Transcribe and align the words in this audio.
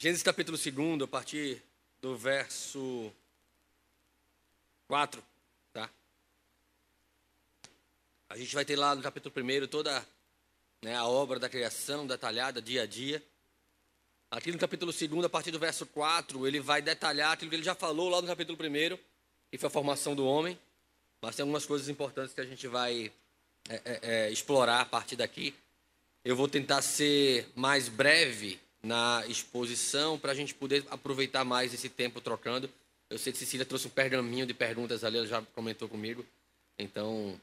Gênesis 0.00 0.22
capítulo 0.22 0.56
2, 0.56 1.02
a 1.02 1.08
partir 1.08 1.60
do 2.00 2.16
verso 2.16 3.12
4, 4.86 5.20
tá? 5.72 5.90
A 8.28 8.36
gente 8.36 8.54
vai 8.54 8.64
ter 8.64 8.76
lá 8.76 8.94
no 8.94 9.02
capítulo 9.02 9.34
1 9.36 9.66
toda 9.66 10.06
né, 10.82 10.94
a 10.94 11.04
obra 11.04 11.40
da 11.40 11.48
criação 11.48 12.06
detalhada 12.06 12.62
dia 12.62 12.82
a 12.82 12.86
dia. 12.86 13.20
Aqui 14.30 14.52
no 14.52 14.58
capítulo 14.58 14.92
2, 14.92 15.24
a 15.24 15.28
partir 15.28 15.50
do 15.50 15.58
verso 15.58 15.84
4, 15.84 16.46
ele 16.46 16.60
vai 16.60 16.80
detalhar 16.80 17.32
aquilo 17.32 17.50
que 17.50 17.56
ele 17.56 17.64
já 17.64 17.74
falou 17.74 18.08
lá 18.08 18.22
no 18.22 18.28
capítulo 18.28 18.56
1, 18.56 18.96
que 19.50 19.58
foi 19.58 19.66
a 19.66 19.70
formação 19.70 20.14
do 20.14 20.24
homem. 20.24 20.56
Mas 21.20 21.34
tem 21.34 21.42
algumas 21.42 21.66
coisas 21.66 21.88
importantes 21.88 22.32
que 22.32 22.40
a 22.40 22.46
gente 22.46 22.68
vai 22.68 23.12
é, 23.68 23.74
é, 23.74 24.00
é, 24.02 24.30
explorar 24.30 24.82
a 24.82 24.86
partir 24.86 25.16
daqui. 25.16 25.52
Eu 26.24 26.36
vou 26.36 26.46
tentar 26.46 26.82
ser 26.82 27.50
mais 27.56 27.88
breve 27.88 28.60
na 28.82 29.24
exposição 29.26 30.18
para 30.18 30.32
a 30.32 30.34
gente 30.34 30.54
poder 30.54 30.84
aproveitar 30.90 31.44
mais 31.44 31.74
esse 31.74 31.88
tempo 31.88 32.20
trocando. 32.20 32.70
Eu 33.10 33.18
sei 33.18 33.32
que 33.32 33.38
Cecília 33.38 33.66
trouxe 33.66 33.86
um 33.86 33.90
pergaminho 33.90 34.46
de 34.46 34.54
perguntas 34.54 35.02
ali, 35.02 35.18
ela 35.18 35.26
já 35.26 35.42
comentou 35.54 35.88
comigo. 35.88 36.24
Então, 36.78 37.40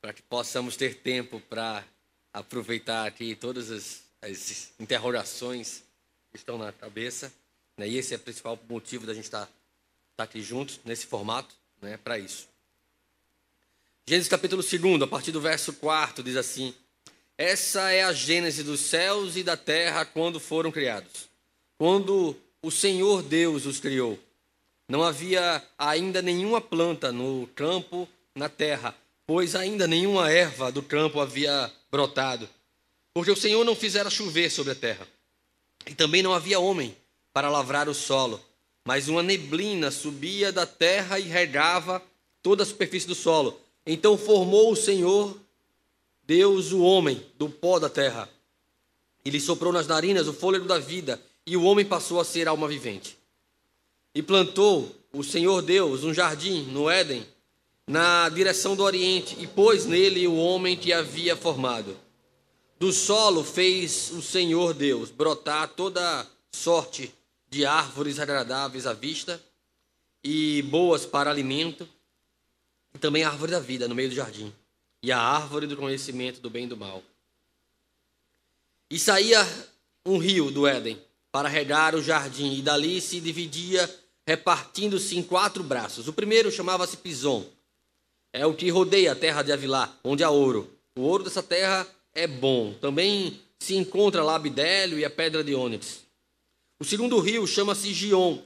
para 0.00 0.12
que 0.12 0.22
possamos 0.22 0.76
ter 0.76 0.96
tempo 0.96 1.40
para 1.48 1.84
aproveitar 2.32 3.06
aqui 3.06 3.34
todas 3.34 3.70
as, 3.70 4.02
as, 4.20 4.72
interrogações 4.78 5.82
que 6.30 6.36
estão 6.36 6.58
na 6.58 6.70
cabeça. 6.70 7.32
Né? 7.76 7.88
E 7.88 7.96
esse 7.96 8.12
é 8.12 8.16
o 8.16 8.20
principal 8.20 8.58
motivo 8.68 9.06
da 9.06 9.14
gente 9.14 9.24
estar 9.24 9.46
tá, 9.46 9.52
tá 10.18 10.24
aqui 10.24 10.42
juntos, 10.42 10.78
nesse 10.84 11.06
formato, 11.06 11.54
né? 11.80 11.96
para 11.96 12.18
isso. 12.18 12.46
Gênesis 14.06 14.28
capítulo 14.28 14.62
2, 14.62 15.02
a 15.02 15.06
partir 15.06 15.32
do 15.32 15.40
verso 15.40 15.72
4, 15.72 16.22
diz 16.22 16.36
assim: 16.36 16.74
essa 17.38 17.90
é 17.90 18.02
a 18.02 18.12
gênese 18.12 18.62
dos 18.62 18.80
céus 18.80 19.36
e 19.36 19.42
da 19.42 19.56
terra 19.56 20.04
quando 20.04 20.40
foram 20.40 20.72
criados. 20.72 21.28
Quando 21.78 22.36
o 22.62 22.70
Senhor 22.70 23.22
Deus 23.22 23.66
os 23.66 23.78
criou, 23.78 24.18
não 24.88 25.02
havia 25.02 25.62
ainda 25.76 26.22
nenhuma 26.22 26.60
planta 26.60 27.12
no 27.12 27.46
campo, 27.54 28.08
na 28.34 28.48
terra, 28.48 28.94
pois 29.26 29.54
ainda 29.54 29.86
nenhuma 29.86 30.30
erva 30.30 30.70
do 30.72 30.82
campo 30.82 31.20
havia 31.20 31.70
brotado, 31.90 32.48
porque 33.12 33.30
o 33.30 33.36
Senhor 33.36 33.64
não 33.64 33.74
fizera 33.74 34.08
chover 34.08 34.50
sobre 34.50 34.72
a 34.72 34.76
terra. 34.76 35.06
E 35.86 35.94
também 35.94 36.22
não 36.22 36.32
havia 36.32 36.58
homem 36.58 36.96
para 37.32 37.50
lavrar 37.50 37.88
o 37.88 37.94
solo, 37.94 38.40
mas 38.84 39.08
uma 39.08 39.22
neblina 39.22 39.90
subia 39.90 40.52
da 40.52 40.66
terra 40.66 41.18
e 41.18 41.24
regava 41.24 42.02
toda 42.42 42.62
a 42.62 42.66
superfície 42.66 43.06
do 43.06 43.14
solo. 43.14 43.60
Então 43.84 44.16
formou 44.16 44.72
o 44.72 44.76
Senhor 44.76 45.38
Deus 46.26 46.72
o 46.72 46.80
homem 46.80 47.24
do 47.38 47.48
pó 47.48 47.78
da 47.78 47.88
terra. 47.88 48.28
E 49.24 49.30
lhe 49.30 49.40
soprou 49.40 49.72
nas 49.72 49.86
narinas 49.86 50.26
o 50.26 50.32
fôlego 50.32 50.66
da 50.66 50.78
vida, 50.78 51.22
e 51.46 51.56
o 51.56 51.62
homem 51.62 51.84
passou 51.84 52.18
a 52.18 52.24
ser 52.24 52.48
alma 52.48 52.66
vivente. 52.66 53.16
E 54.12 54.22
plantou 54.22 54.92
o 55.12 55.22
Senhor 55.22 55.62
Deus 55.62 56.02
um 56.02 56.12
jardim 56.12 56.62
no 56.64 56.90
Éden, 56.90 57.24
na 57.86 58.28
direção 58.28 58.74
do 58.74 58.82
Oriente, 58.82 59.36
e 59.38 59.46
pôs 59.46 59.86
nele 59.86 60.26
o 60.26 60.36
homem 60.36 60.76
que 60.76 60.92
havia 60.92 61.36
formado. 61.36 61.96
Do 62.78 62.92
solo 62.92 63.44
fez 63.44 64.10
o 64.10 64.20
Senhor 64.20 64.74
Deus 64.74 65.10
brotar 65.10 65.68
toda 65.68 66.26
sorte 66.50 67.14
de 67.48 67.64
árvores 67.64 68.18
agradáveis 68.18 68.86
à 68.86 68.92
vista 68.92 69.40
e 70.24 70.62
boas 70.62 71.06
para 71.06 71.30
alimento, 71.30 71.88
e 72.92 72.98
também 72.98 73.22
árvore 73.22 73.52
da 73.52 73.60
vida 73.60 73.86
no 73.86 73.94
meio 73.94 74.08
do 74.08 74.14
jardim 74.14 74.52
e 75.06 75.12
a 75.12 75.20
árvore 75.20 75.68
do 75.68 75.76
conhecimento 75.76 76.40
do 76.40 76.50
bem 76.50 76.64
e 76.64 76.66
do 76.66 76.76
mal. 76.76 77.00
E 78.90 78.98
saía 78.98 79.38
um 80.04 80.18
rio 80.18 80.50
do 80.50 80.66
Éden 80.66 81.00
para 81.30 81.48
regar 81.48 81.94
o 81.94 82.02
jardim, 82.02 82.54
e 82.54 82.60
dali 82.60 83.00
se 83.00 83.20
dividia, 83.20 83.88
repartindo-se 84.26 85.16
em 85.16 85.22
quatro 85.22 85.62
braços. 85.62 86.08
O 86.08 86.12
primeiro 86.12 86.50
chamava-se 86.50 86.96
Pison, 86.96 87.46
é 88.32 88.44
o 88.44 88.54
que 88.54 88.68
rodeia 88.68 89.12
a 89.12 89.14
terra 89.14 89.44
de 89.44 89.52
Avilá, 89.52 89.96
onde 90.02 90.24
há 90.24 90.30
ouro. 90.30 90.68
O 90.96 91.02
ouro 91.02 91.22
dessa 91.22 91.42
terra 91.42 91.86
é 92.12 92.26
bom. 92.26 92.74
Também 92.80 93.40
se 93.60 93.76
encontra 93.76 94.24
lá 94.24 94.34
Abidélio 94.34 94.98
e 94.98 95.04
a 95.04 95.10
pedra 95.10 95.44
de 95.44 95.54
ônix. 95.54 96.00
O 96.80 96.84
segundo 96.84 97.20
rio 97.20 97.46
chama-se 97.46 97.94
Gion, 97.94 98.42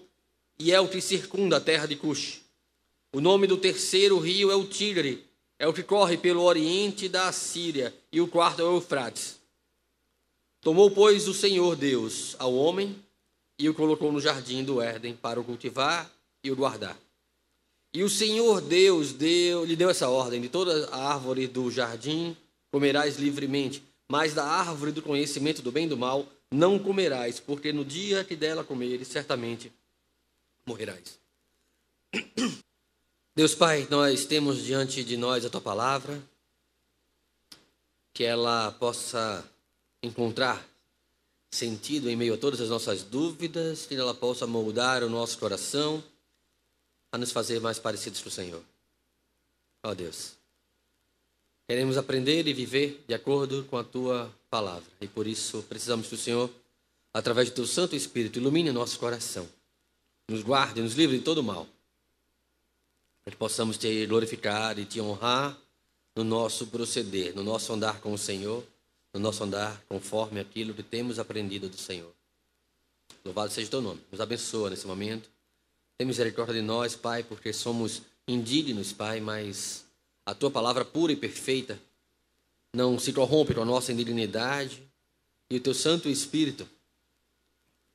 e 0.59 0.73
é 0.73 0.79
o 0.79 0.89
que 0.89 1.01
circunda 1.01 1.57
a 1.57 1.61
terra 1.61 1.87
de 1.87 1.97
Cush. 1.97 2.43
O 3.15 3.21
nome 3.23 3.47
do 3.47 3.57
terceiro 3.57 4.19
rio 4.19 4.51
é 4.51 4.55
o 4.55 4.67
Tigre, 4.67 5.30
é 5.60 5.69
o 5.69 5.75
que 5.75 5.82
corre 5.82 6.16
pelo 6.16 6.43
oriente 6.43 7.06
da 7.06 7.31
Síria, 7.32 7.94
e 8.10 8.19
o 8.19 8.26
quarto 8.26 8.62
é 8.62 8.65
o 8.65 8.76
Eufrates. 8.76 9.38
Tomou, 10.62 10.91
pois, 10.91 11.28
o 11.28 11.34
Senhor 11.34 11.76
Deus 11.76 12.34
ao 12.38 12.54
homem 12.54 12.97
e 13.59 13.69
o 13.69 13.75
colocou 13.75 14.10
no 14.10 14.22
jardim 14.22 14.65
do 14.65 14.81
Éden 14.81 15.15
para 15.15 15.38
o 15.38 15.44
cultivar 15.44 16.10
e 16.43 16.50
o 16.50 16.56
guardar. 16.56 16.98
E 17.93 18.03
o 18.03 18.09
Senhor 18.09 18.62
Deus 18.62 19.12
deu, 19.12 19.66
lhe 19.66 19.76
deu 19.76 19.91
essa 19.91 20.09
ordem: 20.09 20.41
de 20.41 20.48
toda 20.48 20.88
a 20.88 21.12
árvore 21.12 21.47
do 21.47 21.71
jardim 21.71 22.34
comerás 22.71 23.19
livremente, 23.19 23.82
mas 24.09 24.32
da 24.32 24.47
árvore 24.47 24.92
do 24.92 25.03
conhecimento 25.03 25.60
do 25.60 25.71
bem 25.71 25.84
e 25.84 25.91
do 25.91 25.97
mal 25.97 26.27
não 26.50 26.78
comerás, 26.78 27.38
porque 27.38 27.71
no 27.71 27.84
dia 27.84 28.25
que 28.25 28.34
dela 28.34 28.65
comeres, 28.65 29.09
certamente 29.09 29.71
morrerás. 30.66 31.21
Deus 33.41 33.55
Pai, 33.55 33.89
nós 33.89 34.27
temos 34.27 34.62
diante 34.62 35.03
de 35.03 35.17
nós 35.17 35.47
a 35.47 35.49
tua 35.49 35.62
palavra, 35.62 36.23
que 38.12 38.23
ela 38.23 38.71
possa 38.73 39.43
encontrar 40.03 40.62
sentido 41.51 42.11
em 42.11 42.17
meio 42.17 42.34
a 42.34 42.37
todas 42.37 42.61
as 42.61 42.69
nossas 42.69 43.03
dúvidas, 43.03 43.87
que 43.87 43.95
ela 43.95 44.12
possa 44.12 44.47
moldar 44.47 45.03
o 45.03 45.09
nosso 45.09 45.39
coração 45.39 46.05
a 47.11 47.17
nos 47.17 47.33
fazer 47.33 47.62
mais 47.62 47.78
parecidos 47.78 48.21
com 48.21 48.28
o 48.28 48.31
Senhor. 48.31 48.62
Ó 49.84 49.95
Deus, 49.95 50.33
queremos 51.67 51.97
aprender 51.97 52.47
e 52.47 52.53
viver 52.53 53.03
de 53.09 53.15
acordo 53.15 53.65
com 53.71 53.78
a 53.78 53.84
tua 53.84 54.31
palavra, 54.51 54.93
e 55.01 55.09
por 55.09 55.27
isso 55.27 55.62
precisamos 55.67 56.09
que 56.09 56.15
o 56.15 56.19
Senhor, 56.19 56.51
através 57.11 57.49
do 57.49 57.55
teu 57.55 57.67
Santo 57.67 57.97
Espírito, 57.97 58.39
ilumine 58.39 58.69
o 58.69 58.75
nosso 58.75 58.99
coração, 58.99 59.49
nos 60.28 60.43
guarde, 60.43 60.83
nos 60.83 60.93
livre 60.93 61.17
de 61.17 61.25
todo 61.25 61.43
mal 61.43 61.67
que 63.31 63.37
possamos 63.37 63.77
te 63.77 64.07
glorificar 64.07 64.79
e 64.79 64.85
te 64.85 65.01
honrar 65.01 65.57
no 66.15 66.25
nosso 66.25 66.67
proceder, 66.67 67.35
no 67.35 67.43
nosso 67.43 67.73
andar 67.73 68.01
com 68.01 68.13
o 68.13 68.19
Senhor, 68.19 68.65
no 69.13 69.21
nosso 69.21 69.43
andar 69.45 69.83
conforme 69.89 70.41
aquilo 70.41 70.75
que 70.75 70.83
temos 70.83 71.19
aprendido 71.19 71.69
do 71.69 71.77
Senhor. 71.77 72.13
Louvado 73.25 73.53
seja 73.53 73.69
o 73.69 73.71
teu 73.71 73.81
nome. 73.81 74.01
Nos 74.11 74.21
abençoa 74.21 74.71
nesse 74.71 74.87
momento. 74.87 75.29
Tem 75.99 76.07
misericórdia 76.07 76.55
de 76.55 76.63
nós, 76.63 76.97
Pai, 76.97 77.23
porque 77.23 77.53
somos 77.53 78.03
indignos, 78.27 78.93
Pai, 78.93 79.21
mas 79.21 79.85
a 80.25 80.35
tua 80.35 80.51
palavra 80.51 80.85
pura 80.85 81.13
e 81.13 81.17
perfeita 81.17 81.79
não 82.73 82.99
se 82.99 83.13
corrompe 83.13 83.55
com 83.55 83.63
a 83.63 83.65
nossa 83.65 83.93
indignidade 83.93 84.83
e 85.51 85.57
o 85.57 85.61
teu 85.61 85.75
Santo 85.75 86.09
Espírito 86.09 86.69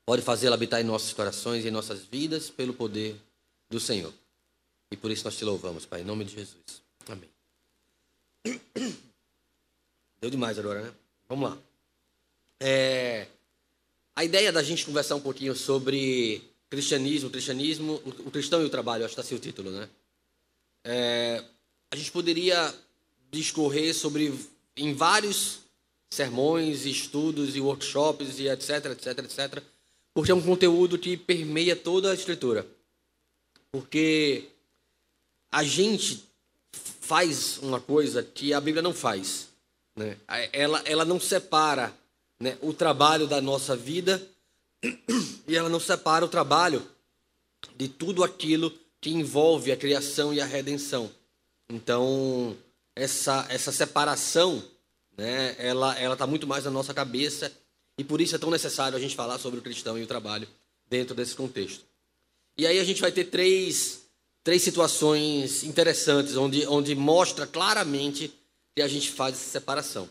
pode 0.06 0.22
fazê-la 0.22 0.56
habitar 0.56 0.82
em 0.82 0.84
nossos 0.84 1.14
corações 1.14 1.66
e 1.66 1.70
em 1.70 1.72
nossas 1.72 2.04
vidas 2.04 2.50
pelo 2.50 2.74
poder 2.74 3.16
do 3.70 3.80
Senhor. 3.80 4.14
E 4.96 4.98
por 4.98 5.12
isso 5.12 5.26
nós 5.26 5.36
te 5.36 5.44
louvamos, 5.44 5.86
Pai, 5.86 6.00
em 6.00 6.06
nome 6.06 6.24
de 6.24 6.36
Jesus. 6.36 6.82
Amém. 7.10 7.30
Deu 10.22 10.30
demais 10.30 10.58
agora, 10.58 10.84
né? 10.84 10.94
Vamos 11.28 11.50
lá. 11.50 11.58
É, 12.62 13.28
a 14.16 14.24
ideia 14.24 14.54
da 14.54 14.64
gente 14.64 14.86
conversar 14.86 15.16
um 15.16 15.20
pouquinho 15.20 15.54
sobre 15.54 16.42
cristianismo, 16.70 17.30
cristianismo, 17.30 18.02
o 18.20 18.32
cristão 18.32 18.62
e 18.62 18.66
o 18.66 18.70
trabalho, 18.70 19.04
acho 19.04 19.14
que 19.14 19.20
está 19.20 19.28
assim 19.28 19.36
o 19.36 19.46
título, 19.46 19.70
né? 19.70 19.90
É, 20.86 21.44
a 21.92 21.98
gente 21.98 22.10
poderia 22.10 22.74
discorrer 23.30 23.94
sobre 23.94 24.34
em 24.78 24.94
vários 24.94 25.60
sermões, 26.10 26.86
estudos 26.86 27.54
e 27.58 27.60
workshops 27.60 28.40
e 28.40 28.48
etc, 28.48 28.86
etc, 28.92 29.20
etc, 29.26 29.64
porque 30.14 30.32
é 30.32 30.36
um 30.36 30.42
conteúdo 30.42 30.98
que 30.98 31.18
permeia 31.18 31.76
toda 31.76 32.12
a 32.12 32.14
escritura. 32.14 32.66
Porque 33.74 34.55
a 35.52 35.64
gente 35.64 36.26
faz 37.02 37.60
uma 37.60 37.80
coisa 37.80 38.24
que 38.24 38.54
a 38.54 38.60
Bíblia 38.60 38.82
não 38.82 38.94
faz. 38.94 39.50
Né? 39.96 40.18
Ela, 40.52 40.82
ela 40.86 41.06
não 41.06 41.20
separa 41.20 41.94
né, 42.40 42.58
o 42.62 42.74
trabalho 42.74 43.28
da 43.28 43.40
nossa 43.40 43.76
vida 43.76 44.22
e 45.48 45.56
ela 45.56 45.70
não 45.70 45.80
separa 45.80 46.26
o 46.26 46.30
trabalho 46.30 46.86
de 47.78 47.88
tudo 47.88 48.24
aquilo 48.24 48.72
que 49.00 49.10
envolve 49.10 49.72
a 49.72 49.78
criação 49.78 50.34
e 50.34 50.42
a 50.42 50.46
redenção. 50.46 51.10
Então, 51.70 52.56
essa, 52.96 53.46
essa 53.50 53.72
separação, 53.72 54.64
né, 55.18 55.56
ela 55.58 55.94
está 56.14 56.28
muito 56.28 56.48
mais 56.48 56.66
na 56.66 56.72
nossa 56.72 56.94
cabeça 56.94 57.52
e 57.98 58.04
por 58.04 58.20
isso 58.20 58.36
é 58.36 58.40
tão 58.40 58.52
necessário 58.52 58.98
a 58.98 59.02
gente 59.02 59.16
falar 59.16 59.38
sobre 59.38 59.60
o 59.60 59.64
cristão 59.64 59.98
e 59.98 60.04
o 60.04 60.08
trabalho 60.08 60.48
dentro 60.90 61.16
desse 61.16 61.36
contexto. 61.36 61.84
E 62.58 62.66
aí 62.66 62.80
a 62.80 62.84
gente 62.84 63.02
vai 63.02 63.12
ter 63.12 63.26
três 63.26 64.05
três 64.46 64.62
situações 64.62 65.64
interessantes, 65.64 66.38
onde, 66.38 66.68
onde 66.68 66.94
mostra 66.94 67.48
claramente 67.48 68.32
que 68.76 68.82
a 68.84 68.88
gente 68.88 69.10
faz 69.10 69.34
essa 69.34 69.50
separação. 69.50 70.08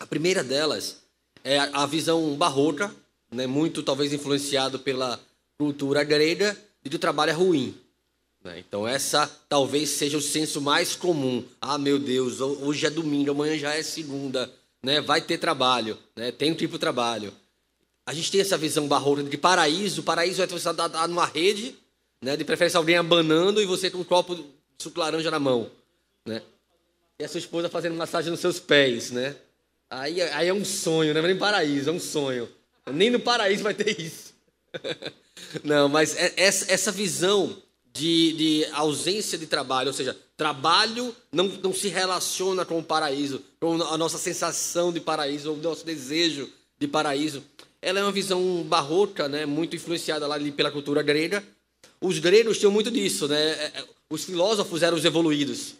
A 0.00 0.04
primeira 0.04 0.42
delas 0.42 0.98
é 1.44 1.60
a 1.60 1.86
visão 1.86 2.34
barroca 2.34 2.92
né, 3.30 3.46
muito 3.46 3.80
talvez 3.80 4.12
influenciado 4.12 4.80
pela 4.80 5.20
cultura 5.56 6.02
grega, 6.02 6.58
de 6.82 6.90
que 6.90 6.96
o 6.96 6.98
trabalho 6.98 7.30
é 7.30 7.32
ruim. 7.32 7.76
Né? 8.42 8.58
Então, 8.58 8.88
essa 8.88 9.30
talvez 9.48 9.90
seja 9.90 10.18
o 10.18 10.22
senso 10.22 10.60
mais 10.60 10.96
comum. 10.96 11.44
Ah, 11.60 11.78
meu 11.78 12.00
Deus, 12.00 12.40
hoje 12.40 12.86
é 12.86 12.90
domingo, 12.90 13.30
amanhã 13.30 13.56
já 13.56 13.72
é 13.72 13.84
segunda, 13.84 14.50
né? 14.82 15.00
vai 15.00 15.20
ter 15.20 15.38
trabalho, 15.38 15.96
né? 16.16 16.32
tem 16.32 16.50
um 16.50 16.56
tipo 16.56 16.72
de 16.72 16.80
trabalho. 16.80 17.32
A 18.04 18.12
gente 18.12 18.32
tem 18.32 18.40
essa 18.40 18.58
visão 18.58 18.88
barroca 18.88 19.22
de 19.22 19.30
que 19.30 19.38
paraíso, 19.38 20.02
paraíso 20.02 20.42
é 20.42 20.46
você 20.48 20.68
estar 20.68 21.06
numa 21.06 21.24
rede, 21.24 21.76
né? 22.22 22.36
de 22.36 22.44
preferência 22.44 22.78
alguém 22.78 22.96
abanando 22.96 23.60
e 23.60 23.66
você 23.66 23.90
com 23.90 23.98
um 23.98 24.04
copo 24.04 24.36
de 24.36 24.44
suco 24.78 25.00
laranja 25.00 25.30
na 25.30 25.40
mão. 25.40 25.68
Né? 26.24 26.40
E 27.18 27.24
a 27.24 27.28
sua 27.28 27.38
esposa 27.38 27.68
fazendo 27.68 27.96
massagem 27.96 28.30
nos 28.30 28.40
seus 28.40 28.60
pés. 28.60 29.10
Né? 29.10 29.34
Aí, 29.90 30.22
aí 30.22 30.48
é 30.48 30.54
um 30.54 30.64
sonho, 30.64 31.12
não 31.12 31.20
é 31.20 31.26
nem 31.26 31.36
paraíso, 31.36 31.90
é 31.90 31.92
um 31.92 32.00
sonho. 32.00 32.48
Nem 32.90 33.10
no 33.10 33.20
paraíso 33.20 33.62
vai 33.62 33.74
ter 33.74 34.00
isso. 34.00 34.32
Não, 35.62 35.88
mas 35.88 36.16
é, 36.16 36.32
essa 36.36 36.90
visão 36.90 37.56
de, 37.92 38.32
de, 38.32 38.66
ausência 38.72 39.36
de 39.36 39.46
trabalho, 39.46 39.88
ou 39.88 39.92
seja, 39.92 40.16
trabalho 40.34 41.14
não, 41.30 41.46
não 41.62 41.74
se 41.74 41.88
relaciona 41.88 42.64
com 42.64 42.78
o 42.78 42.82
paraíso, 42.82 43.42
com 43.60 43.74
a 43.82 43.98
nossa 43.98 44.16
sensação 44.16 44.90
de 44.90 44.98
paraíso, 44.98 45.50
ou 45.50 45.56
o 45.56 45.60
nosso 45.60 45.84
desejo 45.84 46.48
de 46.78 46.88
paraíso. 46.88 47.44
Ela 47.82 48.00
é 48.00 48.02
uma 48.02 48.12
visão 48.12 48.62
barroca, 48.62 49.28
né, 49.28 49.44
muito 49.44 49.76
influenciada 49.76 50.26
lá 50.26 50.38
pela 50.56 50.70
cultura 50.70 51.02
grega. 51.02 51.44
Os 52.02 52.18
gregos 52.18 52.58
tinham 52.58 52.72
muito 52.72 52.90
disso, 52.90 53.28
né? 53.28 53.40
É, 53.40 53.72
é, 53.76 53.84
os 54.10 54.24
filósofos 54.24 54.82
eram 54.82 54.96
os 54.96 55.04
evoluídos. 55.04 55.74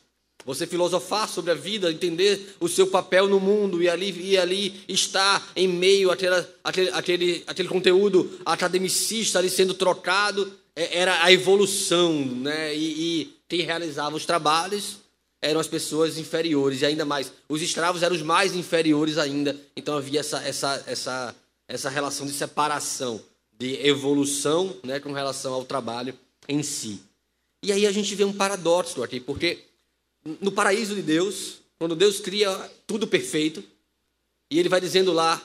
Você 0.44 0.66
filosofar 0.66 1.28
sobre 1.28 1.50
a 1.50 1.54
vida, 1.54 1.92
entender 1.92 2.56
o 2.58 2.68
seu 2.68 2.86
papel 2.86 3.28
no 3.28 3.38
mundo 3.38 3.82
e 3.82 3.88
ali, 3.88 4.10
e 4.30 4.38
ali 4.38 4.80
estar 4.88 5.52
em 5.54 5.68
meio 5.68 6.10
àquele, 6.10 6.44
àquele, 6.64 6.90
àquele, 6.90 7.44
àquele 7.46 7.68
conteúdo 7.68 8.40
academicista 8.44 9.38
ali 9.38 9.50
sendo 9.50 9.74
trocado, 9.74 10.52
é, 10.74 10.98
era 10.98 11.22
a 11.22 11.32
evolução, 11.32 12.12
né? 12.24 12.74
E, 12.74 13.20
e 13.22 13.36
quem 13.48 13.60
realizava 13.60 14.16
os 14.16 14.24
trabalhos 14.24 15.02
eram 15.40 15.58
as 15.58 15.66
pessoas 15.66 16.18
inferiores, 16.18 16.82
e 16.82 16.86
ainda 16.86 17.04
mais, 17.04 17.32
os 17.48 17.60
escravos 17.60 18.04
eram 18.04 18.14
os 18.14 18.22
mais 18.22 18.54
inferiores 18.54 19.18
ainda, 19.18 19.58
então 19.76 19.96
havia 19.96 20.20
essa, 20.20 20.38
essa, 20.38 20.84
essa, 20.86 21.34
essa 21.66 21.90
relação 21.90 22.24
de 22.24 22.32
separação, 22.32 23.20
de 23.58 23.86
evolução 23.86 24.76
né, 24.82 24.98
com 25.00 25.12
relação 25.12 25.52
ao 25.52 25.64
trabalho 25.64 26.14
em 26.48 26.62
si. 26.62 27.00
E 27.62 27.70
aí 27.70 27.86
a 27.86 27.92
gente 27.92 28.14
vê 28.14 28.24
um 28.24 28.32
paradoxo 28.32 29.02
aqui, 29.02 29.20
porque 29.20 29.60
no 30.40 30.50
paraíso 30.50 30.94
de 30.94 31.02
Deus, 31.02 31.58
quando 31.78 31.94
Deus 31.94 32.20
cria 32.20 32.50
tudo 32.86 33.06
perfeito, 33.06 33.62
e 34.50 34.58
ele 34.58 34.68
vai 34.68 34.80
dizendo 34.80 35.12
lá, 35.12 35.40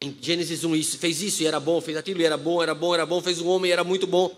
em 0.00 0.16
Gênesis 0.20 0.64
1, 0.64 0.76
isso, 0.76 0.98
fez 0.98 1.22
isso 1.22 1.42
e 1.42 1.46
era 1.46 1.58
bom, 1.58 1.80
fez 1.80 1.96
aquilo 1.96 2.20
e 2.20 2.24
era 2.24 2.36
bom, 2.36 2.62
era 2.62 2.74
bom, 2.74 2.94
era 2.94 3.06
bom, 3.06 3.20
fez 3.20 3.40
um 3.40 3.48
homem 3.48 3.70
e 3.70 3.72
era 3.72 3.84
muito 3.84 4.06
bom. 4.06 4.34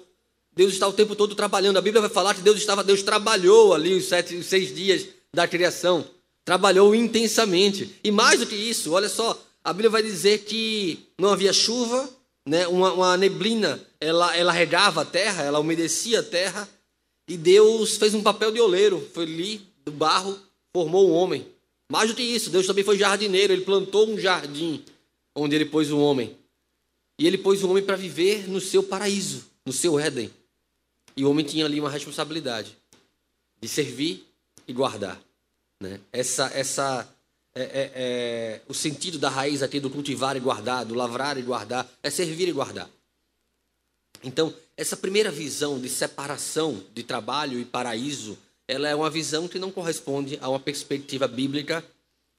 Deus 0.54 0.72
está 0.72 0.88
o 0.88 0.92
tempo 0.92 1.14
todo 1.14 1.34
trabalhando. 1.34 1.76
A 1.76 1.82
Bíblia 1.82 2.00
vai 2.00 2.10
falar 2.10 2.34
que 2.34 2.40
Deus 2.40 2.56
estava, 2.56 2.82
Deus 2.82 3.02
trabalhou 3.02 3.74
ali 3.74 3.94
os, 3.94 4.06
sete, 4.06 4.34
os 4.34 4.46
seis 4.46 4.74
dias 4.74 5.06
da 5.32 5.46
criação. 5.46 6.04
Trabalhou 6.44 6.94
intensamente. 6.94 7.94
E 8.02 8.10
mais 8.10 8.40
do 8.40 8.46
que 8.46 8.54
isso, 8.54 8.92
olha 8.92 9.08
só, 9.08 9.38
a 9.62 9.72
Bíblia 9.72 9.90
vai 9.90 10.02
dizer 10.02 10.44
que 10.44 11.06
não 11.18 11.28
havia 11.28 11.52
chuva, 11.52 12.08
né? 12.46 12.66
uma, 12.68 12.92
uma 12.92 13.16
neblina, 13.16 13.80
ela, 14.00 14.34
ela 14.36 14.52
regava 14.52 15.02
a 15.02 15.04
terra, 15.04 15.42
ela 15.42 15.58
umedecia 15.58 16.20
a 16.20 16.22
terra, 16.22 16.68
e 17.28 17.36
Deus 17.36 17.96
fez 17.96 18.14
um 18.14 18.22
papel 18.22 18.52
de 18.52 18.60
oleiro, 18.60 19.06
foi 19.12 19.24
ali 19.24 19.66
do 19.84 19.90
barro, 19.90 20.38
formou 20.72 21.10
um 21.10 21.12
homem. 21.12 21.46
Mais 21.90 22.08
do 22.08 22.14
que 22.14 22.22
isso, 22.22 22.50
Deus 22.50 22.66
também 22.66 22.84
foi 22.84 22.96
jardineiro, 22.96 23.52
ele 23.52 23.64
plantou 23.64 24.08
um 24.08 24.18
jardim 24.18 24.84
onde 25.34 25.54
ele 25.54 25.66
pôs 25.66 25.90
o 25.90 25.96
um 25.96 26.00
homem. 26.00 26.36
E 27.18 27.26
ele 27.26 27.38
pôs 27.38 27.62
o 27.62 27.66
um 27.66 27.70
homem 27.70 27.84
para 27.84 27.96
viver 27.96 28.48
no 28.48 28.60
seu 28.60 28.82
paraíso, 28.82 29.44
no 29.64 29.72
seu 29.72 29.98
Éden. 29.98 30.30
E 31.16 31.24
o 31.24 31.30
homem 31.30 31.44
tinha 31.44 31.64
ali 31.64 31.80
uma 31.80 31.90
responsabilidade 31.90 32.76
de 33.60 33.68
servir 33.68 34.26
e 34.68 34.72
guardar. 34.72 35.20
Né? 35.80 36.00
Essa, 36.12 36.50
essa 36.54 37.08
é, 37.58 37.62
é, 37.62 37.92
é, 37.94 38.60
o 38.68 38.74
sentido 38.74 39.18
da 39.18 39.30
raiz 39.30 39.62
aqui 39.62 39.80
do 39.80 39.88
cultivar 39.88 40.36
e 40.36 40.40
guardar, 40.40 40.84
do 40.84 40.94
lavrar 40.94 41.38
e 41.38 41.42
guardar, 41.42 41.90
é 42.02 42.10
servir 42.10 42.46
e 42.48 42.52
guardar. 42.52 42.86
Então, 44.22 44.52
essa 44.76 44.94
primeira 44.94 45.30
visão 45.30 45.80
de 45.80 45.88
separação 45.88 46.84
de 46.92 47.02
trabalho 47.02 47.58
e 47.58 47.64
paraíso, 47.64 48.36
ela 48.68 48.86
é 48.90 48.94
uma 48.94 49.08
visão 49.08 49.48
que 49.48 49.58
não 49.58 49.70
corresponde 49.70 50.38
a 50.42 50.50
uma 50.50 50.60
perspectiva 50.60 51.26
bíblica 51.26 51.82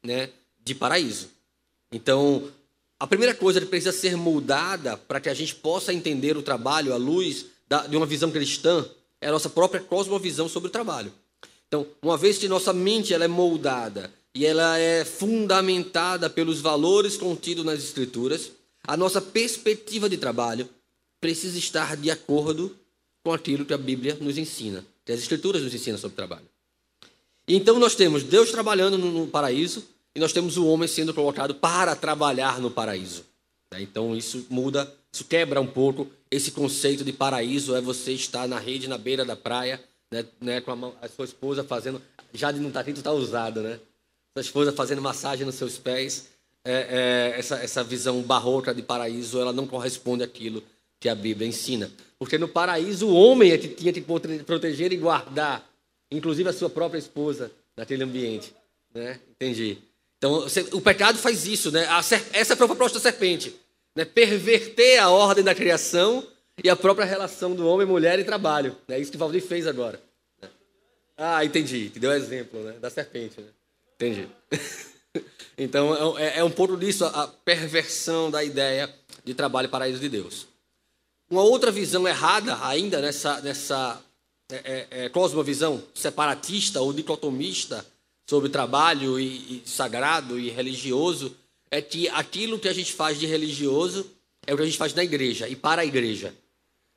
né, 0.05 0.29
de 0.63 0.75
paraíso. 0.75 1.29
Então, 1.91 2.51
a 2.99 3.07
primeira 3.07 3.33
coisa 3.33 3.59
que 3.59 3.65
precisa 3.65 3.91
ser 3.91 4.15
mudada 4.15 4.97
para 4.97 5.19
que 5.19 5.29
a 5.29 5.33
gente 5.33 5.55
possa 5.55 5.91
entender 5.91 6.37
o 6.37 6.43
trabalho 6.43 6.93
à 6.93 6.97
luz 6.97 7.47
da, 7.67 7.87
de 7.87 7.97
uma 7.97 8.05
visão 8.05 8.29
cristã 8.29 8.87
é 9.19 9.29
a 9.29 9.31
nossa 9.31 9.49
própria 9.49 9.81
cosmovisão 9.81 10.47
sobre 10.47 10.69
o 10.69 10.71
trabalho. 10.71 11.11
Então, 11.67 11.87
uma 12.03 12.17
vez 12.17 12.37
que 12.37 12.47
nossa 12.47 12.71
mente 12.71 13.15
ela 13.15 13.25
é 13.25 13.27
moldada 13.27 14.13
e 14.37 14.45
ela 14.45 14.77
é 14.77 15.03
fundamentada 15.03 16.29
pelos 16.29 16.61
valores 16.61 17.17
contidos 17.17 17.65
nas 17.65 17.79
Escrituras, 17.79 18.51
a 18.85 18.95
nossa 18.95 19.19
perspectiva 19.19 20.07
de 20.07 20.15
trabalho 20.15 20.69
precisa 21.19 21.57
estar 21.57 21.97
de 21.97 22.11
acordo 22.11 22.77
com 23.23 23.33
aquilo 23.33 23.65
que 23.65 23.73
a 23.73 23.77
Bíblia 23.79 24.15
nos 24.21 24.37
ensina, 24.37 24.85
que 25.03 25.11
as 25.11 25.19
Escrituras 25.21 25.63
nos 25.63 25.73
ensinam 25.73 25.97
sobre 25.97 26.15
trabalho. 26.15 26.45
Então 27.47 27.79
nós 27.79 27.95
temos 27.95 28.21
Deus 28.21 28.51
trabalhando 28.51 28.95
no 28.99 29.25
paraíso 29.25 29.83
e 30.13 30.19
nós 30.19 30.31
temos 30.31 30.55
o 30.55 30.67
homem 30.67 30.87
sendo 30.87 31.15
colocado 31.15 31.55
para 31.55 31.95
trabalhar 31.95 32.59
no 32.61 32.69
paraíso. 32.69 33.25
Né? 33.73 33.81
Então 33.81 34.15
isso 34.15 34.45
muda, 34.51 34.93
isso 35.11 35.25
quebra 35.25 35.59
um 35.59 35.65
pouco 35.65 36.07
esse 36.29 36.51
conceito 36.51 37.03
de 37.03 37.11
paraíso 37.11 37.75
é 37.75 37.81
você 37.81 38.11
estar 38.11 38.47
na 38.47 38.59
rede 38.59 38.87
na 38.87 38.99
beira 38.99 39.25
da 39.25 39.35
praia, 39.35 39.83
né, 40.11 40.23
né 40.39 40.61
com 40.61 40.93
a, 41.01 41.09
sua 41.09 41.25
esposa 41.25 41.63
fazendo, 41.63 41.99
já 42.31 42.51
de 42.51 42.59
não 42.59 42.67
estar 42.67 42.87
está 42.87 43.11
usado, 43.11 43.61
né? 43.61 43.79
Sua 44.37 44.41
esposa 44.41 44.71
fazendo 44.71 45.01
massagem 45.01 45.45
nos 45.45 45.55
seus 45.55 45.79
pés. 45.79 46.27
É, 46.63 47.33
é, 47.33 47.39
essa, 47.39 47.55
essa 47.55 47.83
visão 47.83 48.21
barroca 48.21 48.71
de 48.71 48.83
paraíso, 48.83 49.39
ela 49.39 49.51
não 49.51 49.65
corresponde 49.65 50.23
àquilo 50.23 50.61
que 50.99 51.09
a 51.09 51.15
Bíblia 51.15 51.47
ensina. 51.47 51.89
Porque 52.19 52.37
no 52.37 52.47
paraíso 52.47 53.07
o 53.07 53.15
homem 53.15 53.51
é 53.51 53.57
que 53.57 53.67
tinha 53.67 53.91
que 53.91 54.01
proteger 54.45 54.91
e 54.91 54.97
guardar, 54.97 55.67
inclusive 56.11 56.49
a 56.49 56.53
sua 56.53 56.69
própria 56.69 56.99
esposa, 56.99 57.51
naquele 57.75 58.03
ambiente. 58.03 58.53
Né? 58.93 59.19
Entendi. 59.31 59.79
Então, 60.17 60.45
o 60.71 60.81
pecado 60.81 61.17
faz 61.17 61.47
isso, 61.47 61.71
né? 61.71 61.87
essa 62.31 62.53
é 62.53 62.53
a 62.53 62.67
proposta 62.67 62.99
da 62.99 63.03
serpente. 63.03 63.55
Né? 63.95 64.05
Perverter 64.05 65.01
a 65.01 65.09
ordem 65.09 65.43
da 65.43 65.55
criação 65.55 66.23
e 66.63 66.69
a 66.69 66.75
própria 66.75 67.05
relação 67.05 67.55
do 67.55 67.67
homem, 67.67 67.87
mulher 67.87 68.19
e 68.19 68.23
trabalho. 68.23 68.75
É 68.87 68.91
né? 68.91 68.99
isso 68.99 69.11
que 69.11 69.17
Valdir 69.17 69.41
fez 69.41 69.65
agora. 69.65 69.99
Né? 70.39 70.49
Ah, 71.17 71.43
entendi. 71.43 71.89
Te 71.89 71.99
deu 71.99 72.11
exemplo 72.11 72.61
né? 72.61 72.73
da 72.73 72.89
serpente. 72.91 73.41
Né? 73.41 73.47
Entendi. 73.97 74.29
então, 75.57 76.17
é, 76.17 76.39
é 76.39 76.43
um 76.43 76.51
pouco 76.51 76.77
disso 76.77 77.03
a 77.05 77.27
perversão 77.27 78.29
da 78.29 78.43
ideia 78.43 78.93
de 79.23 79.33
trabalho 79.33 79.69
paraíso 79.69 79.99
de 79.99 80.07
Deus. 80.07 80.47
Uma 81.29 81.41
outra 81.41 81.71
visão 81.71 82.07
errada 82.07 82.57
ainda 82.65 83.01
nessa, 83.01 83.41
nessa 83.41 84.01
é, 84.49 84.55
é, 84.55 84.87
é, 85.05 85.09
cosmovisão 85.09 85.83
separatista 85.93 86.79
ou 86.79 86.93
dicotomista 86.93 87.85
sobre 88.29 88.49
trabalho 88.49 89.19
e, 89.19 89.57
e 89.57 89.63
sagrado 89.65 90.39
e 90.39 90.49
religioso 90.49 91.35
é 91.69 91.81
que 91.81 92.07
aquilo 92.09 92.59
que 92.59 92.69
a 92.69 92.73
gente 92.73 92.93
faz 92.93 93.19
de 93.19 93.25
religioso 93.25 94.09
é 94.45 94.53
o 94.53 94.57
que 94.57 94.63
a 94.63 94.65
gente 94.65 94.77
faz 94.77 94.93
na 94.93 95.03
igreja 95.03 95.49
e 95.49 95.55
para 95.55 95.81
a 95.81 95.85
igreja. 95.85 96.33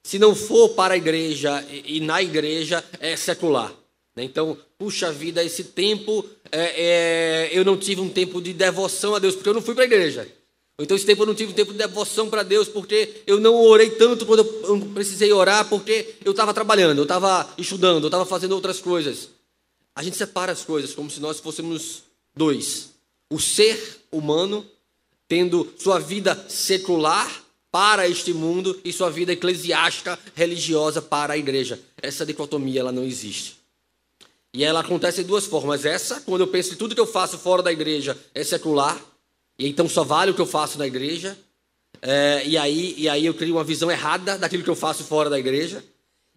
Se 0.05 0.19
não 0.19 0.35
for 0.35 0.71
para 0.71 0.95
a 0.95 0.97
igreja 0.97 1.61
e, 1.69 1.97
e 1.97 2.01
na 2.01 2.23
igreja, 2.23 2.85
é 3.01 3.17
secular. 3.17 3.73
Né? 4.15 4.23
Então, 4.23 4.57
puxa 4.81 5.13
vida, 5.13 5.45
esse 5.45 5.63
tempo, 5.63 6.25
é, 6.51 7.51
é, 7.51 7.51
eu 7.53 7.67
não 7.67 7.77
tive 7.77 8.01
um 8.01 8.09
tempo 8.09 8.41
de 8.41 8.55
devoção 8.55 9.15
a 9.15 9.19
Deus, 9.19 9.35
porque 9.35 9.51
eu 9.51 9.53
não 9.53 9.61
fui 9.61 9.75
para 9.75 9.85
a 9.85 9.87
igreja. 9.87 10.27
Então, 10.79 10.97
esse 10.97 11.05
tempo 11.05 11.21
eu 11.21 11.27
não 11.27 11.35
tive 11.35 11.53
um 11.53 11.55
tempo 11.55 11.73
de 11.73 11.77
devoção 11.77 12.31
para 12.31 12.43
Deus, 12.43 12.67
porque 12.67 13.21
eu 13.27 13.39
não 13.39 13.55
orei 13.57 13.91
tanto 13.91 14.25
quando 14.25 14.41
eu 14.41 14.81
precisei 14.95 15.31
orar, 15.35 15.69
porque 15.69 16.15
eu 16.25 16.31
estava 16.31 16.55
trabalhando, 16.55 16.97
eu 16.97 17.03
estava 17.03 17.47
estudando, 17.59 18.05
eu 18.05 18.09
estava 18.09 18.25
fazendo 18.25 18.53
outras 18.53 18.81
coisas. 18.81 19.29
A 19.95 20.03
gente 20.03 20.17
separa 20.17 20.51
as 20.51 20.65
coisas 20.65 20.95
como 20.95 21.11
se 21.11 21.21
nós 21.21 21.41
fôssemos 21.41 22.05
dois. 22.35 22.89
O 23.29 23.39
ser 23.39 24.01
humano 24.11 24.67
tendo 25.29 25.71
sua 25.79 25.99
vida 25.99 26.47
secular 26.49 27.45
para 27.71 28.09
este 28.09 28.33
mundo 28.33 28.81
e 28.83 28.95
sua 28.95 29.11
vida 29.11 29.35
eclesiástica, 29.35 30.19
religiosa 30.35 31.03
para 31.03 31.35
a 31.35 31.39
igreja. 31.39 31.79
Essa 32.01 32.25
dicotomia 32.25 32.81
ela 32.81 32.91
não 32.91 33.05
existe. 33.05 33.60
E 34.53 34.65
ela 34.65 34.81
acontece 34.81 35.23
de 35.23 35.29
duas 35.29 35.47
formas. 35.47 35.85
Essa, 35.85 36.21
quando 36.21 36.41
eu 36.41 36.49
penso 36.49 36.71
que 36.71 36.77
tudo 36.77 36.95
que 36.95 37.01
eu 37.01 37.07
faço 37.07 37.39
fora 37.39 37.63
da 37.63 37.73
igreja 37.73 38.19
é 38.35 38.43
secular, 38.43 39.01
e 39.59 39.69
então 39.69 39.89
só 39.89 40.03
vale 40.03 40.31
o 40.31 40.35
que 40.35 40.41
eu 40.41 40.47
faço 40.47 40.79
na 40.79 40.87
igreja. 40.87 41.39
É, 42.03 42.43
e, 42.47 42.57
aí, 42.57 42.95
e 42.97 43.09
aí 43.09 43.27
eu 43.27 43.35
crio 43.35 43.57
uma 43.57 43.65
visão 43.65 43.91
errada 43.91 44.39
daquilo 44.39 44.65
que 44.65 44.71
eu 44.71 44.77
faço 44.77 45.05
fora 45.05 45.31
da 45.31 45.39
igreja. 45.39 45.85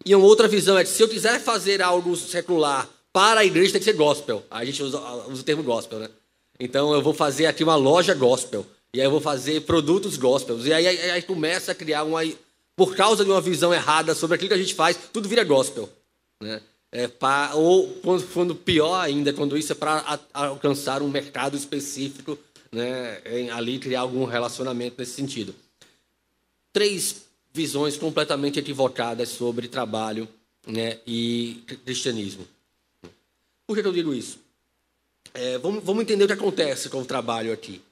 E 0.04 0.14
uma 0.14 0.26
outra 0.26 0.46
visão 0.46 0.76
é 0.76 0.84
que 0.84 0.90
se 0.90 1.02
eu 1.02 1.08
quiser 1.08 1.40
fazer 1.40 1.80
algo 1.80 2.14
secular 2.16 2.88
para 3.12 3.40
a 3.40 3.44
igreja, 3.44 3.72
tem 3.72 3.80
que 3.80 3.84
ser 3.84 3.94
gospel. 3.94 4.44
A 4.50 4.64
gente 4.64 4.82
usa, 4.82 5.00
usa 5.28 5.40
o 5.40 5.44
termo 5.44 5.62
gospel, 5.62 5.98
né? 5.98 6.08
Então 6.60 6.92
eu 6.92 7.02
vou 7.02 7.14
fazer 7.14 7.46
aqui 7.46 7.64
uma 7.64 7.76
loja 7.76 8.14
gospel. 8.14 8.66
E 8.92 9.00
aí 9.00 9.06
eu 9.06 9.10
vou 9.10 9.20
fazer 9.20 9.62
produtos 9.62 10.16
gospels. 10.16 10.66
E 10.66 10.72
aí, 10.72 10.86
aí, 10.86 11.10
aí 11.10 11.22
começa 11.22 11.72
a 11.72 11.74
criar 11.74 12.04
uma. 12.04 12.20
Por 12.76 12.94
causa 12.94 13.24
de 13.24 13.30
uma 13.30 13.40
visão 13.40 13.72
errada 13.72 14.14
sobre 14.14 14.34
aquilo 14.34 14.48
que 14.48 14.54
a 14.54 14.58
gente 14.58 14.74
faz, 14.74 14.98
tudo 15.12 15.28
vira 15.28 15.44
gospel. 15.44 15.88
Né? 16.42 16.60
É 16.96 17.08
pra, 17.08 17.50
ou 17.56 17.88
quando, 17.94 18.24
quando, 18.32 18.54
pior 18.54 18.94
ainda, 18.94 19.32
quando 19.32 19.58
isso 19.58 19.72
é 19.72 19.74
para 19.74 20.20
alcançar 20.32 21.02
um 21.02 21.08
mercado 21.08 21.56
específico, 21.56 22.38
né? 22.70 23.20
Em, 23.26 23.50
ali 23.50 23.80
criar 23.80 24.02
algum 24.02 24.24
relacionamento 24.24 24.94
nesse 24.96 25.10
sentido. 25.10 25.52
Três 26.72 27.24
visões 27.52 27.96
completamente 27.96 28.60
equivocadas 28.60 29.28
sobre 29.28 29.66
trabalho 29.66 30.28
né, 30.64 30.98
e 31.04 31.64
cristianismo. 31.84 32.46
Por 33.66 33.76
que 33.76 33.84
eu 33.84 33.92
digo 33.92 34.14
isso? 34.14 34.38
É, 35.32 35.58
vamos, 35.58 35.82
vamos, 35.82 36.02
entender 36.02 36.22
o 36.22 36.26
que 36.28 36.32
acontece 36.32 36.88
com 36.88 37.00
o 37.00 37.04
trabalho 37.04 37.52
aqui. 37.52 37.82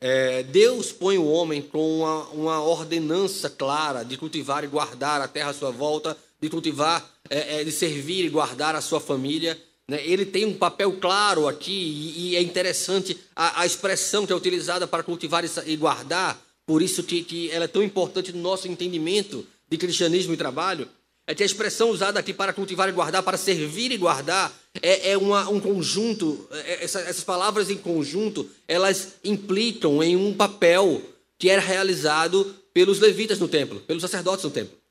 É, 0.00 0.44
Deus 0.44 0.92
põe 0.92 1.18
o 1.18 1.26
homem 1.26 1.60
com 1.62 1.98
uma, 1.98 2.28
uma, 2.28 2.62
ordenança 2.62 3.50
clara 3.50 4.04
de 4.04 4.16
cultivar 4.16 4.62
e 4.62 4.68
guardar 4.68 5.20
a 5.20 5.26
terra 5.26 5.50
à 5.50 5.54
sua 5.54 5.72
volta, 5.72 6.16
de 6.40 6.48
cultivar, 6.48 7.11
é, 7.32 7.62
é 7.62 7.64
de 7.64 7.72
servir 7.72 8.26
e 8.26 8.28
guardar 8.28 8.76
a 8.76 8.82
sua 8.82 9.00
família. 9.00 9.58
Né? 9.88 10.06
Ele 10.06 10.26
tem 10.26 10.44
um 10.44 10.52
papel 10.52 10.92
claro 11.00 11.48
aqui, 11.48 11.72
e, 11.72 12.30
e 12.30 12.36
é 12.36 12.42
interessante 12.42 13.18
a, 13.34 13.62
a, 13.62 13.66
expressão 13.66 14.26
que 14.26 14.32
é 14.32 14.36
utilizada 14.36 14.86
para 14.86 15.02
cultivar 15.02 15.42
e, 15.66 15.76
guardar, 15.76 16.38
por 16.66 16.82
isso 16.82 17.02
que, 17.02 17.24
que 17.24 17.50
ela 17.50 17.64
é 17.64 17.68
tão 17.68 17.82
importante 17.82 18.32
no 18.32 18.42
nosso 18.42 18.68
entendimento 18.68 19.46
de 19.68 19.78
cristianismo 19.78 20.34
e 20.34 20.36
trabalho 20.36 20.86
é 21.26 21.34
que 21.34 21.42
a 21.42 21.46
expressão 21.46 21.88
usada 21.90 22.20
aqui 22.20 22.34
para 22.34 22.52
cultivar 22.52 22.88
e 22.88 22.92
guardar, 22.92 23.22
para 23.22 23.38
servir 23.38 23.92
e 23.92 23.96
guardar, 23.96 24.52
é, 24.82 25.12
é 25.12 25.16
uma, 25.16 25.48
um 25.48 25.60
conjunto, 25.60 26.46
é, 26.50 26.84
essa, 26.84 27.00
essas 27.00 27.24
palavras 27.24 27.70
em 27.70 27.76
conjunto, 27.76 28.48
elas 28.66 29.14
implicam 29.24 30.02
em 30.02 30.16
um 30.16 30.34
papel 30.34 31.00
que 31.38 31.48
era 31.48 31.62
realizado 31.62 32.54
pelos 32.74 32.98
levitas 32.98 33.38
no 33.38 33.48
templo, 33.48 33.80
pelos 33.80 34.02
sacerdotes 34.02 34.44
no 34.44 34.50
templo. 34.50 34.81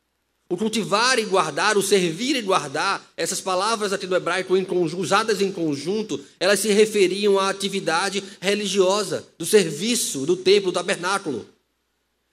O 0.52 0.58
cultivar 0.58 1.18
e 1.18 1.24
guardar, 1.24 1.78
o 1.78 1.82
servir 1.82 2.36
e 2.36 2.42
guardar, 2.42 3.02
essas 3.16 3.40
palavras 3.40 3.94
aqui 3.94 4.06
do 4.06 4.18
hebraico 4.18 4.58
em 4.58 4.66
conjunto, 4.66 5.02
usadas 5.02 5.40
em 5.40 5.50
conjunto, 5.50 6.20
elas 6.38 6.60
se 6.60 6.68
referiam 6.74 7.40
à 7.40 7.50
atividade 7.50 8.22
religiosa, 8.42 9.26
do 9.38 9.46
serviço, 9.46 10.26
do 10.26 10.36
templo, 10.36 10.70
do 10.70 10.76
tabernáculo. 10.76 11.46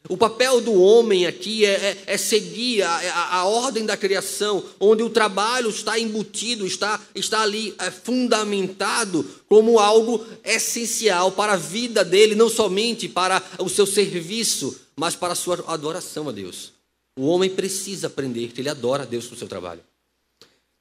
O 0.09 0.17
papel 0.17 0.61
do 0.61 0.75
homem 0.83 1.27
aqui 1.27 1.65
é, 1.65 1.71
é, 1.71 2.03
é 2.09 2.19
seguir 2.19 2.83
a, 2.83 2.91
a, 2.91 3.37
a, 3.37 3.45
ordem 3.45 3.87
da 3.87 3.97
criação, 3.97 4.65
onde 4.81 5.05
o 5.05 5.11
trabalho 5.11 5.71
está 5.71 5.97
embutido, 5.97 6.67
está, 6.67 7.01
está 7.15 7.43
ali 7.43 7.73
é, 7.79 7.89
fundamentado 7.89 9.25
como 9.49 9.79
algo 9.79 10.27
essencial 10.43 11.31
para 11.31 11.53
a 11.53 11.57
vida 11.57 12.05
dele, 12.05 12.35
não 12.35 12.49
somente 12.49 13.09
para 13.09 13.41
o 13.61 13.69
seu 13.69 13.87
serviço, 13.87 14.77
mas 14.97 15.15
para 15.15 15.35
a 15.35 15.37
sua 15.37 15.63
adoração 15.69 16.29
a 16.29 16.33
Deus. 16.33 16.78
O 17.19 17.27
homem 17.27 17.51
precisa 17.51 18.07
aprender 18.07 18.49
que 18.49 18.61
ele 18.61 18.69
adora 18.69 19.03
a 19.03 19.07
Deus 19.07 19.27
com 19.27 19.37
seu 19.37 19.49
trabalho. 19.49 19.81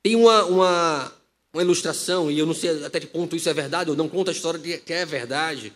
Tem 0.04 0.16
uma, 0.16 0.46
uma, 0.46 1.14
uma 1.52 1.62
ilustração, 1.62 2.32
e 2.32 2.38
eu 2.38 2.46
não 2.46 2.54
sei 2.54 2.86
até 2.86 3.00
que 3.00 3.08
ponto 3.08 3.36
isso 3.36 3.50
é 3.50 3.54
verdade, 3.54 3.90
eu 3.90 3.96
não 3.96 4.08
conto 4.08 4.30
a 4.30 4.32
história 4.32 4.60
de 4.60 4.78
que 4.78 4.94
é 4.94 5.06
verdade 5.06 5.74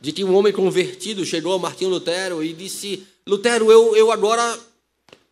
de 0.00 0.12
que 0.12 0.24
um 0.24 0.34
homem 0.34 0.52
convertido 0.52 1.24
chegou 1.24 1.54
a 1.54 1.58
Martinho 1.58 1.90
Lutero 1.90 2.42
e 2.42 2.52
disse: 2.52 3.06
Lutero, 3.26 3.70
eu, 3.70 3.94
eu 3.94 4.10
agora 4.10 4.58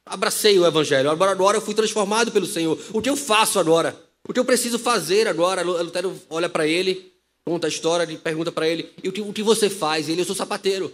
abracei 0.04 0.58
o 0.58 0.66
Evangelho, 0.66 1.10
agora, 1.10 1.32
agora 1.32 1.56
eu 1.56 1.60
fui 1.60 1.74
transformado 1.74 2.30
pelo 2.30 2.46
Senhor. 2.46 2.78
O 2.92 3.00
que 3.00 3.08
eu 3.08 3.16
faço 3.16 3.58
agora? 3.58 3.98
O 4.26 4.32
que 4.32 4.38
eu 4.38 4.44
preciso 4.44 4.78
fazer 4.78 5.26
agora? 5.26 5.62
Lutero 5.62 6.14
olha 6.28 6.48
para 6.48 6.66
ele, 6.66 7.12
conta 7.44 7.66
a 7.66 7.70
história, 7.70 8.06
pergunta 8.18 8.52
para 8.52 8.68
ele: 8.68 8.92
e 9.02 9.08
o 9.08 9.12
que, 9.12 9.20
o 9.20 9.32
que 9.32 9.42
você 9.42 9.70
faz? 9.70 10.08
Ele: 10.08 10.20
Eu 10.20 10.26
sou 10.26 10.36
sapateiro. 10.36 10.92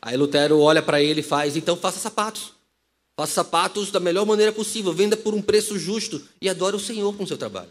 Aí 0.00 0.16
Lutero 0.16 0.58
olha 0.60 0.82
para 0.82 1.02
ele 1.02 1.20
e 1.20 1.24
faz: 1.24 1.56
Então 1.56 1.76
faça 1.76 1.98
sapatos. 1.98 2.55
Faça 3.16 3.32
sapatos 3.32 3.90
da 3.90 3.98
melhor 3.98 4.26
maneira 4.26 4.52
possível, 4.52 4.92
venda 4.92 5.16
por 5.16 5.32
um 5.32 5.40
preço 5.40 5.78
justo 5.78 6.22
e 6.40 6.50
adore 6.50 6.76
o 6.76 6.80
Senhor 6.80 7.16
com 7.16 7.24
o 7.24 7.26
seu 7.26 7.38
trabalho. 7.38 7.70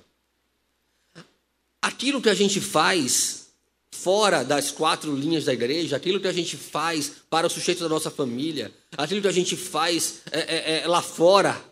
Aquilo 1.80 2.20
que 2.20 2.30
a 2.30 2.34
gente 2.34 2.60
faz 2.60 3.46
fora 3.92 4.44
das 4.44 4.72
quatro 4.72 5.16
linhas 5.16 5.46
da 5.46 5.54
igreja, 5.54 5.96
aquilo 5.96 6.20
que 6.20 6.28
a 6.28 6.34
gente 6.34 6.58
faz 6.58 7.12
para 7.30 7.46
o 7.46 7.50
sujeito 7.50 7.84
da 7.84 7.90
nossa 7.90 8.10
família, 8.10 8.72
aquilo 8.98 9.22
que 9.22 9.28
a 9.28 9.32
gente 9.32 9.56
faz 9.56 10.22
é, 10.32 10.40
é, 10.40 10.82
é, 10.84 10.88
lá 10.88 11.02
fora, 11.02 11.64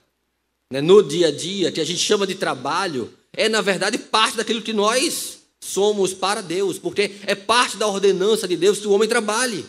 né, 0.72 0.80
no 0.80 1.02
dia 1.02 1.28
a 1.28 1.32
dia, 1.32 1.72
que 1.72 1.82
a 1.82 1.86
gente 1.86 2.00
chama 2.00 2.28
de 2.28 2.36
trabalho, 2.36 3.12
é 3.34 3.50
na 3.50 3.62
verdade 3.62 3.98
parte 3.98 4.38
daquilo 4.38 4.62
que 4.62 4.72
nós 4.72 5.40
somos 5.60 6.14
para 6.14 6.42
Deus, 6.42 6.78
porque 6.78 7.16
é 7.26 7.34
parte 7.34 7.78
da 7.78 7.88
ordenança 7.88 8.48
de 8.48 8.56
Deus 8.56 8.80
que 8.80 8.88
o 8.88 8.92
homem 8.92 9.10
trabalhe. 9.10 9.66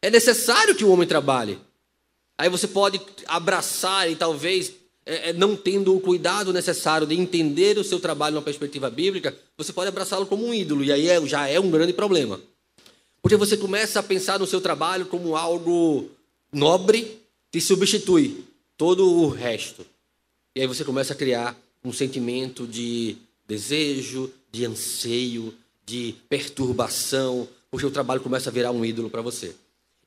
É 0.00 0.10
necessário 0.10 0.74
que 0.74 0.84
o 0.84 0.90
homem 0.90 1.06
trabalhe. 1.06 1.58
Aí 2.38 2.48
você 2.48 2.68
pode 2.68 3.00
abraçar 3.26 4.10
e 4.10 4.16
talvez 4.16 4.72
é, 5.06 5.30
é, 5.30 5.32
não 5.32 5.56
tendo 5.56 5.96
o 5.96 6.00
cuidado 6.00 6.52
necessário 6.52 7.06
de 7.06 7.14
entender 7.14 7.78
o 7.78 7.84
seu 7.84 8.00
trabalho 8.00 8.34
numa 8.34 8.42
perspectiva 8.42 8.90
bíblica, 8.90 9.34
você 9.56 9.72
pode 9.72 9.88
abraçá-lo 9.88 10.26
como 10.26 10.44
um 10.44 10.52
ídolo, 10.52 10.84
e 10.84 10.92
aí 10.92 11.08
é, 11.08 11.24
já 11.26 11.48
é 11.48 11.60
um 11.60 11.70
grande 11.70 11.92
problema. 11.92 12.40
Porque 13.22 13.36
você 13.36 13.56
começa 13.56 14.00
a 14.00 14.02
pensar 14.02 14.38
no 14.38 14.46
seu 14.46 14.60
trabalho 14.60 15.06
como 15.06 15.36
algo 15.36 16.10
nobre 16.52 17.20
que 17.50 17.60
substitui 17.60 18.44
todo 18.76 19.08
o 19.10 19.28
resto. 19.28 19.86
E 20.54 20.60
aí 20.60 20.66
você 20.66 20.84
começa 20.84 21.12
a 21.12 21.16
criar 21.16 21.56
um 21.84 21.92
sentimento 21.92 22.66
de 22.66 23.16
desejo, 23.46 24.30
de 24.50 24.64
anseio, 24.64 25.54
de 25.84 26.14
perturbação, 26.28 27.48
porque 27.70 27.86
o 27.86 27.90
trabalho 27.90 28.20
começa 28.20 28.50
a 28.50 28.52
virar 28.52 28.72
um 28.72 28.84
ídolo 28.84 29.08
para 29.08 29.22
você. 29.22 29.54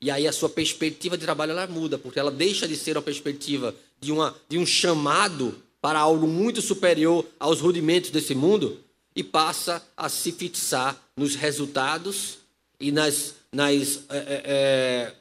E 0.01 0.10
aí 0.10 0.27
a 0.27 0.32
sua 0.32 0.50
perspectiva 0.50 1.18
de 1.18 1.25
trabalho 1.25 1.51
ela 1.51 1.68
muda, 1.68 1.98
porque 1.98 2.20
ela 2.20 2.32
deixa 2.32 2.68
de 2.68 2.75
ser 2.75 2.96
uma 2.96 3.03
perspectiva 3.03 3.75
de, 4.00 4.12
uma, 4.12 4.36
de 4.48 4.58
um 4.58 4.65
chamado 4.65 5.56
para 5.82 6.00
algo 6.00 6.27
muito 6.27 6.62
superior 6.62 7.25
aos 7.39 7.60
rudimentos 7.60 8.10
desse 8.10 8.34
mundo 8.34 8.79
e 9.15 9.24
passa 9.24 9.84
a 9.98 10.08
se 10.08 10.32
fixar 10.32 10.98
nos 11.15 11.36
resultados 11.36 12.38
e 12.79 12.91
nas, 12.91 13.36
nas, 13.51 14.00
é, 14.10 14.41
é, 14.46 15.13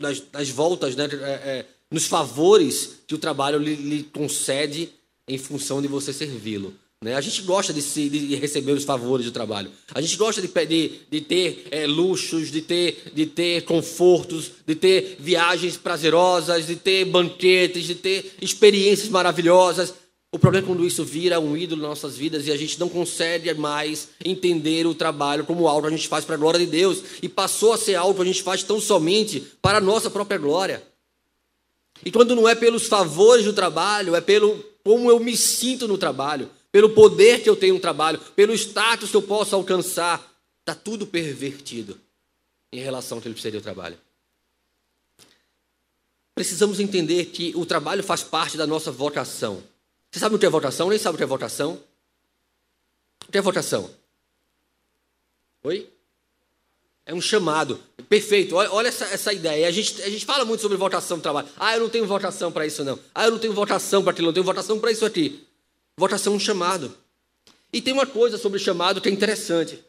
nas, 0.00 0.22
nas 0.32 0.48
voltas, 0.48 0.96
né, 0.96 1.08
é, 1.12 1.64
nos 1.90 2.06
favores 2.06 3.00
que 3.06 3.14
o 3.14 3.18
trabalho 3.18 3.58
lhe, 3.58 3.74
lhe 3.76 4.02
concede 4.04 4.92
em 5.28 5.38
função 5.38 5.80
de 5.80 5.88
você 5.88 6.12
servi-lo. 6.12 6.74
Né? 7.06 7.14
A 7.14 7.20
gente 7.20 7.42
gosta 7.42 7.72
de, 7.72 7.80
se, 7.80 8.08
de, 8.08 8.34
receber 8.34 8.72
os 8.72 8.82
favores 8.82 9.24
do 9.24 9.30
trabalho. 9.30 9.70
A 9.94 10.00
gente 10.00 10.16
gosta 10.16 10.42
de, 10.42 10.48
de, 10.48 10.92
de 11.08 11.20
ter 11.20 11.68
é, 11.70 11.86
luxos, 11.86 12.50
de 12.50 12.60
ter, 12.60 13.12
de 13.14 13.26
ter 13.26 13.62
confortos, 13.62 14.50
de 14.66 14.74
ter 14.74 15.16
viagens 15.20 15.76
prazerosas, 15.76 16.66
de 16.66 16.74
ter 16.74 17.04
banquetes, 17.04 17.84
de 17.84 17.94
ter 17.94 18.34
experiências 18.42 19.08
maravilhosas. 19.08 19.94
O 20.32 20.38
problema 20.40 20.66
é 20.66 20.68
quando 20.68 20.84
isso 20.84 21.04
vira 21.04 21.38
um 21.38 21.56
ídolo 21.56 21.82
nas 21.82 21.90
nossas 21.90 22.16
vidas 22.16 22.44
e 22.44 22.50
a 22.50 22.56
gente 22.56 22.80
não 22.80 22.88
consegue 22.88 23.54
mais 23.54 24.08
entender 24.24 24.84
o 24.84 24.92
trabalho 24.92 25.44
como 25.44 25.68
algo 25.68 25.82
que 25.82 25.94
a 25.94 25.96
gente 25.96 26.08
faz 26.08 26.24
para 26.24 26.34
a 26.34 26.38
glória 26.38 26.58
de 26.58 26.66
Deus 26.66 27.04
e 27.22 27.28
passou 27.28 27.72
a 27.72 27.78
ser 27.78 27.94
algo 27.94 28.16
que 28.16 28.22
a 28.22 28.32
gente 28.32 28.42
faz 28.42 28.64
tão 28.64 28.80
somente 28.80 29.44
para 29.62 29.78
a 29.78 29.80
nossa 29.80 30.10
própria 30.10 30.38
glória. 30.38 30.82
E 32.04 32.10
quando 32.10 32.34
não 32.34 32.48
é 32.48 32.56
pelos 32.56 32.88
favores 32.88 33.44
do 33.44 33.52
trabalho, 33.52 34.16
é 34.16 34.20
pelo 34.20 34.60
como 34.82 35.08
eu 35.08 35.20
me 35.20 35.36
sinto 35.36 35.86
no 35.86 35.96
trabalho, 35.96 36.50
pelo 36.76 36.90
poder 36.90 37.42
que 37.42 37.48
eu 37.48 37.56
tenho 37.56 37.72
no 37.72 37.80
trabalho, 37.80 38.18
pelo 38.18 38.52
status 38.52 39.10
que 39.10 39.16
eu 39.16 39.22
posso 39.22 39.54
alcançar, 39.54 40.22
está 40.60 40.74
tudo 40.74 41.06
pervertido 41.06 41.98
em 42.70 42.80
relação 42.80 43.16
ao 43.16 43.22
que 43.22 43.28
ele 43.28 43.40
seria 43.40 43.58
o 43.58 43.62
trabalho. 43.62 43.98
Precisamos 46.34 46.78
entender 46.78 47.24
que 47.30 47.50
o 47.56 47.64
trabalho 47.64 48.02
faz 48.04 48.22
parte 48.22 48.58
da 48.58 48.66
nossa 48.66 48.92
vocação. 48.92 49.62
Você 50.10 50.20
sabe 50.20 50.34
o 50.34 50.38
que 50.38 50.44
é 50.44 50.50
vocação? 50.50 50.90
Nem 50.90 50.98
sabe 50.98 51.14
o 51.14 51.16
que 51.16 51.24
é 51.24 51.26
vocação? 51.26 51.82
O 53.26 53.32
que 53.32 53.38
é 53.38 53.40
vocação? 53.40 53.90
Oi? 55.64 55.90
É 57.06 57.14
um 57.14 57.22
chamado. 57.22 57.80
Perfeito. 58.06 58.54
Olha, 58.54 58.70
olha 58.70 58.88
essa, 58.88 59.06
essa, 59.06 59.32
ideia. 59.32 59.66
A 59.66 59.70
gente, 59.70 60.02
a 60.02 60.10
gente 60.10 60.26
fala 60.26 60.44
muito 60.44 60.60
sobre 60.60 60.76
vocação 60.76 61.16
do 61.16 61.22
trabalho. 61.22 61.48
Ah, 61.56 61.74
eu 61.74 61.80
não 61.80 61.88
tenho 61.88 62.06
vocação 62.06 62.52
para 62.52 62.66
isso, 62.66 62.84
não. 62.84 62.98
Ah, 63.14 63.24
eu 63.24 63.30
não 63.30 63.38
tenho 63.38 63.54
vocação 63.54 64.02
para 64.02 64.12
aquilo, 64.12 64.26
não 64.26 64.34
tenho 64.34 64.44
vocação 64.44 64.78
para 64.78 64.92
isso 64.92 65.06
aqui. 65.06 65.45
Vocação 65.96 66.34
um 66.34 66.40
chamado. 66.40 66.96
E 67.72 67.80
tem 67.80 67.92
uma 67.92 68.06
coisa 68.06 68.38
sobre 68.38 68.58
chamado 68.58 69.00
que 69.00 69.08
é 69.08 69.12
interessante. 69.12 69.82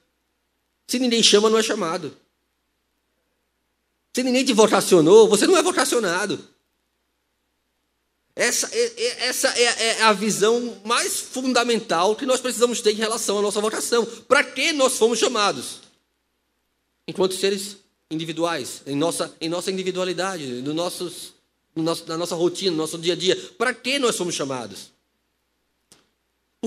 Se 0.88 1.00
ninguém 1.00 1.22
chama, 1.22 1.50
não 1.50 1.58
é 1.58 1.64
chamado. 1.64 2.16
Se 4.14 4.24
ninguém 4.24 4.46
te 4.46 4.54
vocacionou, 4.54 5.28
você 5.28 5.46
não 5.46 5.58
é 5.58 5.62
vocacionado. 5.62 6.40
Essa, 8.36 8.70
é, 8.72 8.94
é, 8.98 9.28
essa 9.28 9.48
é, 9.60 9.64
é, 9.64 10.02
a 10.04 10.14
visão 10.14 10.80
mais 10.86 11.20
fundamental 11.20 12.16
que 12.16 12.26
nós 12.26 12.40
precisamos 12.40 12.82
ter 12.82 12.92
em 12.92 12.96
relação 12.96 13.40
à 13.40 13.42
nossa 13.42 13.60
vocação. 13.60 14.06
Para 14.06 14.44
que 14.44 14.72
nós 14.72 14.98
fomos 14.98 15.20
chamados? 15.20 15.82
Enquanto 17.08 17.36
seres 17.36 17.78
individuais, 18.10 18.82
em 18.86 18.96
nossa, 18.96 19.36
em 19.42 19.50
nossa 19.50 19.72
individualidade, 19.72 20.46
no 20.62 20.74
nossos, 20.74 21.34
no 21.76 21.84
nosso, 21.84 22.08
na 22.08 22.18
nossa 22.18 22.36
rotina, 22.36 22.72
no 22.72 22.78
nosso 22.78 22.98
dia 22.98 23.14
a 23.14 23.16
dia. 23.16 23.36
Para 23.58 23.74
que 23.74 24.00
nós 24.00 24.16
fomos 24.16 24.36
chamados? 24.36 24.92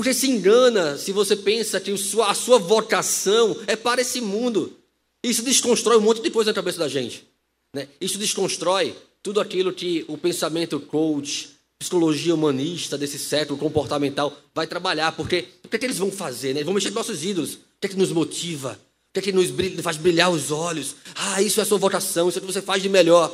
Porque 0.00 0.14
se 0.14 0.30
engana 0.30 0.96
se 0.96 1.12
você 1.12 1.36
pensa 1.36 1.78
que 1.78 1.92
a 1.92 2.34
sua 2.34 2.58
vocação 2.58 3.54
é 3.66 3.76
para 3.76 4.00
esse 4.00 4.18
mundo. 4.18 4.74
Isso 5.22 5.42
desconstrói 5.42 5.98
um 5.98 6.00
monte 6.00 6.22
de 6.22 6.30
coisa 6.30 6.52
na 6.52 6.54
cabeça 6.54 6.78
da 6.78 6.88
gente. 6.88 7.28
Né? 7.74 7.86
Isso 8.00 8.16
desconstrói 8.16 8.96
tudo 9.22 9.42
aquilo 9.42 9.74
que 9.74 10.06
o 10.08 10.16
pensamento 10.16 10.80
coach, 10.80 11.50
psicologia 11.78 12.34
humanista 12.34 12.96
desse 12.96 13.18
século 13.18 13.58
comportamental 13.58 14.34
vai 14.54 14.66
trabalhar. 14.66 15.12
Porque 15.12 15.48
o 15.62 15.68
que, 15.68 15.76
é 15.76 15.78
que 15.78 15.84
eles 15.84 15.98
vão 15.98 16.10
fazer? 16.10 16.54
Né? 16.54 16.60
Eles 16.60 16.64
vão 16.64 16.72
mexer 16.72 16.88
com 16.88 16.94
nossos 16.94 17.22
ídolos. 17.22 17.56
O 17.56 17.58
que 17.78 17.88
é 17.88 17.90
que 17.90 17.96
nos 17.98 18.10
motiva? 18.10 18.80
O 19.10 19.12
que 19.12 19.18
é 19.18 19.22
que 19.22 19.32
nos 19.32 19.50
faz 19.82 19.98
brilhar 19.98 20.30
os 20.30 20.50
olhos? 20.50 20.96
Ah, 21.14 21.42
isso 21.42 21.60
é 21.60 21.62
a 21.62 21.66
sua 21.66 21.76
vocação, 21.76 22.30
isso 22.30 22.38
é 22.38 22.40
o 22.40 22.46
que 22.46 22.50
você 22.50 22.62
faz 22.62 22.82
de 22.82 22.88
melhor. 22.88 23.30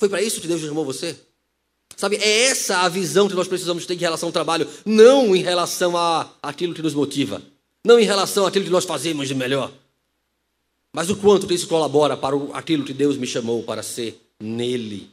Foi 0.00 0.08
para 0.08 0.22
isso 0.22 0.40
que 0.40 0.48
Deus 0.48 0.62
chamou 0.62 0.82
você? 0.82 1.14
Sabe, 1.96 2.16
é 2.16 2.46
essa 2.46 2.78
a 2.78 2.88
visão 2.88 3.28
que 3.28 3.34
nós 3.34 3.48
precisamos 3.48 3.86
ter 3.86 3.94
em 3.94 3.98
relação 3.98 4.28
ao 4.28 4.32
trabalho, 4.32 4.68
não 4.84 5.34
em 5.34 5.42
relação 5.42 5.96
a 5.96 6.28
aquilo 6.42 6.74
que 6.74 6.82
nos 6.82 6.94
motiva, 6.94 7.40
não 7.84 7.98
em 7.98 8.04
relação 8.04 8.46
àquilo 8.46 8.64
que 8.64 8.70
nós 8.70 8.84
fazemos 8.84 9.28
de 9.28 9.34
melhor, 9.34 9.72
mas 10.92 11.10
o 11.10 11.16
quanto 11.16 11.52
isso 11.52 11.68
colabora 11.68 12.16
para 12.16 12.36
aquilo 12.52 12.84
que 12.84 12.92
Deus 12.92 13.16
me 13.16 13.26
chamou 13.26 13.62
para 13.62 13.82
ser 13.82 14.20
nele. 14.40 15.10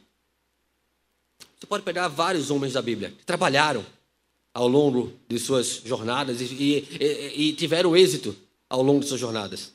Você 1.58 1.66
pode 1.66 1.84
pegar 1.84 2.08
vários 2.08 2.50
homens 2.50 2.72
da 2.72 2.82
Bíblia 2.82 3.12
que 3.16 3.24
trabalharam 3.24 3.84
ao 4.52 4.68
longo 4.68 5.12
de 5.28 5.38
suas 5.38 5.82
jornadas 5.84 6.40
e, 6.40 6.44
e, 6.44 7.48
e 7.48 7.52
tiveram 7.54 7.96
êxito 7.96 8.36
ao 8.68 8.82
longo 8.82 9.00
de 9.00 9.06
suas 9.06 9.20
jornadas 9.20 9.72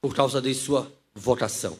por 0.00 0.14
causa 0.14 0.40
de 0.40 0.52
sua 0.54 0.90
vocação. 1.14 1.78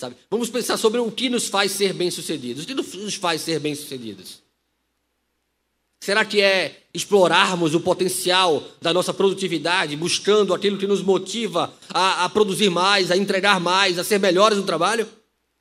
Sabe? 0.00 0.16
Vamos 0.30 0.48
pensar 0.48 0.78
sobre 0.78 0.98
o 0.98 1.12
que 1.12 1.28
nos 1.28 1.48
faz 1.48 1.72
ser 1.72 1.92
bem-sucedidos. 1.92 2.64
O 2.64 2.66
que 2.66 2.72
nos 2.72 3.14
faz 3.16 3.42
ser 3.42 3.60
bem-sucedidos? 3.60 4.40
Será 6.00 6.24
que 6.24 6.40
é 6.40 6.84
explorarmos 6.94 7.74
o 7.74 7.80
potencial 7.80 8.66
da 8.80 8.94
nossa 8.94 9.12
produtividade, 9.12 9.94
buscando 9.96 10.54
aquilo 10.54 10.78
que 10.78 10.86
nos 10.86 11.02
motiva 11.02 11.70
a, 11.90 12.24
a 12.24 12.28
produzir 12.30 12.70
mais, 12.70 13.10
a 13.10 13.16
entregar 13.16 13.60
mais, 13.60 13.98
a 13.98 14.04
ser 14.04 14.18
melhores 14.18 14.56
no 14.56 14.64
trabalho? 14.64 15.06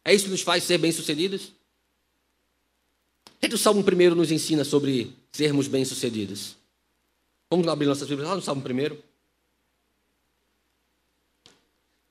É 0.06 0.14
isso 0.14 0.24
que 0.24 0.32
nos 0.32 0.42
faz 0.42 0.64
ser 0.64 0.78
bem-sucedidos? 0.78 1.52
O 3.44 3.46
que, 3.46 3.54
o 3.54 3.58
Salmo 3.58 3.82
1 3.82 4.16
nos 4.16 4.32
ensina 4.32 4.64
sobre 4.64 5.14
sermos 5.34 5.68
bem-sucedidos? 5.68 6.56
Vamos 7.52 7.68
abrir 7.68 7.88
nossas 7.88 8.08
Bíblias 8.08 8.30
lá 8.30 8.36
no 8.38 8.42
Salmo 8.42 8.64
1. 8.64 8.98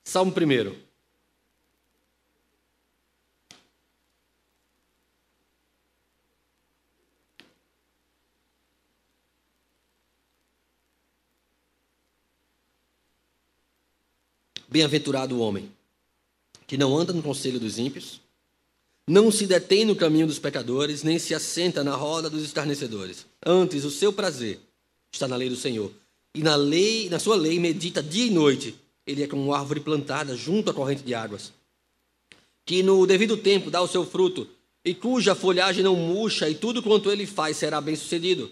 Salmo 0.05 0.31
1. 0.31 0.88
Bem-aventurado 14.69 15.37
o 15.37 15.41
homem 15.41 15.71
que 16.67 16.77
não 16.77 16.97
anda 16.97 17.15
no 17.15 17.23
conselho 17.23 17.59
dos 17.59 17.79
ímpios, 17.79 18.21
não 19.09 19.33
se 19.33 19.47
detém 19.47 19.87
no 19.87 19.97
caminho 19.97 20.27
dos 20.27 20.39
pecadores, 20.39 21.03
nem 21.03 21.19
se 21.19 21.35
assenta 21.35 21.83
na 21.83 21.97
roda 21.97 22.29
dos 22.29 22.45
escarnecedores. 22.45 23.25
Antes, 23.45 23.85
o 23.85 23.91
seu 23.91 24.13
prazer 24.13 24.61
está 25.11 25.27
na 25.27 25.35
lei 25.35 25.49
do 25.49 25.57
Senhor, 25.57 25.91
e 26.35 26.43
na 26.43 26.55
lei, 26.55 27.09
na 27.09 27.19
sua 27.19 27.35
lei 27.35 27.59
medita 27.59 28.03
dia 28.03 28.27
e 28.27 28.31
noite. 28.31 28.75
Ele 29.07 29.23
é 29.23 29.27
como 29.27 29.43
uma 29.43 29.59
árvore 29.59 29.81
plantada 29.81 30.37
junto 30.37 30.71
à 30.71 30.75
corrente 30.75 31.03
de 31.03 31.15
águas, 31.15 31.55
que 32.67 32.83
no 32.83 33.07
devido 33.07 33.39
tempo 33.39 33.71
dá 33.71 33.81
o 33.81 33.89
seu 33.89 34.05
fruto, 34.05 34.47
e 34.85 34.95
cuja 34.95 35.35
folhagem 35.35 35.83
não 35.83 35.97
murcha, 35.97 36.51
e 36.51 36.55
tudo 36.55 36.83
quanto 36.83 37.11
ele 37.11 37.25
faz 37.25 37.57
será 37.57 37.81
bem-sucedido. 37.81 38.51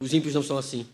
Os 0.00 0.14
ímpios 0.14 0.32
não 0.32 0.42
são 0.42 0.56
assim. 0.56 0.86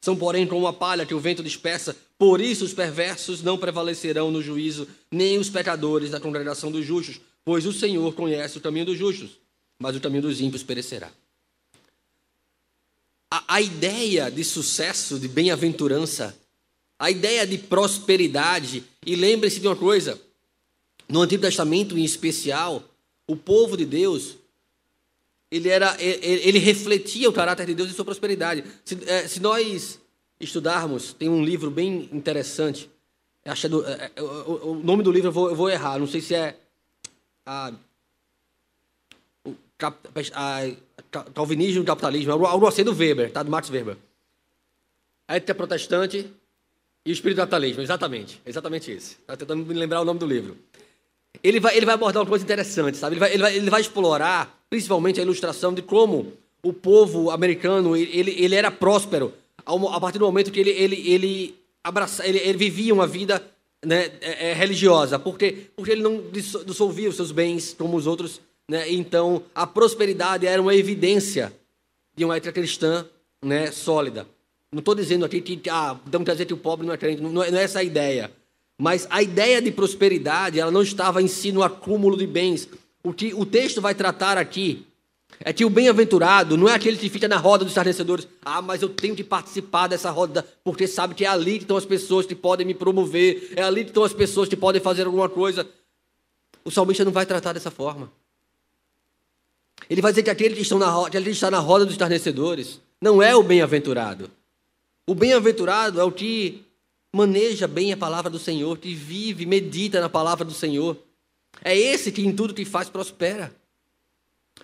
São, 0.00 0.16
porém, 0.16 0.46
como 0.46 0.62
uma 0.62 0.72
palha 0.72 1.04
que 1.04 1.14
o 1.14 1.20
vento 1.20 1.42
dispersa. 1.42 1.96
Por 2.18 2.40
isso 2.40 2.64
os 2.64 2.72
perversos 2.72 3.42
não 3.42 3.58
prevalecerão 3.58 4.30
no 4.30 4.42
juízo, 4.42 4.88
nem 5.10 5.38
os 5.38 5.50
pecadores 5.50 6.10
na 6.10 6.20
congregação 6.20 6.70
dos 6.70 6.86
justos, 6.86 7.20
pois 7.44 7.66
o 7.66 7.72
Senhor 7.72 8.14
conhece 8.14 8.58
o 8.58 8.60
caminho 8.60 8.86
dos 8.86 8.98
justos, 8.98 9.30
mas 9.78 9.96
o 9.96 10.00
caminho 10.00 10.22
dos 10.22 10.40
ímpios 10.40 10.62
perecerá. 10.62 11.10
A, 13.30 13.56
a 13.56 13.60
ideia 13.60 14.30
de 14.30 14.42
sucesso, 14.42 15.18
de 15.18 15.28
bem-aventurança, 15.28 16.36
a 16.98 17.10
ideia 17.10 17.46
de 17.46 17.58
prosperidade, 17.58 18.84
e 19.04 19.14
lembre-se 19.16 19.60
de 19.60 19.66
uma 19.66 19.76
coisa: 19.76 20.20
no 21.08 21.20
Antigo 21.22 21.42
Testamento 21.42 21.96
em 21.96 22.04
especial, 22.04 22.82
o 23.26 23.36
povo 23.36 23.76
de 23.76 23.84
Deus 23.84 24.36
ele, 25.50 25.68
era, 25.68 25.96
ele, 26.00 26.58
refletia 26.58 27.28
o 27.28 27.32
caráter 27.32 27.66
de 27.66 27.74
Deus 27.74 27.90
e 27.90 27.92
sua 27.92 28.04
prosperidade. 28.04 28.64
Se, 28.84 28.96
é, 29.06 29.26
se 29.26 29.40
nós 29.40 30.00
estudarmos, 30.38 31.12
tem 31.12 31.28
um 31.28 31.44
livro 31.44 31.70
bem 31.70 32.08
interessante. 32.12 32.88
Acho 33.44 33.68
do, 33.68 33.84
é, 33.84 34.10
é, 34.14 34.22
o, 34.22 34.70
o, 34.70 34.74
nome 34.74 35.02
do 35.02 35.10
livro 35.10 35.28
eu 35.28 35.32
vou, 35.32 35.48
eu 35.50 35.56
vou, 35.56 35.68
errar, 35.68 35.98
não 35.98 36.06
sei 36.06 36.20
se 36.20 36.34
é 36.34 36.56
a, 37.44 37.72
o, 39.44 39.54
a, 40.34 40.62
a 41.14 41.22
Calvinismo 41.34 41.82
e 41.82 41.86
Capitalismo, 41.86 42.32
algo 42.32 42.66
assim 42.66 42.84
do 42.84 42.94
Weber, 42.94 43.32
tá? 43.32 43.42
do 43.42 43.50
Max 43.50 43.68
Weber. 43.70 43.96
A 45.26 45.36
ética 45.36 45.54
protestante 45.54 46.30
e 47.04 47.10
o 47.10 47.12
espiritualismo, 47.12 47.82
exatamente, 47.82 48.40
exatamente 48.44 48.94
isso. 48.94 49.16
Está 49.20 49.36
tentando 49.36 49.64
me 49.64 49.74
lembrar 49.74 50.00
o 50.00 50.04
nome 50.04 50.20
do 50.20 50.26
livro. 50.26 50.56
Ele 51.42 51.60
vai, 51.60 51.76
ele 51.76 51.86
vai 51.86 51.94
abordar 51.94 52.22
uma 52.22 52.28
coisa 52.28 52.44
interessante, 52.44 52.96
sabe? 52.96 53.14
Ele 53.14 53.20
vai, 53.20 53.32
ele 53.32 53.42
vai, 53.42 53.56
ele 53.56 53.70
vai 53.70 53.80
explorar 53.80 54.58
principalmente 54.68 55.18
a 55.18 55.22
ilustração 55.22 55.74
de 55.74 55.82
como 55.82 56.32
o 56.62 56.72
povo 56.72 57.30
americano 57.30 57.96
ele, 57.96 58.34
ele 58.38 58.54
era 58.54 58.70
próspero 58.70 59.32
a 59.64 60.00
partir 60.00 60.18
do 60.18 60.26
momento 60.26 60.50
que 60.50 60.60
ele, 60.60 60.70
ele, 60.70 61.10
ele, 61.10 61.54
abraça, 61.82 62.26
ele, 62.26 62.38
ele 62.38 62.58
vivia 62.58 62.92
uma 62.92 63.06
vida 63.06 63.42
né, 63.84 64.10
é, 64.20 64.50
é, 64.50 64.52
religiosa, 64.52 65.18
porque, 65.18 65.66
porque 65.76 65.92
ele 65.92 66.02
não 66.02 66.22
dissolvia 66.30 67.08
os 67.08 67.16
seus 67.16 67.32
bens 67.32 67.74
como 67.78 67.96
os 67.96 68.06
outros. 68.06 68.40
Né? 68.68 68.90
Então, 68.92 69.42
a 69.54 69.66
prosperidade 69.66 70.46
era 70.46 70.60
uma 70.60 70.74
evidência 70.74 71.52
de 72.16 72.24
uma 72.24 72.36
ética 72.36 72.52
cristã 72.52 73.06
né, 73.42 73.70
sólida. 73.70 74.26
Não 74.72 74.80
estou 74.80 74.94
dizendo 74.94 75.24
aqui 75.24 75.40
que 75.40 75.68
ah, 75.68 75.98
dizer 76.06 76.46
que 76.46 76.54
o 76.54 76.56
pobre 76.56 76.86
não 76.86 76.94
é 76.94 76.96
crente, 76.96 77.20
não 77.20 77.32
não 77.32 77.42
é 77.42 77.62
essa 77.62 77.80
a 77.80 77.84
ideia. 77.84 78.30
Mas 78.80 79.06
a 79.10 79.22
ideia 79.22 79.60
de 79.60 79.70
prosperidade 79.70 80.58
ela 80.58 80.70
não 80.70 80.80
estava 80.80 81.20
em 81.20 81.28
si 81.28 81.52
no 81.52 81.62
acúmulo 81.62 82.16
de 82.16 82.26
bens, 82.26 82.66
o 83.04 83.12
que 83.12 83.34
o 83.34 83.44
texto 83.44 83.78
vai 83.78 83.94
tratar 83.94 84.38
aqui 84.38 84.86
é 85.40 85.52
que 85.52 85.66
o 85.66 85.70
bem-aventurado 85.70 86.56
não 86.56 86.66
é 86.66 86.72
aquele 86.72 86.96
que 86.96 87.10
fica 87.10 87.28
na 87.28 87.36
roda 87.36 87.62
dos 87.62 87.72
estarnecedores. 87.72 88.26
Ah, 88.42 88.62
mas 88.62 88.80
eu 88.80 88.88
tenho 88.88 89.14
que 89.14 89.22
participar 89.22 89.86
dessa 89.86 90.10
roda, 90.10 90.46
porque 90.64 90.86
sabe 90.86 91.14
que 91.14 91.26
é 91.26 91.28
ali 91.28 91.58
que 91.58 91.64
estão 91.64 91.76
as 91.76 91.84
pessoas 91.84 92.24
que 92.24 92.34
podem 92.34 92.66
me 92.66 92.72
promover, 92.72 93.52
é 93.54 93.62
ali 93.62 93.84
que 93.84 93.90
estão 93.90 94.02
as 94.02 94.14
pessoas 94.14 94.48
que 94.48 94.56
podem 94.56 94.80
fazer 94.80 95.04
alguma 95.04 95.28
coisa. 95.28 95.68
O 96.64 96.70
salmista 96.70 97.04
não 97.04 97.12
vai 97.12 97.26
tratar 97.26 97.52
dessa 97.52 97.70
forma. 97.70 98.10
Ele 99.90 100.00
vai 100.00 100.10
dizer 100.10 100.22
que 100.22 100.30
aquele 100.30 100.54
que, 100.54 100.62
estão 100.62 100.78
na, 100.78 101.06
aquele 101.06 101.26
que 101.26 101.30
está 101.32 101.50
na 101.50 101.58
roda 101.58 101.84
dos 101.84 101.92
estarnecedores 101.92 102.80
não 102.98 103.22
é 103.22 103.36
o 103.36 103.42
bem-aventurado. 103.42 104.30
O 105.06 105.14
bem-aventurado 105.14 106.00
é 106.00 106.04
o 106.04 106.10
que 106.10 106.64
maneja 107.12 107.66
bem 107.66 107.92
a 107.92 107.96
palavra 107.96 108.30
do 108.30 108.38
Senhor, 108.38 108.78
que 108.78 108.94
vive, 108.94 109.46
medita 109.46 110.00
na 110.00 110.08
palavra 110.08 110.44
do 110.44 110.54
Senhor. 110.54 110.96
É 111.64 111.76
esse 111.76 112.12
que 112.12 112.24
em 112.24 112.34
tudo 112.34 112.54
que 112.54 112.64
faz 112.64 112.88
prospera. 112.88 113.52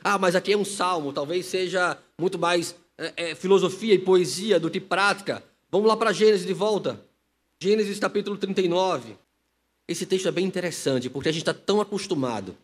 Ah, 0.03 0.19
mas 0.19 0.35
aqui 0.35 0.53
é 0.53 0.57
um 0.57 0.65
salmo, 0.65 1.13
talvez 1.13 1.47
seja 1.47 1.99
muito 2.19 2.39
mais 2.39 2.75
é, 2.99 3.31
é, 3.31 3.35
filosofia 3.35 3.95
e 3.95 3.99
poesia 3.99 4.61
do 4.61 4.71
que 4.71 4.81
prática. 4.81 5.43
Vamos 5.71 5.89
lá 5.89 5.97
para 5.97 6.13
Gênesis 6.13 6.47
de 6.47 6.53
volta. 6.53 7.01
Gênesis 7.61 7.99
capítulo 7.99 8.37
39. 8.37 9.17
Esse 9.89 10.07
texto 10.07 10.29
é 10.29 10.33
bem 10.33 10.45
interessante, 10.45 11.09
porque 11.09 11.29
a 11.29 11.33
gente 11.33 11.43
está 11.43 11.55
tão 11.55 11.81
acostumado 11.81 12.57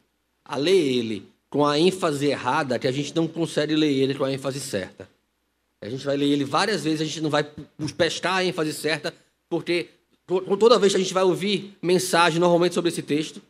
a 0.45 0.57
ler 0.57 0.73
ele 0.73 1.27
com 1.49 1.67
a 1.67 1.79
ênfase 1.79 2.27
errada 2.27 2.79
que 2.79 2.89
a 2.89 2.93
gente 2.93 3.15
não 3.15 3.29
consegue 3.29 3.75
ler 3.75 3.93
ele 3.93 4.15
com 4.15 4.25
a 4.25 4.33
ênfase 4.33 4.61
certa. 4.61 5.09
A 5.81 5.89
gente 5.89 6.05
vai 6.05 6.17
ler 6.17 6.27
ele 6.27 6.45
várias 6.45 6.85
vezes, 6.85 7.01
a 7.01 7.05
gente 7.05 7.21
não 7.21 7.31
vai 7.31 7.47
pescar 7.97 8.37
a 8.37 8.45
ênfase 8.45 8.73
certa, 8.73 9.13
porque 9.53 9.91
toda 10.59 10.79
vez 10.79 10.95
que 10.95 10.97
a 10.97 11.03
gente 11.03 11.13
vai 11.13 11.25
ouvir 11.25 11.77
mensagem 11.83 12.41
normalmente 12.41 12.75
sobre 12.75 12.89
esse 12.89 13.03
texto, 13.03 13.43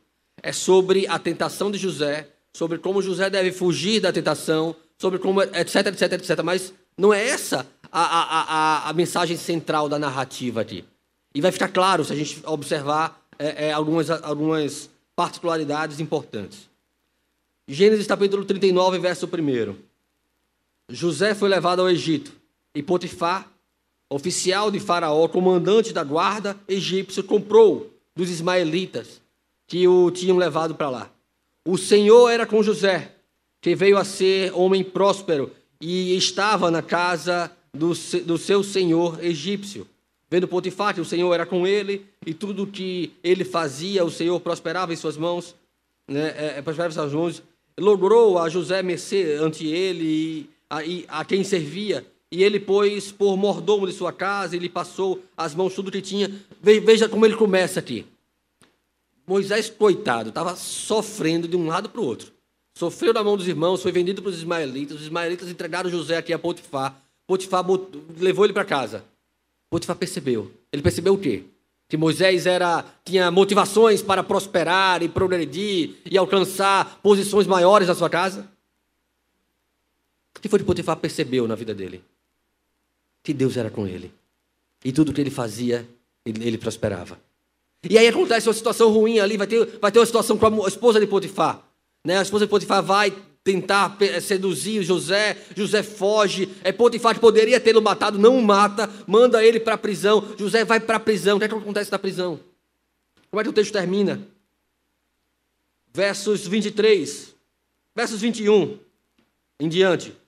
é 0.42 0.50
sobre 0.50 1.06
a 1.06 1.16
tentação 1.16 1.70
de 1.70 1.78
José, 1.78 2.28
sobre 2.52 2.78
como 2.78 3.00
José 3.00 3.30
deve 3.30 3.52
fugir 3.52 4.00
da 4.00 4.12
tentação, 4.12 4.74
sobre 4.98 5.20
como, 5.20 5.40
etc, 5.40 5.76
etc, 5.86 6.12
etc. 6.14 6.42
Mas 6.42 6.74
não 6.98 7.14
é 7.14 7.24
essa 7.24 7.64
a, 7.92 8.02
a, 8.02 8.42
a, 8.42 8.90
a 8.90 8.92
mensagem 8.94 9.36
central 9.36 9.88
da 9.88 9.96
narrativa 9.96 10.60
aqui. 10.60 10.84
E 11.32 11.40
vai 11.40 11.52
ficar 11.52 11.68
claro 11.68 12.04
se 12.04 12.12
a 12.12 12.16
gente 12.16 12.42
observar 12.46 13.24
é, 13.38 13.68
é, 13.68 13.72
algumas, 13.72 14.10
algumas 14.10 14.90
particularidades 15.14 16.00
importantes. 16.00 16.68
Gênesis 17.68 18.08
capítulo 18.08 18.44
39, 18.44 18.98
verso 18.98 19.26
1. 19.26 19.76
José 20.88 21.32
foi 21.32 21.48
levado 21.48 21.80
ao 21.80 21.88
Egito 21.88 22.32
e 22.74 22.82
Potifar, 22.82 23.51
oficial 24.12 24.70
de 24.70 24.78
Faraó, 24.78 25.26
comandante 25.28 25.92
da 25.92 26.04
guarda 26.04 26.56
egípcio, 26.68 27.24
comprou 27.24 27.90
dos 28.14 28.30
ismaelitas 28.30 29.20
que 29.66 29.88
o 29.88 30.10
tinham 30.10 30.36
levado 30.36 30.74
para 30.74 30.90
lá. 30.90 31.10
O 31.64 31.78
Senhor 31.78 32.28
era 32.28 32.44
com 32.44 32.62
José, 32.62 33.12
que 33.60 33.74
veio 33.74 33.96
a 33.96 34.04
ser 34.04 34.52
homem 34.54 34.84
próspero 34.84 35.50
e 35.80 36.16
estava 36.16 36.70
na 36.70 36.82
casa 36.82 37.50
do, 37.72 37.88
do 38.24 38.36
seu 38.36 38.62
senhor 38.62 39.22
egípcio. 39.24 39.86
Vendo 40.30 40.48
Potifar 40.48 40.94
que 40.94 41.00
o 41.00 41.04
Senhor 41.04 41.32
era 41.32 41.46
com 41.46 41.66
ele 41.66 42.06
e 42.26 42.34
tudo 42.34 42.66
que 42.66 43.12
ele 43.22 43.44
fazia, 43.44 44.04
o 44.04 44.10
Senhor 44.10 44.38
prosperava 44.40 44.92
em 44.92 44.96
suas 44.96 45.16
mãos, 45.16 45.54
né, 46.08 46.34
é, 46.36 46.58
é 46.58 46.62
prosperava 46.62 46.92
em 46.92 46.96
suas 46.96 47.12
mãos, 47.12 47.42
logrou 47.78 48.38
a 48.38 48.48
José 48.48 48.82
mercê 48.82 49.38
ante 49.40 49.66
ele 49.66 50.04
e 50.04 50.50
a, 50.68 50.84
e 50.84 51.04
a 51.08 51.24
quem 51.24 51.44
servia, 51.44 52.04
e 52.32 52.42
ele 52.42 52.58
pôs 52.58 53.12
por 53.12 53.36
mordomo 53.36 53.86
de 53.86 53.92
sua 53.92 54.10
casa, 54.10 54.56
ele 54.56 54.70
passou 54.70 55.22
as 55.36 55.54
mãos 55.54 55.74
tudo 55.74 55.92
que 55.92 56.00
tinha. 56.00 56.34
Veja 56.62 57.06
como 57.06 57.26
ele 57.26 57.36
começa 57.36 57.78
aqui. 57.78 58.06
Moisés, 59.26 59.68
coitado, 59.68 60.30
estava 60.30 60.56
sofrendo 60.56 61.46
de 61.46 61.54
um 61.58 61.66
lado 61.66 61.90
para 61.90 62.00
o 62.00 62.04
outro. 62.06 62.32
Sofreu 62.74 63.12
na 63.12 63.22
mão 63.22 63.36
dos 63.36 63.46
irmãos, 63.46 63.82
foi 63.82 63.92
vendido 63.92 64.22
para 64.22 64.30
os 64.30 64.38
ismaelitas. 64.38 64.96
Os 64.96 65.02
ismaelitas 65.02 65.50
entregaram 65.50 65.90
José 65.90 66.16
aqui 66.16 66.32
a 66.32 66.38
Potifar. 66.38 66.98
Potifar 67.26 67.62
levou 68.18 68.46
ele 68.46 68.54
para 68.54 68.64
casa. 68.64 69.04
Potifar 69.68 69.94
percebeu. 69.94 70.50
Ele 70.72 70.80
percebeu 70.80 71.12
o 71.12 71.18
quê? 71.18 71.44
Que 71.86 71.98
Moisés 71.98 72.46
era, 72.46 72.82
tinha 73.04 73.30
motivações 73.30 74.00
para 74.00 74.24
prosperar 74.24 75.02
e 75.02 75.08
progredir 75.08 75.96
e 76.10 76.16
alcançar 76.16 76.98
posições 77.02 77.46
maiores 77.46 77.88
na 77.88 77.94
sua 77.94 78.08
casa. 78.08 78.48
O 80.34 80.40
que 80.40 80.48
foi 80.48 80.58
que 80.58 80.64
Potifar 80.64 80.96
percebeu 80.96 81.46
na 81.46 81.54
vida 81.54 81.74
dele? 81.74 82.02
Que 83.22 83.32
Deus 83.32 83.56
era 83.56 83.70
com 83.70 83.86
ele. 83.86 84.12
E 84.84 84.92
tudo 84.92 85.12
que 85.12 85.20
ele 85.20 85.30
fazia, 85.30 85.88
ele, 86.24 86.58
prosperava. 86.58 87.18
E 87.88 87.96
aí 87.96 88.08
acontece 88.08 88.48
uma 88.48 88.54
situação 88.54 88.90
ruim 88.90 89.18
ali, 89.18 89.36
vai 89.36 89.46
ter, 89.46 89.78
vai 89.80 89.92
ter 89.92 89.98
uma 89.98 90.06
situação 90.06 90.36
com 90.36 90.64
a 90.64 90.68
esposa 90.68 90.98
de 90.98 91.06
Potifar. 91.06 91.62
Né? 92.04 92.18
A 92.18 92.22
esposa 92.22 92.46
de 92.46 92.50
Potifar 92.50 92.82
vai 92.82 93.12
tentar 93.44 93.96
seduzir 94.20 94.82
José, 94.82 95.36
José 95.56 95.82
foge, 95.82 96.48
é 96.62 96.70
Potifar 96.70 97.14
que 97.14 97.20
poderia 97.20 97.58
tê-lo 97.60 97.82
matado, 97.82 98.18
não 98.18 98.38
o 98.38 98.42
mata, 98.42 98.88
manda 99.06 99.44
ele 99.44 99.58
para 99.58 99.74
a 99.74 99.78
prisão, 99.78 100.34
José 100.38 100.64
vai 100.64 100.78
para 100.78 100.96
a 100.96 101.00
prisão, 101.00 101.36
o 101.36 101.38
que, 101.40 101.46
é 101.46 101.48
que 101.48 101.54
acontece 101.54 101.90
na 101.90 101.98
prisão? 101.98 102.38
Como 103.30 103.40
é 103.40 103.44
que 103.44 103.50
o 103.50 103.52
texto 103.52 103.72
termina? 103.72 104.28
Versos 105.92 106.46
23, 106.46 107.34
versos 107.94 108.20
21 108.20 108.78
em 109.58 109.68
diante. 109.68 110.21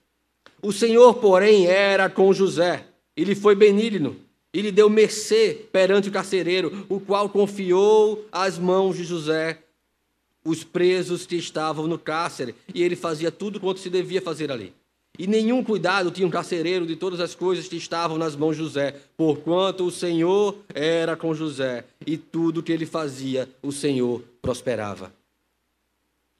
O 0.65 0.71
Senhor, 0.71 1.13
porém, 1.13 1.67
era 1.67 2.09
com 2.09 2.33
José, 2.33 2.87
ele 3.15 3.35
foi 3.35 3.53
benigno, 3.53 4.15
e 4.51 4.61
lhe 4.61 4.71
deu 4.71 4.89
mercê 4.89 5.67
perante 5.71 6.09
o 6.09 6.11
carcereiro, 6.11 6.87
o 6.89 6.99
qual 6.99 7.29
confiou 7.29 8.25
às 8.31 8.57
mãos 8.57 8.97
de 8.97 9.03
José 9.03 9.59
os 10.43 10.63
presos 10.63 11.27
que 11.27 11.35
estavam 11.35 11.85
no 11.85 11.99
cárcere, 11.99 12.55
e 12.73 12.81
ele 12.81 12.95
fazia 12.95 13.29
tudo 13.29 13.59
quanto 13.59 13.79
se 13.79 13.91
devia 13.91 14.23
fazer 14.23 14.51
ali. 14.51 14.73
E 15.19 15.27
nenhum 15.27 15.63
cuidado 15.63 16.09
tinha 16.09 16.25
um 16.25 16.31
carcereiro 16.31 16.87
de 16.87 16.95
todas 16.95 17.19
as 17.19 17.35
coisas 17.35 17.67
que 17.67 17.77
estavam 17.77 18.17
nas 18.17 18.35
mãos 18.35 18.57
de 18.57 18.63
José, 18.63 18.95
porquanto 19.15 19.85
o 19.85 19.91
Senhor 19.91 20.57
era 20.73 21.15
com 21.15 21.35
José, 21.35 21.85
e 22.07 22.17
tudo 22.17 22.63
que 22.63 22.71
ele 22.71 22.87
fazia, 22.87 23.47
o 23.61 23.71
Senhor 23.71 24.23
prosperava. 24.41 25.13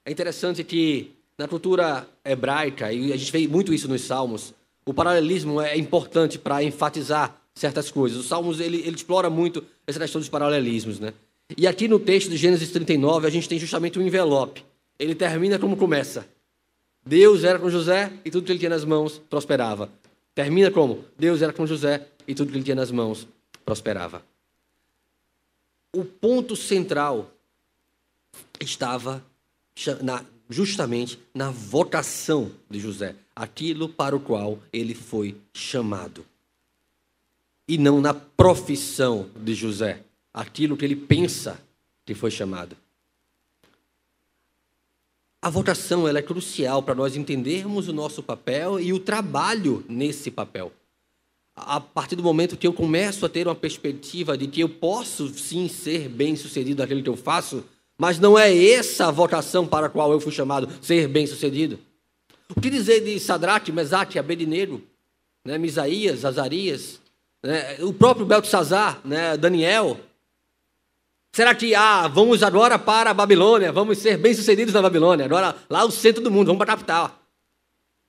É 0.04 0.12
interessante 0.12 0.64
que 0.64 1.15
na 1.38 1.48
cultura 1.48 2.08
hebraica, 2.24 2.92
e 2.92 3.12
a 3.12 3.18
gente 3.18 3.32
vê 3.32 3.48
muito 3.48 3.74
isso 3.74 3.88
nos 3.88 4.02
Salmos, 4.02 4.54
o 4.86 4.94
paralelismo 4.94 5.60
é 5.60 5.78
importante 5.78 6.38
para 6.40 6.64
enfatizar 6.64 7.36
certas 7.54 7.90
coisas. 7.92 8.20
Os 8.20 8.28
Salmos 8.28 8.60
ele, 8.60 8.78
ele 8.78 8.96
explora 8.96 9.30
muito 9.30 9.64
essa 9.88 10.00
questão 10.00 10.20
dos 10.20 10.30
paralelismos, 10.30 11.00
né? 11.00 11.14
E 11.58 11.68
aqui 11.68 11.88
no 11.88 12.00
texto 12.00 12.30
de 12.30 12.38
Gênesis 12.38 12.72
39 12.72 13.28
a 13.28 13.30
gente 13.30 13.48
tem 13.48 13.60
justamente 13.60 14.00
um 14.00 14.02
envelope. 14.02 14.64
Ele 14.98 15.14
termina 15.14 15.60
como 15.60 15.76
começa. 15.78 16.28
Deus 17.06 17.44
era 17.44 17.60
com 17.60 17.70
José 17.70 18.12
e 18.24 18.32
tudo 18.32 18.46
que 18.46 18.52
ele 18.52 18.60
tinha 18.60 18.70
nas 18.70 18.84
mãos 18.84 19.22
prosperava. 19.30 19.90
Termina 20.34 20.72
como? 20.72 21.06
Deus 21.18 21.42
era 21.42 21.54
com 21.54 21.66
José 21.68 22.08
e 22.28 22.34
tudo 22.34 22.52
que 22.52 22.58
ele 22.58 22.64
tinha 22.64 22.76
nas 22.76 22.92
mãos 22.92 23.28
prosperava. 23.64 24.24
O 25.94 26.04
ponto 26.04 26.56
central 26.56 27.32
estava 28.60 29.24
na, 30.02 30.26
justamente 30.50 31.20
na 31.34 31.50
vocação 31.52 32.52
de 32.70 32.80
José, 32.80 33.16
aquilo 33.36 33.90
para 33.90 34.16
o 34.16 34.20
qual 34.20 34.60
ele 34.72 34.94
foi 34.94 35.36
chamado 35.54 36.26
e 37.68 37.78
não 37.78 38.00
na 38.00 38.14
profissão 38.14 39.30
de 39.36 39.54
José, 39.54 40.04
aquilo 40.34 40.78
que 40.78 40.86
ele 40.86 40.96
pensa 40.96 41.60
que 42.06 42.14
foi 42.14 42.30
chamado. 42.30 42.78
A 45.42 45.50
vocação 45.50 46.08
ela 46.08 46.20
é 46.20 46.24
crucial 46.24 46.82
para 46.82 46.96
nós 46.96 47.16
entendermos 47.16 47.88
o 47.88 47.94
nosso 47.94 48.24
papel 48.24 48.80
e 48.80 48.94
o 48.94 49.00
trabalho 49.00 49.86
nesse 49.88 50.32
papel. 50.32 50.72
A 51.56 51.80
partir 51.80 52.16
do 52.16 52.24
momento 52.24 52.58
que 52.58 52.68
eu 52.68 52.74
começo 52.74 53.26
a 53.26 53.30
ter 53.30 53.48
uma 53.48 53.56
perspectiva 53.56 54.38
de 54.38 54.48
que 54.48 54.60
eu 54.60 54.68
posso 54.68 55.30
sim 55.30 55.68
ser 55.68 56.10
bem-sucedido 56.10 56.82
naquilo 56.82 57.02
que 57.02 57.10
eu 57.10 57.16
faço, 57.16 57.64
mas 57.98 58.20
não 58.20 58.38
é 58.38 58.56
essa 58.56 59.08
a 59.08 59.12
vocação 59.12 59.66
para 59.66 59.88
a 59.88 59.90
qual 59.90 60.12
eu 60.12 60.20
fui 60.20 60.32
chamado, 60.32 60.70
ser 60.82 61.08
bem-sucedido. 61.08 61.80
O 62.56 62.62
que 62.62 62.70
dizer 62.70 63.02
de 63.02 63.20
Sadraque, 63.20 63.72
Mesaque, 63.72 64.20
Abednego, 64.20 64.82
né, 65.44 65.58
Misaías, 65.58 66.26
Azarias, 66.26 67.00
né? 67.46 67.78
O 67.82 67.94
próprio 67.94 68.26
Beltesazar, 68.26 69.00
né? 69.06 69.38
Daniel. 69.38 70.00
Será 71.32 71.54
que, 71.54 71.76
ah, 71.76 72.08
vamos 72.08 72.42
agora 72.42 72.80
para 72.80 73.12
a 73.12 73.14
Babilônia, 73.14 73.72
vamos 73.72 74.00
ser 74.00 74.18
bem-sucedidos 74.18 74.74
na 74.74 74.82
Babilônia, 74.82 75.26
agora 75.26 75.56
lá 75.70 75.86
o 75.86 75.92
centro 75.92 76.24
do 76.24 76.32
mundo, 76.32 76.48
vamos 76.48 76.58
para 76.58 76.74
a 76.74 76.76
capital. 76.76 77.20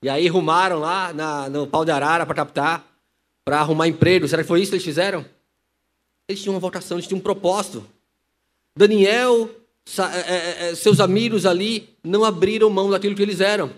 E 0.02 0.08
aí 0.08 0.26
rumaram 0.28 0.78
lá 0.78 1.12
na, 1.12 1.50
no 1.50 1.66
pau 1.66 1.84
de 1.84 1.90
arara 1.90 2.24
para 2.24 2.32
a 2.32 2.36
capital, 2.36 2.82
para 3.44 3.60
arrumar 3.60 3.88
emprego. 3.88 4.26
Será 4.26 4.42
que 4.42 4.48
foi 4.48 4.62
isso 4.62 4.70
que 4.70 4.76
eles 4.76 4.84
fizeram? 4.84 5.24
Eles 6.28 6.40
tinham 6.40 6.54
uma 6.54 6.60
vocação, 6.60 6.96
eles 6.96 7.06
tinham 7.06 7.18
um 7.18 7.22
propósito. 7.22 7.84
Daniel, 8.74 9.50
seus 10.74 10.98
amigos 11.00 11.46
ali, 11.46 11.88
não 12.02 12.24
abriram 12.24 12.68
mão 12.68 12.90
daquilo 12.90 13.14
que 13.14 13.22
eles 13.22 13.40
eram. 13.40 13.70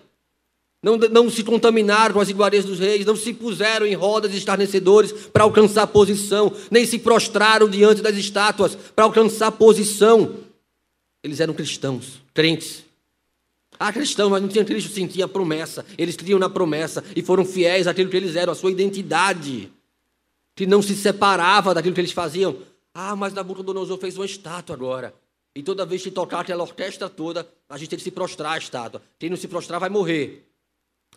Não, 0.83 0.97
não 0.97 1.29
se 1.29 1.43
contaminaram 1.43 2.15
com 2.15 2.21
as 2.21 2.29
iguarias 2.29 2.65
dos 2.65 2.79
reis, 2.79 3.05
não 3.05 3.17
se 3.17 3.35
puseram 3.35 3.85
em 3.85 3.95
rodas 3.95 4.33
estarnecedores 4.33 5.13
para 5.13 5.43
alcançar 5.43 5.87
posição, 5.89 6.53
nem 6.71 6.87
se 6.87 7.01
prostraram 7.01 7.69
diante 7.69 8.01
das 8.01 8.17
estátuas 8.17 8.77
para 8.95 9.05
alcançar 9.05 9.51
posição. 9.53 10.37
Eles 11.23 11.41
eram 11.41 11.53
cristãos, 11.53 12.23
crentes. 12.33 12.85
Ah, 13.79 13.93
cristão, 13.93 14.31
mas 14.31 14.41
não 14.41 14.49
tinha 14.49 14.65
Cristo, 14.65 14.91
sim, 14.91 15.07
tinha 15.07 15.29
promessa. 15.29 15.85
Eles 15.97 16.17
criam 16.17 16.39
na 16.39 16.49
promessa 16.49 17.05
e 17.15 17.23
foram 17.23 17.45
fiéis 17.45 17.87
àquilo 17.87 18.11
que 18.11 18.17
eles 18.17 18.35
eram, 18.35 18.53
à 18.53 18.57
sua 18.57 18.71
identidade, 18.71 19.71
que 20.57 20.67
não 20.67 20.81
se 20.81 20.97
separava 20.97 21.75
daquilo 21.75 21.95
que 21.95 22.01
eles 22.01 22.13
faziam. 22.13 22.57
Ah, 22.95 23.15
mas 23.15 23.33
Nabucodonosor 23.33 23.99
fez 23.99 24.17
uma 24.17 24.27
estátua 24.27 24.75
agora. 24.75 25.15
E 25.59 25.63
toda 25.65 25.85
vez 25.85 26.05
que 26.05 26.11
tocar 26.13 26.39
aquela 26.39 26.63
orquestra 26.63 27.11
toda, 27.11 27.45
a 27.69 27.77
gente 27.77 27.89
tem 27.89 27.97
que 27.99 28.05
se 28.05 28.13
prostrar 28.13 28.53
à 28.53 28.59
estátua. 28.59 29.03
Quem 29.19 29.29
não 29.29 29.37
se 29.37 29.49
prostrar 29.49 29.81
vai 29.81 29.89
morrer. 29.89 30.49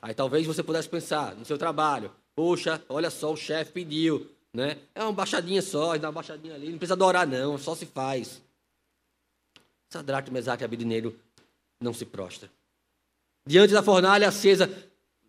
Aí 0.02 0.16
talvez 0.16 0.48
você 0.48 0.64
pudesse 0.64 0.90
pensar 0.90 1.36
no 1.36 1.46
seu 1.46 1.60
trabalho, 1.60 2.12
poxa, 2.36 2.82
olha 2.90 3.12
só, 3.12 3.32
o 3.32 3.38
chefe 3.38 3.72
pediu, 3.72 4.28
né? 4.52 4.80
É 4.96 5.04
uma 5.04 5.14
baixadinha 5.14 5.62
só, 5.62 5.96
dá 5.96 6.08
uma 6.08 6.14
baixadinha 6.14 6.56
ali, 6.56 6.72
não 6.72 6.80
precisa 6.80 6.96
adorar 6.96 7.28
não, 7.28 7.56
só 7.56 7.76
se 7.76 7.86
faz. 7.86 8.42
Sadraque, 9.92 10.32
Mesaque 10.32 10.64
e 10.64 10.66
Abidineiro 10.66 11.16
não 11.80 11.94
se 11.94 12.04
prostra. 12.04 12.50
Diante 13.46 13.74
da 13.74 13.84
fornalha 13.84 14.28
acesa, 14.28 14.68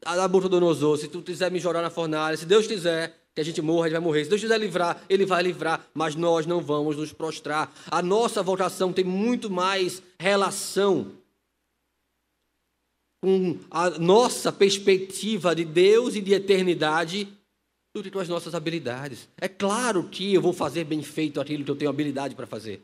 a 0.07 0.16
Nabucodonosor, 0.16 0.96
se 0.96 1.09
tu 1.09 1.20
quiser 1.20 1.51
me 1.51 1.59
jogar 1.61 1.83
na 1.83 1.90
fornalha, 1.90 2.38
se 2.38 2.46
Deus 2.46 2.66
quiser 2.66 3.14
que 3.35 3.40
a 3.40 3.45
gente 3.45 3.62
morra, 3.62 3.87
a 3.87 3.88
gente 3.88 3.99
vai 3.99 4.05
morrer. 4.05 4.25
Se 4.25 4.31
Deus 4.31 4.42
quiser 4.42 4.59
livrar, 4.59 5.03
Ele 5.09 5.25
vai 5.25 5.42
livrar, 5.42 5.87
mas 5.95 6.14
nós 6.14 6.47
não 6.47 6.61
vamos 6.61 6.97
nos 6.97 7.12
prostrar. 7.12 7.73
A 7.90 8.03
nossa 8.03 8.42
vocação 8.42 8.92
tem 8.92 9.05
muito 9.05 9.51
mais 9.51 10.03
relação 10.18 11.12
com 13.23 13.59
a 13.71 13.90
nossa 13.90 14.53
perspectiva 14.53 15.55
de 15.55 15.64
Deus 15.64 16.14
e 16.14 16.21
de 16.21 16.35
eternidade 16.35 17.33
do 17.95 18.03
que 18.03 18.11
com 18.11 18.18
as 18.18 18.29
nossas 18.29 18.55
habilidades. 18.55 19.29
É 19.40 19.49
claro 19.49 20.09
que 20.09 20.35
eu 20.35 20.42
vou 20.42 20.53
fazer 20.53 20.85
bem 20.85 21.03
feito 21.03 21.40
aquilo 21.40 21.64
que 21.64 21.71
eu 21.71 21.77
tenho 21.77 21.90
habilidade 21.90 22.35
para 22.35 22.47
fazer. 22.47 22.83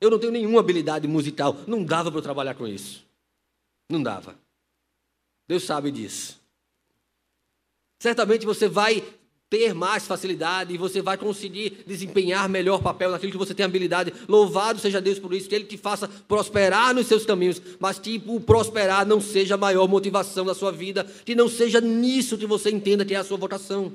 Eu 0.00 0.10
não 0.10 0.18
tenho 0.18 0.32
nenhuma 0.32 0.60
habilidade 0.60 1.08
musical. 1.08 1.56
Não 1.66 1.84
dava 1.84 2.10
para 2.10 2.18
eu 2.18 2.22
trabalhar 2.22 2.54
com 2.54 2.68
isso. 2.68 3.06
Não 3.88 4.02
dava. 4.02 4.38
Deus 5.48 5.64
sabe 5.64 5.90
disso. 5.90 6.38
Certamente 7.98 8.44
você 8.44 8.68
vai 8.68 9.02
ter 9.54 9.72
mais 9.72 10.04
facilidade 10.04 10.74
e 10.74 10.76
você 10.76 11.00
vai 11.00 11.16
conseguir 11.16 11.84
desempenhar 11.86 12.48
melhor 12.48 12.82
papel 12.82 13.12
naquilo 13.12 13.30
que 13.30 13.38
você 13.38 13.54
tem 13.54 13.64
habilidade. 13.64 14.12
Louvado 14.26 14.80
seja 14.80 15.00
Deus 15.00 15.20
por 15.20 15.32
isso, 15.32 15.48
que 15.48 15.54
Ele 15.54 15.64
te 15.64 15.78
faça 15.78 16.08
prosperar 16.08 16.92
nos 16.92 17.06
seus 17.06 17.24
caminhos, 17.24 17.62
mas 17.78 18.00
que 18.00 18.20
o 18.26 18.40
prosperar 18.40 19.06
não 19.06 19.20
seja 19.20 19.54
a 19.54 19.58
maior 19.58 19.86
motivação 19.86 20.44
da 20.44 20.54
sua 20.54 20.72
vida, 20.72 21.06
que 21.24 21.36
não 21.36 21.48
seja 21.48 21.80
nisso 21.80 22.36
que 22.36 22.46
você 22.46 22.68
entenda 22.68 23.04
que 23.04 23.14
é 23.14 23.18
a 23.18 23.22
sua 23.22 23.36
vocação. 23.36 23.92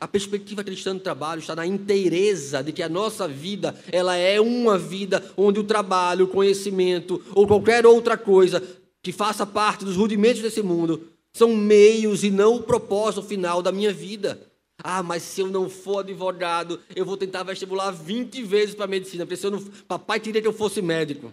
A 0.00 0.06
perspectiva 0.06 0.62
cristã 0.62 0.94
do 0.94 1.00
trabalho 1.00 1.40
está 1.40 1.56
na 1.56 1.66
inteireza 1.66 2.62
de 2.62 2.72
que 2.72 2.82
a 2.82 2.88
nossa 2.88 3.26
vida, 3.26 3.74
ela 3.90 4.14
é 4.16 4.40
uma 4.40 4.78
vida 4.78 5.22
onde 5.36 5.58
o 5.58 5.64
trabalho, 5.64 6.26
o 6.26 6.28
conhecimento 6.28 7.20
ou 7.34 7.44
qualquer 7.44 7.84
outra 7.84 8.16
coisa 8.16 8.62
que 9.02 9.10
faça 9.10 9.44
parte 9.44 9.84
dos 9.84 9.96
rudimentos 9.96 10.40
desse 10.40 10.62
mundo 10.62 11.11
são 11.32 11.54
meios 11.56 12.22
e 12.22 12.30
não 12.30 12.56
o 12.56 12.62
propósito 12.62 13.22
final 13.22 13.62
da 13.62 13.72
minha 13.72 13.92
vida. 13.92 14.40
Ah, 14.82 15.02
mas 15.02 15.22
se 15.22 15.40
eu 15.40 15.48
não 15.48 15.70
for 15.70 16.00
advogado, 16.00 16.80
eu 16.94 17.04
vou 17.04 17.16
tentar 17.16 17.42
vestibular 17.44 17.90
20 17.90 18.42
vezes 18.42 18.74
para 18.74 18.86
medicina, 18.86 19.24
porque 19.24 19.36
se 19.36 19.46
eu 19.46 19.50
não, 19.50 19.64
papai 19.86 20.18
queria 20.18 20.42
que 20.42 20.48
eu 20.48 20.52
fosse 20.52 20.82
médico. 20.82 21.32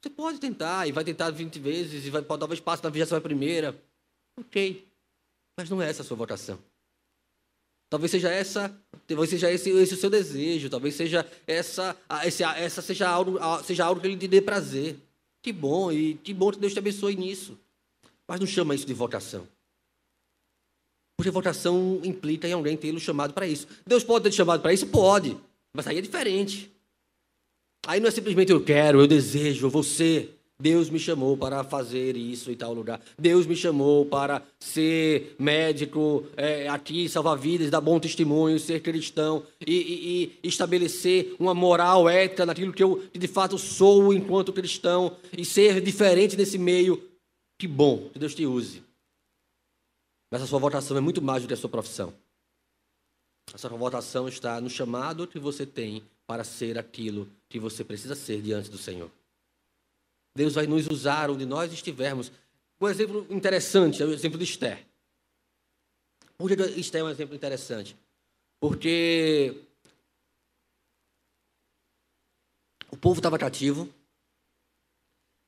Você 0.00 0.10
pode 0.10 0.40
tentar, 0.40 0.88
e 0.88 0.92
vai 0.92 1.04
tentar 1.04 1.30
20 1.30 1.58
vezes, 1.60 2.04
e 2.04 2.10
vai, 2.10 2.22
talvez 2.22 2.58
passe 2.60 2.82
na 2.82 2.90
21 2.90 3.20
primeira. 3.20 3.80
Ok. 4.38 4.88
Mas 5.56 5.70
não 5.70 5.80
é 5.80 5.88
essa 5.88 6.02
a 6.02 6.04
sua 6.04 6.16
vocação. 6.16 6.58
Talvez 7.88 8.10
seja 8.10 8.30
essa, 8.30 8.74
talvez 9.06 9.28
seja 9.28 9.52
esse, 9.52 9.68
esse 9.68 9.94
o 9.94 9.96
seu 9.98 10.08
desejo, 10.08 10.70
talvez 10.70 10.94
seja 10.94 11.30
essa, 11.46 11.94
esse, 12.24 12.42
essa 12.42 12.80
seja 12.80 13.06
algo, 13.06 13.38
seja 13.62 13.84
algo 13.84 14.00
que 14.00 14.16
te 14.16 14.26
dê 14.26 14.40
prazer. 14.40 14.96
Que 15.42 15.52
bom, 15.52 15.92
e 15.92 16.14
que 16.14 16.32
bom 16.32 16.50
que 16.50 16.58
Deus 16.58 16.72
te 16.72 16.78
abençoe 16.78 17.16
nisso. 17.16 17.58
Mas 18.28 18.40
não 18.40 18.46
chama 18.46 18.74
isso 18.74 18.86
de 18.86 18.94
vocação. 18.94 19.46
Porque 21.16 21.30
vocação 21.30 22.00
implica 22.02 22.48
em 22.48 22.52
alguém 22.52 22.76
tê-lo 22.76 22.98
chamado 22.98 23.32
para 23.32 23.46
isso. 23.46 23.66
Deus 23.86 24.02
pode 24.02 24.24
ter 24.24 24.30
te 24.30 24.36
chamado 24.36 24.60
para 24.60 24.72
isso? 24.72 24.86
Pode. 24.86 25.36
Mas 25.72 25.86
aí 25.86 25.98
é 25.98 26.00
diferente. 26.00 26.70
Aí 27.86 28.00
não 28.00 28.08
é 28.08 28.10
simplesmente 28.10 28.52
eu 28.52 28.62
quero, 28.62 29.00
eu 29.00 29.06
desejo, 29.06 29.66
eu 29.66 29.70
vou 29.70 29.82
ser. 29.82 30.38
Deus 30.60 30.88
me 30.88 30.98
chamou 30.98 31.36
para 31.36 31.64
fazer 31.64 32.16
isso 32.16 32.48
em 32.50 32.54
tal 32.54 32.72
lugar. 32.72 33.00
Deus 33.18 33.46
me 33.46 33.56
chamou 33.56 34.06
para 34.06 34.40
ser 34.60 35.34
médico 35.36 36.24
é, 36.36 36.68
aqui, 36.68 37.08
salvar 37.08 37.36
vidas, 37.36 37.68
dar 37.68 37.80
bom 37.80 37.98
testemunho, 37.98 38.60
ser 38.60 38.80
cristão 38.80 39.42
e, 39.66 39.74
e, 39.74 40.38
e, 40.44 40.48
estabelecer 40.48 41.34
uma 41.40 41.52
moral 41.52 42.08
ética 42.08 42.46
naquilo 42.46 42.72
que 42.72 42.82
eu 42.82 43.02
de 43.12 43.26
fato 43.26 43.58
sou 43.58 44.14
enquanto 44.14 44.52
cristão 44.52 45.16
e 45.36 45.44
ser 45.44 45.80
diferente 45.80 46.36
nesse 46.36 46.58
meio. 46.58 47.11
Que 47.62 47.68
bom 47.68 48.08
que 48.08 48.18
Deus 48.18 48.34
te 48.34 48.44
use. 48.44 48.82
Mas 50.28 50.42
a 50.42 50.48
sua 50.48 50.58
votação 50.58 50.96
é 50.96 51.00
muito 51.00 51.22
mais 51.22 51.42
do 51.42 51.46
que 51.46 51.54
a 51.54 51.56
sua 51.56 51.70
profissão. 51.70 52.12
A 53.54 53.56
sua 53.56 53.70
votação 53.70 54.26
está 54.26 54.60
no 54.60 54.68
chamado 54.68 55.28
que 55.28 55.38
você 55.38 55.64
tem 55.64 56.02
para 56.26 56.42
ser 56.42 56.76
aquilo 56.76 57.30
que 57.48 57.60
você 57.60 57.84
precisa 57.84 58.16
ser 58.16 58.42
diante 58.42 58.68
do 58.68 58.76
Senhor. 58.76 59.08
Deus 60.34 60.54
vai 60.54 60.66
nos 60.66 60.88
usar 60.88 61.30
onde 61.30 61.46
nós 61.46 61.72
estivermos. 61.72 62.32
Um 62.80 62.88
exemplo 62.88 63.24
interessante 63.30 64.02
é 64.02 64.06
o 64.06 64.12
exemplo 64.12 64.38
de 64.38 64.44
Esther. 64.44 64.84
Por 66.36 66.48
que 66.48 66.60
Esther 66.80 67.02
é 67.02 67.04
um 67.04 67.10
exemplo 67.10 67.36
interessante? 67.36 67.96
Porque 68.58 69.54
o 72.90 72.96
povo 72.96 73.20
estava 73.20 73.38
cativo 73.38 73.88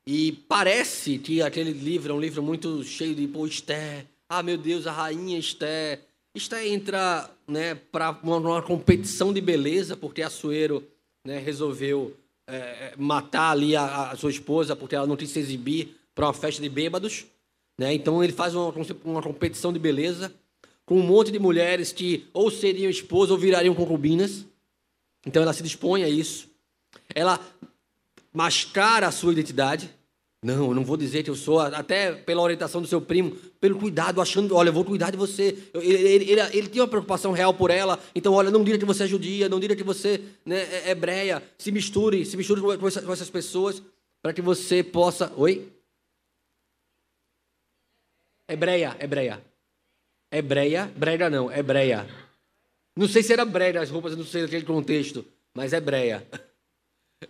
e 0.06 0.32
parece 0.32 1.18
que 1.18 1.40
aquele 1.40 1.72
livro 1.72 2.12
é 2.12 2.16
um 2.16 2.20
livro 2.20 2.42
muito 2.42 2.82
cheio 2.84 3.14
de 3.14 3.26
pô, 3.26 3.46
Esther. 3.46 4.06
Ah, 4.28 4.42
meu 4.42 4.58
Deus, 4.58 4.86
a 4.86 4.92
rainha 4.92 5.38
Esther. 5.38 6.00
Esther 6.34 6.66
entra 6.66 7.30
né, 7.48 7.74
para 7.74 8.10
uma, 8.22 8.36
uma, 8.36 8.62
competição 8.62 9.32
de 9.32 9.40
beleza, 9.40 9.96
porque 9.96 10.20
Assuero 10.20 10.84
né, 11.24 11.38
resolveu 11.38 12.14
é, 12.46 12.56
é, 12.56 12.94
matar 12.98 13.52
ali 13.52 13.74
a, 13.74 14.10
a, 14.10 14.16
sua 14.16 14.30
esposa 14.30 14.76
porque 14.76 14.94
ela 14.94 15.06
não 15.06 15.16
quis 15.16 15.30
se 15.30 15.38
exibir 15.38 15.96
para 16.14 16.26
uma 16.26 16.34
festa 16.34 16.60
de 16.60 16.68
bêbados. 16.68 17.24
Né? 17.78 17.94
Então 17.94 18.22
ele 18.22 18.32
faz 18.32 18.54
uma, 18.54 18.74
uma 19.04 19.22
competição 19.22 19.72
de 19.72 19.78
beleza 19.78 20.34
com 20.84 20.98
um 20.98 21.02
monte 21.02 21.30
de 21.30 21.38
mulheres 21.38 21.92
que 21.92 22.28
ou 22.34 22.50
seriam 22.50 22.90
esposas 22.90 23.30
ou 23.30 23.38
virariam 23.38 23.74
concubinas. 23.74 24.44
Então 25.24 25.42
ela 25.42 25.52
se 25.54 25.62
dispõe 25.62 26.02
a 26.02 26.08
isso. 26.08 26.48
Ela 27.14 27.40
mascara 28.34 29.06
a 29.06 29.12
sua 29.12 29.32
identidade. 29.32 29.88
Não, 30.42 30.68
eu 30.68 30.74
não 30.74 30.84
vou 30.84 30.98
dizer 30.98 31.22
que 31.22 31.30
eu 31.30 31.34
sou, 31.34 31.58
até 31.58 32.12
pela 32.12 32.42
orientação 32.42 32.82
do 32.82 32.86
seu 32.86 33.00
primo, 33.00 33.34
pelo 33.58 33.78
cuidado, 33.78 34.20
achando, 34.20 34.54
olha, 34.54 34.68
eu 34.68 34.74
vou 34.74 34.84
cuidar 34.84 35.10
de 35.10 35.16
você. 35.16 35.56
Ele, 35.72 35.94
ele, 35.94 36.30
ele, 36.32 36.40
ele 36.52 36.68
tinha 36.68 36.82
uma 36.82 36.88
preocupação 36.88 37.32
real 37.32 37.54
por 37.54 37.70
ela, 37.70 37.98
então, 38.14 38.34
olha, 38.34 38.50
não 38.50 38.62
diga 38.62 38.76
que 38.76 38.84
você 38.84 39.04
é 39.04 39.06
judia, 39.06 39.48
não 39.48 39.58
diga 39.58 39.74
que 39.74 39.82
você 39.82 40.20
né, 40.44 40.60
é 40.86 40.90
hebreia, 40.90 41.42
se 41.56 41.72
misture, 41.72 42.26
se 42.26 42.36
misture 42.36 42.60
com, 42.60 42.76
com 42.76 43.12
essas 43.12 43.30
pessoas, 43.30 43.82
para 44.20 44.34
que 44.34 44.42
você 44.42 44.82
possa. 44.82 45.32
Oi? 45.34 45.72
Hebreia, 48.46 48.94
hebreia. 49.00 49.42
Hebreia, 50.30 50.92
brega 50.94 51.30
não, 51.30 51.50
hebreia. 51.50 52.06
Não 52.94 53.08
sei 53.08 53.22
se 53.22 53.32
era 53.32 53.46
brega 53.46 53.80
as 53.80 53.88
roupas, 53.88 54.14
não 54.14 54.24
sei 54.24 54.42
naquele 54.42 54.66
contexto, 54.66 55.24
mas 55.54 55.72
hebreia. 55.72 56.26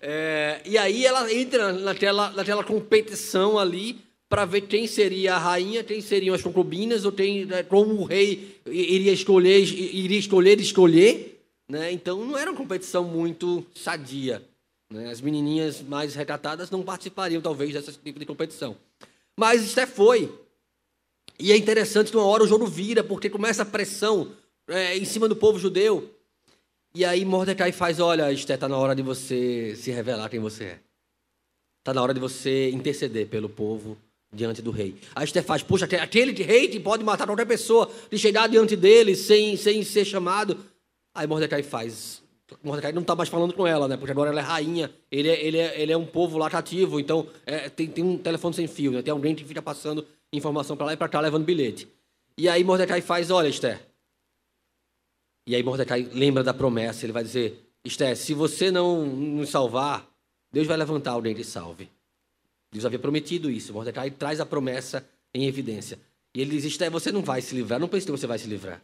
É, 0.00 0.60
e 0.64 0.76
aí 0.78 1.04
ela 1.04 1.32
entra 1.32 1.72
naquela, 1.72 2.30
naquela 2.30 2.64
competição 2.64 3.58
ali 3.58 3.98
para 4.28 4.44
ver 4.44 4.62
quem 4.62 4.86
seria 4.86 5.34
a 5.34 5.38
rainha, 5.38 5.84
quem 5.84 6.00
seriam 6.00 6.34
as 6.34 6.42
concubinas, 6.42 7.04
ou 7.04 7.12
quem, 7.12 7.44
né, 7.44 7.62
como 7.62 7.94
o 7.94 8.04
rei 8.04 8.58
iria 8.66 9.12
escolher, 9.12 9.60
iria 9.60 10.18
escolher, 10.18 10.60
escolher. 10.60 11.40
Né? 11.68 11.92
Então 11.92 12.24
não 12.24 12.36
era 12.36 12.50
uma 12.50 12.56
competição 12.56 13.04
muito 13.04 13.64
sadia. 13.74 14.42
Né? 14.90 15.10
As 15.10 15.20
menininhas 15.20 15.82
mais 15.82 16.14
recatadas 16.14 16.70
não 16.70 16.82
participariam, 16.82 17.40
talvez, 17.40 17.72
desse 17.72 17.98
tipo 17.98 18.18
de 18.18 18.26
competição. 18.26 18.76
Mas 19.36 19.64
Esté 19.64 19.86
foi. 19.86 20.32
E 21.38 21.50
é 21.50 21.56
interessante 21.56 22.10
que 22.10 22.16
uma 22.16 22.26
hora 22.26 22.44
o 22.44 22.46
jogo 22.46 22.66
vira, 22.66 23.02
porque 23.02 23.28
começa 23.28 23.62
a 23.62 23.66
pressão 23.66 24.32
é, 24.68 24.96
em 24.96 25.04
cima 25.04 25.28
do 25.28 25.34
povo 25.34 25.58
judeu. 25.58 26.10
E 26.96 27.04
aí 27.04 27.24
Mordecai 27.24 27.72
faz, 27.72 27.98
olha, 27.98 28.32
Esté, 28.32 28.54
está 28.54 28.68
na 28.68 28.78
hora 28.78 28.94
de 28.94 29.02
você 29.02 29.74
se 29.74 29.90
revelar 29.90 30.28
quem 30.28 30.38
você 30.38 30.64
é. 30.64 30.78
Está 31.80 31.92
na 31.92 32.00
hora 32.00 32.14
de 32.14 32.20
você 32.20 32.70
interceder 32.70 33.26
pelo 33.26 33.48
povo 33.48 33.98
diante 34.32 34.62
do 34.62 34.70
rei. 34.70 34.94
Aí 35.12 35.24
Esté 35.24 35.42
faz, 35.42 35.60
puxa, 35.60 35.86
aquele 35.86 36.30
rei 36.44 36.68
que 36.68 36.78
pode 36.78 37.02
matar 37.02 37.26
qualquer 37.26 37.46
pessoa, 37.46 37.90
de 38.08 38.16
chegar 38.16 38.48
diante 38.48 38.76
dele 38.76 39.16
sem, 39.16 39.56
sem 39.56 39.82
ser 39.82 40.04
chamado. 40.04 40.56
Aí 41.12 41.26
Mordecai 41.26 41.64
faz. 41.64 42.22
Mordecai 42.62 42.92
não 42.92 43.02
está 43.02 43.16
mais 43.16 43.28
falando 43.28 43.54
com 43.54 43.66
ela, 43.66 43.88
né? 43.88 43.96
Porque 43.96 44.12
agora 44.12 44.30
ela 44.30 44.40
é 44.40 44.44
rainha. 44.44 44.88
Ele 45.10 45.28
é, 45.28 45.44
ele 45.44 45.58
é, 45.58 45.80
ele 45.80 45.92
é 45.92 45.96
um 45.96 46.06
povo 46.06 46.38
lá 46.38 46.48
cativo, 46.48 47.00
então 47.00 47.26
é, 47.44 47.68
tem, 47.68 47.88
tem 47.88 48.04
um 48.04 48.16
telefone 48.16 48.54
sem 48.54 48.68
fio, 48.68 48.92
né? 48.92 49.02
Tem 49.02 49.10
alguém 49.10 49.34
que 49.34 49.44
fica 49.44 49.60
passando 49.60 50.06
informação 50.32 50.76
para 50.76 50.86
lá 50.86 50.92
e 50.92 50.96
para 50.96 51.08
cá, 51.08 51.20
levando 51.20 51.44
bilhete. 51.44 51.88
E 52.38 52.48
aí 52.48 52.62
Mordecai 52.62 53.00
faz, 53.00 53.32
olha, 53.32 53.48
Esther, 53.48 53.80
e 55.46 55.54
aí 55.54 55.62
Mordecai 55.62 56.08
lembra 56.12 56.42
da 56.42 56.54
promessa, 56.54 57.04
ele 57.04 57.12
vai 57.12 57.22
dizer: 57.22 57.62
Esté, 57.84 58.14
se 58.14 58.32
você 58.32 58.70
não 58.70 59.04
nos 59.04 59.50
salvar, 59.50 60.08
Deus 60.50 60.66
vai 60.66 60.76
levantar 60.76 61.12
alguém 61.12 61.34
que 61.34 61.44
salve. 61.44 61.88
Deus 62.72 62.84
havia 62.84 62.98
prometido 62.98 63.50
isso. 63.50 63.72
Mordecai 63.72 64.10
traz 64.10 64.40
a 64.40 64.46
promessa 64.46 65.06
em 65.32 65.46
evidência. 65.46 65.98
E 66.34 66.40
ele 66.40 66.52
diz: 66.52 66.64
Esté, 66.64 66.88
você 66.88 67.12
não 67.12 67.22
vai 67.22 67.42
se 67.42 67.54
livrar. 67.54 67.78
Não 67.78 67.88
pense 67.88 68.06
que 68.06 68.12
você 68.12 68.26
vai 68.26 68.38
se 68.38 68.48
livrar. 68.48 68.82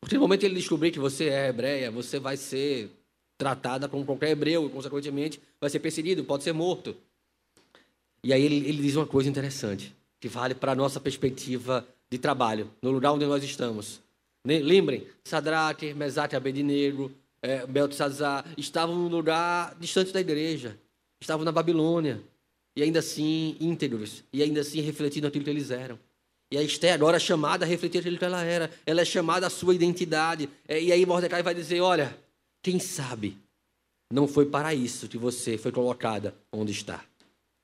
Porque 0.00 0.14
no 0.14 0.20
momento 0.20 0.44
ele 0.44 0.54
descobrir 0.54 0.92
que 0.92 0.98
você 0.98 1.28
é 1.28 1.48
hebreia, 1.48 1.90
você 1.90 2.18
vai 2.20 2.36
ser 2.36 2.90
tratada 3.36 3.88
como 3.88 4.04
qualquer 4.04 4.30
hebreu 4.30 4.66
e, 4.66 4.70
consequentemente, 4.70 5.40
vai 5.60 5.68
ser 5.68 5.80
perseguido, 5.80 6.24
pode 6.24 6.44
ser 6.44 6.52
morto. 6.52 6.96
E 8.22 8.32
aí 8.32 8.42
ele, 8.42 8.56
ele 8.56 8.82
diz 8.82 8.96
uma 8.96 9.06
coisa 9.06 9.28
interessante, 9.28 9.94
que 10.20 10.28
vale 10.28 10.54
para 10.54 10.72
a 10.72 10.74
nossa 10.74 11.00
perspectiva 11.00 11.86
de 12.08 12.18
trabalho, 12.18 12.70
no 12.80 12.90
lugar 12.90 13.12
onde 13.12 13.26
nós 13.26 13.42
estamos. 13.42 14.00
Lembrem, 14.46 15.06
Sadraque, 15.24 15.92
Mesaque 15.92 16.36
Abednego, 16.36 17.10
é, 17.42 17.66
Beltesazar, 17.66 18.44
estavam 18.56 18.94
num 18.94 19.08
lugar 19.08 19.74
distante 19.80 20.12
da 20.12 20.20
igreja, 20.20 20.78
estavam 21.20 21.44
na 21.44 21.50
Babilônia, 21.50 22.22
e 22.76 22.82
ainda 22.82 23.00
assim 23.00 23.56
íntegros, 23.58 24.22
e 24.32 24.42
ainda 24.42 24.60
assim 24.60 24.80
refletindo 24.80 25.26
aquilo 25.26 25.44
que 25.44 25.50
eles 25.50 25.72
eram. 25.72 25.98
E 26.52 26.56
a 26.56 26.62
Esté 26.62 26.92
agora 26.92 27.16
é 27.16 27.20
chamada 27.20 27.64
a 27.64 27.68
refletir 27.68 27.98
aquilo 27.98 28.18
que 28.18 28.24
ela 28.24 28.44
era, 28.44 28.70
ela 28.86 29.00
é 29.00 29.04
chamada 29.04 29.48
à 29.48 29.50
sua 29.50 29.74
identidade. 29.74 30.48
É, 30.68 30.80
e 30.80 30.92
aí 30.92 31.04
Mordecai 31.04 31.42
vai 31.42 31.54
dizer: 31.54 31.80
olha, 31.80 32.16
quem 32.62 32.78
sabe 32.78 33.36
não 34.12 34.28
foi 34.28 34.46
para 34.46 34.72
isso 34.72 35.08
que 35.08 35.18
você 35.18 35.58
foi 35.58 35.72
colocada 35.72 36.36
onde 36.52 36.70
está. 36.70 37.04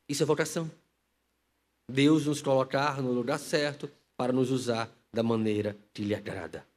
Isso 0.09 0.25
é 0.25 0.27
vocação. 0.27 0.69
Deus 1.89 2.27
nos 2.27 2.43
colocar 2.43 3.01
no 3.01 3.13
lugar 3.13 3.39
certo 3.39 3.89
para 4.17 4.33
nos 4.33 4.51
usar 4.51 4.91
da 5.13 5.23
maneira 5.23 5.77
que 5.93 6.03
lhe 6.03 6.15
agrada 6.15 6.72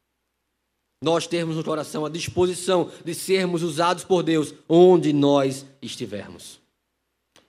nós 1.01 1.27
termos 1.27 1.55
no 1.55 1.63
coração 1.63 2.05
a 2.05 2.09
disposição 2.09 2.91
de 3.03 3.13
sermos 3.13 3.63
usados 3.63 4.03
por 4.03 4.23
Deus 4.23 4.53
onde 4.67 5.13
nós 5.13 5.65
estivermos. 5.81 6.59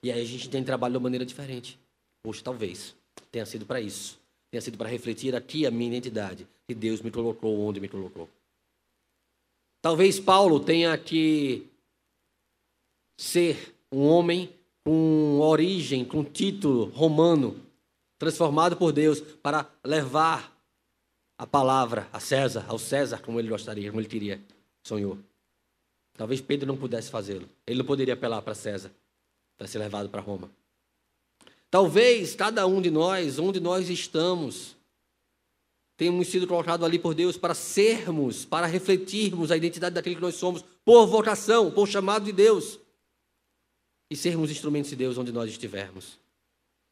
E 0.03 0.11
aí 0.11 0.21
a 0.21 0.25
gente 0.25 0.49
tem 0.49 0.63
trabalho 0.63 0.93
de 0.93 0.97
uma 0.97 1.03
maneira 1.03 1.25
diferente. 1.25 1.79
Poxa, 2.23 2.41
talvez 2.43 2.95
tenha 3.31 3.45
sido 3.45 3.65
para 3.65 3.81
isso. 3.81 4.19
Tenha 4.51 4.61
sido 4.61 4.77
para 4.77 4.89
refletir 4.89 5.35
aqui 5.35 5.65
a 5.65 5.71
minha 5.71 5.89
identidade, 5.89 6.47
que 6.67 6.73
Deus 6.73 7.01
me 7.01 7.11
colocou 7.11 7.59
onde 7.59 7.79
me 7.79 7.89
colocou. 7.89 8.29
Talvez 9.81 10.19
Paulo 10.19 10.59
tenha 10.59 10.97
que 10.97 11.67
ser 13.17 13.75
um 13.91 14.07
homem 14.07 14.49
com 14.85 15.39
origem, 15.41 16.05
com 16.05 16.23
título 16.23 16.85
romano, 16.85 17.59
transformado 18.17 18.77
por 18.77 18.91
Deus 18.91 19.19
para 19.19 19.69
levar 19.83 20.56
a 21.37 21.45
palavra 21.45 22.07
a 22.11 22.19
César, 22.19 22.65
ao 22.67 22.79
César, 22.79 23.21
como 23.21 23.39
ele 23.39 23.49
gostaria, 23.49 23.89
como 23.89 24.01
ele 24.01 24.07
queria, 24.07 24.41
sonhou. 24.83 25.17
Talvez 26.15 26.41
Pedro 26.41 26.65
não 26.65 26.75
pudesse 26.75 27.11
fazê-lo. 27.11 27.47
Ele 27.65 27.79
não 27.79 27.85
poderia 27.85 28.15
apelar 28.15 28.41
para 28.41 28.55
César 28.55 28.91
para 29.57 29.67
ser 29.67 29.79
levado 29.79 30.09
para 30.09 30.21
Roma. 30.21 30.49
Talvez 31.69 32.35
cada 32.35 32.65
um 32.65 32.81
de 32.81 32.89
nós, 32.89 33.37
onde 33.37 33.59
nós 33.59 33.89
estamos, 33.89 34.75
temos 35.95 36.27
sido 36.27 36.47
colocados 36.47 36.85
ali 36.85 36.97
por 36.97 37.13
Deus 37.13 37.37
para 37.37 37.53
sermos, 37.53 38.45
para 38.45 38.67
refletirmos 38.67 39.51
a 39.51 39.57
identidade 39.57 39.95
daquele 39.95 40.15
que 40.15 40.21
nós 40.21 40.35
somos, 40.35 40.63
por 40.85 41.05
vocação, 41.07 41.69
por 41.69 41.87
chamado 41.87 42.25
de 42.25 42.31
Deus. 42.31 42.79
E 44.09 44.15
sermos 44.15 44.49
instrumentos 44.49 44.89
de 44.89 44.95
Deus 44.95 45.17
onde 45.17 45.31
nós 45.31 45.49
estivermos. 45.49 46.17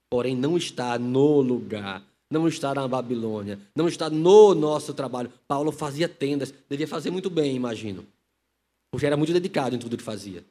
Porém, 0.09 0.35
não 0.35 0.57
está 0.57 0.99
no 0.99 1.39
lugar, 1.39 2.03
não 2.29 2.47
está 2.47 2.73
na 2.73 2.87
Babilônia, 2.87 3.59
não 3.75 3.87
está 3.87 4.09
no 4.09 4.53
nosso 4.55 4.93
trabalho. 4.93 5.31
Paulo 5.47 5.71
fazia 5.71 6.09
tendas, 6.09 6.53
devia 6.69 6.87
fazer 6.87 7.11
muito 7.11 7.29
bem, 7.29 7.55
imagino. 7.55 8.05
Porque 8.91 9.05
era 9.05 9.17
muito 9.17 9.33
dedicado 9.33 9.75
em 9.75 9.79
tudo 9.79 9.97
que 9.97 10.03
fazia. 10.03 10.43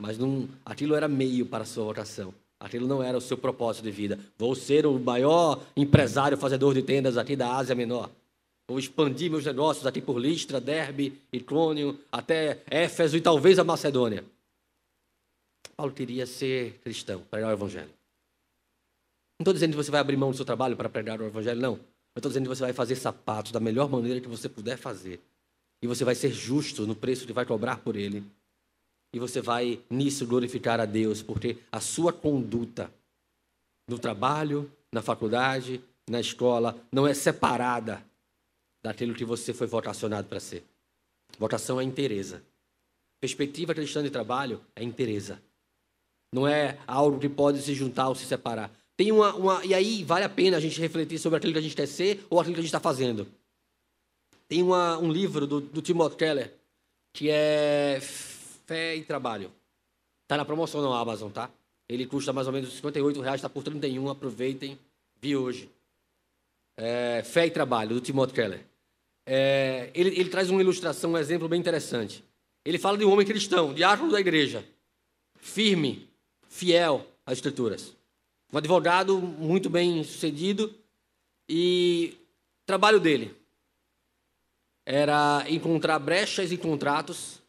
Mas 0.00 0.16
não, 0.16 0.48
aquilo 0.64 0.94
era 0.94 1.08
meio 1.08 1.44
para 1.44 1.64
a 1.64 1.66
sua 1.66 1.84
vocação. 1.84 2.32
Aquilo 2.60 2.86
não 2.88 3.02
era 3.02 3.16
o 3.16 3.20
seu 3.20 3.36
propósito 3.36 3.84
de 3.84 3.90
vida. 3.90 4.18
Vou 4.36 4.54
ser 4.54 4.86
o 4.86 4.98
maior 4.98 5.62
empresário 5.76 6.36
fazedor 6.36 6.74
de 6.74 6.82
tendas 6.82 7.16
aqui 7.16 7.36
da 7.36 7.54
Ásia 7.54 7.74
Menor. 7.74 8.10
Vou 8.68 8.78
expandir 8.78 9.30
meus 9.30 9.44
negócios 9.44 9.86
aqui 9.86 10.00
por 10.00 10.18
Listra, 10.18 10.60
Derbe, 10.60 11.18
Icônio, 11.32 11.98
até 12.12 12.62
Éfeso 12.68 13.16
e 13.16 13.20
talvez 13.20 13.58
a 13.58 13.64
Macedônia. 13.64 14.24
Paulo 15.76 15.92
queria 15.92 16.26
ser 16.26 16.78
cristão, 16.82 17.22
pregar 17.30 17.50
o 17.50 17.52
Evangelho. 17.52 17.97
Não 19.38 19.44
estou 19.44 19.54
dizendo 19.54 19.70
que 19.70 19.76
você 19.76 19.90
vai 19.90 20.00
abrir 20.00 20.16
mão 20.16 20.30
do 20.30 20.36
seu 20.36 20.44
trabalho 20.44 20.76
para 20.76 20.88
pregar 20.88 21.20
o 21.20 21.26
Evangelho, 21.26 21.60
não. 21.60 21.74
Eu 21.74 22.18
estou 22.18 22.28
dizendo 22.28 22.44
que 22.44 22.56
você 22.56 22.62
vai 22.62 22.72
fazer 22.72 22.96
sapatos 22.96 23.52
da 23.52 23.60
melhor 23.60 23.88
maneira 23.88 24.20
que 24.20 24.26
você 24.26 24.48
puder 24.48 24.76
fazer. 24.76 25.20
E 25.80 25.86
você 25.86 26.04
vai 26.04 26.16
ser 26.16 26.32
justo 26.32 26.86
no 26.86 26.96
preço 26.96 27.24
que 27.24 27.32
vai 27.32 27.46
cobrar 27.46 27.78
por 27.78 27.94
ele. 27.94 28.24
E 29.14 29.18
você 29.20 29.40
vai 29.40 29.80
nisso 29.88 30.26
glorificar 30.26 30.80
a 30.80 30.84
Deus, 30.84 31.22
porque 31.22 31.58
a 31.70 31.80
sua 31.80 32.12
conduta 32.12 32.92
no 33.88 33.98
trabalho, 33.98 34.70
na 34.92 35.00
faculdade, 35.00 35.80
na 36.10 36.20
escola, 36.20 36.76
não 36.92 37.06
é 37.06 37.14
separada 37.14 38.04
daquilo 38.82 39.14
que 39.14 39.24
você 39.24 39.54
foi 39.54 39.68
vocacionado 39.68 40.26
para 40.28 40.40
ser. 40.40 40.64
Vocação 41.38 41.80
é 41.80 41.84
interesa. 41.84 42.42
Perspectiva 43.20 43.74
cristã 43.74 44.02
de 44.02 44.10
trabalho 44.10 44.60
é 44.74 44.82
interesa. 44.82 45.40
Não 46.32 46.46
é 46.46 46.78
algo 46.86 47.18
que 47.18 47.28
pode 47.28 47.62
se 47.62 47.74
juntar 47.74 48.08
ou 48.08 48.14
se 48.14 48.26
separar. 48.26 48.70
Tem 48.98 49.12
uma, 49.12 49.32
uma, 49.36 49.64
e 49.64 49.72
aí 49.72 50.02
vale 50.02 50.24
a 50.24 50.28
pena 50.28 50.56
a 50.56 50.60
gente 50.60 50.80
refletir 50.80 51.20
sobre 51.20 51.36
aquilo 51.36 51.52
que 51.52 51.58
a 51.60 51.62
gente 51.62 51.76
quer 51.76 51.86
ser 51.86 52.26
ou 52.28 52.40
aquilo 52.40 52.54
que 52.54 52.58
a 52.58 52.62
gente 52.62 52.74
está 52.74 52.80
fazendo. 52.80 53.28
Tem 54.48 54.60
uma, 54.60 54.98
um 54.98 55.12
livro 55.12 55.46
do, 55.46 55.60
do 55.60 55.80
Timothy 55.80 56.16
Keller 56.16 56.52
que 57.12 57.30
é 57.30 58.00
Fé 58.66 58.96
e 58.96 59.04
Trabalho. 59.04 59.52
Está 60.24 60.36
na 60.36 60.44
promoção 60.44 60.82
na 60.82 60.98
Amazon, 60.98 61.30
tá? 61.30 61.48
Ele 61.88 62.06
custa 62.06 62.32
mais 62.32 62.48
ou 62.48 62.52
menos 62.52 62.72
58 62.72 63.20
reais, 63.20 63.36
está 63.36 63.48
por 63.48 63.62
31, 63.62 64.08
aproveitem, 64.08 64.76
vi 65.22 65.36
hoje. 65.36 65.70
É, 66.76 67.22
Fé 67.24 67.46
e 67.46 67.52
Trabalho, 67.52 67.94
do 67.94 68.00
Timothy 68.00 68.34
Keller. 68.34 68.66
É, 69.24 69.92
ele, 69.94 70.10
ele 70.10 70.28
traz 70.28 70.50
uma 70.50 70.60
ilustração, 70.60 71.12
um 71.12 71.18
exemplo 71.18 71.48
bem 71.48 71.60
interessante. 71.60 72.24
Ele 72.64 72.78
fala 72.80 72.98
de 72.98 73.04
um 73.04 73.12
homem 73.12 73.24
cristão, 73.24 73.72
diácono 73.72 74.10
da 74.10 74.18
igreja, 74.18 74.64
firme, 75.36 76.08
fiel 76.48 77.06
às 77.24 77.34
escrituras. 77.34 77.96
Um 78.52 78.58
advogado 78.58 79.18
muito 79.20 79.68
bem 79.68 80.02
sucedido 80.02 80.74
e 81.48 82.16
trabalho 82.64 82.98
dele 82.98 83.36
era 84.86 85.44
encontrar 85.48 85.98
brechas 85.98 86.50
em 86.50 86.56
contratos 86.56 87.42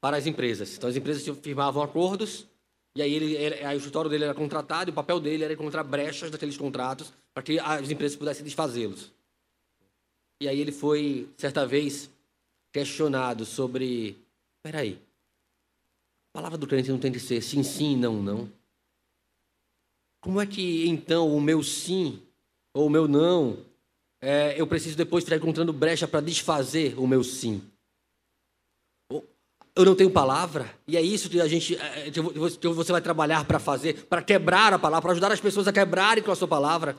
para 0.00 0.16
as 0.16 0.26
empresas. 0.26 0.76
Então 0.76 0.90
as 0.90 0.96
empresas 0.96 1.26
firmavam 1.38 1.82
acordos 1.82 2.46
e 2.94 3.00
aí, 3.00 3.14
ele, 3.14 3.64
aí 3.64 3.74
o 3.74 3.78
escritório 3.78 4.10
dele 4.10 4.24
era 4.24 4.34
contratado 4.34 4.90
e 4.90 4.92
o 4.92 4.94
papel 4.94 5.18
dele 5.18 5.44
era 5.44 5.54
encontrar 5.54 5.82
brechas 5.82 6.30
daqueles 6.30 6.58
contratos 6.58 7.12
para 7.32 7.42
que 7.42 7.58
as 7.58 7.90
empresas 7.90 8.16
pudessem 8.16 8.44
desfazê-los. 8.44 9.10
E 10.42 10.48
aí 10.48 10.60
ele 10.60 10.72
foi, 10.72 11.28
certa 11.38 11.66
vez, 11.66 12.10
questionado 12.70 13.46
sobre... 13.46 14.18
Espera 14.58 14.82
aí, 14.82 15.00
a 16.34 16.38
palavra 16.38 16.58
do 16.58 16.66
crente 16.66 16.90
não 16.90 16.98
tem 16.98 17.10
que 17.12 17.20
ser 17.20 17.40
sim, 17.40 17.62
sim, 17.62 17.96
não, 17.96 18.22
não. 18.22 18.50
Como 20.22 20.40
é 20.40 20.46
que, 20.46 20.88
então, 20.88 21.28
o 21.36 21.40
meu 21.40 21.62
sim 21.62 22.22
ou 22.72 22.86
o 22.86 22.90
meu 22.90 23.06
não, 23.06 23.58
é, 24.20 24.58
eu 24.58 24.66
preciso 24.66 24.96
depois 24.96 25.24
ficar 25.24 25.36
encontrando 25.36 25.72
brecha 25.72 26.08
para 26.08 26.20
desfazer 26.20 26.98
o 26.98 27.06
meu 27.06 27.22
sim? 27.22 27.60
eu 29.74 29.84
não 29.86 29.94
tenho 29.94 30.10
palavra, 30.10 30.70
e 30.86 30.96
é 30.96 31.00
isso 31.00 31.30
que 31.30 31.40
a 31.40 31.48
gente 31.48 31.74
é, 31.76 32.08
é, 32.08 32.10
que 32.10 32.68
você 32.68 32.92
vai 32.92 33.00
trabalhar 33.00 33.44
para 33.46 33.58
fazer, 33.58 34.04
para 34.04 34.22
quebrar 34.22 34.72
a 34.72 34.78
palavra, 34.78 35.02
para 35.02 35.12
ajudar 35.12 35.32
as 35.32 35.40
pessoas 35.40 35.66
a 35.66 35.72
quebrarem 35.72 36.22
com 36.22 36.30
a 36.30 36.36
sua 36.36 36.48
palavra. 36.48 36.94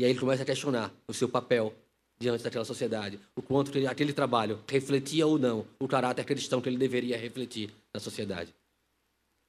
E 0.00 0.04
aí 0.04 0.10
ele 0.10 0.18
começa 0.18 0.42
a 0.42 0.46
questionar 0.46 0.90
o 1.06 1.12
seu 1.12 1.28
papel 1.28 1.74
diante 2.18 2.42
daquela 2.42 2.64
sociedade, 2.64 3.20
o 3.36 3.42
quanto 3.42 3.70
que 3.70 3.86
aquele 3.86 4.14
trabalho 4.14 4.60
refletia 4.66 5.26
ou 5.26 5.38
não 5.38 5.66
o 5.78 5.86
caráter 5.86 6.24
cristão 6.24 6.60
que 6.60 6.68
ele 6.68 6.78
deveria 6.78 7.18
refletir 7.18 7.70
na 7.92 8.00
sociedade. 8.00 8.54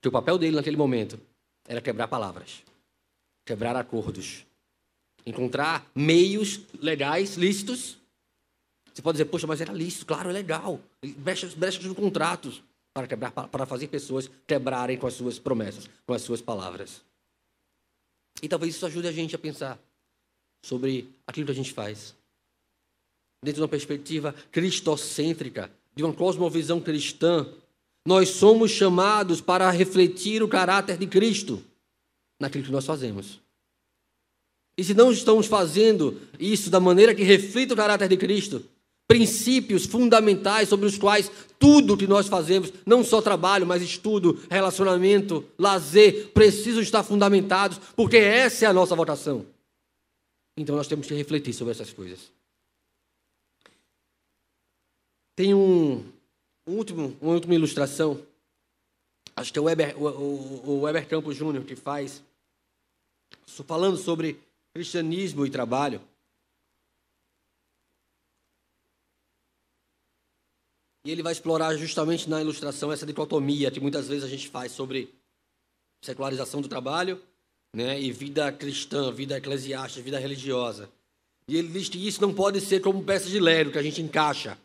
Que 0.01 0.09
o 0.09 0.11
papel 0.11 0.37
dele 0.37 0.57
naquele 0.57 0.75
momento 0.75 1.17
era 1.67 1.81
quebrar 1.81 2.07
palavras, 2.07 2.63
quebrar 3.45 3.75
acordos, 3.75 4.45
encontrar 5.25 5.89
meios 5.95 6.61
legais, 6.79 7.35
lícitos 7.35 7.97
você 8.93 9.01
pode 9.01 9.15
dizer, 9.15 9.25
poxa, 9.25 9.47
mas 9.47 9.59
era 9.59 9.73
lícito, 9.73 10.05
claro, 10.05 10.29
é 10.29 10.33
legal. 10.33 10.79
Brechas, 11.17 11.55
brechas 11.55 11.83
no 11.83 11.95
contratos 11.95 12.61
para 12.93 13.07
quebrar, 13.07 13.31
para 13.31 13.65
fazer 13.65 13.87
pessoas 13.87 14.29
quebrarem 14.45 14.97
com 14.97 15.07
as 15.07 15.15
suas 15.15 15.39
promessas, 15.39 15.89
com 16.05 16.13
as 16.13 16.21
suas 16.21 16.41
palavras. 16.41 17.01
E 18.41 18.47
talvez 18.47 18.75
isso 18.75 18.85
ajude 18.85 19.07
a 19.07 19.11
gente 19.11 19.35
a 19.35 19.39
pensar 19.39 19.79
sobre 20.63 21.09
aquilo 21.25 21.47
que 21.47 21.51
a 21.51 21.55
gente 21.55 21.73
faz. 21.73 22.15
Dentro 23.43 23.59
de 23.59 23.61
uma 23.61 23.67
perspectiva 23.67 24.33
cristocêntrica, 24.51 25.71
de 25.95 26.03
uma 26.03 26.13
cosmovisão 26.13 26.79
cristã, 26.79 27.51
nós 28.05 28.29
somos 28.29 28.71
chamados 28.71 29.39
para 29.39 29.69
refletir 29.69 30.43
o 30.43 30.47
caráter 30.47 30.97
de 30.97 31.07
Cristo 31.07 31.63
naquilo 32.39 32.63
que 32.63 32.71
nós 32.71 32.85
fazemos. 32.85 33.39
E 34.77 34.83
se 34.83 34.93
não 34.93 35.11
estamos 35.11 35.45
fazendo 35.45 36.19
isso 36.39 36.69
da 36.69 36.79
maneira 36.79 37.13
que 37.13 37.23
reflita 37.23 37.73
o 37.73 37.77
caráter 37.77 38.09
de 38.09 38.17
Cristo, 38.17 38.65
princípios 39.07 39.85
fundamentais 39.85 40.67
sobre 40.67 40.85
os 40.85 40.97
quais 40.97 41.31
tudo 41.59 41.95
que 41.95 42.07
nós 42.07 42.27
fazemos, 42.27 42.73
não 42.85 43.03
só 43.03 43.21
trabalho, 43.21 43.65
mas 43.65 43.81
estudo, 43.81 44.43
relacionamento, 44.49 45.45
lazer, 45.57 46.31
precisam 46.33 46.81
estar 46.81 47.03
fundamentados, 47.03 47.79
porque 47.95 48.17
essa 48.17 48.65
é 48.65 48.67
a 48.67 48.73
nossa 48.73 48.95
vocação. 48.95 49.45
Então 50.57 50.75
nós 50.75 50.87
temos 50.87 51.07
que 51.07 51.13
refletir 51.13 51.53
sobre 51.53 51.71
essas 51.71 51.93
coisas. 51.93 52.31
Tem 55.35 55.53
um, 55.53 56.03
um 56.65 56.75
último, 56.75 57.17
uma 57.21 57.33
última 57.33 57.55
ilustração, 57.55 58.25
acho 59.35 59.51
que 59.51 59.59
é 59.59 59.61
o 59.61 59.65
Weber, 59.65 60.01
o, 60.01 60.69
o, 60.69 60.81
Weber 60.81 61.07
Campos 61.07 61.35
Júnior 61.35 61.63
que 61.65 61.75
faz, 61.75 62.23
falando 63.65 63.97
sobre 63.97 64.39
cristianismo 64.73 65.45
e 65.45 65.49
trabalho. 65.49 66.01
E 71.05 71.11
ele 71.11 71.21
vai 71.21 71.33
explorar 71.33 71.75
justamente 71.75 72.29
na 72.29 72.41
ilustração 72.41 72.91
essa 72.91 73.05
dicotomia 73.05 73.69
que 73.69 73.79
muitas 73.79 74.07
vezes 74.07 74.23
a 74.23 74.29
gente 74.29 74.47
faz 74.47 74.71
sobre 74.71 75.13
secularização 76.01 76.61
do 76.61 76.69
trabalho 76.69 77.21
né, 77.75 77.99
e 77.99 78.11
vida 78.11 78.51
cristã, 78.53 79.11
vida 79.11 79.37
eclesiástica, 79.37 80.03
vida 80.03 80.17
religiosa. 80.17 80.89
E 81.45 81.57
ele 81.57 81.67
diz 81.67 81.89
que 81.89 82.07
isso 82.07 82.21
não 82.21 82.33
pode 82.33 82.61
ser 82.61 82.79
como 82.81 83.03
peça 83.03 83.29
de 83.29 83.37
Lego, 83.37 83.71
que 83.71 83.77
a 83.77 83.83
gente 83.83 84.01
encaixa. 84.01 84.57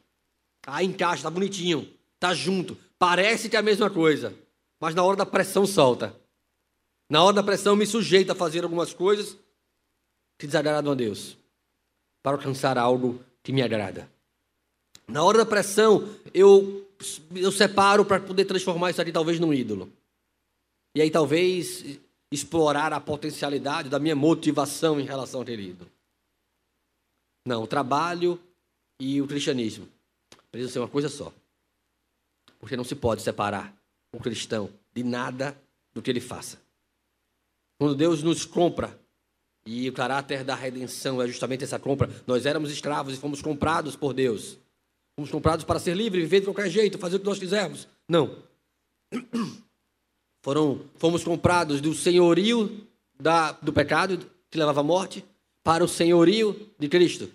Ah, 0.66 0.82
encaixa, 0.82 1.22
tá 1.22 1.30
bonitinho, 1.30 1.88
tá 2.18 2.34
junto. 2.34 2.76
Parece 2.98 3.48
que 3.48 3.56
é 3.56 3.58
a 3.58 3.62
mesma 3.62 3.88
coisa, 3.88 4.34
mas 4.80 4.94
na 4.94 5.02
hora 5.02 5.16
da 5.16 5.26
pressão 5.26 5.66
solta. 5.66 6.14
Na 7.08 7.22
hora 7.22 7.36
da 7.36 7.42
pressão 7.42 7.74
me 7.74 7.86
sujeita 7.86 8.32
a 8.32 8.36
fazer 8.36 8.64
algumas 8.64 8.92
coisas 8.92 9.36
que 10.38 10.46
desagradam 10.46 10.92
a 10.92 10.94
Deus, 10.94 11.36
para 12.22 12.36
alcançar 12.36 12.76
algo 12.76 13.24
que 13.42 13.52
me 13.52 13.62
agrada. 13.62 14.10
Na 15.06 15.24
hora 15.24 15.38
da 15.38 15.46
pressão, 15.46 16.08
eu, 16.34 16.86
eu 17.34 17.50
separo 17.50 18.04
para 18.04 18.20
poder 18.20 18.44
transformar 18.44 18.90
isso 18.90 19.00
aqui 19.00 19.10
talvez 19.10 19.40
num 19.40 19.54
ídolo. 19.54 19.90
E 20.94 21.00
aí 21.00 21.10
talvez 21.10 21.98
explorar 22.30 22.92
a 22.92 23.00
potencialidade 23.00 23.88
da 23.88 23.98
minha 23.98 24.14
motivação 24.14 25.00
em 25.00 25.04
relação 25.04 25.40
àquele 25.40 25.70
ídolo. 25.70 25.90
Não, 27.46 27.62
o 27.62 27.66
trabalho 27.66 28.38
e 29.00 29.22
o 29.22 29.26
cristianismo 29.26 29.88
precisam 30.50 30.72
ser 30.72 30.78
uma 30.80 30.88
coisa 30.88 31.08
só. 31.08 31.32
Porque 32.58 32.76
não 32.76 32.84
se 32.84 32.94
pode 32.94 33.22
separar 33.22 33.74
o 34.12 34.18
cristão 34.18 34.70
de 34.94 35.02
nada 35.02 35.56
do 35.92 36.02
que 36.02 36.10
ele 36.10 36.20
faça. 36.20 36.60
Quando 37.78 37.94
Deus 37.94 38.22
nos 38.22 38.44
compra, 38.44 38.98
e 39.64 39.88
o 39.88 39.92
caráter 39.92 40.42
da 40.42 40.54
redenção 40.54 41.20
é 41.20 41.26
justamente 41.26 41.62
essa 41.62 41.78
compra, 41.78 42.10
nós 42.26 42.46
éramos 42.46 42.70
escravos 42.70 43.14
e 43.14 43.16
fomos 43.18 43.42
comprados 43.42 43.94
por 43.94 44.14
Deus. 44.14 44.58
Fomos 45.14 45.30
comprados 45.30 45.64
para 45.64 45.78
ser 45.78 45.94
livres, 45.94 46.22
viver 46.22 46.40
de 46.40 46.46
qualquer 46.46 46.70
jeito, 46.70 46.98
fazer 46.98 47.16
o 47.16 47.20
que 47.20 47.26
nós 47.26 47.38
quisermos. 47.38 47.86
Não. 48.08 48.42
Foram, 50.42 50.80
fomos 50.96 51.22
comprados 51.22 51.80
do 51.80 51.92
senhorio 51.92 52.86
da, 53.20 53.52
do 53.52 53.72
pecado, 53.72 54.18
que 54.50 54.56
levava 54.56 54.80
à 54.80 54.84
morte, 54.84 55.24
para 55.62 55.84
o 55.84 55.88
senhorio 55.88 56.70
de 56.78 56.88
Cristo. 56.88 57.28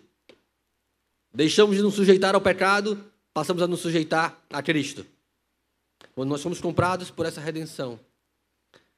Deixamos 1.34 1.76
de 1.76 1.82
nos 1.82 1.96
sujeitar 1.96 2.36
ao 2.36 2.42
pecado, 2.42 3.04
passamos 3.34 3.64
a 3.64 3.68
nos 3.68 3.80
sujeitar 3.80 4.40
a 4.50 4.62
Cristo. 4.62 5.06
Quando 6.14 6.30
nós 6.30 6.42
somos 6.42 6.62
comprados 6.62 7.10
por 7.10 7.26
essa 7.26 7.42
redenção, 7.42 8.00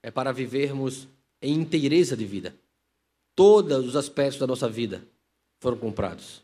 é 0.04 0.12
para 0.12 0.34
vivermos 0.34 1.08
em 1.42 1.54
inteireza 1.54 2.18
de 2.18 2.26
vida. 2.26 2.54
Todos 3.34 3.88
os 3.88 3.96
aspectos 3.96 4.40
da 4.40 4.48
nossa 4.48 4.68
vida 4.68 5.04
foram 5.60 5.78
comprados. 5.78 6.44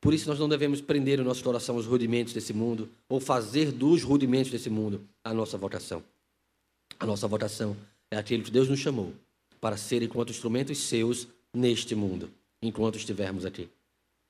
Por 0.00 0.12
isso 0.12 0.28
nós 0.28 0.38
não 0.38 0.48
devemos 0.48 0.80
prender 0.80 1.18
o 1.18 1.24
nosso 1.24 1.42
coração 1.42 1.76
aos 1.76 1.86
rudimentos 1.86 2.32
desse 2.32 2.52
mundo 2.52 2.88
ou 3.08 3.18
fazer 3.18 3.72
dos 3.72 4.02
rudimentos 4.02 4.52
desse 4.52 4.68
mundo 4.68 5.02
a 5.24 5.32
nossa 5.32 5.56
vocação. 5.56 6.02
A 7.00 7.06
nossa 7.06 7.26
vocação 7.26 7.76
é 8.10 8.16
aquilo 8.16 8.44
que 8.44 8.50
Deus 8.50 8.68
nos 8.68 8.78
chamou 8.78 9.12
para 9.60 9.76
ser 9.76 10.02
enquanto 10.02 10.30
instrumentos 10.30 10.78
seus 10.78 11.26
neste 11.52 11.94
mundo, 11.94 12.30
enquanto 12.62 12.96
estivermos 12.96 13.44
aqui. 13.44 13.68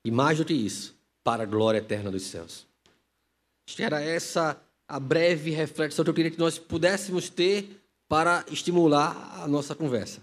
E 0.04 0.10
mais 0.10 0.38
do 0.38 0.44
que 0.44 0.54
isso, 0.54 0.94
para 1.24 1.42
a 1.42 1.46
glória 1.46 1.78
eterna 1.78 2.10
dos 2.10 2.22
céus. 2.22 2.66
Era 3.78 4.00
essa 4.00 4.60
a 4.88 5.00
breve 5.00 5.50
reflexão 5.50 6.04
que 6.04 6.10
eu 6.10 6.14
queria 6.14 6.30
que 6.30 6.38
nós 6.38 6.58
pudéssemos 6.58 7.28
ter 7.28 7.80
para 8.08 8.44
estimular 8.50 9.42
a 9.42 9.48
nossa 9.48 9.74
conversa. 9.74 10.20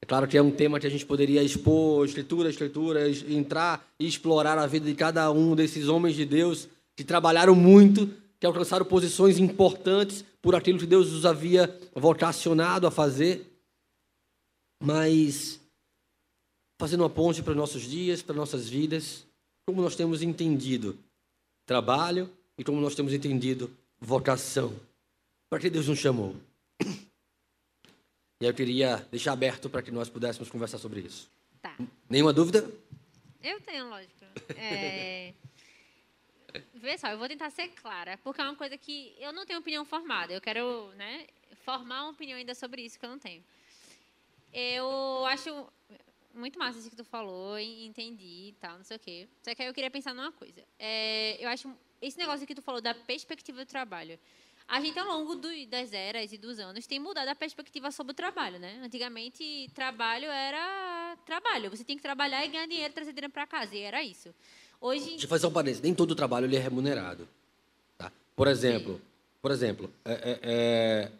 É 0.00 0.06
claro 0.06 0.28
que 0.28 0.38
é 0.38 0.42
um 0.42 0.50
tema 0.50 0.78
que 0.78 0.86
a 0.86 0.90
gente 0.90 1.04
poderia 1.04 1.42
expor, 1.42 2.06
escrituras, 2.06 2.52
escrituras, 2.52 3.24
entrar 3.28 3.84
e 3.98 4.06
explorar 4.06 4.56
a 4.56 4.66
vida 4.66 4.86
de 4.86 4.94
cada 4.94 5.30
um 5.32 5.56
desses 5.56 5.88
homens 5.88 6.14
de 6.14 6.24
Deus 6.24 6.68
que 6.96 7.02
trabalharam 7.02 7.54
muito, 7.54 8.08
que 8.38 8.46
alcançaram 8.46 8.86
posições 8.86 9.38
importantes 9.38 10.24
por 10.40 10.54
aquilo 10.54 10.78
que 10.78 10.86
Deus 10.86 11.12
os 11.12 11.26
havia 11.26 11.76
vocacionado 11.94 12.86
a 12.86 12.90
fazer. 12.90 13.44
Mas, 14.80 15.60
fazendo 16.78 17.00
uma 17.00 17.10
ponte 17.10 17.42
para 17.42 17.54
nossos 17.54 17.82
dias, 17.82 18.22
para 18.22 18.34
nossas 18.34 18.68
vidas, 18.68 19.26
como 19.66 19.82
nós 19.82 19.96
temos 19.96 20.22
entendido 20.22 20.96
trabalho 21.66 22.30
e 22.56 22.64
como 22.64 22.80
nós 22.80 22.94
temos 22.94 23.12
entendido 23.12 23.70
vocação. 24.00 24.74
Para 25.50 25.58
que 25.58 25.68
Deus 25.68 25.88
nos 25.88 25.98
chamou? 25.98 26.34
E 28.40 28.46
eu 28.46 28.54
queria 28.54 28.96
deixar 29.10 29.32
aberto 29.32 29.68
para 29.68 29.82
que 29.82 29.90
nós 29.90 30.08
pudéssemos 30.08 30.48
conversar 30.48 30.78
sobre 30.78 31.00
isso. 31.00 31.28
Tá. 31.60 31.76
Nenhuma 32.08 32.32
dúvida? 32.32 32.70
Eu 33.42 33.60
tenho, 33.60 33.88
lógico. 33.88 34.14
É... 34.56 35.34
Vê 36.74 36.96
só, 36.96 37.08
eu 37.08 37.18
vou 37.18 37.28
tentar 37.28 37.50
ser 37.50 37.68
clara, 37.68 38.16
porque 38.18 38.40
é 38.40 38.44
uma 38.44 38.54
coisa 38.54 38.78
que 38.78 39.14
eu 39.18 39.32
não 39.32 39.44
tenho 39.44 39.58
opinião 39.58 39.84
formada. 39.84 40.32
Eu 40.32 40.40
quero 40.40 40.88
né, 40.96 41.26
formar 41.64 42.04
uma 42.04 42.12
opinião 42.12 42.38
ainda 42.38 42.54
sobre 42.54 42.82
isso 42.82 42.98
que 42.98 43.04
eu 43.04 43.10
não 43.10 43.18
tenho. 43.18 43.42
Eu 44.52 45.26
acho 45.26 45.66
muito 46.34 46.58
massa 46.58 46.78
isso 46.78 46.90
que 46.90 46.96
tu 46.96 47.04
falou, 47.04 47.58
entendi 47.58 48.48
e 48.48 48.54
tal, 48.60 48.76
não 48.76 48.84
sei 48.84 48.96
o 48.96 49.00
quê. 49.00 49.28
Só 49.42 49.54
que 49.54 49.62
aí 49.62 49.68
eu 49.68 49.74
queria 49.74 49.90
pensar 49.90 50.14
numa 50.14 50.32
coisa. 50.32 50.62
É, 50.78 51.42
eu 51.42 51.48
acho 51.48 51.70
esse 52.00 52.16
negócio 52.18 52.46
que 52.46 52.54
tu 52.54 52.62
falou 52.62 52.80
da 52.80 52.94
perspectiva 52.94 53.64
do 53.64 53.68
trabalho. 53.68 54.18
A 54.68 54.82
gente, 54.82 54.98
ao 54.98 55.06
longo 55.06 55.34
do, 55.34 55.48
das 55.66 55.94
eras 55.94 56.30
e 56.30 56.36
dos 56.36 56.58
anos, 56.58 56.86
tem 56.86 56.98
mudado 56.98 57.28
a 57.28 57.34
perspectiva 57.34 57.90
sobre 57.90 58.12
o 58.12 58.14
trabalho, 58.14 58.58
né? 58.58 58.78
Antigamente, 58.84 59.70
trabalho 59.74 60.26
era 60.26 61.16
trabalho. 61.24 61.70
Você 61.70 61.82
tem 61.82 61.96
que 61.96 62.02
trabalhar 62.02 62.44
e 62.44 62.48
ganhar 62.48 62.66
dinheiro, 62.66 62.92
trazer 62.92 63.12
dinheiro 63.12 63.32
para 63.32 63.46
casa. 63.46 63.74
E 63.74 63.80
era 63.80 64.02
isso. 64.02 64.28
Hoje... 64.78 65.10
Deixa 65.10 65.24
eu 65.24 65.28
fazer 65.28 65.46
um 65.46 65.50
parênteses. 65.50 65.82
Nem 65.82 65.94
todo 65.94 66.14
trabalho 66.14 66.44
ele 66.44 66.56
é 66.56 66.58
remunerado. 66.58 67.26
Tá? 67.96 68.12
Por 68.36 68.46
exemplo, 68.46 68.96
Sim. 68.96 69.00
por 69.40 69.50
exemplo 69.50 69.90
é, 70.04 70.12
é, 70.12 70.40
é, 70.42 71.12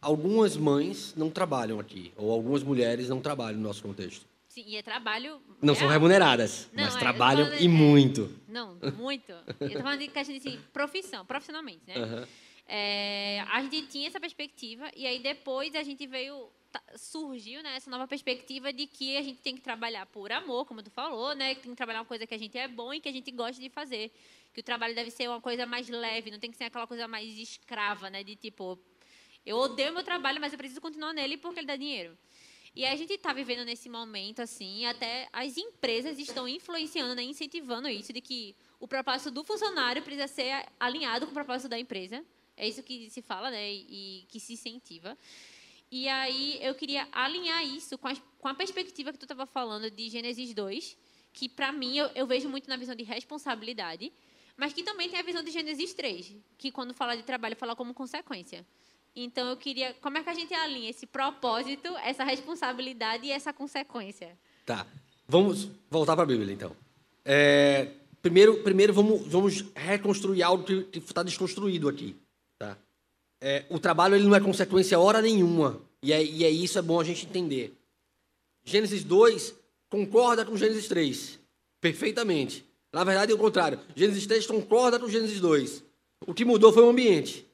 algumas 0.00 0.56
mães 0.56 1.12
não 1.16 1.28
trabalham 1.28 1.80
aqui. 1.80 2.12
Ou 2.16 2.30
algumas 2.30 2.62
mulheres 2.62 3.08
não 3.08 3.20
trabalham 3.20 3.58
no 3.58 3.66
nosso 3.66 3.82
contexto. 3.82 4.24
Sim, 4.52 4.64
e 4.66 4.76
é 4.76 4.82
trabalho. 4.82 5.40
Não 5.62 5.74
são 5.74 5.88
remuneradas, 5.88 6.68
não, 6.74 6.84
mas 6.84 6.94
é, 6.94 6.98
trabalham 6.98 7.46
falando, 7.46 7.62
e 7.62 7.68
muito. 7.68 8.38
Não, 8.46 8.78
muito. 8.98 9.32
Eu 9.58 9.66
estou 9.66 9.80
falando 9.80 10.00
de 10.00 10.08
questão 10.08 10.38
de 10.38 10.46
assim, 10.46 10.60
profissão, 10.70 11.24
profissionalmente, 11.24 11.80
né? 11.86 11.96
Uhum. 11.96 12.26
É, 12.68 13.40
a 13.50 13.62
gente 13.62 13.86
tinha 13.86 14.08
essa 14.08 14.20
perspectiva 14.20 14.90
e 14.94 15.06
aí 15.06 15.20
depois 15.20 15.74
a 15.74 15.82
gente 15.82 16.06
veio 16.06 16.50
surgiu 16.96 17.62
né, 17.62 17.76
essa 17.76 17.90
nova 17.90 18.06
perspectiva 18.06 18.72
de 18.72 18.86
que 18.86 19.16
a 19.16 19.22
gente 19.22 19.40
tem 19.40 19.54
que 19.54 19.62
trabalhar 19.62 20.04
por 20.06 20.30
amor, 20.30 20.66
como 20.66 20.82
tu 20.82 20.90
falou, 20.90 21.34
né, 21.34 21.54
que 21.54 21.62
tem 21.62 21.70
que 21.70 21.76
trabalhar 21.76 22.00
uma 22.00 22.06
coisa 22.06 22.26
que 22.26 22.34
a 22.34 22.38
gente 22.38 22.56
é 22.56 22.68
bom 22.68 22.92
e 22.92 23.00
que 23.00 23.08
a 23.08 23.12
gente 23.12 23.30
gosta 23.30 23.60
de 23.60 23.70
fazer, 23.70 24.12
que 24.52 24.60
o 24.60 24.62
trabalho 24.62 24.94
deve 24.94 25.10
ser 25.10 25.28
uma 25.28 25.40
coisa 25.40 25.66
mais 25.66 25.88
leve, 25.88 26.30
não 26.30 26.38
tem 26.38 26.50
que 26.50 26.56
ser 26.56 26.64
aquela 26.64 26.86
coisa 26.86 27.08
mais 27.08 27.38
escrava, 27.38 28.08
né, 28.10 28.22
de 28.22 28.36
tipo 28.36 28.78
eu 29.44 29.56
odeio 29.56 29.92
meu 29.92 30.04
trabalho, 30.04 30.40
mas 30.40 30.52
eu 30.52 30.58
preciso 30.58 30.80
continuar 30.80 31.12
nele 31.12 31.36
porque 31.36 31.60
ele 31.60 31.66
dá 31.66 31.76
dinheiro. 31.76 32.16
E 32.74 32.86
a 32.86 32.96
gente 32.96 33.12
está 33.12 33.32
vivendo 33.34 33.64
nesse 33.64 33.88
momento 33.88 34.40
assim, 34.40 34.86
até 34.86 35.28
as 35.32 35.58
empresas 35.58 36.18
estão 36.18 36.48
influenciando, 36.48 37.14
né, 37.14 37.22
incentivando 37.22 37.86
isso 37.88 38.12
de 38.12 38.20
que 38.20 38.56
o 38.80 38.88
propósito 38.88 39.30
do 39.30 39.44
funcionário 39.44 40.02
precisa 40.02 40.26
ser 40.26 40.66
alinhado 40.80 41.26
com 41.26 41.32
o 41.32 41.34
propósito 41.34 41.68
da 41.68 41.78
empresa. 41.78 42.24
É 42.56 42.66
isso 42.66 42.82
que 42.82 43.10
se 43.10 43.20
fala, 43.20 43.50
né? 43.50 43.72
E 43.72 44.24
que 44.28 44.40
se 44.40 44.54
incentiva. 44.54 45.16
E 45.90 46.08
aí 46.08 46.58
eu 46.62 46.74
queria 46.74 47.06
alinhar 47.12 47.62
isso 47.66 47.98
com 47.98 48.08
a, 48.08 48.16
com 48.38 48.48
a 48.48 48.54
perspectiva 48.54 49.12
que 49.12 49.18
tu 49.18 49.24
estava 49.24 49.44
falando 49.44 49.90
de 49.90 50.08
Gênesis 50.08 50.54
2, 50.54 50.96
que 51.34 51.48
para 51.48 51.70
mim 51.70 51.98
eu, 51.98 52.06
eu, 52.14 52.26
vejo 52.26 52.48
muito 52.48 52.68
na 52.68 52.76
visão 52.76 52.94
de 52.94 53.02
responsabilidade, 53.02 54.10
mas 54.56 54.72
que 54.72 54.82
também 54.82 55.10
tem 55.10 55.18
a 55.18 55.22
visão 55.22 55.42
de 55.42 55.50
Gênesis 55.50 55.92
3, 55.92 56.34
que 56.56 56.72
quando 56.72 56.94
fala 56.94 57.14
de 57.14 57.22
trabalho 57.22 57.56
fala 57.56 57.76
como 57.76 57.92
consequência. 57.92 58.66
Então 59.14 59.48
eu 59.48 59.56
queria, 59.56 59.94
como 59.94 60.18
é 60.18 60.22
que 60.22 60.30
a 60.30 60.34
gente 60.34 60.54
alinha 60.54 60.90
esse 60.90 61.06
propósito, 61.06 61.88
essa 61.98 62.24
responsabilidade 62.24 63.26
e 63.26 63.30
essa 63.30 63.52
consequência? 63.52 64.38
Tá. 64.64 64.86
Vamos 65.28 65.68
voltar 65.90 66.14
para 66.14 66.24
a 66.24 66.26
Bíblia 66.26 66.52
então. 66.52 66.74
É, 67.24 67.90
primeiro, 68.20 68.62
primeiro 68.62 68.92
vamos, 68.92 69.26
vamos 69.26 69.64
reconstruir 69.74 70.42
algo 70.42 70.64
que 70.64 70.98
está 70.98 71.22
desconstruído 71.22 71.88
aqui 71.88 72.16
é, 73.42 73.64
o 73.68 73.78
trabalho 73.80 74.14
ele 74.14 74.24
não 74.24 74.36
é 74.36 74.40
consequência 74.40 74.98
hora 74.98 75.20
nenhuma. 75.20 75.80
E 76.00 76.12
é, 76.12 76.24
e 76.24 76.44
é 76.44 76.50
isso 76.50 76.78
é 76.78 76.82
bom 76.82 77.00
a 77.00 77.04
gente 77.04 77.26
entender. 77.26 77.74
Gênesis 78.64 79.02
2 79.02 79.54
concorda 79.90 80.44
com 80.44 80.56
Gênesis 80.56 80.86
3. 80.86 81.40
Perfeitamente. 81.80 82.64
Na 82.92 83.02
verdade 83.02 83.32
é 83.32 83.34
o 83.34 83.38
contrário. 83.38 83.80
Gênesis 83.96 84.26
3 84.26 84.46
concorda 84.46 84.98
com 84.98 85.08
Gênesis 85.08 85.40
2. 85.40 85.82
O 86.26 86.32
que 86.32 86.44
mudou 86.44 86.72
foi 86.72 86.84
o 86.84 86.90
ambiente. 86.90 87.44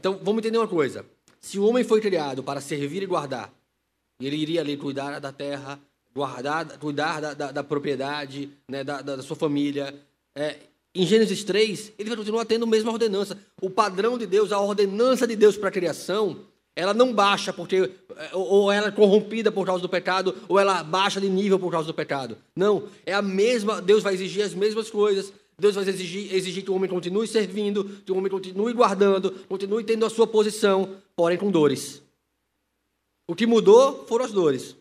Então 0.00 0.18
vamos 0.22 0.38
entender 0.38 0.56
uma 0.56 0.66
coisa. 0.66 1.04
Se 1.38 1.58
o 1.58 1.66
homem 1.66 1.84
foi 1.84 2.00
criado 2.00 2.42
para 2.42 2.58
servir 2.58 3.02
e 3.02 3.06
guardar, 3.06 3.52
ele 4.18 4.36
iria 4.36 4.62
ali 4.62 4.74
cuidar 4.74 5.18
da 5.18 5.30
terra, 5.30 5.78
guardar, 6.14 6.78
cuidar 6.78 7.20
da, 7.20 7.34
da, 7.34 7.52
da 7.52 7.62
propriedade, 7.62 8.50
né, 8.66 8.82
da, 8.82 9.02
da, 9.02 9.22
sua 9.22 9.36
família, 9.36 9.94
é, 10.34 10.56
em 10.94 11.06
Gênesis 11.06 11.44
3, 11.44 11.92
ele 11.98 12.08
vai 12.08 12.16
continuar 12.16 12.46
tendo 12.46 12.64
a 12.64 12.68
mesma 12.68 12.90
ordenança. 12.90 13.38
O 13.60 13.68
padrão 13.68 14.16
de 14.16 14.26
Deus, 14.26 14.52
a 14.52 14.60
ordenança 14.60 15.26
de 15.26 15.36
Deus 15.36 15.56
para 15.56 15.68
a 15.68 15.72
criação, 15.72 16.44
ela 16.74 16.94
não 16.94 17.12
baixa 17.12 17.52
porque 17.52 17.76
eh, 18.16 18.30
ou 18.32 18.72
ela 18.72 18.88
é 18.88 18.90
corrompida 18.90 19.52
por 19.52 19.66
causa 19.66 19.82
do 19.82 19.88
pecado, 19.88 20.34
ou 20.48 20.58
ela 20.58 20.82
baixa 20.82 21.20
de 21.20 21.28
nível 21.28 21.58
por 21.58 21.70
causa 21.70 21.86
do 21.86 21.94
pecado. 21.94 22.38
Não, 22.56 22.84
é 23.04 23.12
a 23.12 23.22
mesma, 23.22 23.82
Deus 23.82 24.02
vai 24.02 24.14
exigir 24.14 24.42
as 24.42 24.54
mesmas 24.54 24.90
coisas. 24.90 25.32
Deus 25.60 25.74
vai 25.74 25.88
exigir, 25.88 26.34
exigir 26.34 26.64
que 26.64 26.70
o 26.70 26.74
homem 26.74 26.88
continue 26.88 27.28
servindo, 27.28 27.84
que 28.04 28.10
o 28.10 28.16
homem 28.16 28.30
continue 28.30 28.72
guardando, 28.72 29.30
continue 29.48 29.84
tendo 29.84 30.06
a 30.06 30.10
sua 30.10 30.26
posição, 30.26 30.96
porém 31.14 31.38
com 31.38 31.50
dores. 31.50 32.02
O 33.28 33.34
que 33.34 33.46
mudou 33.46 34.04
foram 34.08 34.24
as 34.24 34.32
dores. 34.32 34.74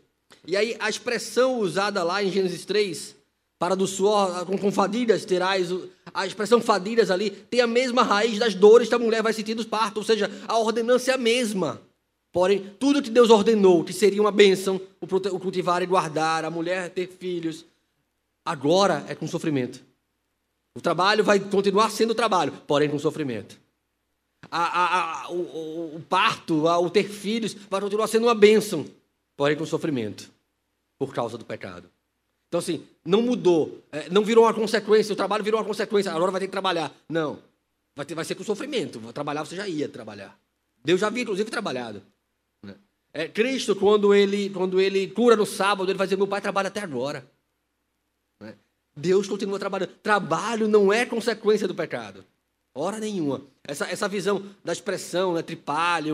E 0.47 0.55
aí 0.55 0.75
a 0.79 0.89
expressão 0.89 1.59
usada 1.59 2.03
lá 2.03 2.23
em 2.23 2.31
Gênesis 2.31 2.65
3 2.65 3.15
para 3.59 3.75
do 3.75 3.85
suor, 3.85 4.45
com, 4.45 4.57
com 4.57 4.71
fadidas 4.71 5.25
terás. 5.25 5.69
A 6.13 6.25
expressão 6.25 6.61
fadidas 6.61 7.11
ali 7.11 7.29
tem 7.29 7.59
a 7.59 7.67
mesma 7.67 8.01
raiz 8.01 8.39
das 8.39 8.55
dores 8.55 8.87
que 8.87 8.95
a 8.95 8.99
mulher 8.99 9.21
vai 9.21 9.33
sentir 9.33 9.53
dos 9.53 9.65
partos, 9.65 9.97
ou 9.97 10.03
seja, 10.03 10.31
a 10.47 10.57
ordenança 10.57 11.11
é 11.11 11.13
a 11.13 11.17
mesma. 11.17 11.81
Porém, 12.31 12.71
tudo 12.79 13.01
que 13.01 13.09
Deus 13.09 13.29
ordenou, 13.29 13.83
que 13.83 13.91
seria 13.91 14.21
uma 14.21 14.31
bênção, 14.31 14.79
o 15.01 15.39
cultivar 15.39 15.81
e 15.81 15.85
guardar, 15.85 16.45
a 16.45 16.49
mulher 16.49 16.89
ter 16.89 17.07
filhos, 17.07 17.65
agora 18.45 19.03
é 19.09 19.15
com 19.15 19.27
sofrimento. 19.27 19.88
O 20.75 20.81
trabalho 20.81 21.23
vai 21.23 21.39
continuar 21.39 21.89
sendo 21.89 22.13
trabalho, 22.15 22.51
porém 22.67 22.89
com 22.89 22.99
sofrimento. 22.99 23.59
A, 24.49 24.63
a, 24.63 25.23
a, 25.25 25.31
o, 25.31 25.95
o, 25.95 26.01
parto, 26.07 26.65
o 26.65 26.89
ter 26.89 27.09
filhos, 27.09 27.53
vai 27.69 27.81
continuar 27.81 28.07
sendo 28.07 28.27
uma 28.27 28.35
bênção, 28.35 28.85
porém 29.35 29.57
com 29.57 29.65
sofrimento, 29.65 30.31
por 30.97 31.13
causa 31.13 31.37
do 31.37 31.45
pecado. 31.45 31.89
Então, 32.47 32.59
assim, 32.59 32.83
não 33.05 33.21
mudou, 33.21 33.83
é, 33.91 34.09
não 34.09 34.23
virou 34.23 34.45
uma 34.45 34.53
consequência, 34.53 35.13
o 35.13 35.15
trabalho 35.15 35.43
virou 35.43 35.59
uma 35.59 35.65
consequência, 35.65 36.11
agora 36.11 36.31
vai 36.31 36.41
ter 36.41 36.47
que 36.47 36.51
trabalhar. 36.51 36.91
Não, 37.07 37.39
vai, 37.95 38.05
ter, 38.05 38.15
vai 38.15 38.25
ser 38.25 38.35
com 38.35 38.43
sofrimento. 38.43 38.99
Trabalhar 39.13 39.43
você 39.43 39.55
já 39.55 39.67
ia 39.67 39.87
trabalhar. 39.87 40.37
Deus 40.83 40.99
já 40.99 41.07
havia, 41.07 41.23
inclusive, 41.23 41.51
trabalhado. 41.51 42.01
Né? 42.63 42.75
É, 43.13 43.27
Cristo, 43.27 43.75
quando 43.75 44.13
ele, 44.13 44.49
quando 44.49 44.79
ele 44.79 45.07
cura 45.07 45.35
no 45.35 45.45
sábado, 45.45 45.91
ele 45.91 45.97
vai 45.97 46.07
dizer: 46.07 46.17
Meu 46.17 46.27
pai 46.27 46.41
trabalha 46.41 46.69
até 46.69 46.79
agora. 46.79 47.29
Deus 48.99 49.27
continua 49.27 49.57
trabalhando. 49.57 49.91
Trabalho 50.03 50.67
não 50.67 50.91
é 50.91 51.05
consequência 51.05 51.67
do 51.67 51.75
pecado. 51.75 52.25
Hora 52.73 52.99
nenhuma. 52.99 53.41
Essa, 53.63 53.87
essa 53.89 54.07
visão 54.07 54.43
da 54.63 54.71
expressão, 54.71 55.33
né, 55.33 55.43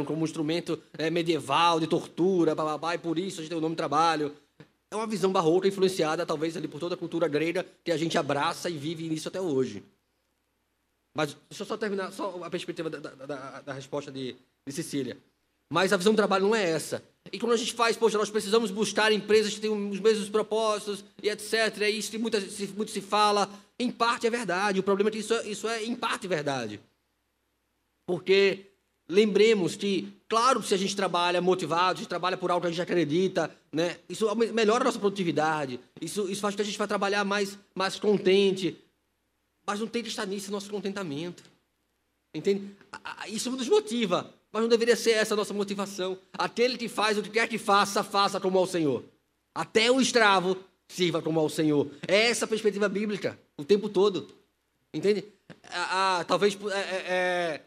como 0.06 0.22
um 0.22 0.24
instrumento 0.24 0.82
é, 0.98 1.10
medieval 1.10 1.80
de 1.80 1.88
tortura, 1.88 2.56
bababá, 2.56 2.96
e 2.96 2.98
por 2.98 3.20
isso 3.20 3.40
a 3.40 3.44
gente 3.44 3.50
tem 3.50 3.58
o 3.58 3.62
nome 3.62 3.76
trabalho. 3.76 4.34
É 4.90 4.96
uma 4.96 5.08
visão 5.08 5.32
barroca, 5.32 5.68
influenciada 5.68 6.26
talvez 6.26 6.56
ali 6.56 6.68
por 6.68 6.80
toda 6.80 6.96
a 6.96 6.98
cultura 6.98 7.28
grega, 7.28 7.66
que 7.84 7.92
a 7.92 7.98
gente 7.98 8.18
abraça 8.18 8.70
e 8.70 8.78
vive 8.78 9.08
nisso 9.10 9.28
até 9.28 9.42
hoje. 9.42 9.84
Mas 11.14 11.36
deixa 11.50 11.64
eu 11.64 11.68
só 11.68 11.78
terminar, 11.78 12.12
só 12.12 12.44
a 12.44 12.50
perspectiva 12.50 12.90
da, 12.90 13.00
da, 13.00 13.26
da, 13.26 13.62
da 13.62 13.74
resposta 13.74 14.12
de, 14.12 14.36
de 14.68 14.74
Cecília. 14.74 15.18
Mas 15.70 15.92
a 15.92 15.98
visão 15.98 16.14
do 16.14 16.18
trabalho 16.18 16.46
não 16.46 16.56
é 16.56 16.70
essa. 16.70 17.04
E 17.32 17.40
quando 17.40 17.54
a 17.54 17.58
gente 17.58 17.74
faz, 17.74 17.98
poxa, 17.98 18.18
nós 18.18 18.30
precisamos 18.30 18.70
buscar 18.70 19.12
empresas 19.12 19.54
que 19.54 19.62
tenham 19.62 19.90
os 19.90 20.00
mesmos 20.00 20.30
propósitos 20.30 21.04
e 21.22 21.30
etc. 21.30 21.82
É 21.82 21.90
isso 21.90 22.12
que 22.12 22.18
muito, 22.18 22.38
muito 22.76 22.92
se 22.92 23.02
fala. 23.02 23.50
Em 23.80 23.92
parte 23.92 24.28
é 24.28 24.30
verdade. 24.30 24.80
O 24.80 24.84
problema 24.84 25.10
é 25.10 25.12
que 25.12 25.20
isso, 25.20 25.34
é, 25.34 25.48
isso 25.48 25.68
é, 25.68 25.84
em 25.84 25.96
parte, 25.96 26.28
verdade. 26.28 26.80
Porque 28.08 28.68
lembremos 29.10 29.76
que, 29.76 30.14
claro, 30.30 30.62
se 30.62 30.74
a 30.74 30.78
gente 30.78 30.96
trabalha 30.96 31.42
motivado, 31.42 31.98
se 31.98 32.02
a 32.02 32.04
gente 32.04 32.10
trabalha 32.10 32.38
por 32.38 32.52
algo 32.52 32.62
que 32.62 32.68
a 32.68 32.70
gente 32.70 32.82
acredita, 32.82 33.54
né, 33.72 33.98
isso 34.08 34.34
melhora 34.36 34.84
a 34.84 34.86
nossa 34.86 35.00
produtividade. 35.00 35.80
Isso, 36.00 36.30
isso 36.30 36.42
faz 36.42 36.54
com 36.54 36.58
que 36.58 36.62
a 36.62 36.66
gente 36.66 36.78
vai 36.78 36.88
trabalhar 36.88 37.26
mais, 37.26 37.58
mais 37.74 38.00
contente. 38.00 38.78
Mas 39.66 39.80
não 39.80 39.88
tem 39.88 40.04
que 40.04 40.10
estar 40.10 40.28
nisso 40.28 40.52
nosso 40.52 40.70
contentamento. 40.70 41.44
Entende? 42.36 42.70
Isso 43.28 43.50
nos 43.50 43.68
motiva. 43.68 44.32
Mas 44.56 44.62
não 44.62 44.70
deveria 44.70 44.96
ser 44.96 45.12
essa 45.12 45.34
a 45.34 45.36
nossa 45.36 45.54
motivação. 45.54 46.18
Aquele 46.32 46.78
que 46.78 46.88
faz 46.88 47.18
o 47.18 47.22
que 47.22 47.30
quer 47.30 47.46
que 47.46 47.58
faça, 47.58 48.02
faça 48.02 48.40
como 48.40 48.58
ao 48.58 48.66
Senhor. 48.66 49.04
Até 49.54 49.92
o 49.92 50.00
escravo 50.00 50.56
sirva 50.88 51.22
como 51.22 51.42
ao 51.42 51.50
Senhor. 51.50 51.92
É 52.08 52.30
essa 52.30 52.46
a 52.46 52.48
perspectiva 52.48 52.88
bíblica, 52.88 53.38
o 53.58 53.66
tempo 53.66 53.90
todo. 53.90 54.34
Entende? 54.94 55.26
Ah, 55.70 56.24
talvez 56.26 56.58
é, 56.72 56.80
é, 56.80 57.62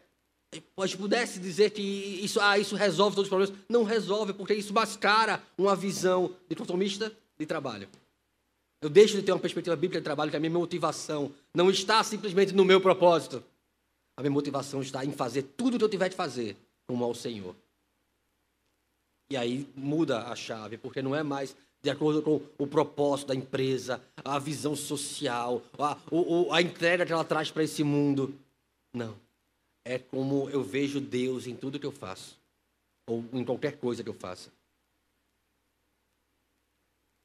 é, 0.51 0.87
pudesse 0.97 1.39
dizer 1.39 1.69
que 1.69 1.83
isso, 2.23 2.39
ah, 2.41 2.57
isso 2.57 2.75
resolve 2.75 3.15
todos 3.15 3.27
os 3.27 3.29
problemas. 3.29 3.55
Não 3.69 3.83
resolve, 3.83 4.33
porque 4.33 4.55
isso 4.55 4.73
mascara 4.73 5.43
uma 5.59 5.75
visão 5.75 6.35
dicotomista 6.49 7.15
de 7.37 7.45
trabalho. 7.45 7.87
Eu 8.81 8.89
deixo 8.89 9.15
de 9.15 9.21
ter 9.21 9.31
uma 9.31 9.37
perspectiva 9.37 9.75
bíblica 9.75 9.99
de 9.99 10.05
trabalho, 10.05 10.31
que 10.31 10.37
a 10.37 10.39
minha 10.39 10.49
motivação 10.49 11.31
não 11.53 11.69
está 11.69 12.03
simplesmente 12.03 12.51
no 12.51 12.65
meu 12.65 12.81
propósito. 12.81 13.43
A 14.17 14.23
minha 14.23 14.31
motivação 14.31 14.81
está 14.81 15.05
em 15.05 15.11
fazer 15.11 15.43
tudo 15.55 15.75
o 15.75 15.77
que 15.77 15.85
eu 15.85 15.89
tiver 15.89 16.09
de 16.09 16.15
fazer 16.15 16.57
como 16.89 17.05
ao 17.05 17.13
Senhor. 17.13 17.55
E 19.29 19.37
aí 19.37 19.67
muda 19.75 20.23
a 20.23 20.35
chave, 20.35 20.75
porque 20.75 21.03
não 21.03 21.15
é 21.15 21.21
mais 21.21 21.55
de 21.83 21.89
acordo 21.91 22.23
com 22.23 22.41
o 22.57 22.65
propósito 22.65 23.27
da 23.27 23.35
empresa, 23.35 24.01
a 24.25 24.39
visão 24.39 24.75
social, 24.75 25.61
a, 25.77 25.95
o, 26.09 26.51
a 26.51 26.63
entrega 26.63 27.05
que 27.05 27.13
ela 27.13 27.23
traz 27.23 27.51
para 27.51 27.63
esse 27.63 27.83
mundo. 27.83 28.33
Não. 28.91 29.15
É 29.85 29.99
como 29.99 30.49
eu 30.49 30.63
vejo 30.63 30.99
Deus 30.99 31.45
em 31.45 31.55
tudo 31.55 31.79
que 31.79 31.85
eu 31.85 31.91
faço, 31.91 32.39
ou 33.07 33.23
em 33.33 33.45
qualquer 33.45 33.77
coisa 33.77 34.03
que 34.03 34.09
eu 34.09 34.15
faça. 34.15 34.51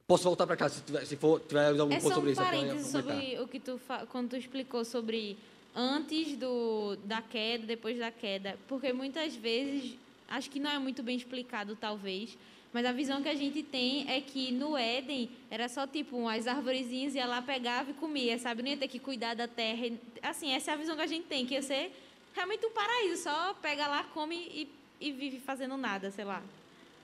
Posso 0.06 0.24
voltar 0.24 0.46
para 0.46 0.58
cá 0.58 0.68
se, 0.68 0.82
tiver, 0.82 1.06
se 1.06 1.16
for 1.16 1.40
tiver 1.40 1.68
algum 1.80 1.94
é 1.94 2.00
ponto 2.00 2.14
sobre 2.14 2.28
um 2.28 2.32
isso. 2.34 2.42
Parênteses 2.42 2.92
sobre 2.92 3.40
o 3.40 3.48
que 3.48 3.58
tu 3.58 3.80
quando 4.10 4.28
tu 4.28 4.36
explicou 4.36 4.84
sobre 4.84 5.38
antes 5.74 6.36
do, 6.36 6.96
da 7.04 7.20
queda, 7.20 7.66
depois 7.66 7.98
da 7.98 8.10
queda. 8.10 8.58
Porque 8.68 8.92
muitas 8.92 9.34
vezes, 9.34 9.96
acho 10.28 10.50
que 10.50 10.60
não 10.60 10.70
é 10.70 10.78
muito 10.78 11.02
bem 11.02 11.16
explicado, 11.16 11.76
talvez, 11.76 12.36
mas 12.72 12.84
a 12.84 12.92
visão 12.92 13.22
que 13.22 13.28
a 13.28 13.34
gente 13.34 13.62
tem 13.62 14.10
é 14.10 14.20
que 14.20 14.50
no 14.50 14.76
Éden 14.76 15.30
era 15.50 15.68
só 15.68 15.86
tipo 15.86 16.16
umas 16.16 16.46
arvorezinhas, 16.46 17.14
ia 17.14 17.26
lá, 17.26 17.40
pegava 17.40 17.90
e 17.90 17.94
comia, 17.94 18.36
sabe? 18.38 18.62
Não 18.62 18.70
ia 18.70 18.76
ter 18.76 18.88
que 18.88 18.98
cuidar 18.98 19.34
da 19.34 19.46
terra. 19.46 19.86
Assim, 20.22 20.50
essa 20.52 20.72
é 20.72 20.74
a 20.74 20.76
visão 20.76 20.96
que 20.96 21.02
a 21.02 21.06
gente 21.06 21.26
tem, 21.26 21.46
que 21.46 21.54
ia 21.54 21.62
ser 21.62 21.92
realmente 22.34 22.66
um 22.66 22.70
paraíso, 22.70 23.22
só 23.22 23.54
pega 23.54 23.86
lá, 23.86 24.02
come 24.12 24.34
e, 24.36 24.68
e 25.00 25.12
vive 25.12 25.38
fazendo 25.38 25.76
nada, 25.76 26.10
sei 26.10 26.24
lá. 26.24 26.42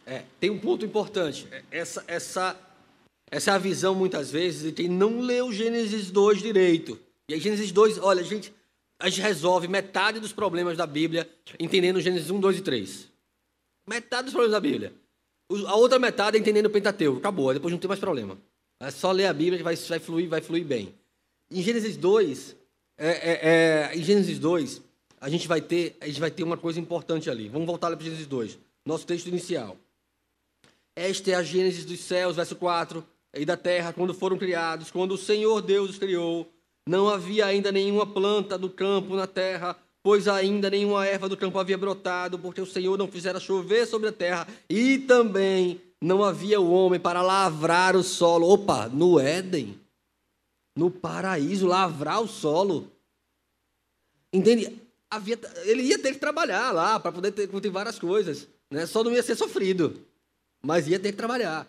É, 0.05 0.25
tem 0.41 0.51
um 0.51 0.59
ponto 0.59 0.85
importante. 0.85 1.47
Essa, 1.71 2.05
essa, 2.09 2.61
essa 3.31 3.53
é 3.53 3.55
a 3.55 3.59
visão, 3.59 3.95
muitas 3.95 4.31
vezes, 4.31 4.63
de 4.65 4.73
quem 4.73 4.89
não 4.89 5.21
leu 5.21 5.53
Gênesis 5.53 6.11
2 6.11 6.43
direito. 6.43 6.99
E 7.29 7.35
aí, 7.35 7.41
Gênesis 7.41 7.71
2, 7.71 7.99
olha, 7.99 8.25
gente, 8.25 8.53
a 9.01 9.09
gente 9.09 9.23
resolve 9.23 9.67
metade 9.67 10.21
dos 10.21 10.33
problemas 10.33 10.77
da 10.77 10.87
Bíblia 10.87 11.29
entendendo 11.59 12.01
Gênesis 12.01 12.31
1, 12.31 12.39
2 12.39 12.59
e 12.59 12.61
3. 12.61 13.09
Metade 13.89 14.25
dos 14.25 14.33
problemas 14.33 14.53
da 14.53 14.61
Bíblia. 14.61 14.93
A 15.67 15.75
outra 15.75 15.99
metade 15.99 16.37
é 16.37 16.41
entendendo 16.41 16.67
o 16.67 16.71
Pentateuco. 16.71 17.19
Acabou, 17.19 17.53
depois 17.53 17.73
não 17.73 17.79
tem 17.79 17.89
mais 17.89 17.99
problema. 17.99 18.39
É 18.79 18.91
só 18.91 19.11
ler 19.11 19.27
a 19.27 19.33
Bíblia 19.33 19.57
que 19.57 19.65
vai, 19.65 19.75
vai, 19.75 19.99
fluir, 19.99 20.29
vai 20.29 20.41
fluir 20.43 20.65
bem. 20.65 20.95
Em 21.51 21.63
Gênesis 21.63 21.97
2, 21.97 22.55
é, 22.99 23.09
é, 23.09 23.91
é, 23.93 23.97
em 23.97 24.03
Gênesis 24.03 24.39
2, 24.39 24.83
a 25.19 25.29
gente, 25.31 25.49
vai 25.49 25.63
ter, 25.63 25.97
a 26.01 26.07
gente 26.07 26.21
vai 26.21 26.31
ter 26.31 26.45
uma 26.45 26.57
coisa 26.57 26.79
importante 26.79 27.31
ali. 27.31 27.49
Vamos 27.49 27.67
voltar 27.67 27.91
para 27.91 28.05
Gênesis 28.05 28.27
2, 28.27 28.59
nosso 28.85 29.07
texto 29.07 29.27
inicial. 29.27 29.77
Esta 30.95 31.31
é 31.31 31.35
a 31.35 31.43
Gênesis 31.43 31.87
dos 31.87 32.01
céus, 32.01 32.37
verso 32.37 32.55
4, 32.55 33.05
e 33.35 33.45
da 33.47 33.57
terra, 33.57 33.93
quando 33.93 34.13
foram 34.13 34.37
criados, 34.37 34.91
quando 34.91 35.13
o 35.13 35.19
Senhor 35.19 35.63
Deus 35.63 35.91
os 35.91 35.99
criou 35.99 36.53
não 36.89 37.09
havia 37.09 37.47
ainda 37.47 37.71
nenhuma 37.71 38.07
planta 38.07 38.59
do 38.59 38.69
campo 38.71 39.15
na 39.15 39.27
terra, 39.27 39.77
pois 40.03 40.27
ainda 40.27 40.71
nenhuma 40.71 41.07
erva 41.07 41.29
do 41.29 41.37
campo 41.37 41.59
havia 41.59 41.79
brotado, 41.79 42.39
porque 42.39 42.61
o 42.61 42.67
Senhor 42.67 42.97
não 42.97 43.09
fizera 43.09 43.39
chover 43.39 43.87
sobre 43.87 44.09
a 44.09 44.13
terra, 44.13 44.47
e 44.69 44.99
também 44.99 45.81
não 46.01 46.25
havia 46.25 46.61
o 46.61 46.71
homem 46.71 46.99
para 46.99 47.23
lavrar 47.23 47.95
o 47.95 48.03
solo. 48.03 48.49
Opa, 48.49 48.89
no 48.89 49.21
Éden, 49.21 49.79
no 50.77 50.91
paraíso, 50.91 51.67
lavrar 51.67 52.23
o 52.23 52.29
solo. 52.29 52.91
Entende? 54.33 54.81
Havia, 55.11 55.39
ele 55.65 55.83
ia 55.83 55.99
ter 55.99 56.13
que 56.13 56.21
trabalhar 56.21 56.73
lá 56.73 56.99
para 56.99 57.13
poder 57.13 57.33
ter, 57.33 57.49
cultivar 57.49 57.87
as 57.87 57.99
coisas. 57.99 58.49
Né? 58.71 58.87
Só 58.87 59.03
não 59.03 59.13
ia 59.13 59.23
ser 59.23 59.37
sofrido, 59.37 60.01
mas 60.65 60.87
ia 60.87 60.99
ter 60.99 61.11
que 61.11 61.19
trabalhar. 61.19 61.67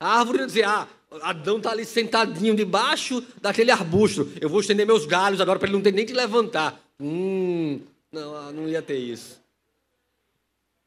A 0.00 0.18
árvore 0.18 0.44
dizia, 0.46 0.68
ah, 0.68 0.88
Adão 1.22 1.56
está 1.58 1.72
ali 1.72 1.84
sentadinho 1.84 2.54
debaixo 2.54 3.22
daquele 3.40 3.70
arbusto. 3.70 4.30
Eu 4.40 4.48
vou 4.48 4.60
estender 4.60 4.86
meus 4.86 5.06
galhos 5.06 5.40
agora 5.40 5.58
para 5.58 5.66
ele 5.66 5.76
não 5.76 5.82
ter 5.82 5.92
nem 5.92 6.06
que 6.06 6.12
levantar. 6.12 6.80
Hum, 7.00 7.80
não, 8.12 8.36
ah, 8.36 8.52
não 8.52 8.68
ia 8.68 8.80
ter 8.80 8.98
isso. 8.98 9.40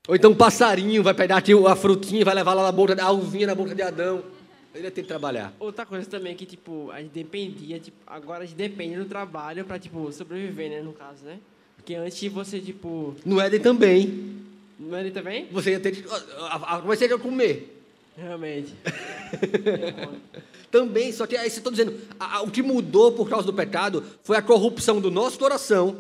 Ou 0.08 0.16
então 0.16 0.32
um 0.32 0.36
passarinho 0.36 1.04
vai 1.04 1.14
pegar 1.14 1.38
aqui 1.38 1.52
a 1.54 1.76
frutinha, 1.76 2.24
vai 2.24 2.36
levar 2.36 2.54
lá 2.54 2.64
na 2.64 2.72
boca, 2.72 3.02
a 3.02 3.12
uvinha 3.12 3.48
na 3.48 3.56
boca 3.56 3.76
de 3.76 3.82
Adão. 3.82 4.24
Ele 4.74 4.86
ia 4.86 4.92
ter 4.92 5.02
que 5.02 5.08
trabalhar. 5.08 5.54
Outra 5.60 5.86
coisa 5.86 6.10
também 6.10 6.36
que, 6.36 6.46
tipo, 6.46 6.90
a 6.92 7.02
gente 7.02 7.12
dependia, 7.12 7.80
tipo, 7.80 7.98
agora 8.08 8.44
a 8.44 8.46
gente 8.46 8.58
depende 8.58 8.96
do 8.96 9.06
trabalho 9.06 9.64
para, 9.66 9.78
tipo, 9.78 10.12
sobreviver, 10.12 10.70
né, 10.70 10.82
no 10.82 10.94
caso, 10.94 11.24
né? 11.24 11.38
Porque 11.76 11.94
antes 11.96 12.32
você, 12.32 12.60
tipo... 12.60 13.16
No 13.24 13.40
Éden 13.40 13.60
também. 13.60 14.42
No 14.80 14.96
Éden 14.96 15.12
também? 15.12 15.48
Você 15.52 15.72
ia 15.72 15.80
ter 15.80 15.92
que... 15.92 16.00
É 16.00 16.82
que 16.82 16.88
você 16.88 17.08
ia 17.08 17.20
comer? 17.20 17.82
Realmente. 18.18 18.74
Também, 20.72 21.12
só 21.12 21.28
que 21.28 21.38
aí 21.38 21.50
você 21.50 21.60
está 21.60 21.70
dizendo, 21.70 21.96
a, 22.20 22.38
a, 22.38 22.42
o 22.42 22.50
que 22.50 22.64
mudou 22.64 23.12
por 23.12 23.30
causa 23.30 23.46
do 23.46 23.54
pecado 23.54 24.04
foi 24.24 24.38
a 24.38 24.42
corrupção 24.42 25.00
do 25.00 25.12
nosso 25.12 25.38
coração. 25.38 25.98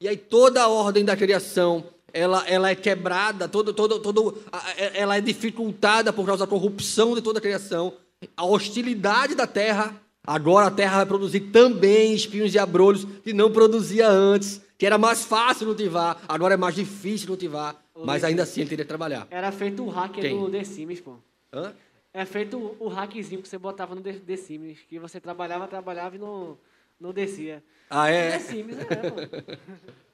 E 0.00 0.08
aí 0.08 0.16
toda 0.16 0.62
a 0.62 0.68
ordem 0.68 1.04
da 1.04 1.16
criação, 1.16 1.84
ela, 2.12 2.44
ela 2.48 2.70
é 2.70 2.74
quebrada, 2.74 3.48
todo, 3.48 3.72
todo, 3.72 4.00
todo, 4.00 4.38
é, 4.76 5.00
ela 5.00 5.16
é 5.16 5.20
dificultada 5.20 6.12
por 6.12 6.26
causa 6.26 6.44
da 6.44 6.50
corrupção 6.50 7.14
de 7.14 7.22
toda 7.22 7.38
a 7.38 7.42
criação. 7.42 7.92
A 8.36 8.44
hostilidade 8.44 9.34
da 9.34 9.46
terra, 9.46 9.94
agora 10.26 10.66
a 10.66 10.70
terra 10.70 10.96
vai 10.96 11.06
produzir 11.06 11.40
também 11.40 12.14
espinhos 12.14 12.54
e 12.54 12.58
abrolhos 12.58 13.06
que 13.22 13.32
não 13.32 13.50
produzia 13.50 14.08
antes, 14.08 14.60
que 14.76 14.86
era 14.86 14.98
mais 14.98 15.24
fácil 15.24 15.66
cultivar, 15.66 16.20
agora 16.28 16.54
é 16.54 16.56
mais 16.56 16.74
difícil 16.74 17.28
cultivar. 17.28 17.76
Mas 18.04 18.22
ainda 18.22 18.44
assim 18.44 18.60
ele 18.60 18.70
teria 18.70 18.84
que 18.84 18.88
trabalhar. 18.88 19.26
Era 19.30 19.50
feito 19.50 19.84
o 19.84 19.88
hacker 19.88 20.22
Quem? 20.22 20.38
do 20.38 20.48
The 20.50 20.64
Sims, 20.64 21.00
pô. 21.00 21.14
Hã? 21.52 21.72
É 22.18 22.24
feito 22.24 22.74
o 22.80 22.88
hackzinho 22.88 23.40
que 23.40 23.48
você 23.48 23.56
botava 23.56 23.94
no 23.94 24.00
The 24.00 24.36
Sims, 24.36 24.80
que 24.88 24.98
você 24.98 25.20
trabalhava, 25.20 25.68
trabalhava 25.68 26.16
e 26.16 26.18
não, 26.18 26.58
não 26.98 27.12
descia. 27.12 27.62
Ah, 27.88 28.10
é? 28.10 28.32
The 28.32 28.38
Sims, 28.40 28.76
é. 28.76 28.84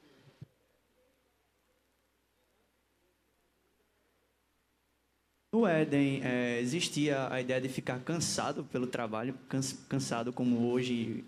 No 5.51 5.65
Éden 5.65 6.21
é, 6.23 6.59
existia 6.59 7.27
a 7.33 7.41
ideia 7.41 7.59
de 7.59 7.69
ficar 7.69 7.99
cansado 8.01 8.63
pelo 8.65 8.85
trabalho, 8.85 9.33
cansado 9.89 10.31
como 10.31 10.69
hoje 10.69 11.23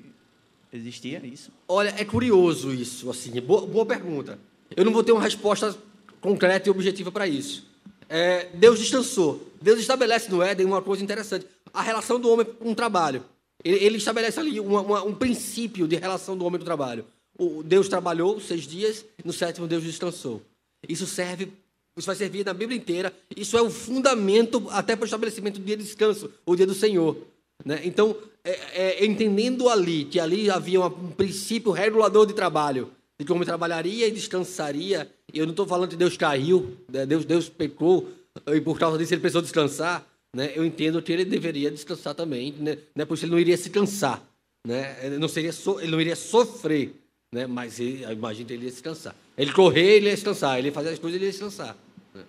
existia 0.72 1.26
isso? 1.26 1.52
Olha, 1.68 1.96
é 1.98 2.06
curioso 2.06 2.72
isso, 2.72 3.10
assim, 3.10 3.42
boa, 3.42 3.66
boa 3.66 3.86
pergunta. 3.86 4.38
Eu 4.76 4.86
não 4.86 4.94
vou 4.94 5.04
ter 5.04 5.12
uma 5.12 5.24
resposta 5.24 5.76
concreta 6.22 6.70
e 6.70 6.72
objetiva 6.72 7.12
para 7.12 7.26
isso. 7.26 7.66
É, 8.10 8.50
Deus 8.54 8.80
descansou. 8.80 9.48
Deus 9.62 9.80
estabelece 9.80 10.30
no 10.30 10.42
Éden 10.42 10.66
uma 10.66 10.82
coisa 10.82 11.04
interessante: 11.04 11.46
a 11.74 11.82
relação 11.82 12.20
do 12.20 12.30
homem 12.30 12.46
com 12.46 12.72
o 12.72 12.76
trabalho. 12.76 13.24
Ele, 13.64 13.84
ele 13.84 13.98
estabelece 13.98 14.40
ali 14.40 14.60
uma, 14.60 14.82
uma, 14.82 15.04
um 15.04 15.14
princípio 15.14 15.88
de 15.88 15.96
relação 15.96 16.38
do 16.38 16.46
homem 16.46 16.60
com 16.60 16.64
o 16.64 16.66
trabalho. 16.66 17.06
O 17.38 17.62
Deus 17.64 17.88
trabalhou 17.88 18.40
seis 18.40 18.64
dias, 18.64 19.06
no 19.24 19.32
sétimo 19.32 19.68
Deus 19.68 19.84
descansou. 19.84 20.42
Isso 20.88 21.06
serve, 21.06 21.52
isso 21.96 22.08
vai 22.08 22.16
servir 22.16 22.46
na 22.46 22.54
Bíblia 22.54 22.78
inteira. 22.78 23.14
Isso 23.36 23.58
é 23.58 23.62
o 23.62 23.70
fundamento 23.70 24.68
até 24.72 24.96
para 24.96 25.04
o 25.04 25.06
estabelecimento 25.06 25.60
do 25.60 25.66
dia 25.66 25.78
de 25.78 25.84
descanso, 25.84 26.32
o 26.46 26.56
dia 26.56 26.66
do 26.66 26.74
Senhor. 26.74 27.18
Né? 27.64 27.82
Então, 27.84 28.16
é, 28.44 29.02
é, 29.02 29.06
entendendo 29.06 29.70
ali 29.70 30.06
que 30.06 30.20
ali 30.20 30.50
havia 30.50 30.82
um 30.82 31.12
princípio 31.12 31.72
regulador 31.72 32.26
de 32.26 32.34
trabalho, 32.34 32.92
de 33.20 33.26
que 33.26 33.32
o 33.32 33.36
homem 33.36 33.46
trabalharia 33.46 34.08
e 34.08 34.12
descansaria. 34.12 35.12
Eu 35.34 35.46
não 35.46 35.52
estou 35.52 35.68
falando 35.68 35.90
que 35.90 35.96
Deus 35.96 36.16
caiu, 36.16 36.78
né? 36.88 37.06
Deus, 37.06 37.26
Deus 37.26 37.50
pecou, 37.50 38.10
e 38.48 38.62
por 38.62 38.80
causa 38.80 38.98
disso 38.98 39.14
ele 39.14 39.22
precisou 39.22 39.42
descansar. 39.42 40.06
né, 40.34 40.52
eu 40.56 40.66
entendo 40.66 41.02
que 41.02 41.12
ele 41.12 41.26
deveria 41.26 41.72
descansar 41.72 42.14
também, 42.14 42.52
né, 42.54 42.78
né, 42.96 43.06
por 43.06 43.16
isso 43.16 43.26
ele 43.26 43.32
não 43.32 43.40
iria 43.40 43.58
se 43.58 43.70
cansar, 43.70 44.22
né, 44.66 44.98
ele 45.04 45.18
não 45.18 45.28
seria 45.28 45.52
so, 45.52 45.80
ele 45.80 45.92
não 45.92 46.00
iria 46.00 46.16
sofrer, 46.16 46.94
né, 47.32 47.48
mas 47.48 47.80
ele, 47.80 48.04
eu 48.04 48.12
imagino 48.12 48.48
que 48.48 48.54
ele 48.54 48.66
ia 48.66 48.72
se 48.72 48.84
cansar. 48.84 49.16
Ele 49.38 49.52
correr, 49.52 49.98
ele 49.98 50.08
ia 50.08 50.14
descansar, 50.16 50.60
ele 50.60 50.68
ia 50.68 50.74
fazer 50.74 50.90
as 50.90 51.00
coisas, 51.00 51.16
ele 51.16 51.26
ia 51.26 51.32
descansar. 51.32 51.76
Né. 52.14 52.24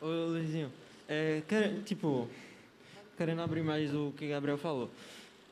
Ô, 0.00 0.06
Luizinho, 0.06 0.70
é, 1.08 1.42
quer, 1.48 1.82
tipo, 1.84 2.28
querendo 3.16 3.40
abrir 3.40 3.62
mais 3.62 3.94
o 3.94 4.12
que 4.16 4.28
Gabriel 4.28 4.58
falou. 4.58 4.90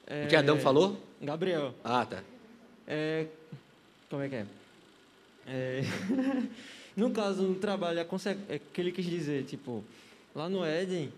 É, 0.07 0.25
o 0.25 0.29
que 0.29 0.37
Adão 0.37 0.59
falou? 0.59 1.01
Gabriel. 1.21 1.75
Ah, 1.85 2.05
tá. 2.05 2.23
É, 2.87 3.27
como 4.09 4.23
é 4.23 4.29
que 4.29 4.37
é? 4.37 4.47
É 5.49 5.83
no 6.97 7.11
caso, 7.11 7.43
no 7.43 7.55
trabalho, 7.55 8.01
é 8.01 8.59
que 8.59 8.81
ele 8.81 8.93
quis 8.93 9.07
dizer, 9.07 9.45
tipo, 9.45 9.85
lá 10.35 10.49
no 10.49 10.65
Éden, 10.65 11.13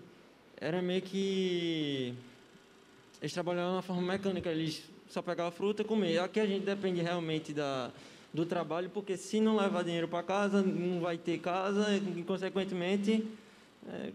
era 0.61 0.83
meio 0.83 1.03
que. 1.03 2.15
Eles 3.21 3.33
trabalhavam 3.33 3.75
uma 3.75 3.83
forma 3.83 4.03
mecânica, 4.03 4.51
eles 4.51 4.83
só 5.09 5.21
pegavam 5.23 5.51
fruta 5.51 5.83
e 5.83 5.85
comiam. 5.85 6.25
Aqui 6.25 6.39
a 6.39 6.47
gente 6.47 6.65
depende 6.65 7.01
realmente 7.01 7.53
da, 7.53 7.91
do 8.33 8.47
trabalho, 8.47 8.91
porque 8.91 9.17
se 9.17 9.41
não 9.41 9.57
levar 9.57 9.83
dinheiro 9.83 10.07
para 10.07 10.23
casa, 10.23 10.63
não 10.63 11.01
vai 11.01 11.19
ter 11.19 11.39
casa, 11.39 11.97
e, 11.97 12.23
consequentemente. 12.23 13.27
É, 13.89 14.13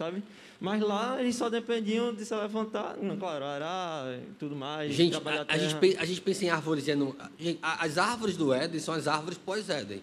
sabe? 0.00 0.22
Mas 0.58 0.80
lá 0.80 1.20
eles 1.20 1.36
só 1.36 1.50
dependiam 1.50 2.14
de 2.14 2.24
se 2.24 2.34
levantar, 2.34 2.96
não, 2.96 3.18
claro, 3.18 3.44
arar 3.44 4.14
e 4.14 4.32
tudo 4.38 4.56
mais. 4.56 4.92
Gente, 4.94 5.14
a, 5.14 5.20
a, 5.46 5.58
gente, 5.58 5.98
a 5.98 6.04
gente 6.06 6.20
pensa 6.22 6.44
em 6.46 6.48
árvores. 6.48 6.86
Não, 6.96 7.14
as 7.62 7.98
árvores 7.98 8.36
do 8.36 8.52
Éden 8.52 8.80
são 8.80 8.94
as 8.94 9.06
árvores 9.06 9.36
pós-Éden. 9.36 10.02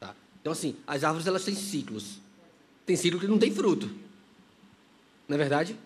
Tá? 0.00 0.14
Então, 0.40 0.52
assim, 0.52 0.74
as 0.86 1.04
árvores 1.04 1.26
elas 1.26 1.44
têm 1.44 1.54
ciclos. 1.54 2.18
Tem 2.86 2.96
ciclo 2.96 3.20
que 3.20 3.26
não 3.26 3.38
tem 3.38 3.50
fruto. 3.50 3.90
Não 5.28 5.34
é 5.34 5.38
verdade? 5.38 5.76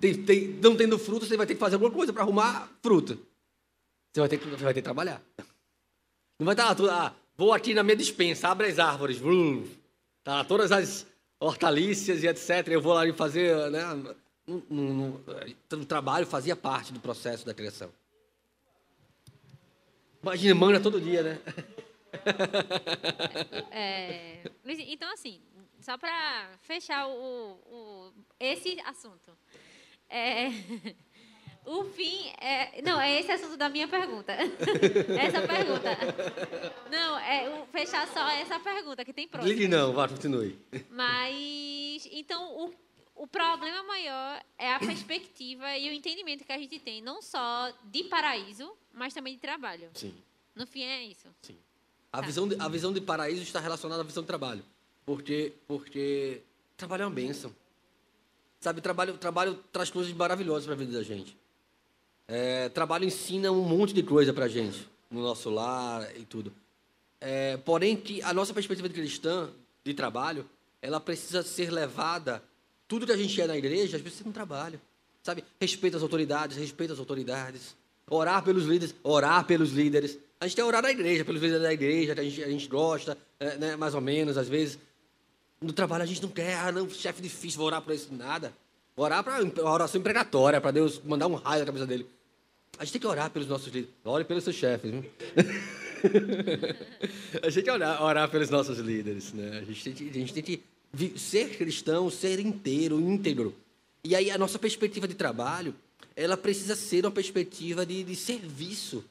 Tem, 0.00 0.14
tem, 0.22 0.48
não 0.62 0.76
tendo 0.76 0.98
fruto, 0.98 1.26
você 1.26 1.36
vai 1.36 1.46
ter 1.46 1.54
que 1.54 1.60
fazer 1.60 1.74
alguma 1.74 1.90
coisa 1.90 2.12
para 2.12 2.22
arrumar 2.22 2.68
fruta. 2.82 3.18
Você 4.12 4.20
vai, 4.20 4.28
ter 4.28 4.38
que, 4.38 4.46
você 4.46 4.62
vai 4.62 4.74
ter 4.74 4.80
que 4.80 4.84
trabalhar. 4.84 5.20
Não 6.38 6.44
vai 6.44 6.52
estar 6.52 6.66
lá, 6.66 6.74
tudo, 6.74 6.90
ah, 6.90 7.14
vou 7.36 7.52
aqui 7.52 7.74
na 7.74 7.82
minha 7.82 7.96
dispensa, 7.96 8.48
abre 8.48 8.68
as 8.68 8.78
árvores. 8.78 9.18
Brum, 9.18 9.66
tá 10.22 10.34
lá 10.34 10.44
todas 10.44 10.70
as 10.70 11.06
hortaliças 11.44 12.22
e 12.22 12.26
etc. 12.26 12.68
Eu 12.68 12.80
vou 12.80 12.94
lá 12.94 13.02
fazer, 13.12 13.70
né? 13.70 13.82
No, 14.46 15.20
trabalho 15.86 16.26
fazia 16.26 16.56
parte 16.56 16.92
do 16.92 17.00
processo 17.00 17.46
da 17.46 17.54
criação. 17.54 17.90
Imagina, 20.22 20.54
manga 20.54 20.80
todo 20.80 21.00
dia, 21.00 21.22
né? 21.22 21.38
É, 23.70 24.40
então, 24.64 25.12
assim, 25.12 25.40
só 25.80 25.98
para 25.98 26.48
fechar 26.62 27.08
o, 27.08 27.58
o, 27.66 28.12
esse 28.38 28.80
assunto. 28.86 29.36
É, 30.08 30.46
o 31.66 31.84
fim 31.84 32.28
é. 32.40 32.82
Não, 32.82 33.00
é 33.00 33.20
esse 33.20 33.30
assunto 33.32 33.56
da 33.56 33.68
minha 33.68 33.88
pergunta. 33.88 34.32
essa 35.18 35.40
pergunta. 35.46 35.96
Não, 36.90 37.18
é 37.18 37.66
fechar 37.72 38.06
só 38.08 38.28
essa 38.30 38.60
pergunta 38.60 39.04
que 39.04 39.12
tem 39.12 39.26
próximo. 39.26 39.52
Ligue 39.52 39.68
não, 39.68 39.92
vá, 39.92 40.08
continue. 40.08 40.58
Mas. 40.90 42.08
Então, 42.12 42.52
o, 42.56 42.74
o 43.14 43.26
problema 43.26 43.82
maior 43.84 44.42
é 44.58 44.74
a 44.74 44.78
perspectiva 44.78 45.76
e 45.76 45.88
o 45.88 45.92
entendimento 45.92 46.44
que 46.44 46.52
a 46.52 46.58
gente 46.58 46.78
tem, 46.78 47.00
não 47.00 47.22
só 47.22 47.72
de 47.84 48.04
paraíso, 48.04 48.70
mas 48.92 49.14
também 49.14 49.34
de 49.34 49.40
trabalho. 49.40 49.88
Sim. 49.94 50.14
No 50.54 50.66
fim 50.66 50.82
é 50.82 51.04
isso. 51.04 51.28
Sim. 51.42 51.56
A, 52.12 52.20
tá. 52.20 52.26
visão, 52.26 52.46
de, 52.46 52.56
a 52.60 52.68
visão 52.68 52.92
de 52.92 53.00
paraíso 53.00 53.42
está 53.42 53.58
relacionada 53.58 54.02
à 54.02 54.04
visão 54.04 54.22
de 54.22 54.26
trabalho. 54.26 54.64
Porque, 55.04 55.52
porque 55.66 56.42
trabalho 56.76 57.02
é 57.02 57.06
uma 57.06 57.14
bênção. 57.14 57.54
Sabe, 58.60 58.80
trabalho, 58.80 59.18
trabalho 59.18 59.62
traz 59.72 59.90
coisas 59.90 60.12
maravilhosas 60.12 60.64
para 60.64 60.74
a 60.74 60.76
vida 60.78 60.92
da 60.92 61.02
gente. 61.02 61.36
É, 62.26 62.68
trabalho 62.70 63.04
ensina 63.04 63.52
um 63.52 63.62
monte 63.62 63.92
de 63.92 64.02
coisa 64.02 64.32
para 64.32 64.48
gente, 64.48 64.88
no 65.10 65.22
nosso 65.22 65.50
lar 65.50 66.08
e 66.16 66.24
tudo. 66.24 66.52
É, 67.20 67.56
porém, 67.58 67.96
que 67.96 68.22
a 68.22 68.32
nossa 68.32 68.52
perspectiva 68.52 68.88
de 68.88 68.94
cristã, 68.94 69.50
de 69.84 69.94
trabalho, 69.94 70.48
ela 70.80 71.00
precisa 71.00 71.42
ser 71.42 71.70
levada. 71.70 72.42
Tudo 72.86 73.06
que 73.06 73.12
a 73.12 73.16
gente 73.16 73.40
é 73.40 73.46
na 73.46 73.56
igreja, 73.56 73.96
às 73.96 74.02
vezes 74.02 74.18
ser 74.18 74.24
no 74.24 74.32
trabalho. 74.32 74.80
Sabe? 75.22 75.42
Respeito 75.60 75.96
às 75.96 76.02
autoridades, 76.02 76.56
respeito 76.56 76.92
às 76.92 76.98
autoridades. 76.98 77.74
Orar 78.10 78.42
pelos 78.44 78.64
líderes, 78.66 78.94
orar 79.02 79.46
pelos 79.46 79.70
líderes. 79.72 80.18
A 80.38 80.46
gente 80.46 80.56
tem 80.56 80.64
orar 80.64 80.82
na 80.82 80.90
igreja, 80.90 81.24
pelos 81.24 81.40
líderes 81.40 81.62
da 81.62 81.72
igreja, 81.72 82.14
que 82.14 82.20
a 82.20 82.24
gente, 82.24 82.44
a 82.44 82.48
gente 82.48 82.68
gosta, 82.68 83.16
é, 83.40 83.56
né, 83.56 83.76
mais 83.76 83.94
ou 83.94 84.00
menos, 84.02 84.36
às 84.36 84.48
vezes. 84.48 84.78
No 85.60 85.72
trabalho 85.72 86.02
a 86.02 86.06
gente 86.06 86.22
não 86.22 86.28
quer, 86.28 86.56
ah, 86.56 86.70
não, 86.70 86.90
chefe 86.90 87.22
difícil, 87.22 87.56
vou 87.56 87.66
orar 87.66 87.80
por 87.80 87.94
isso, 87.94 88.12
nada. 88.12 88.52
Orar 88.96 89.24
para 89.24 89.38
a 89.38 89.72
oração 89.72 90.00
pregatória, 90.00 90.60
para 90.60 90.70
Deus 90.70 91.00
mandar 91.04 91.26
um 91.26 91.34
raio 91.34 91.60
na 91.60 91.66
cabeça 91.66 91.86
dele. 91.86 92.06
A 92.78 92.84
gente 92.84 92.92
tem 92.92 93.00
que 93.00 93.06
orar 93.06 93.30
pelos 93.30 93.48
nossos 93.48 93.66
líderes. 93.66 93.90
Ore 94.04 94.24
pelos 94.24 94.44
seus 94.44 94.56
chefes. 94.56 94.90
Viu? 94.90 95.04
a 97.42 97.50
gente 97.50 97.54
tem 97.54 97.64
que 97.64 97.70
orar, 97.70 98.02
orar, 98.02 98.30
pelos 98.30 98.50
nossos 98.50 98.78
líderes. 98.78 99.32
Né? 99.32 99.58
A, 99.58 99.64
gente 99.64 99.92
tem 99.92 100.08
a 100.08 100.12
gente 100.12 100.32
tem 100.32 100.42
que 100.42 100.62
ser 101.18 101.56
cristão, 101.56 102.08
ser 102.08 102.38
inteiro, 102.38 103.00
íntegro. 103.00 103.54
E 104.02 104.14
aí 104.14 104.30
a 104.30 104.38
nossa 104.38 104.58
perspectiva 104.58 105.08
de 105.08 105.14
trabalho, 105.14 105.74
ela 106.14 106.36
precisa 106.36 106.76
ser 106.76 107.04
uma 107.04 107.10
perspectiva 107.10 107.84
de, 107.84 108.04
de 108.04 108.14
serviço. 108.14 109.04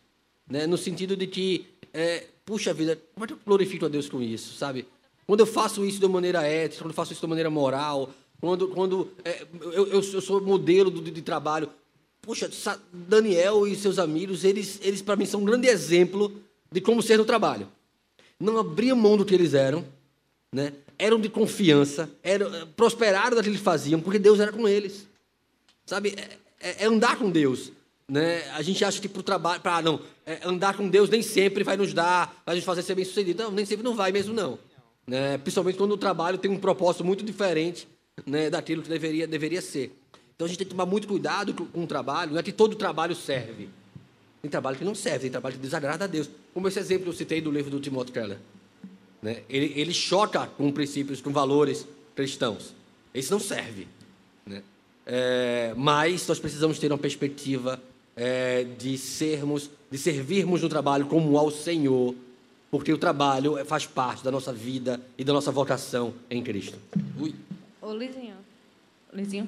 Né? 0.48 0.66
No 0.66 0.78
sentido 0.78 1.18
de 1.18 1.28
que, 1.28 1.68
é, 1.94 2.28
puxa 2.46 2.74
vida, 2.74 3.00
como 3.14 3.26
é 3.26 3.28
que 3.28 3.34
eu 3.34 3.40
glorifico 3.46 3.86
a 3.86 3.90
Deus 3.90 4.08
com 4.08 4.22
isso, 4.22 4.56
sabe? 4.56 4.88
Quando 5.26 5.40
eu 5.40 5.46
faço 5.46 5.86
isso 5.86 6.00
de 6.00 6.08
maneira 6.08 6.44
ética, 6.44 6.84
quando 6.84 6.92
eu 6.92 6.96
faço 6.96 7.14
isso 7.14 7.22
de 7.22 7.28
maneira 7.28 7.50
moral, 7.50 8.14
quando, 8.44 8.68
quando 8.68 9.10
é, 9.24 9.48
eu, 9.72 9.88
eu, 9.88 10.04
sou 10.04 10.41
modelo 10.41 10.91
de, 10.91 11.22
trabalho, 11.22 11.70
Poxa, 12.22 12.52
Daniel 12.91 13.66
e 13.66 13.74
seus 13.74 13.98
amigos, 13.98 14.44
eles, 14.44 14.82
eles 14.84 15.02
para 15.02 15.16
mim 15.16 15.26
são 15.26 15.39
um 15.39 15.46
grande 15.46 15.70
exemplo 15.70 16.30
de 16.70 16.82
como 16.82 17.02
ser 17.02 17.18
no 17.18 17.24
trabalho. 17.24 17.70
Não 18.38 18.58
abriam 18.58 18.98
mão 18.98 19.16
do 19.16 19.24
que 19.24 19.34
eles 19.34 19.54
eram, 19.54 19.86
né? 20.52 20.74
eram 21.00 21.22
de 21.22 21.30
confiança, 21.30 22.10
eram, 22.22 22.54
eh, 22.54 22.68
prosperaram 22.76 23.38
daquilo 23.38 23.56
que 23.56 23.62
faziam, 23.62 24.02
porque 24.02 24.20
Deus 24.20 24.41
era 24.41 24.52
com 24.52 24.68
eles. 24.68 25.08
Sabe, 25.86 26.14
é, 26.18 26.38
é, 26.60 26.84
é 26.84 26.86
andar 26.86 27.18
com 27.18 27.32
Deus. 27.32 27.72
Né? 28.10 28.44
A 28.52 28.62
gente 28.62 28.84
acha 28.84 29.00
que 29.00 29.08
para 29.08 29.22
o 29.22 29.24
trabalho, 29.24 29.62
para 29.62 29.82
não, 29.82 30.02
é, 30.26 30.41
andar 30.44 30.76
com 30.76 30.89
Deus 30.89 31.10
nem 31.10 31.22
sempre 31.22 31.64
vai 31.64 31.78
nos 31.78 31.94
dar, 31.94 32.44
vai 32.46 32.56
nos 32.56 32.66
fazer 32.66 32.82
ser 32.82 32.96
bem 32.96 33.06
sucedido. 33.06 33.41
Não, 33.41 33.52
nem 33.52 33.66
sempre 33.66 33.86
não 33.86 33.96
vai 33.96 34.12
mesmo, 34.12 34.34
não. 34.34 34.60
Né? 35.08 35.38
Principalmente 35.38 35.78
quando 35.78 35.94
o 35.94 35.98
trabalho 35.98 36.38
tem 36.38 36.52
um 36.52 36.60
propósito 36.60 37.06
muito 37.06 37.24
diferente 37.24 37.88
né, 38.26 38.49
daquilo 38.49 38.82
que 38.82 38.89
deveria, 38.89 39.28
deveria 39.28 39.61
ser. 39.61 39.97
Então 40.36 40.45
a 40.45 40.47
gente 40.47 40.57
tem 40.57 40.68
que 40.68 40.72
tomar 40.72 40.86
muito 40.86 41.07
cuidado 41.07 41.53
com 41.53 41.84
o 41.84 41.88
trabalho. 41.88 42.32
Não 42.32 42.39
é 42.39 42.43
que 42.43 42.51
todo 42.51 42.76
trabalho 42.76 43.16
serve. 43.16 43.70
Tem 44.41 44.49
trabalho 44.49 44.78
que 44.78 44.84
não 44.84 44.95
serve, 44.95 45.20
tem 45.20 45.32
trabalho 45.32 45.55
que 45.55 45.61
desagrada 45.61 46.05
a 46.05 46.07
Deus. 46.07 46.30
Como 46.53 46.68
esse 46.68 46.80
exemplo 46.80 47.03
que 47.03 47.09
eu 47.09 47.14
citei 47.14 47.39
do 47.39 47.51
livro 47.51 47.72
do 47.72 47.80
Timothy 47.80 48.11
Keller. 48.11 48.38
Né? 49.22 49.41
Ele, 49.49 49.72
ele 49.76 49.93
choca 49.93 50.45
com 50.47 50.72
princípios, 50.72 51.22
com 51.22 51.32
valores 51.32 51.88
cristãos. 52.16 52.74
Esse 53.14 53.32
não 53.32 53.39
serve. 53.39 53.88
Né? 54.45 54.61
É, 55.05 55.74
mas 55.78 56.28
nós 56.28 56.39
precisamos 56.39 56.78
ter 56.78 56.91
uma 56.91 56.97
perspectiva 56.97 57.82
é, 58.16 58.66
de 58.78 58.97
sermos, 58.97 59.70
de 59.89 59.97
servirmos 59.97 60.61
no 60.61 60.70
trabalho 60.70 61.05
como 61.05 61.38
ao 61.38 61.49
Senhor, 61.49 62.14
porque 62.70 62.91
o 62.91 62.97
trabalho 62.97 63.64
faz 63.66 63.86
parte 63.86 64.24
da 64.24 64.32
nossa 64.32 64.51
vida 64.51 64.99
e 65.18 65.24
da 65.24 65.32
nossa 65.32 65.51
vocação 65.51 66.14
em 66.30 66.43
Cristo. 66.43 66.78
Ui. 67.20 67.34
Ô, 67.84 67.92
Luizinho. 67.92 68.38
Luizinho. 69.12 69.46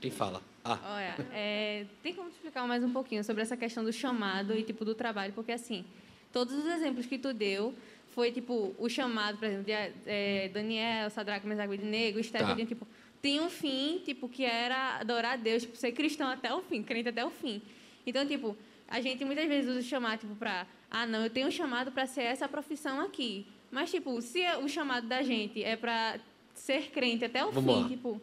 Quem 0.00 0.12
fala? 0.12 0.40
Ah. 0.64 0.78
Olha, 0.94 1.26
é, 1.32 1.84
tem 2.00 2.14
como 2.14 2.30
te 2.30 2.34
explicar 2.34 2.64
mais 2.68 2.84
um 2.84 2.92
pouquinho 2.92 3.24
sobre 3.24 3.42
essa 3.42 3.56
questão 3.56 3.82
do 3.82 3.92
chamado 3.92 4.56
e 4.56 4.62
tipo 4.62 4.84
do 4.84 4.94
trabalho, 4.94 5.32
porque 5.32 5.50
assim, 5.50 5.84
todos 6.32 6.54
os 6.54 6.64
exemplos 6.66 7.04
que 7.04 7.18
tu 7.18 7.34
deu 7.34 7.74
foi 8.14 8.30
tipo 8.30 8.72
o 8.78 8.88
chamado, 8.88 9.38
por 9.38 9.46
exemplo, 9.46 9.64
de 9.64 9.72
é, 9.72 10.48
Daniel, 10.54 11.10
Sadraque, 11.10 11.48
Mesaque, 11.48 11.74
Abednego, 11.74 12.20
Esther, 12.20 12.46
tá. 12.46 12.54
tipo, 12.64 12.86
tem 13.20 13.40
um 13.40 13.50
fim, 13.50 14.00
tipo, 14.04 14.28
que 14.28 14.44
era 14.44 14.98
adorar 15.00 15.32
a 15.32 15.36
Deus, 15.36 15.62
tipo, 15.62 15.76
ser 15.76 15.90
cristão 15.90 16.28
até 16.28 16.54
o 16.54 16.60
fim, 16.62 16.80
crente 16.80 17.08
até 17.08 17.24
o 17.24 17.30
fim. 17.30 17.60
Então, 18.06 18.24
tipo, 18.24 18.56
a 18.86 19.00
gente 19.00 19.24
muitas 19.24 19.48
vezes 19.48 19.68
usa 19.68 19.80
o 19.80 19.82
chamado 19.82 20.20
tipo 20.20 20.36
para, 20.36 20.64
ah, 20.88 21.04
não, 21.04 21.24
eu 21.24 21.30
tenho 21.30 21.48
um 21.48 21.50
chamado 21.50 21.90
para 21.90 22.06
ser 22.06 22.22
essa 22.22 22.48
profissão 22.48 23.00
aqui. 23.00 23.48
Mas 23.68 23.90
tipo, 23.90 24.22
se 24.22 24.44
o 24.62 24.68
chamado 24.68 25.08
da 25.08 25.22
gente 25.22 25.62
é 25.62 25.74
para 25.74 26.20
ser 26.58 26.90
crente 26.90 27.24
até 27.24 27.44
o 27.44 27.50
Vamos 27.50 27.74
fim, 27.74 27.82
lá. 27.82 27.88
tipo, 27.88 28.20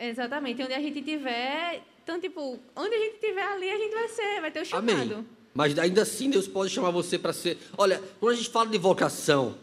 Exatamente. 0.00 0.62
Onde 0.62 0.72
a 0.72 0.80
gente 0.80 1.02
tiver. 1.02 1.82
Então, 2.02 2.18
tipo, 2.18 2.58
onde 2.74 2.94
a 2.94 2.98
gente 2.98 3.20
tiver 3.20 3.42
ali, 3.42 3.70
a 3.70 3.76
gente 3.76 3.94
vai 3.94 4.08
ser, 4.08 4.40
vai 4.40 4.50
ter 4.50 4.62
o 4.62 4.64
chamado. 4.64 5.14
Amém. 5.14 5.26
Mas 5.52 5.78
ainda 5.78 6.02
assim 6.02 6.30
Deus 6.30 6.48
pode 6.48 6.72
chamar 6.72 6.90
você 6.90 7.18
para 7.18 7.32
ser. 7.32 7.58
Olha, 7.76 8.02
quando 8.18 8.32
a 8.32 8.36
gente 8.36 8.48
fala 8.48 8.70
de 8.70 8.78
vocação, 8.78 9.56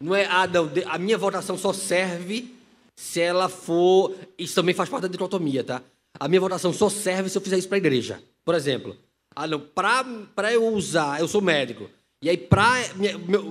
não 0.00 0.14
é, 0.14 0.24
ah, 0.24 0.46
não, 0.46 0.70
a 0.86 0.98
minha 0.98 1.18
vocação 1.18 1.58
só 1.58 1.72
serve 1.72 2.54
se 2.96 3.20
ela 3.20 3.48
for. 3.48 4.14
Isso 4.38 4.54
também 4.54 4.74
faz 4.74 4.88
parte 4.88 5.02
da 5.02 5.08
dicotomia, 5.08 5.62
tá? 5.62 5.82
A 6.18 6.28
minha 6.28 6.40
vocação 6.40 6.72
só 6.72 6.88
serve 6.88 7.28
se 7.28 7.36
eu 7.36 7.42
fizer 7.42 7.58
isso 7.58 7.68
para 7.68 7.76
a 7.76 7.78
igreja. 7.78 8.22
Por 8.44 8.54
exemplo, 8.54 8.96
ah, 9.36 9.46
não, 9.46 9.60
para 9.60 10.52
eu 10.52 10.66
usar, 10.68 11.20
eu 11.20 11.28
sou 11.28 11.40
médico, 11.40 11.90
e 12.22 12.30
aí 12.30 12.36
para 12.36 12.72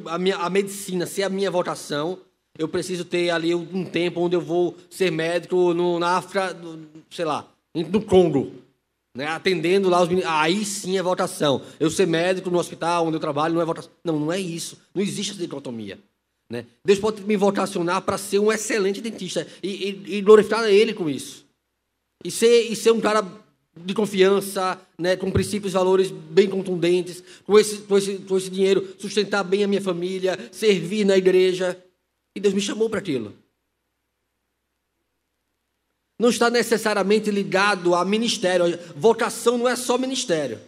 a, 0.09 0.17
minha, 0.17 0.37
a 0.37 0.49
medicina 0.49 1.05
ser 1.05 1.23
a 1.23 1.29
minha 1.29 1.51
vocação, 1.51 2.19
eu 2.57 2.67
preciso 2.67 3.03
ter 3.03 3.29
ali 3.29 3.53
um 3.55 3.83
tempo 3.83 4.21
onde 4.21 4.35
eu 4.35 4.41
vou 4.41 4.77
ser 4.89 5.11
médico 5.11 5.73
no, 5.73 5.99
na 5.99 6.17
África, 6.17 6.55
sei 7.09 7.25
lá, 7.25 7.47
no 7.73 8.01
Congo, 8.01 8.51
né, 9.15 9.27
atendendo 9.27 9.89
lá 9.89 10.01
os 10.01 10.07
meninos. 10.07 10.29
Aí 10.29 10.63
sim 10.63 10.97
é 10.97 11.03
votação. 11.03 11.61
Eu 11.79 11.89
ser 11.89 12.05
médico 12.05 12.49
no 12.49 12.59
hospital 12.59 13.07
onde 13.07 13.15
eu 13.15 13.21
trabalho 13.21 13.55
não 13.55 13.61
é 13.61 13.65
votação. 13.65 13.91
Não, 14.03 14.19
não 14.19 14.31
é 14.31 14.39
isso. 14.39 14.77
Não 14.93 15.01
existe 15.01 15.31
essa 15.31 15.41
dicotomia. 15.41 15.99
Né? 16.49 16.65
Deus 16.85 16.99
pode 16.99 17.23
me 17.23 17.35
votacionar 17.35 18.01
para 18.03 18.17
ser 18.17 18.37
um 18.37 18.51
excelente 18.51 19.01
dentista 19.01 19.47
e, 19.61 19.89
e, 19.89 20.17
e, 20.17 20.21
glorificar 20.21 20.63
Ele 20.65 20.93
com 20.93 21.09
isso. 21.09 21.45
E 22.23 22.29
ser, 22.29 22.71
e 22.71 22.75
ser 22.75 22.91
um 22.91 23.01
cara 23.01 23.25
de 23.75 23.93
confiança, 23.95 24.79
né, 24.99 25.15
com 25.15 25.31
princípios 25.31 25.73
e 25.73 25.75
valores 25.75 26.11
bem 26.11 26.47
contundentes, 26.47 27.23
com 27.43 27.57
esse, 27.57 27.79
com, 27.79 27.97
esse, 27.97 28.17
com 28.19 28.37
esse 28.37 28.49
dinheiro 28.51 28.95
sustentar 28.99 29.43
bem 29.43 29.63
a 29.63 29.67
minha 29.67 29.81
família, 29.81 30.37
servir 30.51 31.05
na 31.05 31.17
igreja. 31.17 31.75
E 32.35 32.39
Deus 32.39 32.53
me 32.53 32.61
chamou 32.61 32.89
para 32.89 32.99
aquilo. 32.99 33.35
Não 36.19 36.29
está 36.29 36.49
necessariamente 36.49 37.29
ligado 37.29 37.93
a 37.95 38.05
ministério. 38.05 38.65
Vocação 38.95 39.57
não 39.57 39.67
é 39.67 39.75
só 39.75 39.97
ministério. 39.97 40.59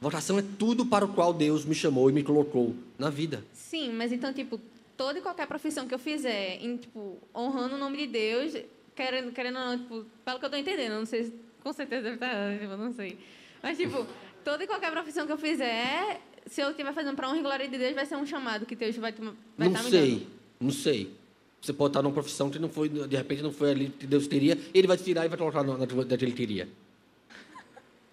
Vocação 0.00 0.38
é 0.38 0.44
tudo 0.58 0.86
para 0.86 1.04
o 1.04 1.12
qual 1.12 1.32
Deus 1.32 1.64
me 1.64 1.74
chamou 1.74 2.08
e 2.08 2.12
me 2.12 2.22
colocou 2.22 2.74
na 2.98 3.10
vida. 3.10 3.44
Sim, 3.52 3.92
mas 3.92 4.12
então, 4.12 4.32
tipo, 4.32 4.60
toda 4.96 5.18
e 5.18 5.22
qualquer 5.22 5.46
profissão 5.46 5.86
que 5.88 5.94
eu 5.94 5.98
fizer, 5.98 6.58
em, 6.62 6.76
tipo, 6.76 7.18
honrando 7.34 7.74
o 7.74 7.78
nome 7.78 7.98
de 7.98 8.06
Deus, 8.06 8.52
querendo, 8.94 9.32
querendo 9.32 9.58
ou 9.58 9.64
não, 9.64 9.78
tipo, 9.78 10.06
pelo 10.24 10.38
que 10.38 10.44
eu 10.44 10.48
estou 10.48 10.60
entendendo, 10.60 10.94
não 10.94 11.06
sei, 11.06 11.32
com 11.62 11.72
certeza 11.72 12.02
deve 12.02 12.14
estar, 12.14 12.58
tipo, 12.58 12.76
não 12.76 12.92
sei. 12.92 13.18
Mas, 13.62 13.76
tipo, 13.76 14.06
toda 14.44 14.62
e 14.62 14.66
qualquer 14.66 14.92
profissão 14.92 15.26
que 15.26 15.32
eu 15.32 15.38
fizer, 15.38 16.20
se 16.46 16.60
eu 16.60 16.70
estiver 16.70 16.92
fazendo 16.92 17.16
para 17.16 17.28
honra 17.28 17.38
e 17.38 17.42
glória 17.42 17.68
de 17.68 17.76
Deus, 17.76 17.94
vai 17.94 18.06
ser 18.06 18.16
um 18.16 18.26
chamado 18.26 18.66
que 18.66 18.76
Deus 18.76 18.96
vai, 18.96 19.12
vai 19.12 19.34
não 19.56 19.66
estar 19.66 19.82
me 19.82 19.90
sei, 19.90 20.00
dando. 20.00 20.10
Não 20.12 20.18
sei. 20.18 20.37
Você 20.60 21.72
pode 21.72 21.90
estar 21.90 22.02
numa 22.02 22.14
profissão 22.14 22.50
que 22.50 22.58
não 22.58 22.68
foi, 22.68 22.88
de 22.88 23.16
repente 23.16 23.42
não 23.42 23.52
foi 23.52 23.70
ali 23.70 23.88
que 23.88 24.06
Deus 24.06 24.26
teria, 24.26 24.58
ele 24.72 24.86
vai 24.86 24.96
te 24.96 25.04
tirar 25.04 25.26
e 25.26 25.28
vai 25.28 25.38
colocar 25.38 25.62
na 25.62 25.86
que 25.86 26.24
ele 26.24 26.32
queria. 26.32 26.68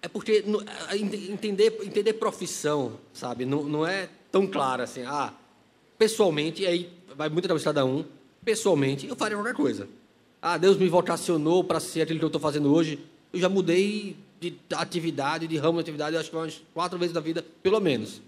É 0.02 0.08
porque 0.08 0.44
entender, 1.30 1.78
entender 1.82 2.12
profissão, 2.14 2.92
sabe, 3.12 3.44
não, 3.44 3.64
não 3.64 3.86
é 3.86 4.08
tão 4.30 4.46
claro 4.46 4.82
assim. 4.82 5.02
Ah, 5.02 5.32
pessoalmente, 5.98 6.66
aí 6.66 6.90
vai 7.16 7.28
muito 7.28 7.48
da 7.48 7.58
cada 7.58 7.84
um, 7.84 8.04
pessoalmente, 8.44 9.08
eu 9.08 9.16
faria 9.16 9.36
qualquer 9.36 9.54
coisa. 9.54 9.88
Ah, 10.40 10.58
Deus 10.58 10.76
me 10.76 10.88
vocacionou 10.88 11.64
para 11.64 11.80
ser 11.80 12.02
aquilo 12.02 12.18
que 12.18 12.24
eu 12.24 12.28
estou 12.28 12.40
fazendo 12.40 12.72
hoje. 12.72 13.00
Eu 13.32 13.40
já 13.40 13.48
mudei 13.48 14.16
de 14.40 14.54
atividade, 14.74 15.48
de 15.48 15.56
ramo 15.56 15.78
de 15.78 15.80
atividade, 15.80 16.16
acho 16.16 16.30
que 16.30 16.36
umas 16.36 16.62
quatro 16.72 16.98
vezes 16.98 17.14
na 17.14 17.20
vida, 17.20 17.44
pelo 17.62 17.80
menos. 17.80 18.20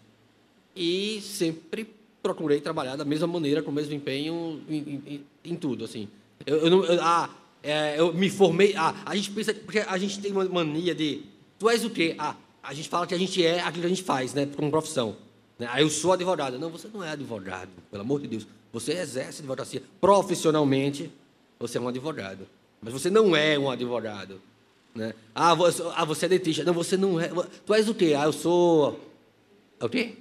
E 0.75 1.21
sempre 1.21 1.89
procurei 2.23 2.61
trabalhar 2.61 2.97
da 2.97 3.05
mesma 3.05 3.27
maneira, 3.27 3.63
com 3.63 3.71
o 3.71 3.75
mesmo 3.75 3.95
empenho 3.95 4.61
em, 4.69 5.03
em, 5.07 5.25
em 5.45 5.57
tudo, 5.57 5.85
assim. 5.85 6.09
Eu, 6.47 6.59
eu 6.59 6.71
não, 6.71 6.85
eu, 6.85 7.03
ah, 7.03 7.31
é, 7.63 7.99
eu 7.99 8.13
me 8.13 8.31
formei. 8.31 8.75
Ah, 8.77 8.95
a 9.05 9.15
gente 9.17 9.31
pensa 9.31 9.55
porque 9.55 9.81
a 9.81 9.99
gente 9.99 10.21
tem 10.21 10.33
uma 10.33 10.45
mania 10.45 10.95
de, 10.95 11.23
tu 11.59 11.69
és 11.69 11.85
o 11.85 11.91
quê? 11.91 12.15
Ah, 12.19 12.35
a 12.63 12.75
gente 12.75 12.89
fala 12.89 13.07
que 13.07 13.15
a 13.15 13.19
gente 13.19 13.45
é 13.45 13.61
aquilo 13.61 13.81
que 13.83 13.87
a 13.87 13.91
gente 13.91 14.03
faz, 14.03 14.35
né, 14.35 14.47
como 14.57 14.71
profissão. 14.71 15.17
Né? 15.59 15.69
Ah, 15.71 15.81
eu 15.81 15.91
sou 15.91 16.13
advogado. 16.13 16.59
Não, 16.59 16.71
você 16.71 16.89
não 16.93 17.03
é 17.03 17.11
advogado, 17.11 17.71
pelo 17.91 18.03
amor 18.03 18.21
de 18.21 18.29
Deus. 18.29 18.47
Você 18.73 18.93
exerce 18.93 19.41
advocacia 19.41 19.83
profissionalmente. 20.01 21.11
Você 21.59 21.79
é 21.79 21.81
um 21.81 21.89
advogado, 21.89 22.47
mas 22.81 22.93
você 22.93 23.11
não 23.11 23.35
é 23.35 23.59
um 23.59 23.69
advogado. 23.69 24.41
Né? 24.95 25.13
Ah, 25.35 25.55
você, 25.55 25.83
ah, 25.97 26.05
você 26.05 26.27
é 26.27 26.29
dentista. 26.29 26.65
Não, 26.65 26.73
você 26.73 26.97
não 26.97 27.19
é. 27.21 27.29
Tu 27.67 27.75
és 27.75 27.89
o 27.89 27.95
quê? 27.95 28.15
Ah, 28.17 28.25
eu 28.25 28.33
sou. 28.33 29.01
É 29.81 29.85
o 29.85 29.89
quê? 29.89 30.17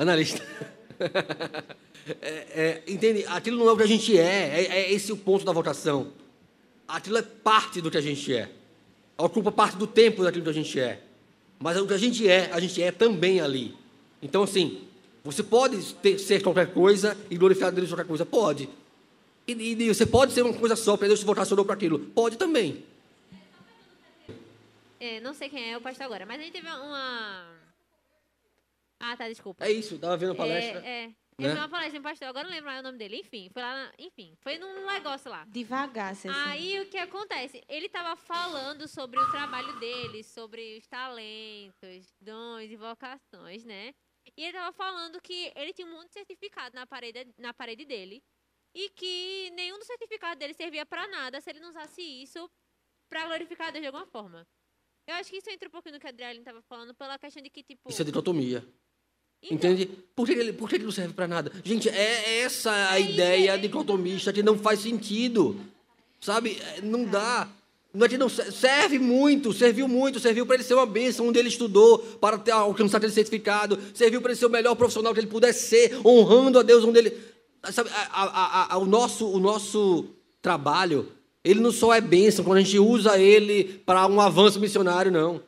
Analista. 0.00 0.42
é, 2.22 2.46
é, 2.54 2.82
entende? 2.88 3.22
Aquilo 3.28 3.58
não 3.58 3.68
é 3.68 3.72
o 3.72 3.76
que 3.76 3.82
a 3.82 3.86
gente 3.86 4.16
é, 4.16 4.62
é, 4.62 4.64
é 4.64 4.92
esse 4.92 5.12
o 5.12 5.16
ponto 5.18 5.44
da 5.44 5.52
votação. 5.52 6.14
Aquilo 6.88 7.18
é 7.18 7.22
parte 7.22 7.82
do 7.82 7.90
que 7.90 7.98
a 7.98 8.00
gente 8.00 8.34
é. 8.34 8.48
Ocupa 9.18 9.52
parte 9.52 9.76
do 9.76 9.86
tempo 9.86 10.24
daquilo 10.24 10.44
que 10.44 10.50
a 10.50 10.54
gente 10.54 10.80
é. 10.80 11.02
Mas 11.58 11.76
o 11.76 11.86
que 11.86 11.92
a 11.92 11.98
gente 11.98 12.26
é, 12.26 12.50
a 12.50 12.58
gente 12.58 12.82
é 12.82 12.90
também 12.90 13.42
ali. 13.42 13.76
Então, 14.22 14.42
assim, 14.42 14.80
você 15.22 15.42
pode 15.42 15.94
ter, 15.96 16.18
ser 16.18 16.42
qualquer 16.42 16.72
coisa 16.72 17.14
e 17.28 17.36
glorificar 17.36 17.70
Deus 17.70 17.90
qualquer 17.90 18.06
coisa? 18.06 18.24
Pode. 18.24 18.70
E, 19.46 19.52
e, 19.52 19.94
você 19.94 20.06
pode 20.06 20.32
ser 20.32 20.40
uma 20.40 20.54
coisa 20.54 20.76
só, 20.76 20.96
para 20.96 21.08
Deus 21.08 21.20
te 21.20 21.26
vocacionou 21.26 21.62
para 21.62 21.74
aquilo? 21.74 21.98
Pode 21.98 22.38
também. 22.38 22.82
É, 24.98 25.20
não 25.20 25.34
sei 25.34 25.50
quem 25.50 25.72
é 25.72 25.76
o 25.76 25.80
pastor 25.82 26.06
agora, 26.06 26.24
mas 26.24 26.40
a 26.40 26.42
gente 26.42 26.52
teve 26.52 26.68
uma 26.68 27.59
ah, 29.00 29.16
tá, 29.16 29.28
desculpa. 29.28 29.64
É 29.64 29.72
isso, 29.72 29.98
tava 29.98 30.16
vendo 30.16 30.32
a 30.32 30.34
palestra. 30.34 30.86
É, 30.86 31.04
é. 31.04 31.14
Ele 31.38 31.54
né? 31.54 31.54
uma 31.54 31.68
palestra 31.70 31.92
de 31.92 31.98
um 32.00 32.02
pastor, 32.02 32.28
agora 32.28 32.46
não 32.46 32.54
lembro 32.54 32.66
mais 32.66 32.80
o 32.80 32.82
nome 32.82 32.98
dele, 32.98 33.16
enfim, 33.16 33.48
foi 33.50 33.62
lá, 33.62 33.72
na, 33.72 33.92
enfim, 33.98 34.36
foi 34.42 34.58
num 34.58 34.86
negócio 34.86 35.30
lá. 35.30 35.46
Devagar, 35.46 36.12
assim. 36.12 36.28
Aí 36.28 36.78
o 36.80 36.86
que 36.86 36.98
acontece? 36.98 37.64
Ele 37.66 37.88
tava 37.88 38.14
falando 38.14 38.86
sobre 38.86 39.18
o 39.18 39.30
trabalho 39.30 39.78
dele, 39.80 40.22
sobre 40.22 40.76
os 40.76 40.86
talentos, 40.86 42.14
dons 42.20 42.70
e 42.70 42.76
vocações, 42.76 43.64
né? 43.64 43.94
E 44.36 44.44
ele 44.44 44.52
tava 44.52 44.70
falando 44.72 45.18
que 45.22 45.50
ele 45.56 45.72
tinha 45.72 45.88
um 45.88 45.92
monte 45.92 46.08
de 46.08 46.12
certificado 46.12 46.74
na 46.74 46.86
parede, 46.86 47.26
na 47.38 47.54
parede 47.54 47.86
dele 47.86 48.22
e 48.74 48.90
que 48.90 49.50
nenhum 49.54 49.78
dos 49.78 49.86
certificados 49.86 50.38
dele 50.38 50.54
servia 50.54 50.84
para 50.84 51.08
nada 51.08 51.40
se 51.40 51.48
ele 51.50 51.60
não 51.60 51.70
usasse 51.70 52.02
isso 52.02 52.50
para 53.08 53.26
glorificar 53.26 53.72
Deus 53.72 53.82
de 53.82 53.86
alguma 53.86 54.06
forma. 54.06 54.46
Eu 55.06 55.14
acho 55.16 55.30
que 55.30 55.38
isso 55.38 55.50
entra 55.50 55.68
um 55.68 55.72
pouquinho 55.72 55.94
no 55.94 56.00
que 56.00 56.06
a 56.06 56.10
Adriane 56.10 56.38
estava 56.38 56.62
falando, 56.62 56.94
pela 56.94 57.18
questão 57.18 57.42
de 57.42 57.50
que, 57.50 57.64
tipo. 57.64 57.90
Isso 57.90 58.00
é 58.00 58.04
dicotomia. 58.04 58.64
Então, 59.42 59.70
Entende? 59.70 59.90
Por 60.14 60.26
que, 60.26 60.32
ele, 60.32 60.52
por 60.52 60.68
que 60.68 60.76
ele 60.76 60.84
não 60.84 60.92
serve 60.92 61.14
para 61.14 61.26
nada? 61.26 61.50
Gente, 61.64 61.88
é 61.88 62.40
essa 62.40 62.90
a 62.90 63.00
ideia 63.00 63.56
dicotomista 63.56 64.32
que 64.32 64.42
não 64.42 64.58
faz 64.58 64.80
sentido. 64.80 65.56
Sabe? 66.20 66.58
É, 66.76 66.82
não 66.82 67.04
dá. 67.04 67.48
Não 67.92 68.06
é 68.06 68.08
que 68.08 68.18
não 68.18 68.28
serve 68.28 68.98
muito, 68.98 69.52
serviu 69.52 69.88
muito, 69.88 70.20
serviu 70.20 70.46
para 70.46 70.54
ele 70.54 70.62
ser 70.62 70.74
uma 70.74 70.86
bênção 70.86 71.26
onde 71.26 71.38
ele 71.40 71.48
estudou, 71.48 71.98
para 71.98 72.38
ter, 72.38 72.52
alcançar 72.52 72.98
aquele 72.98 73.12
certificado, 73.12 73.78
serviu 73.92 74.20
para 74.20 74.30
ele 74.30 74.38
ser 74.38 74.46
o 74.46 74.50
melhor 74.50 74.76
profissional 74.76 75.12
que 75.12 75.18
ele 75.18 75.26
pudesse 75.26 75.66
ser, 75.66 76.06
honrando 76.06 76.60
a 76.60 76.62
Deus 76.62 76.84
onde 76.84 76.98
ele. 76.98 77.16
Sabe, 77.72 77.90
a, 77.92 78.22
a, 78.22 78.74
a, 78.74 78.78
o, 78.78 78.86
nosso, 78.86 79.26
o 79.26 79.40
nosso 79.40 80.06
trabalho, 80.40 81.08
ele 81.42 81.60
não 81.60 81.72
só 81.72 81.92
é 81.92 82.00
bênção 82.00 82.44
quando 82.44 82.58
a 82.58 82.62
gente 82.62 82.78
usa 82.78 83.18
ele 83.18 83.64
para 83.84 84.06
um 84.06 84.20
avanço 84.20 84.60
missionário, 84.60 85.10
não. 85.10 85.42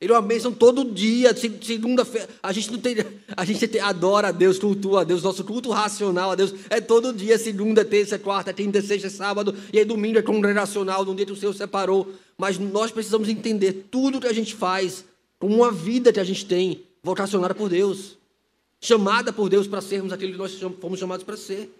Ele 0.00 0.12
é 0.12 0.16
uma 0.16 0.22
bênção 0.22 0.52
todo 0.52 0.84
dia, 0.84 1.34
segunda-feira. 1.34 2.28
A 2.42 2.52
gente 2.52 2.70
não 2.70 2.78
tem. 2.78 2.96
A 3.36 3.44
gente 3.44 3.78
adora 3.78 4.28
a 4.28 4.32
Deus, 4.32 4.58
cultua 4.58 5.00
a 5.00 5.04
Deus, 5.04 5.22
nosso 5.22 5.44
culto 5.44 5.70
racional 5.70 6.32
a 6.32 6.34
Deus 6.34 6.54
é 6.68 6.80
todo 6.80 7.12
dia, 7.12 7.38
segunda, 7.38 7.84
terça, 7.84 8.18
quarta, 8.18 8.52
quinta, 8.52 8.82
sexta, 8.82 9.08
sábado, 9.08 9.54
e 9.72 9.78
aí 9.78 9.84
domingo 9.84 10.18
é 10.18 10.22
congregacional, 10.22 11.04
num 11.04 11.14
dia 11.14 11.24
que 11.24 11.32
o 11.32 11.36
Senhor 11.36 11.54
separou. 11.54 12.12
Mas 12.36 12.58
nós 12.58 12.90
precisamos 12.90 13.28
entender 13.28 13.86
tudo 13.90 14.20
que 14.20 14.26
a 14.26 14.32
gente 14.32 14.54
faz, 14.54 15.04
como 15.38 15.54
uma 15.54 15.70
vida 15.70 16.12
que 16.12 16.20
a 16.20 16.24
gente 16.24 16.44
tem, 16.44 16.82
vocacionada 17.02 17.54
por 17.54 17.68
Deus, 17.68 18.18
chamada 18.80 19.32
por 19.32 19.48
Deus 19.48 19.66
para 19.66 19.80
sermos 19.80 20.12
aquilo 20.12 20.32
que 20.32 20.38
nós 20.38 20.60
fomos 20.80 20.98
chamados 20.98 21.24
para 21.24 21.36
ser. 21.36 21.72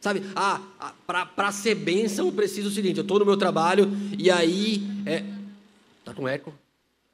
Sabe, 0.00 0.22
ah, 0.36 0.60
para 1.06 1.50
ser 1.50 1.74
bênção, 1.74 2.26
eu 2.26 2.32
preciso 2.32 2.68
o 2.68 2.70
seguinte: 2.70 2.98
eu 2.98 3.02
estou 3.02 3.18
no 3.18 3.24
meu 3.24 3.38
trabalho 3.38 3.90
e 4.18 4.30
aí. 4.30 4.82
É, 5.06 5.24
tá 6.04 6.12
com 6.12 6.28
eco? 6.28 6.52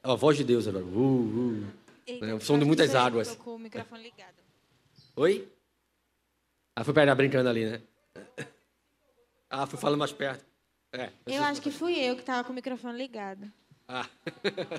É 0.03 0.11
a 0.11 0.15
voz 0.15 0.35
de 0.35 0.43
Deus 0.43 0.67
agora. 0.67 0.83
Uh, 0.83 1.61
uh. 1.61 1.67
Eita, 2.07 2.25
é 2.25 2.33
o 2.33 2.41
som 2.41 2.57
de 2.57 2.65
muitas 2.65 2.95
águas. 2.95 3.35
com 3.35 3.55
o 3.55 3.59
microfone 3.59 4.03
ligado. 4.03 4.35
Oi? 5.15 5.47
Ah, 6.75 6.83
foi 6.83 6.93
pegar 6.93 7.13
brincando 7.13 7.49
ali, 7.49 7.65
né? 7.65 7.81
Ah, 9.49 9.67
fui 9.67 9.77
falando 9.77 9.99
mais 9.99 10.11
perto. 10.11 10.45
É, 10.93 11.09
eu 11.27 11.43
acho 11.43 11.61
que 11.61 11.69
fui 11.69 11.93
eu 11.97 12.15
que 12.15 12.21
estava 12.21 12.43
com 12.43 12.51
o 12.51 12.55
microfone 12.55 12.97
ligado. 12.97 13.51
Ah. 13.87 14.07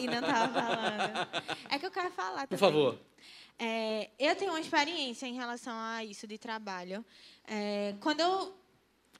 E 0.01 0.07
não 0.07 0.21
estava 0.21 0.53
falando. 0.53 1.29
É 1.71 1.79
que 1.79 1.87
eu 1.87 1.91
quero 1.91 2.11
falar 2.11 2.47
também. 2.47 2.49
Por 2.49 2.59
favor. 2.59 2.99
É, 3.59 4.11
eu 4.19 4.35
tenho 4.35 4.51
uma 4.51 4.61
experiência 4.61 5.27
em 5.27 5.35
relação 5.35 5.75
a 5.77 6.03
isso 6.05 6.27
de 6.27 6.39
trabalho. 6.39 7.05
É, 7.47 7.95
quando 8.01 8.21
eu. 8.21 8.55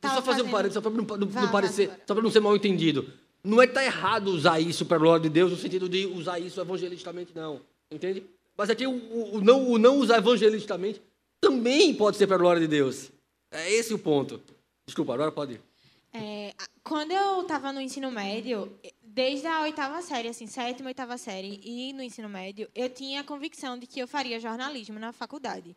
Tava 0.01 0.15
só 0.15 0.23
fazer 0.23 0.39
fazendo... 0.39 0.49
um 0.49 0.51
parênteses, 0.51 0.75
só 0.75 0.81
para 0.81 0.91
não, 0.91 1.05
não, 1.05 1.43
não 1.43 1.53
parecer, 1.53 1.89
só 2.07 2.15
para 2.15 2.23
não 2.23 2.31
ser 2.31 2.41
mal 2.41 2.57
entendido. 2.57 3.13
Não 3.45 3.61
é 3.61 3.67
que 3.67 3.73
está 3.73 3.85
errado 3.85 4.29
usar 4.29 4.61
isso 4.61 4.87
para 4.87 4.97
a 4.97 5.01
glória 5.01 5.23
de 5.23 5.29
Deus, 5.29 5.51
no 5.51 5.57
sentido 5.57 5.89
de 5.89 6.07
usar 6.07 6.39
isso 6.39 6.61
evangelistamente, 6.61 7.33
não. 7.35 7.61
Entende? 7.91 8.25
Mas 8.57 8.71
aqui 8.71 8.87
o, 8.87 9.35
o, 9.35 9.41
não, 9.41 9.71
o 9.71 9.79
não 9.79 9.97
usar 9.97 10.19
evangelistamente 10.19 11.03
também 11.41 11.93
pode 11.95 12.17
ser 12.17 12.27
para 12.27 12.37
a 12.37 12.39
glória 12.39 12.61
de 12.61 12.69
Deus. 12.69 13.11
É 13.51 13.71
esse 13.73 13.93
o 13.93 13.99
ponto. 13.99 14.41
Desculpa, 14.87 15.15
agora 15.15 15.33
pode 15.33 15.55
ir. 15.55 15.61
É, 16.15 16.55
quando 16.85 17.11
eu 17.11 17.43
estava 17.43 17.73
no 17.73 17.81
ensino 17.81 18.11
médio, 18.11 18.71
desde 19.03 19.47
a 19.47 19.63
oitava 19.63 20.01
série, 20.03 20.29
assim, 20.29 20.47
sétima, 20.47 20.89
oitava 20.89 21.17
série, 21.17 21.61
e 21.65 21.93
no 21.93 22.03
ensino 22.03 22.29
médio, 22.29 22.69
eu 22.75 22.89
tinha 22.89 23.23
a 23.23 23.25
convicção 23.25 23.79
de 23.79 23.87
que 23.87 24.01
eu 24.01 24.07
faria 24.07 24.39
jornalismo 24.39 24.99
na 24.99 25.13
faculdade. 25.13 25.75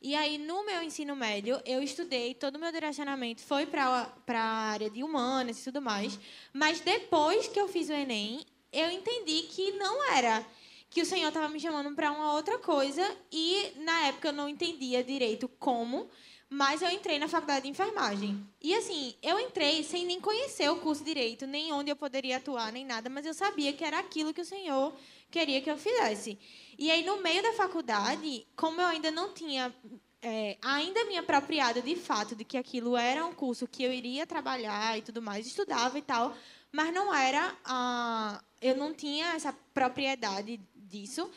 E 0.00 0.14
aí, 0.14 0.38
no 0.38 0.64
meu 0.64 0.82
ensino 0.82 1.16
médio, 1.16 1.60
eu 1.64 1.82
estudei, 1.82 2.34
todo 2.34 2.56
o 2.56 2.58
meu 2.58 2.70
direcionamento 2.70 3.42
foi 3.42 3.66
para 3.66 4.12
a 4.28 4.70
área 4.70 4.88
de 4.88 5.02
humanas 5.02 5.60
e 5.60 5.64
tudo 5.64 5.82
mais. 5.82 6.18
Mas 6.52 6.80
depois 6.80 7.48
que 7.48 7.60
eu 7.60 7.68
fiz 7.68 7.88
o 7.88 7.92
Enem, 7.92 8.44
eu 8.72 8.90
entendi 8.90 9.42
que 9.42 9.72
não 9.72 10.12
era 10.12 10.44
que 10.90 11.02
o 11.02 11.06
Senhor 11.06 11.28
estava 11.28 11.48
me 11.48 11.60
chamando 11.60 11.94
para 11.94 12.12
uma 12.12 12.32
outra 12.32 12.58
coisa 12.58 13.04
e 13.30 13.72
na 13.76 14.06
época 14.06 14.28
eu 14.28 14.32
não 14.32 14.48
entendia 14.48 15.04
direito 15.04 15.48
como, 15.58 16.08
mas 16.48 16.80
eu 16.80 16.90
entrei 16.90 17.18
na 17.18 17.28
faculdade 17.28 17.64
de 17.64 17.68
enfermagem. 17.68 18.42
E 18.62 18.74
assim, 18.74 19.14
eu 19.22 19.38
entrei 19.38 19.82
sem 19.84 20.06
nem 20.06 20.20
conhecer 20.20 20.70
o 20.70 20.76
curso 20.76 21.04
direito, 21.04 21.46
nem 21.46 21.72
onde 21.72 21.90
eu 21.90 21.96
poderia 21.96 22.38
atuar, 22.38 22.72
nem 22.72 22.86
nada, 22.86 23.10
mas 23.10 23.26
eu 23.26 23.34
sabia 23.34 23.72
que 23.72 23.84
era 23.84 23.98
aquilo 23.98 24.32
que 24.32 24.40
o 24.40 24.46
Senhor 24.46 24.94
queria 25.30 25.60
que 25.60 25.70
eu 25.70 25.76
fizesse. 25.76 26.38
E 26.78 26.90
aí, 26.90 27.04
no 27.04 27.20
meio 27.20 27.42
da 27.42 27.52
faculdade, 27.54 28.46
como 28.54 28.80
eu 28.80 28.86
ainda 28.86 29.10
não 29.10 29.34
tinha 29.34 29.74
é, 30.22 30.56
ainda 30.62 31.04
me 31.06 31.16
apropriado 31.16 31.82
de 31.82 31.96
fato 31.96 32.36
de 32.36 32.44
que 32.44 32.56
aquilo 32.56 32.96
era 32.96 33.24
um 33.26 33.32
curso 33.34 33.66
que 33.66 33.82
eu 33.82 33.92
iria 33.92 34.26
trabalhar 34.26 34.96
e 34.96 35.02
tudo 35.02 35.20
mais, 35.20 35.46
estudava 35.46 35.98
e 35.98 36.02
tal, 36.02 36.36
mas 36.72 36.92
não 36.92 37.14
era, 37.14 37.56
ah, 37.64 38.40
eu 38.60 38.76
não 38.76 38.94
tinha 38.94 39.34
essa 39.34 39.52
propriedade 39.74 40.60
disso 40.76 41.30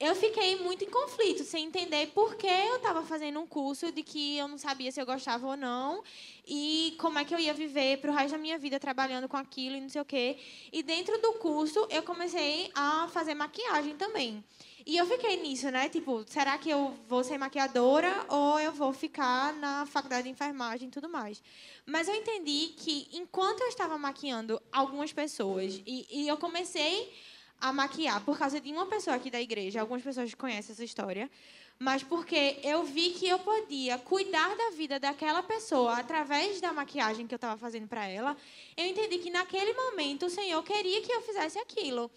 eu 0.00 0.16
fiquei 0.16 0.56
muito 0.56 0.82
em 0.82 0.88
conflito, 0.88 1.44
sem 1.44 1.66
entender 1.66 2.06
por 2.14 2.34
que 2.34 2.46
eu 2.46 2.76
estava 2.76 3.02
fazendo 3.02 3.38
um 3.38 3.46
curso 3.46 3.92
de 3.92 4.02
que 4.02 4.38
eu 4.38 4.48
não 4.48 4.56
sabia 4.56 4.90
se 4.90 4.98
eu 4.98 5.04
gostava 5.04 5.46
ou 5.46 5.58
não 5.58 6.02
e 6.46 6.96
como 6.98 7.18
é 7.18 7.24
que 7.24 7.34
eu 7.34 7.38
ia 7.38 7.52
viver 7.52 7.98
para 7.98 8.10
o 8.10 8.14
resto 8.14 8.30
da 8.30 8.38
minha 8.38 8.58
vida 8.58 8.80
trabalhando 8.80 9.28
com 9.28 9.36
aquilo 9.36 9.76
e 9.76 9.80
não 9.80 9.90
sei 9.90 10.00
o 10.00 10.04
quê. 10.06 10.38
E 10.72 10.82
dentro 10.82 11.20
do 11.20 11.34
curso, 11.34 11.86
eu 11.90 12.02
comecei 12.02 12.70
a 12.74 13.08
fazer 13.08 13.34
maquiagem 13.34 13.94
também. 13.94 14.42
E 14.86 14.96
eu 14.96 15.06
fiquei 15.06 15.36
nisso, 15.42 15.70
né? 15.70 15.88
Tipo, 15.88 16.24
será 16.26 16.56
que 16.58 16.70
eu 16.70 16.96
vou 17.08 17.22
ser 17.22 17.38
maquiadora 17.38 18.24
ou 18.28 18.58
eu 18.58 18.72
vou 18.72 18.92
ficar 18.92 19.52
na 19.54 19.86
faculdade 19.86 20.24
de 20.24 20.30
enfermagem 20.30 20.88
e 20.88 20.90
tudo 20.90 21.08
mais? 21.08 21.42
Mas 21.86 22.08
eu 22.08 22.14
entendi 22.14 22.74
que 22.76 23.08
enquanto 23.12 23.60
eu 23.60 23.68
estava 23.68 23.98
maquiando 23.98 24.60
algumas 24.72 25.12
pessoas 25.12 25.82
e, 25.86 26.06
e 26.10 26.28
eu 26.28 26.36
comecei 26.36 27.12
a 27.60 27.72
maquiar 27.72 28.24
por 28.24 28.38
causa 28.38 28.60
de 28.60 28.72
uma 28.72 28.86
pessoa 28.86 29.16
aqui 29.16 29.30
da 29.30 29.40
igreja. 29.40 29.80
Algumas 29.80 30.02
pessoas 30.02 30.34
conhecem 30.34 30.72
essa 30.72 30.84
história. 30.84 31.30
Mas 31.78 32.02
porque 32.02 32.58
eu 32.62 32.84
vi 32.84 33.10
que 33.10 33.26
eu 33.26 33.38
podia 33.38 33.96
cuidar 33.96 34.54
da 34.54 34.70
vida 34.70 35.00
daquela 35.00 35.42
pessoa 35.42 35.98
através 35.98 36.60
da 36.60 36.74
maquiagem 36.74 37.26
que 37.26 37.32
eu 37.32 37.36
estava 37.36 37.56
fazendo 37.56 37.88
para 37.88 38.06
ela, 38.06 38.36
eu 38.76 38.84
entendi 38.84 39.16
que 39.16 39.30
naquele 39.30 39.72
momento 39.72 40.26
o 40.26 40.30
Senhor 40.30 40.62
queria 40.62 41.00
que 41.00 41.10
eu 41.10 41.22
fizesse 41.22 41.58
aquilo. 41.58 42.10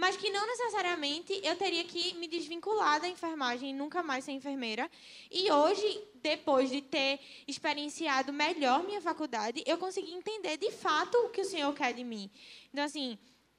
Mas 0.00 0.16
que 0.16 0.30
não 0.30 0.46
necessariamente 0.46 1.38
eu 1.44 1.54
teria 1.56 1.84
que 1.84 2.14
me 2.14 2.26
desvincular 2.26 2.98
da 3.02 3.06
enfermagem 3.06 3.68
e 3.68 3.72
nunca 3.74 4.02
mais 4.02 4.24
ser 4.24 4.32
enfermeira. 4.32 4.90
E 5.30 5.52
hoje, 5.52 6.02
depois 6.14 6.70
de 6.70 6.80
ter 6.80 7.20
experienciado 7.46 8.32
melhor 8.32 8.82
minha 8.82 9.02
faculdade, 9.02 9.62
eu 9.66 9.76
consegui 9.76 10.14
entender 10.14 10.56
de 10.56 10.70
fato 10.70 11.14
o 11.18 11.28
que 11.28 11.42
o 11.42 11.44
Senhor 11.44 11.74
quer 11.74 11.92
de 11.92 12.02
mim. 12.02 12.30
Então, 12.72 12.82
assim, 12.82 13.18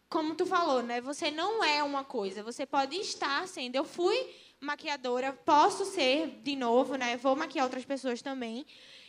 como 0.10 0.34
tu 0.34 0.48
falou, 0.48 0.82
né? 0.82 1.00
Você 1.00 1.30
não 1.30 1.64
é 1.64 1.84
uma 1.84 2.04
coisa, 2.04 2.42
você 2.42 2.66
pode 2.66 2.96
estar 2.96 3.48
sendo. 3.48 3.76
Eu 3.76 3.86
fui 3.86 4.28
maquiadora, 4.60 5.32
posso 5.46 5.86
ser 5.86 6.40
de 6.42 6.56
novo, 6.56 6.96
né? 6.96 7.18
Vou 7.18 7.36
maquiar 7.36 7.66
outras 7.66 7.86
pessoas 7.86 8.20
também. 8.20 8.66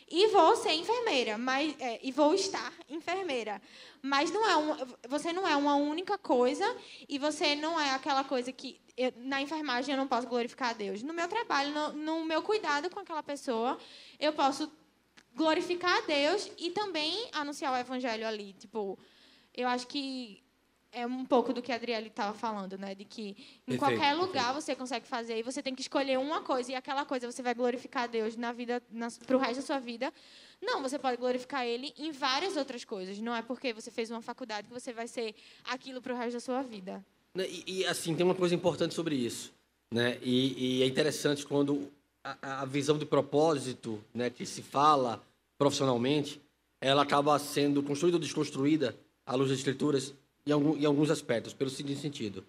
E 0.09 0.27
vou 0.27 0.55
ser 0.55 0.73
enfermeira, 0.73 1.37
mas 1.37 1.75
é, 1.79 1.99
e 2.03 2.11
vou 2.11 2.33
estar 2.33 2.73
enfermeira. 2.89 3.61
Mas 4.01 4.31
não 4.31 4.47
é 4.47 4.57
um, 4.57 4.75
você 5.07 5.31
não 5.33 5.47
é 5.47 5.55
uma 5.55 5.75
única 5.75 6.17
coisa 6.17 6.65
e 7.07 7.17
você 7.17 7.55
não 7.55 7.79
é 7.79 7.91
aquela 7.91 8.23
coisa 8.23 8.51
que 8.51 8.79
eu, 8.95 9.11
na 9.17 9.41
enfermagem 9.41 9.93
eu 9.93 9.97
não 9.97 10.07
posso 10.07 10.27
glorificar 10.27 10.69
a 10.69 10.73
Deus. 10.73 11.01
No 11.01 11.13
meu 11.13 11.27
trabalho, 11.27 11.71
no, 11.73 11.93
no 11.93 12.25
meu 12.25 12.41
cuidado 12.41 12.89
com 12.89 12.99
aquela 12.99 13.23
pessoa, 13.23 13.77
eu 14.19 14.33
posso 14.33 14.71
glorificar 15.35 15.97
a 15.97 16.01
Deus 16.01 16.51
e 16.57 16.69
também 16.71 17.29
anunciar 17.31 17.73
o 17.73 17.77
evangelho 17.77 18.27
ali. 18.27 18.53
Tipo, 18.53 18.99
eu 19.53 19.67
acho 19.67 19.87
que 19.87 20.43
é 20.93 21.05
um 21.05 21.25
pouco 21.25 21.51
do 21.51 21.61
que 21.61 21.71
a 21.71 21.75
Adriele 21.75 22.07
estava 22.07 22.37
falando, 22.37 22.77
né? 22.77 22.93
De 22.93 23.03
que 23.03 23.29
em 23.31 23.33
perfeito, 23.33 23.79
qualquer 23.79 24.13
lugar 24.13 24.45
perfeito. 24.45 24.61
você 24.61 24.75
consegue 24.75 25.07
fazer 25.07 25.39
e 25.39 25.43
você 25.43 25.61
tem 25.61 25.73
que 25.73 25.81
escolher 25.81 26.19
uma 26.19 26.41
coisa 26.41 26.71
e 26.71 26.75
aquela 26.75 27.03
coisa 27.03 27.29
você 27.29 27.41
vai 27.41 27.53
glorificar 27.53 28.07
Deus 28.07 28.37
na 28.37 28.51
vida, 28.51 28.81
para 29.25 29.35
o 29.35 29.39
resto 29.39 29.55
da 29.57 29.61
sua 29.61 29.79
vida. 29.79 30.13
Não, 30.61 30.81
você 30.81 30.99
pode 30.99 31.17
glorificar 31.17 31.65
Ele 31.65 31.93
em 31.97 32.11
várias 32.11 32.55
outras 32.55 32.85
coisas. 32.85 33.19
Não 33.19 33.35
é 33.35 33.41
porque 33.41 33.73
você 33.73 33.89
fez 33.89 34.11
uma 34.11 34.21
faculdade 34.21 34.67
que 34.67 34.73
você 34.73 34.93
vai 34.93 35.07
ser 35.07 35.35
aquilo 35.65 36.01
para 36.01 36.13
o 36.13 36.17
resto 36.17 36.33
da 36.33 36.39
sua 36.39 36.61
vida. 36.61 37.03
Né, 37.35 37.47
e, 37.49 37.79
e, 37.79 37.85
assim 37.85 38.15
tem 38.15 38.23
uma 38.23 38.35
coisa 38.35 38.53
importante 38.53 38.93
sobre 38.93 39.15
isso, 39.15 39.51
né? 39.91 40.19
E, 40.21 40.77
e 40.79 40.83
é 40.83 40.85
interessante 40.85 41.43
quando 41.43 41.91
a, 42.23 42.61
a, 42.61 42.65
visão 42.65 42.95
de 42.95 43.07
propósito, 43.07 43.99
né, 44.13 44.29
que 44.29 44.45
se 44.45 44.61
fala 44.61 45.19
profissionalmente, 45.57 46.39
ela 46.79 47.01
acaba 47.01 47.37
sendo 47.39 47.81
construída 47.81 48.17
ou 48.17 48.21
desconstruída 48.21 48.95
à 49.25 49.33
luz 49.33 49.49
das 49.49 49.57
escrituras 49.57 50.13
em, 50.45 50.85
alguns 50.85 51.09
aspectos, 51.09 51.53
pelo 51.53 51.69
seguinte 51.69 52.01
sentido. 52.01 52.43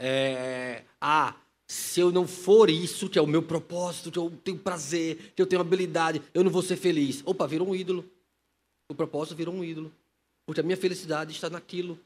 É, 0.00 0.84
ah, 1.00 1.34
se 1.66 2.00
eu 2.00 2.10
não 2.10 2.26
for 2.26 2.70
isso, 2.70 3.08
que 3.08 3.18
é 3.18 3.22
o 3.22 3.26
meu 3.26 3.42
propósito, 3.42 4.10
que 4.10 4.18
eu 4.18 4.32
tenho 4.42 4.58
prazer, 4.58 5.32
que 5.34 5.42
eu 5.42 5.46
tenho 5.46 5.60
habilidade, 5.60 6.22
eu 6.32 6.42
não 6.42 6.50
vou 6.50 6.62
ser 6.62 6.76
feliz. 6.76 7.22
Opa, 7.26 7.46
virou 7.46 7.68
um 7.68 7.74
ídolo. 7.74 8.04
O 8.90 8.94
propósito 8.94 9.36
virou 9.36 9.54
um 9.54 9.62
ídolo. 9.62 9.92
Porque 10.46 10.60
a 10.60 10.64
minha 10.64 10.76
felicidade 10.76 11.32
está 11.32 11.50
naquilo. 11.50 11.98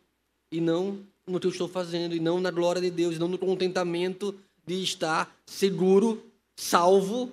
E 0.51 0.61
não 0.61 0.99
no 1.27 1.39
que 1.39 1.47
eu 1.47 1.51
estou 1.51 1.69
fazendo, 1.69 2.17
e 2.17 2.21
não 2.21 2.41
na 2.41 2.51
glória 2.51 2.83
de 2.83 2.91
Deus, 2.91 3.15
e 3.15 3.19
não 3.19 3.29
no 3.29 3.39
contentamento 3.39 4.35
de 4.67 4.83
estar 4.83 5.33
seguro, 5.47 6.23
salvo 6.57 7.31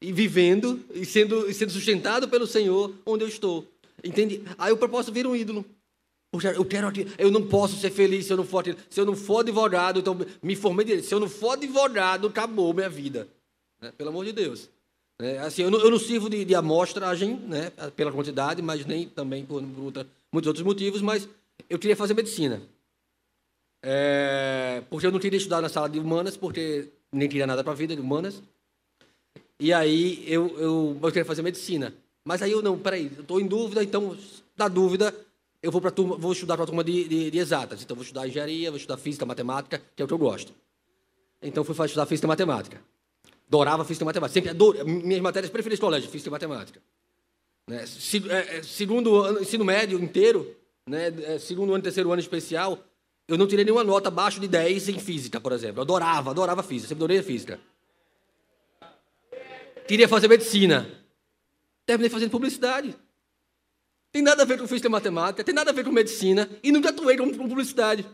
e 0.00 0.12
vivendo 0.12 0.82
e 0.94 1.04
sendo, 1.04 1.48
e 1.48 1.54
sendo 1.54 1.72
sustentado 1.72 2.28
pelo 2.28 2.46
Senhor 2.46 2.94
onde 3.04 3.24
eu 3.24 3.28
estou. 3.28 3.66
Entende? 4.02 4.42
Aí 4.56 4.72
o 4.72 4.76
propósito 4.76 5.12
vira 5.12 5.28
um 5.28 5.36
ídolo. 5.36 5.64
Eu 6.30 6.64
quero 6.64 6.92
eu 7.16 7.30
não 7.30 7.46
posso 7.46 7.76
ser 7.76 7.90
feliz 7.90 8.26
se 8.26 8.32
eu 8.32 8.36
não 8.36 8.44
for 8.44 8.62
se 8.90 9.00
eu 9.00 9.06
não 9.06 9.16
for 9.16 9.40
advogado, 9.40 9.98
então 9.98 10.16
me 10.42 10.54
formei 10.54 10.84
de 10.84 11.02
se 11.02 11.14
eu 11.14 11.20
não 11.20 11.28
for 11.28 11.52
advogado, 11.52 12.26
acabou 12.26 12.74
minha 12.74 12.88
vida, 12.88 13.26
né? 13.80 13.92
pelo 13.96 14.10
amor 14.10 14.26
de 14.26 14.32
Deus. 14.32 14.68
É, 15.20 15.38
assim, 15.38 15.62
eu 15.62 15.70
não, 15.70 15.80
eu 15.80 15.90
não 15.90 15.98
sirvo 15.98 16.28
de, 16.30 16.44
de, 16.44 16.54
amostragem, 16.54 17.34
né, 17.40 17.70
pela 17.96 18.12
quantidade, 18.12 18.62
mas 18.62 18.86
nem 18.86 19.08
também 19.08 19.44
por, 19.44 19.60
por 19.60 19.84
outra, 19.84 20.06
muitos 20.30 20.46
outros 20.46 20.64
motivos, 20.64 21.02
mas 21.02 21.28
eu 21.68 21.76
queria 21.76 21.96
fazer 21.96 22.14
medicina. 22.14 22.62
É, 23.82 24.82
porque 24.88 25.06
eu 25.06 25.10
não 25.10 25.18
queria 25.18 25.38
estudar 25.38 25.60
na 25.60 25.68
sala 25.68 25.88
de 25.88 25.98
humanas, 25.98 26.36
porque 26.36 26.88
nem 27.10 27.28
queria 27.28 27.48
nada 27.48 27.64
para 27.64 27.72
a 27.72 27.76
vida 27.76 27.96
de 27.96 28.00
humanas. 28.00 28.40
E 29.58 29.72
aí 29.72 30.22
eu, 30.26 30.56
eu, 30.58 30.98
eu 31.02 31.08
queria 31.08 31.24
fazer 31.24 31.42
medicina. 31.42 31.92
Mas 32.24 32.40
aí 32.40 32.52
eu 32.52 32.62
não, 32.62 32.78
peraí, 32.78 33.06
estou 33.06 33.40
em 33.40 33.46
dúvida, 33.46 33.82
então, 33.82 34.16
da 34.56 34.68
dúvida, 34.68 35.14
eu 35.62 35.72
vou, 35.72 35.80
para 35.80 35.90
turma, 35.90 36.16
vou 36.16 36.32
estudar 36.32 36.54
para 36.54 36.64
a 36.64 36.66
turma 36.66 36.84
de, 36.84 37.08
de, 37.08 37.30
de, 37.30 37.38
exatas. 37.38 37.82
Então, 37.82 37.96
vou 37.96 38.02
estudar 38.02 38.26
engenharia, 38.26 38.70
vou 38.70 38.76
estudar 38.76 38.96
física, 38.96 39.26
matemática, 39.26 39.82
que 39.96 40.02
é 40.02 40.04
o 40.04 40.08
que 40.08 40.14
eu 40.14 40.18
gosto. 40.18 40.54
Então, 41.42 41.64
fui 41.64 41.74
estudar 41.84 42.06
física 42.06 42.26
e 42.26 42.28
matemática. 42.28 42.80
Adorava 43.48 43.84
física 43.84 44.04
e 44.04 44.06
matemática. 44.06 44.34
Sempre 44.34 44.50
adoro, 44.50 44.86
minhas 44.86 45.20
matérias 45.20 45.50
preferidas 45.50 45.78
do 45.78 45.82
colégio, 45.82 46.10
física 46.10 46.28
e 46.28 46.32
matemática. 46.32 46.80
Né? 47.66 47.84
É, 48.30 48.58
é, 48.58 48.62
segundo 48.62 49.20
ano, 49.20 49.40
ensino 49.40 49.64
médio 49.64 49.98
inteiro, 49.98 50.56
né? 50.86 51.12
É, 51.24 51.38
segundo 51.38 51.72
ano, 51.74 51.82
terceiro 51.82 52.10
ano 52.10 52.20
especial, 52.20 52.78
eu 53.26 53.36
não 53.36 53.46
tirei 53.46 53.64
nenhuma 53.64 53.84
nota 53.84 54.08
abaixo 54.08 54.40
de 54.40 54.48
10 54.48 54.88
em 54.88 54.98
física, 54.98 55.40
por 55.40 55.52
exemplo. 55.52 55.82
Adorava, 55.82 56.30
adorava 56.30 56.62
física, 56.62 56.88
sempre 56.88 57.04
adorei 57.04 57.22
física. 57.22 57.60
Queria 59.86 60.08
fazer 60.08 60.28
medicina. 60.28 60.88
Terminei 61.84 62.10
fazendo 62.10 62.30
publicidade. 62.30 62.94
Tem 64.18 64.24
nada 64.24 64.42
a 64.42 64.44
ver 64.44 64.58
com 64.58 64.66
física 64.66 64.88
e 64.88 64.90
matemática, 64.90 65.44
tem 65.44 65.54
nada 65.54 65.70
a 65.70 65.72
ver 65.72 65.84
com 65.84 65.92
medicina 65.92 66.50
e 66.60 66.72
nunca 66.72 66.88
atuei 66.88 67.16
com 67.16 67.30
publicidade. 67.30 68.04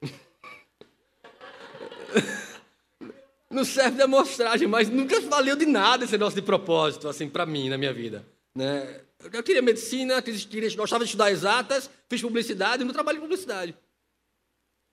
Não 3.50 3.62
serve 3.62 3.96
de 3.96 4.02
amostragem, 4.02 4.66
mas 4.66 4.88
nunca 4.88 5.20
valeu 5.20 5.54
de 5.54 5.66
nada 5.66 6.04
esse 6.04 6.12
negócio 6.12 6.40
de 6.40 6.46
propósito, 6.46 7.08
assim, 7.08 7.28
para 7.28 7.44
mim, 7.44 7.68
na 7.68 7.76
minha 7.76 7.92
vida. 7.92 8.26
Né? 8.54 9.02
Eu 9.30 9.42
queria 9.42 9.60
medicina, 9.60 10.22
queria, 10.22 10.74
gostava 10.74 11.04
de 11.04 11.10
estudar 11.10 11.30
exatas, 11.30 11.90
fiz 12.08 12.22
publicidade 12.22 12.82
não 12.82 12.94
trabalho 12.94 13.18
em 13.18 13.20
publicidade. 13.20 13.76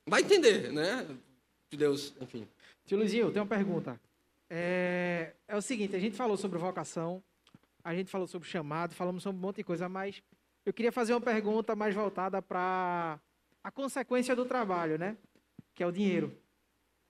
Vai 0.05 0.19
entender, 0.19 0.69
né? 0.73 1.07
De 1.71 1.77
Deus, 1.77 2.13
enfim. 2.19 2.45
Tio 2.85 2.97
Luizinho, 2.97 3.31
tem 3.31 3.41
uma 3.41 3.47
pergunta. 3.47 3.97
É, 4.49 5.31
é 5.47 5.55
o 5.55 5.61
seguinte, 5.61 5.95
a 5.95 5.99
gente 5.99 6.17
falou 6.17 6.35
sobre 6.35 6.59
vocação, 6.59 7.23
a 7.85 7.93
gente 7.93 8.09
falou 8.09 8.25
sobre 8.25 8.49
chamado, 8.49 8.95
falamos 8.95 9.21
sobre 9.21 9.37
um 9.37 9.41
monte 9.41 9.57
de 9.57 9.63
coisa, 9.63 9.87
mas 9.87 10.23
eu 10.65 10.73
queria 10.73 10.91
fazer 10.91 11.13
uma 11.13 11.21
pergunta 11.21 11.75
mais 11.75 11.93
voltada 11.93 12.41
para 12.41 13.19
a 13.63 13.69
consequência 13.69 14.35
do 14.35 14.43
trabalho, 14.43 14.97
né? 14.97 15.15
Que 15.75 15.83
é 15.83 15.87
o 15.87 15.91
dinheiro. 15.91 16.35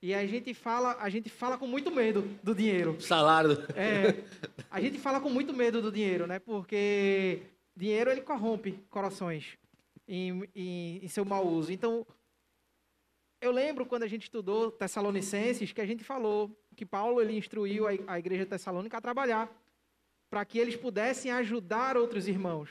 E 0.02 0.14
a 0.14 0.28
gente 0.28 0.54
fala, 0.54 0.98
a 1.00 1.08
gente 1.08 1.30
fala 1.30 1.58
com 1.58 1.66
muito 1.66 1.90
medo 1.90 2.24
do 2.44 2.54
dinheiro. 2.54 3.00
Salário. 3.00 3.52
É. 3.74 4.22
A 4.70 4.82
gente 4.82 5.00
fala 5.00 5.22
com 5.22 5.30
muito 5.30 5.54
medo 5.54 5.82
do 5.82 5.90
dinheiro, 5.90 6.28
né? 6.28 6.40
Porque 6.40 7.44
dinheiro 7.74 8.12
ele 8.12 8.22
corrompe 8.22 8.74
corações 8.90 9.58
em, 10.06 10.44
em, 10.54 11.06
em 11.06 11.08
seu 11.08 11.24
mau 11.24 11.48
uso. 11.48 11.72
Então, 11.72 12.06
eu 13.40 13.52
lembro 13.52 13.86
quando 13.86 14.04
a 14.04 14.08
gente 14.08 14.24
estudou 14.24 14.72
Tessalonicenses 14.72 15.72
que 15.72 15.80
a 15.80 15.86
gente 15.86 16.04
falou 16.04 16.52
que 16.76 16.86
Paulo 16.86 17.22
ele 17.22 17.38
instruiu 17.38 17.88
a, 17.88 17.92
a 18.08 18.20
igreja 18.20 18.46
tessalônica 18.46 18.98
a 18.98 19.02
trabalhar 19.02 19.50
para 20.30 20.46
que 20.46 20.58
eles 20.60 20.76
pudessem 20.76 21.32
ajudar 21.32 21.98
outros 21.98 22.28
irmãos. 22.28 22.70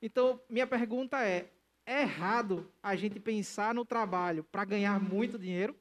Então, 0.00 0.40
minha 0.48 0.66
pergunta 0.66 1.22
é: 1.24 1.46
é 1.84 2.02
errado 2.02 2.70
a 2.82 2.96
gente 2.96 3.20
pensar 3.20 3.74
no 3.74 3.84
trabalho 3.84 4.44
para 4.44 4.64
ganhar 4.64 5.00
muito 5.00 5.38
dinheiro? 5.38 5.74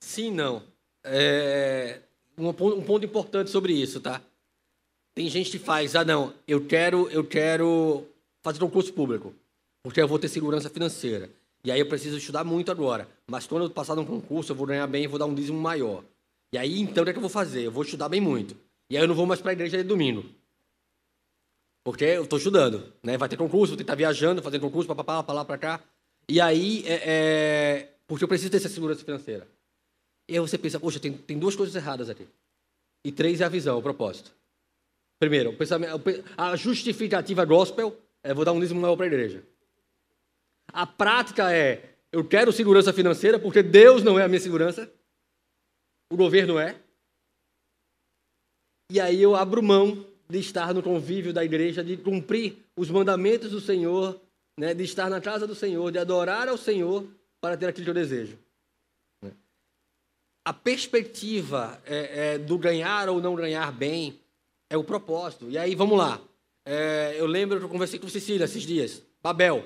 Sim, 0.00 0.30
não. 0.30 0.62
É, 1.02 2.00
um, 2.36 2.52
ponto, 2.52 2.78
um 2.78 2.82
ponto 2.82 3.04
importante 3.04 3.50
sobre 3.50 3.72
isso, 3.72 4.00
tá? 4.00 4.20
Tem 5.14 5.28
gente 5.28 5.50
que 5.50 5.58
faz, 5.58 5.94
ah, 5.94 6.04
não, 6.04 6.34
eu 6.46 6.66
quero, 6.66 7.08
eu 7.10 7.24
quero 7.24 8.04
fazer 8.42 8.62
um 8.64 8.70
curso 8.70 8.92
público, 8.92 9.32
porque 9.82 10.00
eu 10.00 10.08
vou 10.08 10.18
ter 10.18 10.28
segurança 10.28 10.68
financeira. 10.68 11.30
E 11.64 11.70
aí 11.70 11.80
eu 11.80 11.88
preciso 11.88 12.18
estudar 12.18 12.44
muito 12.44 12.70
agora. 12.70 13.08
Mas 13.26 13.46
quando 13.46 13.64
eu 13.64 13.70
passar 13.70 13.94
num 13.94 14.04
concurso, 14.04 14.52
eu 14.52 14.56
vou 14.56 14.66
ganhar 14.66 14.86
bem 14.86 15.04
e 15.04 15.06
vou 15.06 15.18
dar 15.18 15.26
um 15.26 15.34
dízimo 15.34 15.58
maior. 15.58 16.04
E 16.52 16.58
aí, 16.58 16.80
então, 16.80 17.02
o 17.02 17.04
que, 17.04 17.10
é 17.10 17.12
que 17.12 17.18
eu 17.18 17.22
vou 17.22 17.30
fazer? 17.30 17.62
Eu 17.62 17.72
vou 17.72 17.82
estudar 17.82 18.08
bem 18.08 18.20
muito. 18.20 18.54
E 18.94 18.96
aí 18.96 19.02
eu 19.02 19.08
não 19.08 19.14
vou 19.16 19.26
mais 19.26 19.40
para 19.40 19.50
a 19.50 19.54
igreja 19.54 19.76
de 19.76 19.82
domingo. 19.82 20.24
Porque 21.82 22.04
eu 22.04 22.22
estou 22.22 22.38
estudando. 22.38 22.92
Né? 23.02 23.18
Vai 23.18 23.28
ter 23.28 23.36
concurso, 23.36 23.74
vou 23.74 23.80
estar 23.80 23.96
viajando, 23.96 24.40
fazendo 24.40 24.60
concurso, 24.60 24.94
para 24.94 25.32
lá, 25.32 25.44
para 25.44 25.58
cá. 25.58 25.82
E 26.28 26.40
aí, 26.40 26.84
é, 26.86 27.02
é, 27.04 27.88
porque 28.06 28.22
eu 28.22 28.28
preciso 28.28 28.52
ter 28.52 28.58
essa 28.58 28.68
segurança 28.68 29.04
financeira. 29.04 29.48
E 30.28 30.34
aí 30.34 30.38
você 30.38 30.56
pensa, 30.56 30.78
poxa, 30.78 31.00
tem, 31.00 31.12
tem 31.12 31.36
duas 31.36 31.56
coisas 31.56 31.74
erradas 31.74 32.08
aqui. 32.08 32.24
E 33.04 33.10
três 33.10 33.40
é 33.40 33.44
a 33.44 33.48
visão, 33.48 33.76
o 33.76 33.82
propósito. 33.82 34.30
Primeiro, 35.18 35.50
o 35.50 35.56
pensamento, 35.56 36.00
a 36.36 36.54
justificativa 36.54 37.44
gospel 37.44 37.98
é 38.22 38.32
vou 38.32 38.44
dar 38.44 38.52
um 38.52 38.60
dízimo 38.60 38.80
maior 38.80 38.94
para 38.94 39.06
a 39.06 39.08
igreja. 39.08 39.42
A 40.68 40.86
prática 40.86 41.52
é, 41.52 41.96
eu 42.12 42.24
quero 42.24 42.52
segurança 42.52 42.92
financeira 42.92 43.40
porque 43.40 43.60
Deus 43.60 44.04
não 44.04 44.20
é 44.20 44.22
a 44.22 44.28
minha 44.28 44.40
segurança, 44.40 44.88
o 46.12 46.16
governo 46.16 46.60
é. 46.60 46.76
E 48.90 49.00
aí 49.00 49.22
eu 49.22 49.34
abro 49.34 49.62
mão 49.62 50.04
de 50.28 50.38
estar 50.38 50.74
no 50.74 50.82
convívio 50.82 51.32
da 51.32 51.44
igreja, 51.44 51.82
de 51.82 51.96
cumprir 51.96 52.56
os 52.76 52.90
mandamentos 52.90 53.50
do 53.50 53.60
Senhor, 53.60 54.20
né, 54.58 54.74
de 54.74 54.84
estar 54.84 55.08
na 55.08 55.20
casa 55.20 55.46
do 55.46 55.54
Senhor, 55.54 55.90
de 55.90 55.98
adorar 55.98 56.48
ao 56.48 56.56
Senhor 56.56 57.06
para 57.40 57.56
ter 57.56 57.66
aquilo 57.66 57.84
que 57.84 57.90
eu 57.90 57.94
desejo. 57.94 58.38
A 60.44 60.52
perspectiva 60.52 61.80
é, 61.86 62.34
é, 62.34 62.38
do 62.38 62.58
ganhar 62.58 63.08
ou 63.08 63.20
não 63.20 63.34
ganhar 63.34 63.72
bem 63.72 64.20
é 64.68 64.76
o 64.76 64.84
propósito. 64.84 65.48
E 65.48 65.56
aí, 65.56 65.74
vamos 65.74 65.96
lá. 65.96 66.20
É, 66.66 67.14
eu 67.16 67.26
lembro 67.26 67.58
que 67.58 67.64
eu 67.64 67.68
conversei 67.68 67.98
com 67.98 68.08
Cecília 68.08 68.44
esses 68.44 68.62
dias. 68.62 69.02
Babel. 69.22 69.64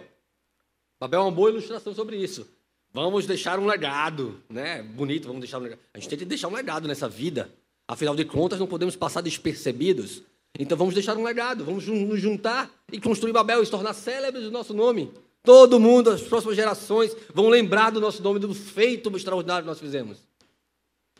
Babel 1.01 1.21
é 1.21 1.23
uma 1.25 1.33
boa 1.33 1.51
ilustração 1.51 1.93
sobre 1.95 2.17
isso. 2.17 2.49
Vamos 2.93 3.27
deixar 3.27 3.59
um 3.59 3.67
legado, 3.67 4.41
né? 4.49 4.83
Bonito, 4.83 5.27
vamos 5.27 5.41
deixar 5.41 5.59
um 5.59 5.63
legado. 5.63 5.81
A 5.93 5.99
gente 5.99 6.09
tem 6.09 6.19
que 6.19 6.25
deixar 6.25 6.49
um 6.49 6.55
legado 6.55 6.87
nessa 6.87 7.09
vida. 7.09 7.51
Afinal 7.89 8.15
de 8.15 8.27
contas, 8.27 8.61
não 8.61 8.67
podemos 8.67 8.95
passar 8.95 9.23
despercebidos. 9.23 10.23
Então 10.59 10.77
vamos 10.77 10.93
deixar 10.93 11.17
um 11.17 11.25
legado, 11.25 11.65
vamos 11.65 11.87
nos 11.87 12.21
juntar 12.21 12.71
e 12.93 13.01
construir 13.01 13.33
Babel 13.33 13.63
e 13.63 13.65
se 13.65 13.71
tornar 13.71 13.95
célebres 13.95 14.45
o 14.45 14.51
nosso 14.51 14.75
nome. 14.75 15.11
Todo 15.43 15.81
mundo, 15.81 16.11
as 16.11 16.21
próximas 16.21 16.57
gerações, 16.57 17.17
vão 17.33 17.49
lembrar 17.49 17.91
do 17.91 18.01
nosso 18.01 18.23
nome, 18.23 18.39
do 18.39 18.53
feito 18.55 19.15
extraordinário 19.17 19.63
que 19.63 19.69
nós 19.69 19.81
fizemos. 19.81 20.19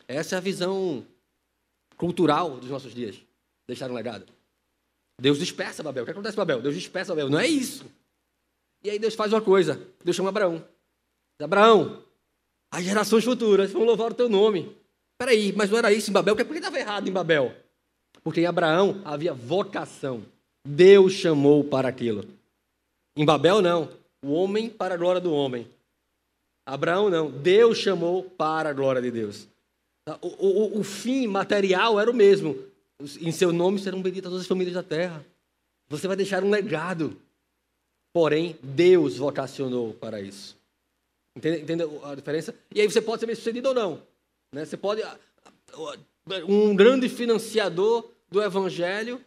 Essa 0.07 0.35
é 0.35 0.37
a 0.37 0.41
visão 0.41 1.05
cultural 1.97 2.57
dos 2.57 2.69
nossos 2.69 2.93
dias. 2.93 3.15
Deixar 3.67 3.89
um 3.89 3.93
legado. 3.95 4.25
Deus 5.19 5.39
dispersa 5.39 5.81
Babel. 5.81 6.03
O 6.03 6.05
que 6.05 6.11
acontece, 6.11 6.37
Babel? 6.37 6.61
Deus 6.61 6.75
dispersa 6.75 7.13
Babel. 7.13 7.29
Não 7.29 7.39
é 7.39 7.47
isso. 7.47 7.85
E 8.83 8.89
aí 8.89 8.99
Deus 8.99 9.15
faz 9.15 9.33
uma 9.33 9.41
coisa. 9.41 9.81
Deus 10.03 10.15
chama 10.15 10.29
Abraão. 10.29 10.63
Abraão, 11.39 12.03
as 12.71 12.83
gerações 12.83 13.23
futuras 13.23 13.71
vão 13.71 13.83
louvar 13.83 14.11
o 14.11 14.15
teu 14.15 14.29
nome. 14.29 14.75
Peraí, 15.19 15.51
mas 15.51 15.69
não 15.69 15.77
era 15.77 15.91
isso 15.91 16.09
em 16.09 16.13
Babel? 16.13 16.33
Por 16.33 16.45
que 16.45 16.53
estava 16.53 16.79
errado 16.79 17.09
em 17.09 17.11
Babel? 17.11 17.53
Porque 18.23 18.39
em 18.39 18.45
Abraão 18.45 19.01
havia 19.03 19.33
vocação. 19.33 20.23
Deus 20.65 21.11
chamou 21.11 21.61
para 21.61 21.89
aquilo. 21.89 22.23
Em 23.17 23.25
Babel, 23.25 23.61
não. 23.61 23.89
O 24.23 24.31
homem 24.31 24.69
para 24.69 24.93
a 24.93 24.97
glória 24.97 25.19
do 25.19 25.33
homem. 25.33 25.67
Abraão, 26.65 27.09
não. 27.09 27.29
Deus 27.29 27.77
chamou 27.77 28.23
para 28.23 28.69
a 28.69 28.73
glória 28.73 29.01
de 29.01 29.11
Deus. 29.11 29.45
O, 30.21 30.47
o, 30.47 30.79
o 30.79 30.83
fim 30.83 31.27
material 31.27 31.99
era 31.99 32.09
o 32.09 32.13
mesmo. 32.13 32.57
Em 33.19 33.31
seu 33.31 33.51
nome 33.51 33.77
serão 33.77 34.01
benditas 34.01 34.29
todas 34.29 34.43
as 34.43 34.47
famílias 34.47 34.75
da 34.75 34.83
terra. 34.83 35.25
Você 35.89 36.07
vai 36.07 36.15
deixar 36.15 36.45
um 36.45 36.49
legado. 36.49 37.19
Porém, 38.13 38.57
Deus 38.63 39.17
vocacionou 39.17 39.93
para 39.93 40.21
isso. 40.21 40.57
Entende 41.35 41.83
a 42.03 42.15
diferença? 42.15 42.55
E 42.73 42.79
aí 42.79 42.89
você 42.89 43.01
pode 43.01 43.19
ser 43.19 43.25
bem 43.25 43.35
sucedido 43.35 43.69
ou 43.69 43.75
não. 43.75 44.08
Né? 44.51 44.65
Você 44.65 44.77
pode. 44.77 45.01
Um 46.47 46.75
grande 46.75 47.09
financiador 47.09 48.09
do 48.29 48.41
evangelho 48.41 49.21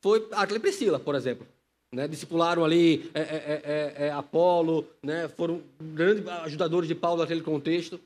foi 0.00 0.26
Aquila 0.32 0.58
e 0.58 0.60
Priscila, 0.60 0.98
por 0.98 1.14
exemplo. 1.14 1.46
Né? 1.92 2.06
Discipularam 2.08 2.64
ali 2.64 3.10
é, 3.14 3.20
é, 3.20 3.62
é, 3.64 4.06
é, 4.06 4.10
Apolo, 4.10 4.86
né? 5.02 5.28
foram 5.28 5.62
grandes 5.80 6.26
ajudadores 6.26 6.88
de 6.88 6.94
Paulo 6.94 7.20
naquele 7.20 7.42
contexto. 7.42 8.00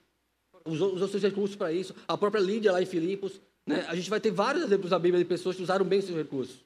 Usou, 0.64 0.94
usou 0.94 1.08
seus 1.08 1.22
recursos 1.22 1.56
para 1.56 1.72
isso. 1.72 1.94
A 2.06 2.16
própria 2.16 2.40
Lídia 2.40 2.72
lá 2.72 2.82
em 2.82 2.86
Filipos. 2.86 3.40
Né? 3.66 3.84
A 3.88 3.94
gente 3.94 4.10
vai 4.10 4.20
ter 4.20 4.30
vários 4.30 4.64
exemplos 4.64 4.90
na 4.90 4.98
Bíblia 4.98 5.22
de 5.22 5.28
pessoas 5.28 5.56
que 5.56 5.62
usaram 5.62 5.84
bem 5.84 6.00
seus 6.00 6.16
recursos 6.16 6.64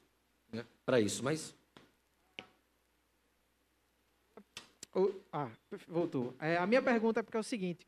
né? 0.51 0.65
para 0.85 0.99
isso. 0.99 1.23
Mas 1.23 1.53
Ah, 5.31 5.49
voltou. 5.87 6.33
É, 6.39 6.57
a 6.57 6.65
minha 6.65 6.81
pergunta 6.81 7.19
é 7.19 7.23
porque 7.23 7.35
é 7.35 7.39
o 7.39 7.43
seguinte. 7.43 7.85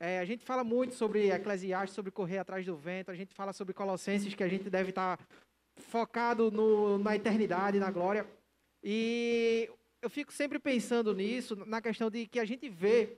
É, 0.00 0.18
a 0.18 0.24
gente 0.24 0.44
fala 0.44 0.64
muito 0.64 0.94
sobre 0.94 1.30
Eclesiastes, 1.30 1.94
sobre 1.94 2.10
correr 2.10 2.38
atrás 2.38 2.66
do 2.66 2.76
vento, 2.76 3.10
a 3.10 3.14
gente 3.14 3.34
fala 3.34 3.52
sobre 3.52 3.72
Colossenses, 3.72 4.34
que 4.34 4.42
a 4.42 4.48
gente 4.48 4.68
deve 4.68 4.90
estar 4.90 5.18
focado 5.76 6.50
no, 6.50 6.98
na 6.98 7.16
eternidade, 7.16 7.78
na 7.78 7.90
glória. 7.90 8.26
E 8.82 9.70
eu 10.02 10.10
fico 10.10 10.32
sempre 10.32 10.58
pensando 10.58 11.14
nisso, 11.14 11.56
na 11.66 11.80
questão 11.80 12.10
de 12.10 12.26
que 12.26 12.38
a 12.38 12.44
gente 12.44 12.68
vê 12.68 13.16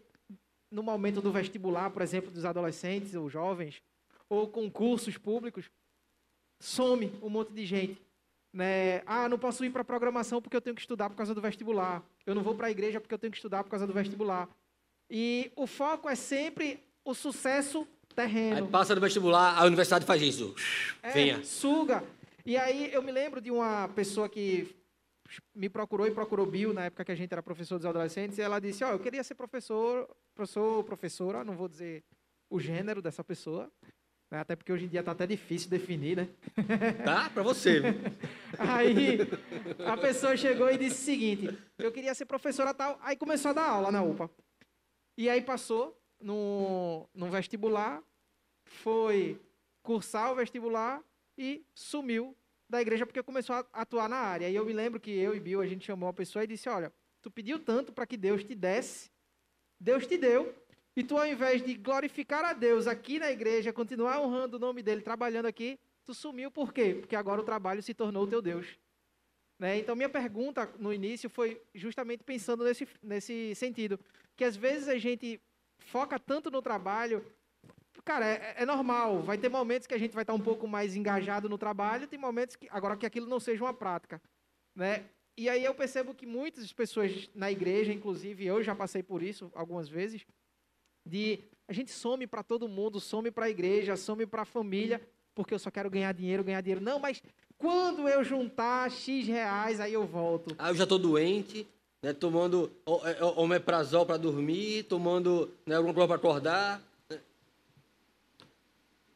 no 0.70 0.82
momento 0.82 1.20
do 1.20 1.32
vestibular, 1.32 1.90
por 1.90 2.02
exemplo, 2.02 2.30
dos 2.30 2.44
adolescentes 2.44 3.14
ou 3.14 3.28
jovens, 3.28 3.82
ou 4.28 4.48
concursos 4.48 5.16
públicos, 5.16 5.70
some 6.60 7.12
um 7.22 7.28
monte 7.28 7.52
de 7.52 7.64
gente. 7.64 8.00
Né? 8.52 9.02
Ah, 9.06 9.28
não 9.28 9.38
posso 9.38 9.64
ir 9.64 9.70
para 9.70 9.84
programação 9.84 10.40
porque 10.40 10.56
eu 10.56 10.60
tenho 10.60 10.74
que 10.74 10.80
estudar 10.80 11.10
por 11.10 11.16
causa 11.16 11.34
do 11.34 11.40
vestibular. 11.40 12.02
Eu 12.24 12.34
não 12.34 12.42
vou 12.42 12.54
para 12.54 12.68
a 12.68 12.70
igreja 12.70 13.00
porque 13.00 13.14
eu 13.14 13.18
tenho 13.18 13.30
que 13.30 13.36
estudar 13.36 13.62
por 13.62 13.70
causa 13.70 13.86
do 13.86 13.92
vestibular. 13.92 14.48
E 15.10 15.52
o 15.56 15.66
foco 15.66 16.08
é 16.08 16.14
sempre 16.14 16.82
o 17.04 17.14
sucesso 17.14 17.86
terreno. 18.14 18.56
Aí 18.56 18.70
passa 18.70 18.94
no 18.94 19.00
vestibular, 19.00 19.56
a 19.58 19.64
universidade 19.64 20.04
faz 20.04 20.20
isso. 20.22 20.54
É, 21.02 21.12
Venha. 21.12 21.44
Suga. 21.44 22.02
E 22.44 22.56
aí 22.56 22.92
eu 22.92 23.02
me 23.02 23.12
lembro 23.12 23.40
de 23.40 23.50
uma 23.50 23.88
pessoa 23.88 24.28
que 24.28 24.74
me 25.54 25.68
procurou 25.68 26.06
e 26.06 26.10
procurou 26.10 26.46
Bill 26.46 26.72
na 26.72 26.84
época 26.84 27.04
que 27.04 27.12
a 27.12 27.14
gente 27.14 27.32
era 27.32 27.42
professor 27.42 27.76
dos 27.76 27.86
adolescentes 27.86 28.38
e 28.38 28.42
ela 28.42 28.58
disse: 28.60 28.84
"Ó, 28.84 28.88
oh, 28.88 28.92
eu 28.92 28.98
queria 28.98 29.22
ser 29.22 29.34
professor, 29.34 30.08
professor, 30.34 30.84
professora, 30.84 31.44
não 31.44 31.54
vou 31.54 31.68
dizer 31.68 32.04
o 32.48 32.60
gênero 32.60 33.02
dessa 33.02 33.24
pessoa, 33.24 33.70
né? 34.30 34.40
Até 34.40 34.56
porque 34.56 34.72
hoje 34.72 34.84
em 34.84 34.88
dia 34.88 35.00
está 35.00 35.12
até 35.12 35.26
difícil 35.26 35.68
definir, 35.68 36.16
né? 36.16 36.28
Tá, 37.04 37.30
para 37.30 37.42
você. 37.42 37.82
aí 38.58 39.18
a 39.84 39.96
pessoa 39.96 40.36
chegou 40.36 40.70
e 40.70 40.78
disse 40.78 41.02
o 41.02 41.04
seguinte: 41.04 41.58
eu 41.78 41.92
queria 41.92 42.14
ser 42.14 42.26
professora 42.26 42.72
tal. 42.72 42.98
Aí 43.02 43.16
começou 43.16 43.50
a 43.50 43.54
dar 43.54 43.68
aula 43.68 43.90
na 43.90 44.02
UPA. 44.02 44.30
E 45.16 45.28
aí 45.28 45.40
passou 45.40 45.98
no, 46.20 47.08
no 47.14 47.30
vestibular, 47.30 48.02
foi 48.64 49.40
cursar 49.82 50.32
o 50.32 50.34
vestibular 50.34 51.02
e 51.38 51.64
sumiu 51.74 52.36
da 52.68 52.80
igreja 52.80 53.06
porque 53.06 53.22
começou 53.22 53.56
a 53.56 53.66
atuar 53.72 54.08
na 54.08 54.16
área. 54.16 54.48
E 54.48 54.54
eu 54.54 54.64
me 54.64 54.72
lembro 54.72 55.00
que 55.00 55.10
eu 55.10 55.34
e 55.34 55.40
Bill, 55.40 55.60
a 55.60 55.66
gente 55.66 55.84
chamou 55.84 56.08
uma 56.08 56.14
pessoa 56.14 56.44
e 56.44 56.46
disse: 56.46 56.68
Olha, 56.68 56.92
tu 57.22 57.30
pediu 57.30 57.58
tanto 57.58 57.92
para 57.92 58.06
que 58.06 58.16
Deus 58.16 58.44
te 58.44 58.54
desse, 58.54 59.10
Deus 59.80 60.06
te 60.06 60.18
deu, 60.18 60.54
e 60.96 61.04
tu, 61.04 61.18
ao 61.18 61.26
invés 61.26 61.62
de 61.62 61.74
glorificar 61.74 62.44
a 62.44 62.54
Deus 62.54 62.86
aqui 62.86 63.18
na 63.18 63.30
igreja, 63.30 63.70
continuar 63.70 64.18
honrando 64.20 64.56
o 64.56 64.60
nome 64.60 64.82
dele, 64.82 65.02
trabalhando 65.02 65.44
aqui, 65.44 65.78
tu 66.04 66.14
sumiu 66.14 66.50
por 66.50 66.72
quê? 66.72 66.96
Porque 66.98 67.14
agora 67.14 67.40
o 67.40 67.44
trabalho 67.44 67.82
se 67.82 67.92
tornou 67.92 68.24
o 68.24 68.26
teu 68.26 68.40
Deus. 68.40 68.78
Né? 69.58 69.78
Então, 69.78 69.94
minha 69.94 70.08
pergunta 70.08 70.70
no 70.78 70.92
início 70.92 71.28
foi 71.28 71.60
justamente 71.74 72.24
pensando 72.24 72.64
nesse, 72.64 72.88
nesse 73.02 73.54
sentido. 73.54 74.00
Que 74.36 74.44
às 74.44 74.56
vezes 74.56 74.88
a 74.88 74.98
gente 74.98 75.40
foca 75.78 76.18
tanto 76.18 76.50
no 76.50 76.60
trabalho. 76.60 77.24
Cara, 78.04 78.26
é, 78.26 78.56
é 78.58 78.66
normal. 78.66 79.22
Vai 79.22 79.38
ter 79.38 79.48
momentos 79.48 79.86
que 79.86 79.94
a 79.94 79.98
gente 79.98 80.14
vai 80.14 80.22
estar 80.22 80.34
um 80.34 80.40
pouco 80.40 80.68
mais 80.68 80.94
engajado 80.94 81.48
no 81.48 81.58
trabalho, 81.58 82.06
tem 82.06 82.18
momentos 82.18 82.56
que. 82.56 82.68
Agora 82.70 82.96
que 82.96 83.06
aquilo 83.06 83.26
não 83.26 83.40
seja 83.40 83.64
uma 83.64 83.74
prática. 83.74 84.20
Né? 84.74 85.04
E 85.36 85.48
aí 85.48 85.64
eu 85.64 85.74
percebo 85.74 86.14
que 86.14 86.24
muitas 86.24 86.72
pessoas 86.72 87.28
na 87.34 87.50
igreja, 87.50 87.92
inclusive 87.92 88.44
eu 88.44 88.62
já 88.62 88.74
passei 88.74 89.02
por 89.02 89.22
isso 89.22 89.50
algumas 89.54 89.88
vezes, 89.88 90.24
de 91.06 91.40
a 91.68 91.72
gente 91.72 91.90
some 91.90 92.26
para 92.26 92.42
todo 92.42 92.68
mundo, 92.68 93.00
some 93.00 93.30
para 93.30 93.46
a 93.46 93.50
igreja, 93.50 93.96
some 93.96 94.24
para 94.24 94.42
a 94.42 94.46
família, 94.46 95.00
porque 95.34 95.52
eu 95.52 95.58
só 95.58 95.70
quero 95.70 95.90
ganhar 95.90 96.12
dinheiro, 96.12 96.42
ganhar 96.42 96.60
dinheiro. 96.62 96.80
Não, 96.80 96.98
mas 96.98 97.22
quando 97.58 98.08
eu 98.08 98.24
juntar 98.24 98.90
X 98.90 99.26
reais, 99.26 99.78
aí 99.78 99.92
eu 99.92 100.06
volto. 100.06 100.54
Ah, 100.58 100.70
eu 100.70 100.74
já 100.74 100.84
estou 100.84 100.98
doente, 100.98 101.66
né, 102.02 102.12
tomando 102.12 102.70
é, 103.04 103.24
omeprazol 103.24 104.06
para 104.06 104.16
dormir, 104.16 104.84
tomando 104.84 105.52
né, 105.64 105.76
alguma 105.76 105.94
coisa 105.94 106.08
para 106.08 106.16
acordar. 106.16 106.82
Né. 107.08 107.20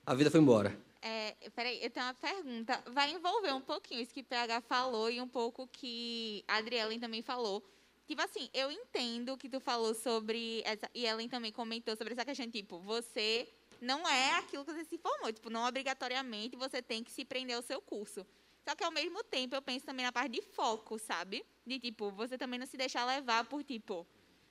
A 0.05 0.15
vida 0.15 0.31
foi 0.31 0.41
embora. 0.41 0.77
É, 1.03 1.35
peraí, 1.55 1.83
eu 1.83 1.91
tenho 1.91 2.07
uma 2.07 2.15
pergunta. 2.15 2.83
Vai 2.93 3.13
envolver 3.13 3.53
um 3.53 3.61
pouquinho 3.61 4.01
isso 4.01 4.13
que 4.13 4.21
o 4.21 4.25
PH 4.25 4.61
falou 4.63 5.11
e 5.11 5.21
um 5.21 5.29
pouco 5.29 5.67
que 5.67 6.45
a 6.47 6.57
Adrielen 6.57 7.01
também 7.01 7.23
falou 7.23 7.65
Tipo 8.11 8.23
assim, 8.23 8.51
eu 8.53 8.73
entendo 8.73 9.39
que 9.39 9.49
tu 9.49 9.61
falou 9.61 9.95
sobre. 9.95 10.63
Essa, 10.65 10.91
e 10.93 11.07
Ellen 11.07 11.29
também 11.29 11.53
comentou 11.53 11.95
sobre 11.95 12.13
essa 12.13 12.25
questão, 12.25 12.51
tipo, 12.51 12.81
você 12.81 13.49
não 13.81 14.01
é 14.09 14.35
aquilo 14.39 14.65
que 14.65 14.73
você 14.73 14.85
se 14.85 14.99
formou. 14.99 15.33
Tipo, 15.33 15.49
não 15.49 15.65
obrigatoriamente 15.65 16.57
você 16.57 16.83
tem 16.83 17.05
que 17.05 17.13
se 17.13 17.25
prender 17.25 17.55
ao 17.55 17.63
seu 17.63 17.81
curso. 17.81 18.27
Só 18.67 18.75
que 18.75 18.85
ao 18.85 18.91
mesmo 18.91 19.23
tempo 19.25 19.55
eu 19.55 19.63
penso 19.63 19.87
também 19.87 20.05
na 20.05 20.13
parte 20.13 20.33
de 20.33 20.43
foco, 20.43 20.99
sabe? 20.99 21.45
De 21.67 21.79
tipo, 21.79 22.11
você 22.13 22.37
também 22.37 22.59
não 22.59 22.67
se 22.67 22.77
deixar 22.77 23.05
levar 23.05 23.45
por 23.45 23.65
tipo 23.65 24.07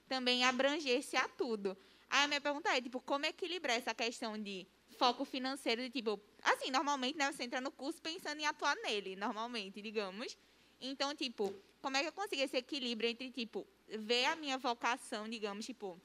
também 0.08 0.44
abranger-se 0.44 1.16
a 1.16 1.28
tudo. 1.28 1.78
Aí 2.10 2.24
a 2.24 2.28
minha 2.28 2.42
pergunta 2.42 2.76
é, 2.76 2.82
tipo, 2.82 3.00
como 3.00 3.26
equilibrar 3.26 3.78
essa 3.78 3.94
questão 3.94 4.38
de 4.42 4.66
foco 4.98 5.24
financeiro 5.24 5.82
de 5.84 5.90
tipo, 5.92 6.20
assim, 6.44 6.72
normalmente, 6.72 7.16
né, 7.16 7.32
você 7.32 7.44
entra 7.44 7.62
no 7.62 7.72
curso 7.72 8.02
pensando 8.02 8.40
em 8.40 8.46
atuar 8.46 8.76
nele, 8.78 9.16
normalmente, 9.16 9.82
digamos. 9.82 10.36
Então, 10.82 11.16
tipo, 11.16 11.54
como 11.82 11.96
é 11.96 12.02
que 12.02 12.08
eu 12.08 12.14
consigo 12.14 12.42
esse 12.42 12.58
equilíbrio 12.58 13.10
entre, 13.10 13.30
tipo, 13.30 13.66
ver 13.88 14.26
a 14.26 14.36
minha 14.36 14.58
vocação, 14.58 15.30
digamos, 15.30 15.66
tipo, 15.66 16.02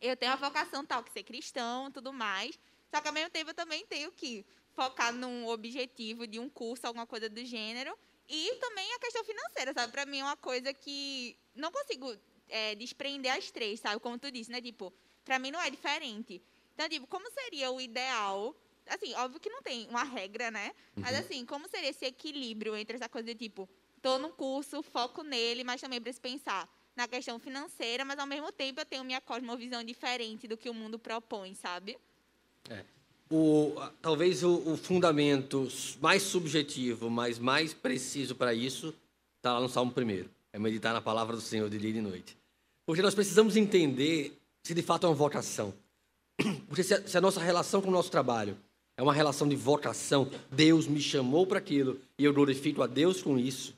eu 0.00 0.16
tenho 0.16 0.32
a 0.32 0.36
vocação 0.36 0.84
tal, 0.86 1.02
que 1.02 1.12
ser 1.12 1.24
cristão, 1.24 1.90
tudo 1.90 2.12
mais, 2.12 2.58
só 2.90 3.00
que 3.00 3.08
ao 3.08 3.14
mesmo 3.14 3.30
tempo 3.30 3.50
eu 3.50 3.54
também 3.54 3.84
tenho 3.86 4.12
que 4.12 4.46
focar 4.74 5.12
num 5.12 5.46
objetivo 5.48 6.26
de 6.26 6.38
um 6.38 6.48
curso, 6.48 6.86
alguma 6.86 7.06
coisa 7.06 7.28
do 7.28 7.44
gênero, 7.44 7.96
e 8.28 8.56
também 8.56 8.92
a 8.94 8.98
questão 8.98 9.24
financeira, 9.24 9.72
sabe? 9.72 9.92
Para 9.92 10.06
mim 10.06 10.20
é 10.20 10.24
uma 10.24 10.36
coisa 10.36 10.72
que 10.72 11.36
não 11.54 11.70
consigo 11.70 12.16
é, 12.48 12.74
desprender 12.74 13.32
as 13.32 13.50
três, 13.50 13.80
sabe? 13.80 14.00
Como 14.00 14.18
tu 14.18 14.30
disse, 14.30 14.50
né? 14.50 14.60
Tipo, 14.60 14.92
para 15.24 15.38
mim 15.38 15.50
não 15.50 15.60
é 15.60 15.70
diferente. 15.70 16.42
Então, 16.74 16.88
tipo, 16.88 17.06
como 17.06 17.30
seria 17.30 17.70
o 17.70 17.80
ideal? 17.80 18.56
Assim, 18.86 19.14
óbvio 19.14 19.40
que 19.40 19.50
não 19.50 19.62
tem 19.62 19.86
uma 19.88 20.02
regra, 20.02 20.50
né? 20.50 20.72
Uhum. 20.96 21.02
Mas 21.02 21.16
assim, 21.16 21.44
como 21.44 21.68
seria 21.68 21.90
esse 21.90 22.04
equilíbrio 22.04 22.76
entre 22.76 22.96
essa 22.96 23.08
coisa 23.08 23.28
de 23.28 23.34
tipo, 23.34 23.68
tô 24.00 24.18
no 24.18 24.30
curso, 24.30 24.82
foco 24.82 25.22
nele, 25.22 25.62
mas 25.62 25.80
também 25.80 26.00
preciso 26.00 26.22
pensar 26.22 26.68
na 26.96 27.06
questão 27.06 27.38
financeira, 27.38 28.04
mas 28.04 28.18
ao 28.18 28.26
mesmo 28.26 28.50
tempo 28.52 28.80
eu 28.80 28.84
tenho 28.84 29.04
minha 29.04 29.20
cosmovisão 29.20 29.82
diferente 29.84 30.48
do 30.48 30.56
que 30.56 30.68
o 30.68 30.74
mundo 30.74 30.98
propõe, 30.98 31.54
sabe? 31.54 31.98
É 32.68 32.84
o, 33.32 33.74
talvez 34.02 34.42
o, 34.42 34.56
o, 34.72 34.76
fundamento 34.76 35.66
mais 36.00 36.22
subjetivo, 36.22 37.08
mas 37.08 37.38
mais 37.38 37.72
preciso 37.72 38.34
para 38.34 38.52
isso, 38.52 38.94
está 39.38 39.54
lá 39.54 39.60
no 39.60 39.70
Salmo 39.70 39.92
1. 39.96 40.28
É 40.52 40.58
meditar 40.58 40.92
na 40.92 41.00
palavra 41.00 41.34
do 41.34 41.40
Senhor 41.40 41.70
de 41.70 41.78
dia 41.78 41.88
e 41.88 41.94
de 41.94 42.00
noite. 42.02 42.36
Porque 42.84 43.00
nós 43.00 43.14
precisamos 43.14 43.56
entender 43.56 44.38
se 44.62 44.74
de 44.74 44.82
fato 44.82 45.06
é 45.06 45.08
uma 45.08 45.14
vocação. 45.14 45.72
Porque 46.68 46.82
se 46.82 46.92
a, 46.92 47.08
se 47.08 47.16
a 47.16 47.20
nossa 47.22 47.40
relação 47.40 47.80
com 47.80 47.88
o 47.88 47.92
nosso 47.92 48.10
trabalho 48.10 48.56
é 48.98 49.02
uma 49.02 49.14
relação 49.14 49.48
de 49.48 49.56
vocação, 49.56 50.30
Deus 50.50 50.86
me 50.86 51.00
chamou 51.00 51.46
para 51.46 51.58
aquilo 51.58 51.98
e 52.18 52.24
eu 52.24 52.34
glorifico 52.34 52.82
a 52.82 52.86
Deus 52.86 53.22
com 53.22 53.38
isso, 53.38 53.74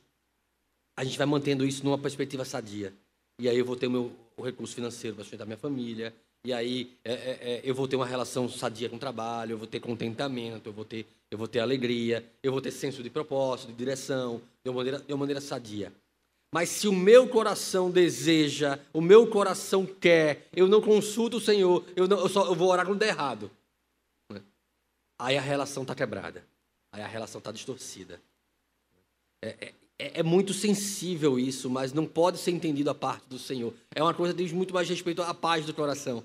a 0.97 1.05
gente 1.05 1.17
vai 1.17 1.27
mantendo 1.27 1.65
isso 1.65 1.85
numa 1.85 1.99
perspectiva 1.99 2.45
sadia. 2.45 2.93
E 3.39 3.49
aí 3.49 3.57
eu 3.57 3.65
vou 3.65 3.77
ter 3.77 3.87
o 3.87 3.91
meu 3.91 4.13
o 4.37 4.43
recurso 4.43 4.75
financeiro 4.75 5.15
para 5.15 5.25
sustentar 5.25 5.45
minha 5.45 5.57
família, 5.57 6.13
e 6.45 6.53
aí 6.53 6.93
é, 7.03 7.13
é, 7.13 7.39
é, 7.41 7.61
eu 7.65 7.75
vou 7.75 7.89
ter 7.89 7.97
uma 7.97 8.05
relação 8.05 8.49
sadia 8.49 8.89
com 8.89 8.97
o 8.97 8.99
trabalho, 8.99 9.53
eu 9.53 9.59
vou 9.59 9.67
ter 9.67 9.81
contentamento, 9.81 10.69
eu 10.69 10.73
vou 10.73 10.85
ter, 10.85 11.07
eu 11.31 11.39
vou 11.39 11.49
ter 11.49 11.61
alegria, 11.61 12.25
eu 12.43 12.53
vou 12.53 12.61
ter 12.61 12.71
senso 12.71 13.03
de 13.03 13.09
propósito, 13.09 13.69
de 13.69 13.75
direção, 13.75 14.43
de 14.63 14.71
uma 14.71 14.77
maneira, 14.77 14.99
de 14.99 15.13
uma 15.13 15.21
maneira 15.21 15.41
sadia. 15.41 15.91
Mas 16.53 16.69
se 16.69 16.87
o 16.87 16.93
meu 16.93 17.27
coração 17.29 17.91
deseja, 17.91 18.79
o 18.93 19.01
meu 19.01 19.27
coração 19.27 19.87
quer, 19.87 20.47
eu 20.55 20.69
não 20.69 20.81
consulto 20.81 21.39
o 21.39 21.41
Senhor, 21.41 21.85
eu, 21.97 22.07
não, 22.07 22.21
eu, 22.21 22.29
só, 22.29 22.47
eu 22.47 22.55
vou 22.55 22.69
orar 22.69 22.87
quando 22.87 22.99
der 22.99 23.09
errado. 23.09 23.51
Aí 25.19 25.39
a 25.39 25.41
relação 25.41 25.83
está 25.83 25.95
quebrada. 25.95 26.45
Aí 26.93 27.03
a 27.03 27.07
relação 27.07 27.39
está 27.39 27.51
distorcida. 27.51 28.21
É, 29.43 29.49
é, 29.49 29.75
é, 29.99 30.21
é, 30.21 30.23
muito 30.23 30.53
sensível 30.53 31.39
isso, 31.39 31.71
mas 31.71 31.93
não 31.93 32.07
pode 32.07 32.39
ser 32.39 32.51
entendido 32.51 32.91
a 32.91 32.95
parte 32.95 33.27
do 33.29 33.39
Senhor. 33.39 33.73
É 33.95 34.03
uma 34.03 34.15
coisa 34.15 34.35
que 34.35 34.43
diz 34.43 34.53
muito 34.53 34.75
mais 34.75 34.89
respeito 34.89 35.23
à 35.23 35.33
paz 35.33 35.65
do 35.65 35.75
coração. 35.75 36.23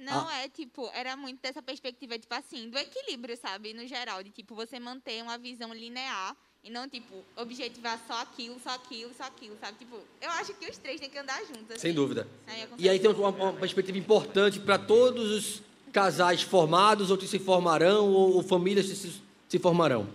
Não, 0.00 0.26
ah. 0.26 0.36
é 0.38 0.48
tipo, 0.48 0.90
era 0.94 1.14
muito 1.14 1.42
dessa 1.42 1.62
perspectiva, 1.62 2.18
tipo 2.18 2.34
assim, 2.34 2.70
do 2.70 2.78
equilíbrio, 2.78 3.36
sabe? 3.36 3.74
No 3.74 3.86
geral, 3.86 4.22
de 4.22 4.30
tipo, 4.30 4.54
você 4.54 4.80
manter 4.80 5.22
uma 5.22 5.36
visão 5.36 5.74
linear 5.74 6.34
e 6.64 6.70
não, 6.70 6.88
tipo, 6.88 7.22
objetivar 7.36 8.00
só 8.06 8.22
aquilo, 8.22 8.58
só 8.62 8.70
aquilo, 8.70 9.12
só 9.14 9.24
aquilo, 9.24 9.56
sabe? 9.60 9.76
Tipo, 9.78 9.98
eu 10.22 10.30
acho 10.30 10.54
que 10.54 10.70
os 10.70 10.78
três 10.78 10.98
têm 11.00 11.10
que 11.10 11.18
andar 11.18 11.38
juntos. 11.40 11.72
Assim. 11.72 11.80
Sem 11.80 11.92
dúvida. 11.92 12.26
Aí 12.46 12.66
e 12.78 12.88
aí 12.88 12.98
tem 12.98 13.10
uma, 13.10 13.28
uma 13.28 13.52
perspectiva 13.52 13.98
importante 13.98 14.58
para 14.58 14.78
todos 14.78 15.30
os 15.30 15.62
casais 15.92 16.40
formados, 16.40 17.10
ou 17.10 17.18
que 17.18 17.26
se 17.26 17.38
formarão, 17.38 18.08
ou, 18.08 18.36
ou 18.36 18.42
famílias 18.42 18.86
que 18.86 18.94
se, 18.94 19.20
se 19.50 19.58
formarão. 19.58 20.08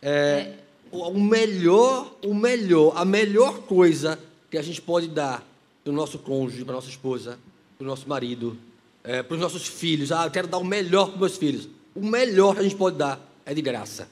É, 0.00 0.10
é. 0.10 0.58
O 0.90 1.20
melhor, 1.20 2.12
o 2.24 2.34
melhor, 2.34 2.92
a 2.96 3.04
melhor 3.04 3.60
coisa 3.62 4.18
que 4.50 4.58
a 4.58 4.62
gente 4.62 4.82
pode 4.82 5.06
dar 5.06 5.46
para 5.84 5.92
o 5.92 5.94
nosso 5.94 6.18
cônjuge, 6.18 6.64
para 6.64 6.74
nossa 6.74 6.88
esposa, 6.88 7.38
para 7.78 7.84
o 7.84 7.86
nosso 7.86 8.08
marido, 8.08 8.58
é, 9.04 9.22
para 9.22 9.34
os 9.34 9.40
nossos 9.40 9.66
filhos. 9.66 10.12
Ah, 10.12 10.24
eu 10.24 10.30
quero 10.30 10.48
dar 10.48 10.58
o 10.58 10.64
melhor 10.64 11.06
para 11.06 11.14
os 11.14 11.20
meus 11.20 11.36
filhos. 11.36 11.68
O 11.94 12.04
melhor 12.04 12.54
que 12.54 12.60
a 12.60 12.62
gente 12.62 12.76
pode 12.76 12.96
dar 12.96 13.20
é 13.44 13.54
de 13.54 13.62
graça. 13.62 14.08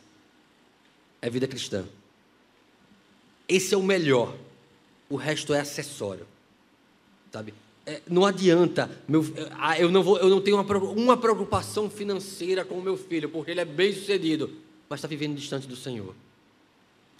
É 1.22 1.30
vida 1.30 1.46
cristã. 1.46 1.84
Esse 3.48 3.74
é 3.74 3.76
o 3.76 3.82
melhor. 3.82 4.34
O 5.08 5.16
resto 5.16 5.52
é 5.52 5.60
acessório. 5.60 6.26
Sabe? 7.32 7.54
É, 7.86 8.00
não 8.08 8.24
adianta. 8.24 8.90
Meu, 9.08 9.24
ah, 9.58 9.78
eu, 9.78 9.90
não 9.90 10.02
vou, 10.02 10.18
eu 10.18 10.28
não 10.28 10.40
tenho 10.40 10.60
uma, 10.60 10.78
uma 10.92 11.16
preocupação 11.16 11.90
financeira 11.90 12.64
com 12.64 12.76
o 12.76 12.82
meu 12.82 12.96
filho, 12.96 13.28
porque 13.28 13.50
ele 13.50 13.60
é 13.60 13.64
bem 13.64 13.92
sucedido, 13.92 14.50
mas 14.88 14.98
está 14.98 15.08
vivendo 15.08 15.36
distante 15.36 15.66
do 15.66 15.76
Senhor. 15.76 16.14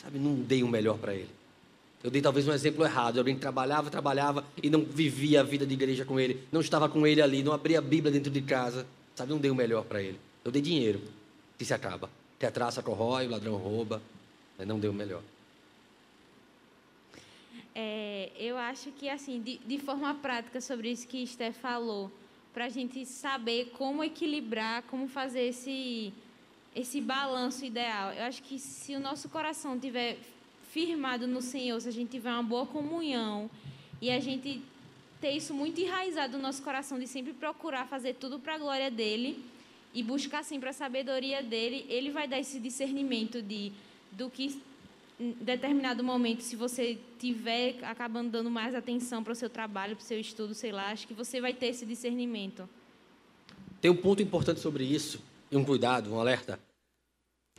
Sabe? 0.02 0.18
Não 0.18 0.34
dei 0.34 0.62
o 0.62 0.68
melhor 0.68 0.98
para 0.98 1.14
ele. 1.14 1.39
Eu 2.02 2.10
dei 2.10 2.22
talvez 2.22 2.48
um 2.48 2.52
exemplo 2.52 2.84
errado. 2.84 3.18
Alguém 3.18 3.36
trabalhava, 3.36 3.90
trabalhava 3.90 4.44
e 4.62 4.70
não 4.70 4.84
vivia 4.84 5.40
a 5.40 5.42
vida 5.42 5.66
de 5.66 5.74
igreja 5.74 6.04
com 6.04 6.18
ele, 6.18 6.42
não 6.50 6.60
estava 6.60 6.88
com 6.88 7.06
ele 7.06 7.20
ali, 7.20 7.42
não 7.42 7.52
abria 7.52 7.78
a 7.78 7.82
Bíblia 7.82 8.10
dentro 8.10 8.30
de 8.30 8.40
casa. 8.40 8.86
Sabe? 9.14 9.30
Não 9.30 9.38
dei 9.38 9.50
o 9.50 9.54
melhor 9.54 9.84
para 9.84 10.02
ele. 10.02 10.18
Eu 10.44 10.50
dei 10.50 10.62
dinheiro, 10.62 11.00
que 11.58 11.64
se 11.64 11.74
acaba. 11.74 12.08
Que 12.38 12.46
a 12.46 12.50
traça 12.50 12.82
corrói, 12.82 13.26
o 13.26 13.30
ladrão 13.30 13.56
rouba. 13.56 14.00
Mas 14.56 14.66
não 14.66 14.78
deu 14.78 14.92
o 14.92 14.94
melhor. 14.94 15.22
É, 17.74 18.30
eu 18.38 18.56
acho 18.56 18.90
que, 18.92 19.08
assim, 19.08 19.40
de, 19.42 19.58
de 19.58 19.78
forma 19.78 20.14
prática 20.14 20.60
sobre 20.60 20.90
isso 20.90 21.06
que 21.06 21.22
Esther 21.22 21.52
falou, 21.52 22.10
para 22.52 22.64
a 22.64 22.68
gente 22.68 23.04
saber 23.04 23.72
como 23.76 24.02
equilibrar, 24.02 24.82
como 24.84 25.06
fazer 25.06 25.42
esse, 25.42 26.12
esse 26.74 27.00
balanço 27.00 27.64
ideal. 27.64 28.12
Eu 28.12 28.24
acho 28.24 28.42
que 28.42 28.58
se 28.58 28.94
o 28.96 29.00
nosso 29.00 29.28
coração 29.28 29.78
tiver 29.78 30.18
firmado 30.72 31.26
no 31.26 31.42
Senhor, 31.42 31.80
se 31.80 31.88
a 31.88 31.92
gente 31.92 32.10
tiver 32.10 32.30
uma 32.30 32.42
boa 32.42 32.66
comunhão 32.66 33.50
e 34.00 34.10
a 34.10 34.20
gente 34.20 34.62
ter 35.20 35.32
isso 35.32 35.52
muito 35.52 35.80
enraizado 35.80 36.36
no 36.36 36.42
nosso 36.42 36.62
coração 36.62 36.98
de 36.98 37.06
sempre 37.06 37.32
procurar 37.32 37.86
fazer 37.86 38.14
tudo 38.14 38.38
para 38.38 38.54
a 38.54 38.58
glória 38.58 38.90
dele 38.90 39.44
e 39.92 40.02
buscar 40.02 40.42
sempre 40.44 40.68
a 40.68 40.72
sabedoria 40.72 41.42
dele, 41.42 41.84
ele 41.88 42.10
vai 42.10 42.26
dar 42.26 42.38
esse 42.38 42.58
discernimento 42.58 43.42
de 43.42 43.72
do 44.12 44.30
que 44.30 44.60
em 45.18 45.32
determinado 45.32 46.02
momento, 46.02 46.40
se 46.40 46.56
você 46.56 46.98
tiver 47.18 47.76
acabando 47.82 48.30
dando 48.30 48.50
mais 48.50 48.74
atenção 48.74 49.22
para 49.22 49.34
o 49.34 49.36
seu 49.36 49.50
trabalho, 49.50 49.94
para 49.94 50.02
o 50.02 50.06
seu 50.06 50.18
estudo, 50.18 50.54
sei 50.54 50.72
lá, 50.72 50.90
acho 50.90 51.06
que 51.06 51.12
você 51.12 51.42
vai 51.42 51.52
ter 51.52 51.66
esse 51.66 51.84
discernimento. 51.84 52.66
Tem 53.82 53.90
um 53.90 53.96
ponto 53.96 54.22
importante 54.22 54.60
sobre 54.60 54.82
isso, 54.82 55.22
e 55.50 55.56
um 55.56 55.64
cuidado, 55.64 56.10
um 56.14 56.18
alerta. 56.18 56.58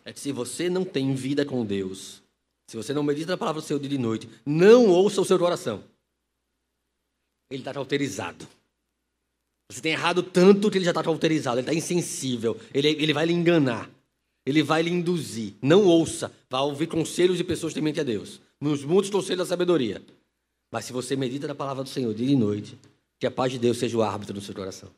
É 0.04 0.12
que 0.12 0.20
se 0.20 0.32
você 0.32 0.72
não 0.72 0.84
tem 0.84 1.14
vida 1.14 1.46
com 1.46 1.64
Deus, 1.64 2.24
se 2.72 2.78
você 2.78 2.94
não 2.94 3.04
medita 3.04 3.34
na 3.34 3.38
palavra 3.38 3.62
do 3.62 3.68
Senhor 3.68 3.82
dia 3.82 3.94
e 3.94 3.98
noite, 3.98 4.30
não 4.46 4.88
ouça 4.88 5.20
o 5.20 5.26
seu 5.26 5.38
coração. 5.38 5.84
Ele 7.50 7.60
está 7.60 7.74
cauterizado. 7.74 8.48
Você 9.70 9.82
tem 9.82 9.92
errado 9.92 10.24
tanto 10.24 10.72
que 10.72 10.78
ele 10.78 10.86
já 10.86 10.92
está 10.92 11.04
cauterizado, 11.04 11.60
ele 11.60 11.68
está 11.68 11.74
insensível, 11.74 12.58
ele, 12.74 12.88
ele 12.88 13.12
vai 13.12 13.26
lhe 13.26 13.34
enganar, 13.34 13.92
ele 14.46 14.64
vai 14.64 14.84
lhe 14.84 14.90
induzir. 14.90 15.56
Não 15.62 15.86
ouça, 15.86 16.32
vá 16.50 16.62
ouvir 16.62 16.88
conselhos 16.88 17.36
de 17.36 17.44
pessoas 17.44 17.74
tementes 17.74 18.00
a 18.00 18.04
Deus, 18.04 18.40
nos 18.58 18.86
muitos 18.86 19.12
conselhos 19.12 19.40
da 19.40 19.46
sabedoria. 19.46 20.02
Mas 20.72 20.86
se 20.86 20.94
você 20.94 21.18
medita 21.18 21.50
na 21.50 21.56
palavra 21.56 21.84
do 21.84 21.90
Senhor 21.90 22.14
dia 22.14 22.32
e 22.32 22.38
noite, 22.38 22.80
que 23.20 23.28
a 23.28 23.32
paz 23.32 23.52
de 23.52 23.60
Deus 23.60 23.80
seja 23.80 23.98
o 23.98 24.02
árbitro 24.02 24.34
no 24.34 24.40
seu 24.40 24.56
coração. 24.56 24.90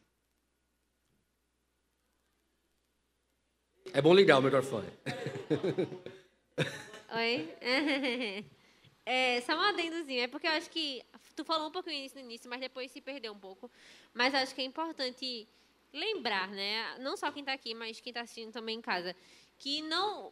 É 3.91 4.00
bom 4.00 4.14
ligar 4.14 4.38
o 4.38 4.44
microfone. 4.44 4.90
Oi? 7.14 7.48
É, 9.06 9.41
só 9.41 9.53
um 9.53 9.60
adendozinho, 9.60 10.22
é 10.22 10.27
porque 10.27 10.48
eu 10.48 10.52
acho 10.53 10.69
que 10.69 11.03
tu 11.35 11.44
falou 11.44 11.68
um 11.68 11.72
pouquinho 11.72 12.06
isso 12.06 12.15
no 12.15 12.22
início, 12.22 12.49
mas 12.49 12.61
depois 12.61 12.90
se 12.90 13.02
perdeu 13.02 13.34
um 13.34 13.38
pouco. 13.38 13.69
Mas 14.14 14.34
acho 14.34 14.56
que 14.56 14.61
é 14.61 14.64
importante 14.64 15.45
lembrar, 15.91 16.48
né? 16.48 16.98
Não 16.99 17.18
só 17.18 17.30
quem 17.30 17.41
está 17.41 17.52
aqui, 17.52 17.73
mas 17.76 17.99
quem 17.99 18.11
está 18.11 18.22
assistindo 18.22 18.53
também 18.53 18.77
em 18.77 18.81
casa, 18.81 19.14
que 19.60 19.81
não, 19.81 20.31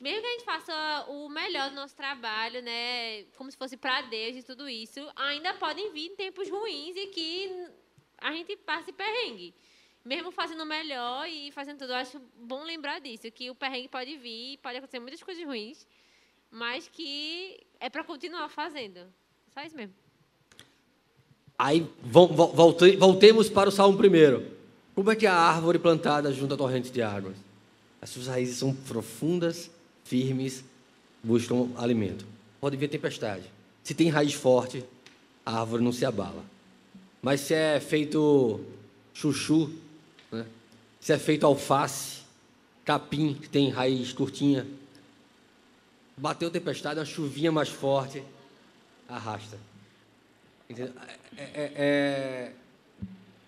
mesmo 0.00 0.22
que 0.22 0.26
a 0.26 0.30
gente 0.30 0.44
faça 0.46 1.04
o 1.08 1.28
melhor 1.28 1.68
do 1.68 1.76
nosso 1.76 1.94
trabalho, 1.94 2.62
né, 2.62 3.24
como 3.36 3.50
se 3.50 3.56
fosse 3.58 3.76
para 3.76 4.00
Deus 4.00 4.36
e 4.36 4.42
tudo 4.42 4.66
isso, 4.66 5.06
ainda 5.14 5.52
podem 5.52 5.92
vir 5.92 6.16
tempos 6.16 6.48
ruins 6.48 6.96
e 6.96 7.08
que 7.08 7.68
a 8.16 8.32
gente 8.32 8.56
passe 8.56 8.92
perrengue. 8.92 9.54
Mesmo 10.02 10.30
fazendo 10.30 10.62
o 10.62 10.66
melhor 10.66 11.28
e 11.28 11.52
fazendo 11.52 11.80
tudo, 11.80 11.92
eu 11.92 11.96
acho 11.96 12.18
bom 12.34 12.62
lembrar 12.62 12.98
disso, 12.98 13.30
que 13.30 13.50
o 13.50 13.54
perrengue 13.54 13.88
pode 13.88 14.16
vir, 14.16 14.56
pode 14.58 14.78
acontecer 14.78 15.00
muitas 15.00 15.22
coisas 15.22 15.44
ruins 15.44 15.86
mas 16.56 16.88
que 16.90 17.58
é 17.78 17.90
para 17.90 18.02
continuar 18.02 18.48
fazendo. 18.48 19.00
Só 19.52 19.62
isso 19.62 19.76
mesmo. 19.76 19.94
Aí 21.58 21.86
volte, 22.02 22.96
voltemos 22.96 23.50
para 23.50 23.68
o 23.68 23.72
Salmo 23.72 23.98
primeiro. 23.98 24.42
Como 24.94 25.10
é 25.10 25.16
que 25.16 25.26
a 25.26 25.34
árvore 25.34 25.78
plantada 25.78 26.32
junto 26.32 26.54
à 26.54 26.56
torrente 26.56 26.90
de 26.90 27.02
águas? 27.02 27.36
As 28.00 28.08
suas 28.08 28.26
raízes 28.26 28.56
são 28.56 28.74
profundas, 28.74 29.70
firmes, 30.04 30.64
buscam 31.22 31.68
alimento. 31.76 32.26
Pode 32.58 32.76
vir 32.78 32.88
tempestade. 32.88 33.44
Se 33.84 33.94
tem 33.94 34.08
raiz 34.08 34.32
forte, 34.32 34.82
a 35.44 35.60
árvore 35.60 35.84
não 35.84 35.92
se 35.92 36.06
abala. 36.06 36.42
Mas 37.20 37.42
se 37.42 37.52
é 37.52 37.78
feito 37.80 38.60
chuchu, 39.12 39.70
né? 40.32 40.46
se 41.00 41.12
é 41.12 41.18
feito 41.18 41.44
alface, 41.44 42.22
capim, 42.82 43.34
que 43.34 43.48
tem 43.48 43.68
raiz 43.68 44.12
curtinha, 44.14 44.66
bateu 46.16 46.50
tempestade, 46.50 46.98
uma 46.98 47.06
chuvinha 47.06 47.52
mais 47.52 47.68
forte, 47.68 48.22
arrasta. 49.08 49.58
É, 50.68 50.82
é, 51.36 51.72
é, 51.76 52.52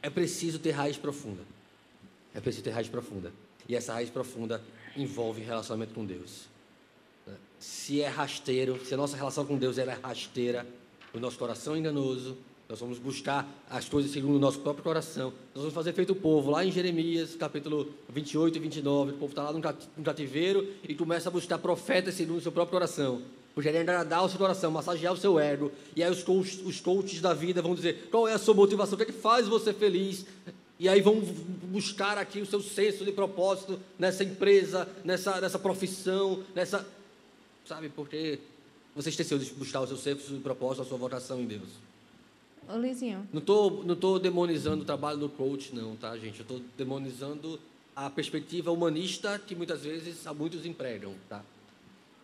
é 0.03 0.11
preciso 0.11 0.59
ter 0.59 0.73
raiz 0.73 0.97
profunda. 0.97 1.43
É 2.35 2.41
preciso 2.41 2.65
ter 2.65 2.71
raiz 2.71 2.89
profunda. 2.89 3.33
E 3.69 3.75
essa 3.75 3.93
raiz 3.93 4.11
profunda 4.11 4.63
envolve 4.97 5.43
relacionamento 5.43 5.95
com 5.95 6.05
Deus. 6.05 6.47
Se 7.59 8.01
é 8.01 8.09
rasteiro, 8.09 8.85
se 8.85 8.95
a 8.95 8.97
nossa 8.97 9.17
relação 9.17 9.45
com 9.45 9.59
Deus 9.59 9.79
é 9.79 9.85
rasteira, 9.85 10.67
o 11.13 11.19
nosso 11.19 11.39
coração 11.39 11.75
é 11.75 11.79
enganoso, 11.79 12.37
nós 12.69 12.81
vamos 12.81 12.99
buscar 12.99 13.49
as 13.71 13.89
coisas 13.89 14.13
segundo 14.13 14.37
o 14.37 14.39
nosso 14.39 14.59
próprio 14.61 14.85
coração. 14.85 15.33
Nós 15.55 15.63
vamos 15.63 15.73
fazer 15.73 15.95
feito 15.95 16.13
o 16.13 16.17
povo, 16.17 16.51
lá 16.51 16.63
em 16.63 16.71
Jeremias, 16.71 17.35
capítulo 17.35 17.95
28 18.11 18.57
e 18.57 18.61
29. 18.61 19.13
O 19.13 19.15
povo 19.15 19.33
está 19.33 19.43
lá 19.43 19.53
no 19.53 20.05
cativeiro 20.05 20.69
e 20.87 20.95
começa 20.95 21.31
a 21.31 21.33
buscar 21.33 21.57
profetas 21.59 22.15
segundo 22.15 22.37
o 22.37 22.43
seu 22.43 22.53
próprio 22.53 22.73
coração. 22.73 23.23
Por 23.55 23.63
querer 23.65 23.79
agradar 23.79 24.23
o 24.23 24.29
seu 24.29 24.39
coração, 24.39 24.71
massagear 24.71 25.15
o 25.15 25.17
seu 25.17 25.41
ego. 25.41 25.73
E 25.97 26.03
aí 26.03 26.11
os 26.11 26.23
coaches, 26.23 26.61
os 26.63 26.79
coaches 26.79 27.23
da 27.23 27.33
vida 27.33 27.63
vão 27.63 27.75
dizer 27.75 28.07
qual 28.11 28.29
é 28.29 28.35
a 28.35 28.39
sua 28.39 28.53
motivação, 28.53 28.95
o 28.95 28.97
que 28.99 29.05
é 29.05 29.07
que 29.07 29.13
faz 29.13 29.49
você 29.49 29.73
feliz. 29.73 30.27
E 30.79 30.91
aí 30.91 31.01
vão 31.01 31.21
buscar 31.21 32.19
aqui 32.19 32.39
o 32.39 32.47
seu 32.47 32.61
senso 32.61 33.03
de 33.03 33.13
propósito 33.13 33.81
nessa 33.99 34.23
empresa, 34.23 34.87
nessa, 35.03 35.41
nessa 35.41 35.59
profissão, 35.59 36.45
nessa. 36.55 36.87
Sabe, 37.65 37.89
porque 37.89 38.39
você 38.95 39.09
esqueceu 39.09 39.39
de 39.39 39.51
buscar 39.55 39.81
o 39.81 39.87
seu 39.87 39.97
senso 39.97 40.35
de 40.35 40.41
propósito, 40.41 40.83
a 40.83 40.85
sua 40.85 40.99
vocação 40.99 41.41
em 41.41 41.47
Deus. 41.47 41.88
Ô, 42.69 42.77
Luizinho. 42.77 43.27
Não 43.33 43.41
estou 43.41 43.83
não 43.83 43.97
tô 43.97 44.19
demonizando 44.19 44.83
o 44.83 44.85
trabalho 44.85 45.19
do 45.19 45.29
coach, 45.29 45.75
não, 45.75 45.97
tá, 45.97 46.17
gente? 46.19 46.41
Eu 46.41 46.43
estou 46.43 46.61
demonizando 46.77 47.59
a 47.97 48.11
perspectiva 48.11 48.71
humanista 48.71 49.39
que 49.39 49.55
muitas 49.55 49.83
vezes 49.83 50.27
há 50.27 50.35
muitos 50.35 50.67
empregam, 50.67 51.15
tá? 51.29 51.43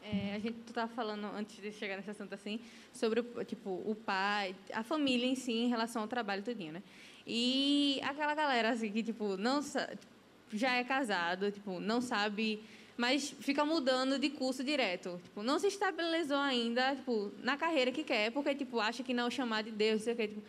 É, 0.03 0.35
a 0.35 0.39
gente 0.39 0.59
estava 0.69 0.93
falando 0.93 1.25
antes 1.35 1.57
de 1.57 1.73
chegar 1.73 1.97
nesse 1.97 2.11
assunto 2.11 2.35
assim 2.35 2.61
sobre 2.93 3.23
tipo 3.47 3.71
o 3.71 3.97
pai, 4.05 4.55
a 4.73 4.83
família 4.83 5.27
em 5.27 5.35
si 5.35 5.53
em 5.53 5.69
relação 5.69 6.03
ao 6.03 6.09
trabalho 6.09 6.43
tudinho, 6.43 6.75
né? 6.75 6.83
E 7.27 7.99
aquela 8.03 8.35
galera 8.35 8.69
assim 8.69 8.93
que 8.93 9.03
tipo 9.03 9.39
não 9.39 9.63
já 10.53 10.75
é 10.75 10.85
casado, 10.85 11.51
tipo 11.51 11.81
não 11.81 12.03
sabe 12.03 12.63
mas 12.97 13.35
fica 13.41 13.65
mudando 13.65 14.19
de 14.19 14.31
curso 14.31 14.63
direto. 14.63 15.21
Tipo, 15.23 15.43
não 15.43 15.59
se 15.59 15.67
estabilizou 15.67 16.39
ainda, 16.39 16.95
tipo, 16.95 17.33
na 17.43 17.57
carreira 17.57 17.91
que 17.91 18.05
quer, 18.05 18.31
porque, 18.31 18.55
tipo, 18.55 18.81
acha 18.81 19.03
que 19.03 19.13
não 19.13 19.25
é 19.25 19.27
o 19.27 19.31
chamado 19.31 19.67
de 19.67 19.73
Deus, 19.73 20.03
sei 20.03 20.15
o. 20.15 20.17
Tipo, 20.17 20.43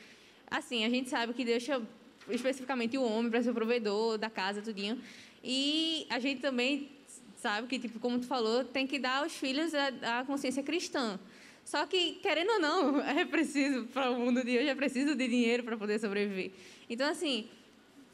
assim, 0.50 0.86
a 0.86 0.90
gente 0.90 1.10
sabe 1.10 1.34
que 1.34 1.44
Deus 1.44 1.64
chama 1.64 1.88
especificamente 2.30 2.98
o 2.98 3.04
homem 3.04 3.30
para 3.30 3.42
ser 3.42 3.52
o 3.52 3.54
provedor 3.54 4.18
da 4.18 4.30
casa, 4.30 4.62
tudinho. 4.62 5.02
E 5.44 6.06
a 6.10 6.20
gente 6.20 6.42
também 6.42 6.90
sabe 7.38 7.68
que, 7.68 7.80
tipo, 7.80 8.00
como 8.00 8.20
tu 8.20 8.28
falou, 8.28 8.64
tem 8.64 8.88
que 8.88 8.98
dar 8.98 9.22
aos 9.22 9.34
filhos 9.34 9.74
a, 9.74 10.20
a 10.20 10.26
consciência 10.26 10.64
cristã. 10.64 11.20
Só 11.64 11.86
que, 11.88 12.14
querendo 12.22 12.52
ou 12.54 12.60
não, 12.60 13.02
é 13.06 13.26
preciso, 13.26 13.86
para 13.88 14.12
o 14.12 14.20
mundo 14.20 14.44
de 14.44 14.58
hoje, 14.58 14.70
é 14.70 14.76
preciso 14.76 15.16
de 15.16 15.28
dinheiro 15.28 15.64
para 15.64 15.78
poder 15.78 16.00
sobreviver. 16.00 16.52
Então, 16.90 17.10
assim, 17.10 17.48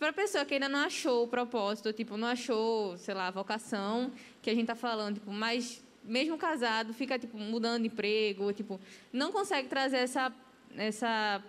para 0.02 0.10
a 0.10 0.14
pessoa 0.14 0.44
que 0.44 0.56
ainda 0.56 0.68
não 0.68 0.80
achou 0.80 1.26
o 1.26 1.28
propósito, 1.28 1.94
tipo, 1.94 2.18
não 2.18 2.30
achou, 2.30 2.98
sei 2.98 3.14
lá, 3.14 3.28
a 3.28 3.32
vocação 3.32 4.12
que 4.42 4.50
a 4.50 4.54
gente 4.54 4.64
está 4.64 4.74
falando, 4.74 5.20
tipo, 5.20 5.30
mas 5.30 5.80
mesmo 6.04 6.40
casado, 6.40 6.92
fica, 6.92 7.20
tipo, 7.20 7.38
mudando 7.38 7.84
de 7.84 7.88
emprego, 7.88 8.52
tipo, 8.52 8.82
não 9.14 9.32
consegue 9.32 9.68
trazer 9.68 9.98
essa, 9.98 10.34
essa, 10.76 11.44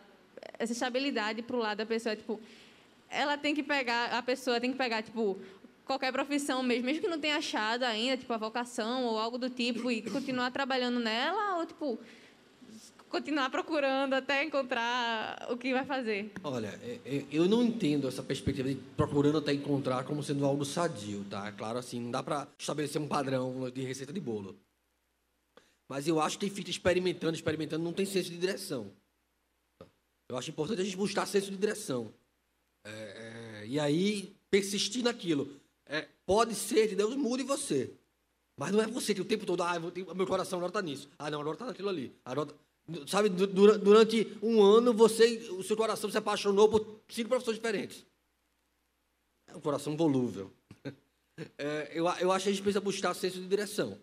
essa 0.58 0.70
estabilidade 0.70 1.40
para 1.40 1.56
o 1.56 1.60
lado 1.60 1.78
da 1.78 1.86
pessoa, 1.86 2.14
tipo, 2.14 2.38
ela 3.08 3.38
tem 3.38 3.54
que 3.54 3.62
pegar, 3.62 4.12
a 4.12 4.22
pessoa 4.22 4.60
tem 4.60 4.70
que 4.70 4.76
pegar, 4.76 5.02
tipo, 5.02 5.40
qualquer 5.86 6.12
profissão 6.12 6.62
mesmo, 6.62 6.84
mesmo 6.84 7.00
que 7.00 7.08
não 7.08 7.18
tenha 7.18 7.38
achado 7.38 7.84
ainda, 7.84 8.18
tipo, 8.18 8.34
a 8.34 8.36
vocação 8.36 9.06
ou 9.06 9.18
algo 9.18 9.38
do 9.38 9.48
tipo, 9.48 9.90
e 9.90 10.02
continuar 10.02 10.50
trabalhando 10.50 11.00
nela, 11.00 11.56
ou, 11.56 11.64
tipo, 11.64 11.98
continuar 13.12 13.50
procurando 13.50 14.14
até 14.14 14.42
encontrar 14.42 15.46
o 15.50 15.56
que 15.58 15.70
vai 15.74 15.84
fazer? 15.84 16.32
Olha, 16.42 16.68
é, 16.82 16.98
é, 17.04 17.24
eu 17.30 17.46
não 17.46 17.62
entendo 17.62 18.08
essa 18.08 18.22
perspectiva 18.22 18.70
de 18.70 18.74
procurando 18.96 19.36
até 19.36 19.52
encontrar 19.52 20.02
como 20.04 20.22
sendo 20.22 20.46
algo 20.46 20.64
sadio, 20.64 21.22
tá? 21.28 21.52
Claro, 21.52 21.78
assim, 21.78 22.00
não 22.00 22.10
dá 22.10 22.22
para 22.22 22.48
estabelecer 22.58 23.00
um 23.00 23.06
padrão 23.06 23.70
de 23.70 23.82
receita 23.82 24.14
de 24.14 24.18
bolo. 24.18 24.56
Mas 25.86 26.08
eu 26.08 26.18
acho 26.22 26.38
que 26.38 26.46
quem 26.46 26.56
fica 26.56 26.70
experimentando, 26.70 27.34
experimentando, 27.34 27.84
não 27.84 27.92
tem 27.92 28.06
senso 28.06 28.30
de 28.30 28.38
direção. 28.38 28.90
Eu 30.26 30.38
acho 30.38 30.50
importante 30.50 30.80
a 30.80 30.84
gente 30.84 30.96
buscar 30.96 31.26
senso 31.26 31.50
de 31.50 31.58
direção. 31.58 32.10
É, 32.82 33.62
é, 33.62 33.66
e 33.66 33.78
aí, 33.78 34.34
persistir 34.50 35.04
naquilo. 35.04 35.54
É, 35.84 36.08
pode 36.24 36.54
ser 36.54 36.88
que 36.88 36.96
Deus 36.96 37.14
mude 37.14 37.42
você. 37.42 37.92
Mas 38.56 38.72
não 38.72 38.80
é 38.80 38.86
você 38.86 39.14
que 39.14 39.20
o 39.20 39.24
tempo 39.26 39.44
todo, 39.44 39.62
ah, 39.62 39.78
meu 39.78 40.26
coração 40.26 40.58
agora 40.58 40.70
está 40.70 40.80
nisso. 40.80 41.10
Ah, 41.18 41.30
não, 41.30 41.42
agora 41.42 41.56
está 41.56 41.66
naquilo 41.66 41.90
ali. 41.90 42.14
Agora, 42.24 42.48
Sabe, 43.06 43.28
durante 43.28 44.36
um 44.42 44.60
ano, 44.60 44.92
você, 44.92 45.36
o 45.50 45.62
seu 45.62 45.76
coração 45.76 46.10
se 46.10 46.18
apaixonou 46.18 46.68
por 46.68 47.00
cinco 47.08 47.28
profissões 47.28 47.56
diferentes. 47.56 48.04
É 49.46 49.56
um 49.56 49.60
coração 49.60 49.96
volúvel. 49.96 50.50
É, 51.56 51.90
eu, 51.94 52.04
eu 52.20 52.30
acho 52.30 52.44
que 52.44 52.50
a 52.50 52.52
gente 52.52 52.62
precisa 52.62 52.80
buscar 52.80 53.14
senso 53.14 53.40
de 53.40 53.48
direção. 53.48 53.98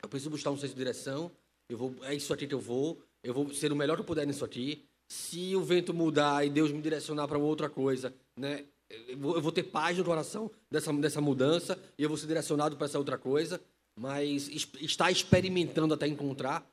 Eu 0.00 0.08
preciso 0.10 0.28
buscar 0.28 0.50
um 0.50 0.58
senso 0.58 0.74
de 0.74 0.78
direção. 0.78 1.32
Eu 1.68 1.78
vou, 1.78 1.96
é 2.02 2.14
isso 2.14 2.34
aqui 2.34 2.46
que 2.46 2.54
eu 2.54 2.60
vou. 2.60 3.00
Eu 3.22 3.32
vou 3.32 3.52
ser 3.54 3.72
o 3.72 3.76
melhor 3.76 3.94
que 3.94 4.02
eu 4.02 4.06
puder 4.06 4.26
nisso 4.26 4.44
aqui. 4.44 4.84
Se 5.08 5.56
o 5.56 5.62
vento 5.62 5.94
mudar 5.94 6.46
e 6.46 6.50
Deus 6.50 6.70
me 6.70 6.82
direcionar 6.82 7.26
para 7.26 7.38
outra 7.38 7.70
coisa, 7.70 8.14
né, 8.36 8.66
eu 9.08 9.16
vou, 9.16 9.36
eu 9.36 9.40
vou 9.40 9.50
ter 9.50 9.62
paz 9.62 9.96
no 9.96 10.04
coração 10.04 10.50
dessa, 10.70 10.92
dessa 10.92 11.20
mudança 11.20 11.78
e 11.96 12.02
eu 12.02 12.10
vou 12.10 12.18
ser 12.18 12.26
direcionado 12.26 12.76
para 12.76 12.84
essa 12.84 12.98
outra 12.98 13.16
coisa. 13.16 13.58
Mas 13.98 14.48
estar 14.80 15.10
experimentando 15.10 15.94
até 15.94 16.06
encontrar 16.06 16.70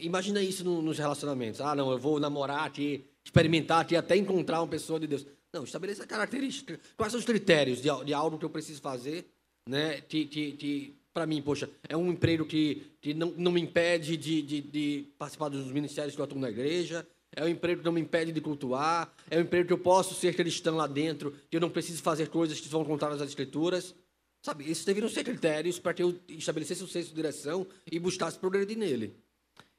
Imagina 0.00 0.42
isso 0.42 0.64
no, 0.64 0.82
nos 0.82 0.98
relacionamentos. 0.98 1.60
Ah, 1.60 1.74
não, 1.74 1.90
eu 1.90 1.98
vou 1.98 2.18
namorar 2.18 2.66
aqui, 2.66 3.04
experimentar 3.24 3.80
aqui, 3.80 3.94
até 3.94 4.16
encontrar 4.16 4.60
uma 4.60 4.68
pessoa 4.68 4.98
de 4.98 5.06
Deus. 5.06 5.26
Não, 5.52 5.64
estabeleça 5.64 6.06
características. 6.06 6.78
Quais 6.96 7.12
são 7.12 7.20
os 7.20 7.24
critérios 7.24 7.80
de, 7.80 7.88
de 8.04 8.12
algo 8.12 8.38
que 8.38 8.44
eu 8.44 8.50
preciso 8.50 8.80
fazer, 8.80 9.26
né? 9.68 10.00
Que, 10.00 10.26
que, 10.26 10.52
que 10.52 10.96
para 11.14 11.24
mim, 11.24 11.40
poxa, 11.40 11.70
é 11.88 11.96
um 11.96 12.10
emprego 12.10 12.44
que, 12.44 12.82
que 13.00 13.14
não, 13.14 13.32
não 13.36 13.52
me 13.52 13.60
impede 13.60 14.16
de, 14.16 14.42
de, 14.42 14.60
de 14.60 15.04
participar 15.18 15.48
dos 15.48 15.70
ministérios 15.70 16.14
que 16.14 16.20
eu 16.20 16.24
atuo 16.24 16.38
na 16.38 16.50
igreja, 16.50 17.06
é 17.34 17.44
um 17.44 17.48
emprego 17.48 17.80
que 17.80 17.86
não 17.86 17.92
me 17.92 18.00
impede 18.00 18.32
de 18.32 18.40
cultuar, 18.40 19.12
é 19.30 19.38
um 19.38 19.42
emprego 19.42 19.66
que 19.66 19.72
eu 19.72 19.78
posso 19.78 20.14
ser 20.14 20.34
cristão 20.34 20.76
lá 20.76 20.86
dentro, 20.86 21.34
que 21.48 21.56
eu 21.56 21.60
não 21.60 21.70
preciso 21.70 22.02
fazer 22.02 22.28
coisas 22.28 22.60
que 22.60 22.68
vão 22.68 22.84
contrárias 22.84 23.22
às 23.22 23.28
escrituras. 23.28 23.94
Sabe, 24.42 24.70
esses 24.70 24.84
deveriam 24.84 25.08
ser 25.08 25.24
critérios 25.24 25.78
para 25.78 25.92
que 25.92 26.02
eu 26.02 26.18
estabelecesse 26.28 26.82
o 26.82 26.86
senso 26.86 27.08
de 27.08 27.14
direção 27.14 27.66
e 27.90 27.98
buscasse 27.98 28.38
progredir 28.38 28.76
nele 28.76 29.14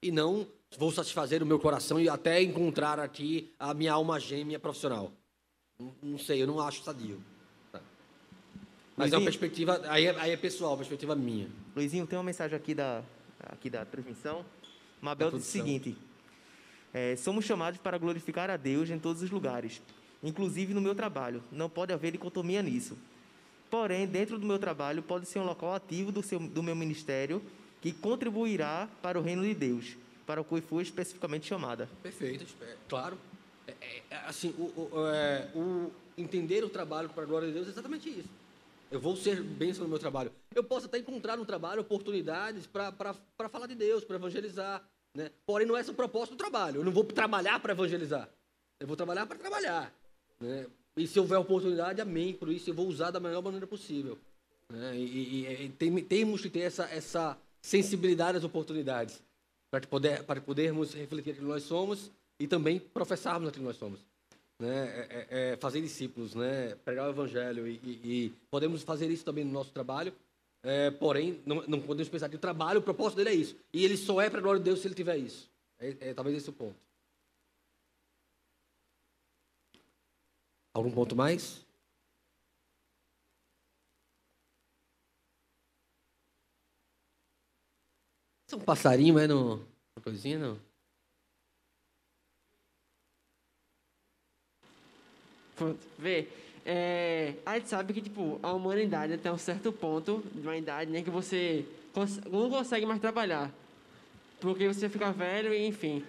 e 0.08 0.12
não 0.12 0.48
vou 0.78 0.92
satisfazer 0.92 1.44
o 1.44 1.46
meu 1.46 1.60
coração 1.60 2.00
e 2.00 2.10
até 2.10 2.42
encontrar 2.42 3.00
aqui 3.00 3.54
a 3.60 3.74
minha 3.74 3.94
alma 3.94 4.20
gêmea 4.20 4.60
profissional. 4.60 5.12
Não, 5.80 5.94
não 6.02 6.18
sei, 6.18 6.42
eu 6.42 6.48
não 6.48 6.60
acho 6.60 6.84
sadio. 6.84 7.22
Tá. 7.72 7.82
Mas 8.96 9.12
Luizinho, 9.12 9.16
é 9.16 9.20
uma 9.20 9.26
perspectiva, 9.26 9.82
aí 9.88 10.06
é, 10.06 10.20
aí 10.20 10.32
é 10.32 10.38
pessoal, 10.38 10.76
perspectiva 10.76 11.16
minha. 11.16 11.50
Luizinho, 11.76 12.08
tem 12.08 12.18
uma 12.18 12.24
mensagem 12.24 12.56
aqui 12.56 12.74
da, 12.74 13.04
aqui 13.40 13.70
da 13.70 13.86
transmissão. 13.86 14.46
Mabel 15.02 15.32
diz 15.32 15.44
o 15.44 15.46
seguinte: 15.46 15.96
é, 16.94 17.16
somos 17.16 17.46
chamados 17.46 17.80
para 17.80 17.98
glorificar 17.98 18.50
a 18.50 18.58
Deus 18.58 18.90
em 18.90 18.98
todos 18.98 19.22
os 19.22 19.30
lugares, 19.30 19.82
inclusive 20.24 20.74
no 20.74 20.82
meu 20.82 20.96
trabalho. 20.96 21.44
Não 21.52 21.70
pode 21.70 21.94
haver 21.94 22.12
dicotomia 22.12 22.62
nisso. 22.64 22.98
Porém, 23.70 24.08
dentro 24.08 24.40
do 24.40 24.46
meu 24.48 24.58
trabalho, 24.58 25.04
pode 25.04 25.26
ser 25.26 25.40
um 25.40 25.46
local 25.46 25.74
ativo 25.74 26.12
do, 26.12 26.24
seu, 26.24 26.40
do 26.40 26.64
meu 26.64 26.76
ministério 26.76 27.42
que 27.82 27.92
contribuirá 27.92 28.90
para 29.02 29.20
o 29.20 29.22
reino 29.22 29.44
de 29.44 29.54
Deus, 29.54 29.96
para 30.26 30.42
o 30.42 30.44
que 30.44 30.62
foi 30.62 30.84
especificamente 30.84 31.48
chamada. 31.48 31.90
Perfeito, 32.02 32.46
é, 32.62 32.76
claro. 32.88 33.18
É, 33.68 33.72
é, 33.82 34.04
é, 34.10 34.16
assim, 34.26 34.50
o, 34.58 34.90
o, 34.92 35.08
é, 35.08 35.50
o, 35.56 35.92
entender 36.18 36.64
o 36.64 36.70
trabalho 36.70 37.10
para 37.10 37.24
a 37.24 37.26
glória 37.26 37.48
de 37.48 37.54
Deus 37.54 37.68
é 37.68 37.72
exatamente 37.72 38.10
isso. 38.10 38.30
Eu 38.90 39.00
vou 39.00 39.16
ser 39.18 39.42
bênção 39.42 39.84
no 39.84 39.90
meu 39.90 40.00
trabalho. 40.00 40.32
Eu 40.56 40.64
posso 40.64 40.86
até 40.86 40.98
encontrar 40.98 41.36
no 41.36 41.46
trabalho 41.46 41.82
oportunidades 41.82 42.66
para 42.66 43.50
falar 43.50 43.68
de 43.68 43.76
Deus, 43.76 44.04
para 44.04 44.16
evangelizar. 44.16 44.82
Né? 45.14 45.30
Porém, 45.46 45.68
não 45.68 45.76
é 45.76 45.82
esse 45.82 45.92
o 45.92 45.94
propósito 45.94 46.36
do 46.36 46.38
trabalho. 46.38 46.78
Eu 46.82 46.86
não 46.86 46.92
vou 46.92 47.04
trabalhar 47.04 47.60
para 47.60 47.74
evangelizar. 47.74 48.30
Eu 48.80 48.88
vou 48.88 48.96
trabalhar 48.96 49.26
para 49.26 49.38
trabalhar. 49.38 49.94
Né? 50.40 50.68
E 50.96 51.06
se 51.06 51.20
houver 51.20 51.38
oportunidade, 51.38 52.00
amém. 52.00 52.34
Por 52.34 52.50
isso, 52.50 52.70
eu 52.70 52.74
vou 52.74 52.88
usar 52.88 53.12
da 53.12 53.20
melhor 53.20 53.42
maneira 53.42 53.68
possível. 53.68 54.18
Né? 54.70 54.96
E, 54.96 55.02
e, 55.02 55.66
e 55.66 55.70
tem, 55.70 56.04
temos 56.04 56.42
que 56.42 56.50
ter 56.50 56.62
essa, 56.62 56.86
essa, 56.86 57.38
sensibilidade 57.62 58.38
às 58.38 58.44
oportunidades, 58.44 59.22
para, 59.70 59.86
poder, 59.86 60.24
para 60.24 60.42
podermos 60.42 60.94
refletir 60.94 61.32
aquilo 61.32 61.48
que 61.48 61.52
nós 61.52 61.64
somos 61.64 62.12
e 62.40 62.48
também 62.48 62.80
professarmos 62.80 63.50
aquilo 63.50 63.64
que 63.64 63.68
nós 63.68 63.78
somos. 63.78 64.00
né, 64.60 64.88
é, 64.88 65.28
é, 65.30 65.52
é 65.54 65.58
fazer 65.58 65.82
discípulos, 65.82 66.34
né, 66.34 66.76
pregar 66.84 67.08
o 67.08 67.12
evangelho 67.12 67.68
e, 67.68 67.80
e, 67.84 68.02
e, 68.04 68.34
podemos 68.50 68.84
fazer 68.84 69.10
isso 69.10 69.26
também 69.26 69.44
no 69.44 69.52
nosso 69.52 69.72
trabalho. 69.72 70.14
É, 70.64 70.92
porém, 70.92 71.40
não, 71.46 71.64
não, 71.68 71.80
podemos 71.80 72.10
pensar 72.10 72.30
que 72.30 72.36
o 72.36 72.40
trabalho, 72.40 72.80
o 72.80 72.84
propósito 72.84 73.18
dele 73.18 73.30
é 73.30 73.36
isso. 73.36 73.56
E 73.72 73.86
ele 73.86 73.96
só 73.96 74.20
é 74.20 74.30
para 74.30 74.40
a 74.40 74.42
glória 74.42 74.60
de 74.60 74.66
Deus 74.66 74.80
se 74.80 74.88
ele 74.88 74.96
tiver 74.96 75.18
isso. 75.18 75.50
É, 75.80 75.96
é 76.10 76.14
talvez 76.14 76.36
esse 76.36 76.50
o 76.50 76.54
ponto. 76.54 76.76
Algum 80.74 80.92
ponto 80.92 81.16
mais? 81.16 81.66
É 88.52 88.56
um 88.56 88.60
passarinho, 88.60 89.14
mas 89.14 89.28
não. 89.28 89.56
Uma 89.96 90.04
coisinha, 90.04 90.40
não? 90.40 90.58
Pronto, 95.56 95.80
vê. 95.98 96.28
É, 96.66 97.34
a 97.46 97.56
gente 97.58 97.70
sabe 97.70 97.94
que, 97.94 98.02
tipo, 98.02 98.40
a 98.44 98.52
humanidade 98.54 99.14
até 99.14 99.32
um 99.32 99.38
certo 99.38 99.72
ponto 99.72 100.24
de 100.34 100.42
uma 100.42 100.56
idade, 100.56 100.92
né, 100.92 101.02
que 101.02 101.10
você 101.10 101.66
cons 101.94 102.18
não 102.26 102.50
consegue 102.50 102.86
mais 102.86 103.02
trabalhar. 103.02 103.52
Porque 104.40 104.68
você 104.68 104.88
fica 104.88 105.12
velho 105.12 105.54
e, 105.54 105.66
enfim. 105.66 106.04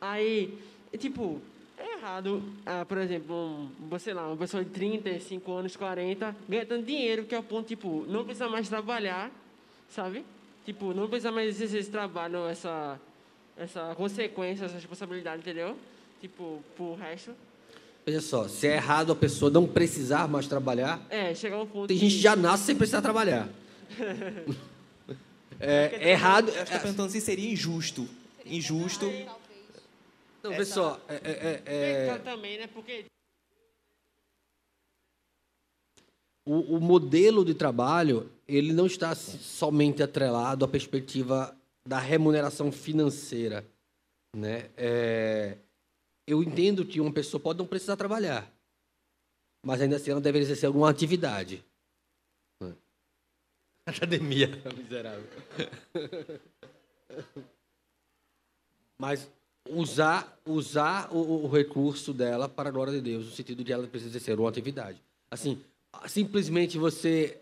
Aí, 0.00 0.58
tipo, 0.98 1.40
é 1.76 1.98
errado, 1.98 2.42
ah, 2.64 2.84
por 2.84 2.98
exemplo, 2.98 3.34
um, 3.34 3.70
você 3.88 4.14
lá, 4.14 4.28
uma 4.28 4.36
pessoa 4.36 4.64
de 4.64 4.70
35 4.70 5.52
anos, 5.52 5.76
40, 5.76 6.34
ganha 6.48 6.64
tanto 6.64 6.86
dinheiro 6.86 7.24
que 7.24 7.34
é 7.34 7.38
o 7.38 7.42
ponto, 7.42 7.66
tipo, 7.66 8.04
não 8.08 8.24
precisa 8.24 8.48
mais 8.48 8.68
trabalhar, 8.68 9.30
sabe? 9.90 10.24
Tipo, 10.66 10.92
não 10.92 11.08
precisa 11.08 11.30
mais 11.30 11.48
exercer 11.48 11.78
esse 11.78 11.90
trabalho, 11.90 12.48
essa, 12.48 13.00
essa 13.56 13.94
consequência, 13.94 14.64
essa 14.64 14.74
responsabilidade, 14.74 15.40
entendeu? 15.40 15.76
Tipo, 16.20 16.60
pro 16.76 16.96
resto. 16.96 17.30
Veja 18.04 18.20
só, 18.20 18.48
se 18.48 18.66
é 18.66 18.74
errado 18.74 19.12
a 19.12 19.14
pessoa 19.14 19.48
não 19.48 19.64
precisar 19.64 20.26
mais 20.26 20.48
trabalhar. 20.48 21.00
É, 21.08 21.32
chegar 21.36 21.62
um 21.62 21.66
ponto. 21.66 21.86
Tem 21.86 21.96
gente 21.96 22.16
que 22.16 22.20
já 22.20 22.34
nasce 22.34 22.64
sem 22.64 22.74
precisar 22.74 23.00
trabalhar. 23.00 23.48
é, 25.60 25.98
é 26.00 26.10
errado. 26.10 26.48
Eu 26.48 26.64
estou 26.64 26.80
perguntando 26.80 27.12
se 27.12 27.20
seria 27.20 27.48
injusto. 27.48 28.08
Injusto. 28.44 29.06
Não, 30.42 30.50
vê 30.50 30.64
só. 30.64 31.00
É, 31.08 31.14
é, 31.14 31.62
é, 31.64 32.06
é... 32.08 32.18
também, 32.24 32.58
né? 32.58 32.68
Porque. 32.74 33.04
O, 36.46 36.76
o, 36.76 36.80
modelo 36.80 37.44
de 37.44 37.52
trabalho 37.54 38.30
ele 38.46 38.72
não 38.72 38.86
está 38.86 39.14
somente 39.14 40.02
atrelado 40.02 40.64
à 40.64 40.68
perspectiva 40.68 41.54
da 41.84 41.98
remuneração 41.98 42.70
financeira, 42.70 43.66
né? 44.34 44.70
É, 44.76 45.58
eu 46.26 46.42
entendo 46.42 46.86
que 46.86 47.00
uma 47.00 47.12
pessoa 47.12 47.40
pode 47.40 47.58
não 47.58 47.66
precisar 47.66 47.96
trabalhar, 47.96 48.48
mas 49.60 49.80
ainda 49.80 49.96
assim 49.96 50.12
ela 50.12 50.20
deve 50.20 50.38
exercer 50.38 50.68
alguma 50.68 50.88
atividade. 50.88 51.64
Academia, 53.84 54.48
miserável. 54.76 55.28
Mas 58.98 59.28
usar, 59.68 60.40
usar 60.44 61.12
o, 61.12 61.44
o, 61.44 61.48
recurso 61.48 62.12
dela 62.12 62.48
para 62.48 62.68
a 62.68 62.72
glória 62.72 62.92
de 62.92 63.00
Deus, 63.00 63.26
no 63.26 63.32
sentido 63.32 63.62
de 63.62 63.72
ela 63.72 63.86
precisa 63.86 64.10
exercer 64.10 64.38
uma 64.38 64.48
atividade. 64.48 65.00
Assim, 65.30 65.62
simplesmente 66.06 66.78
você, 66.78 67.40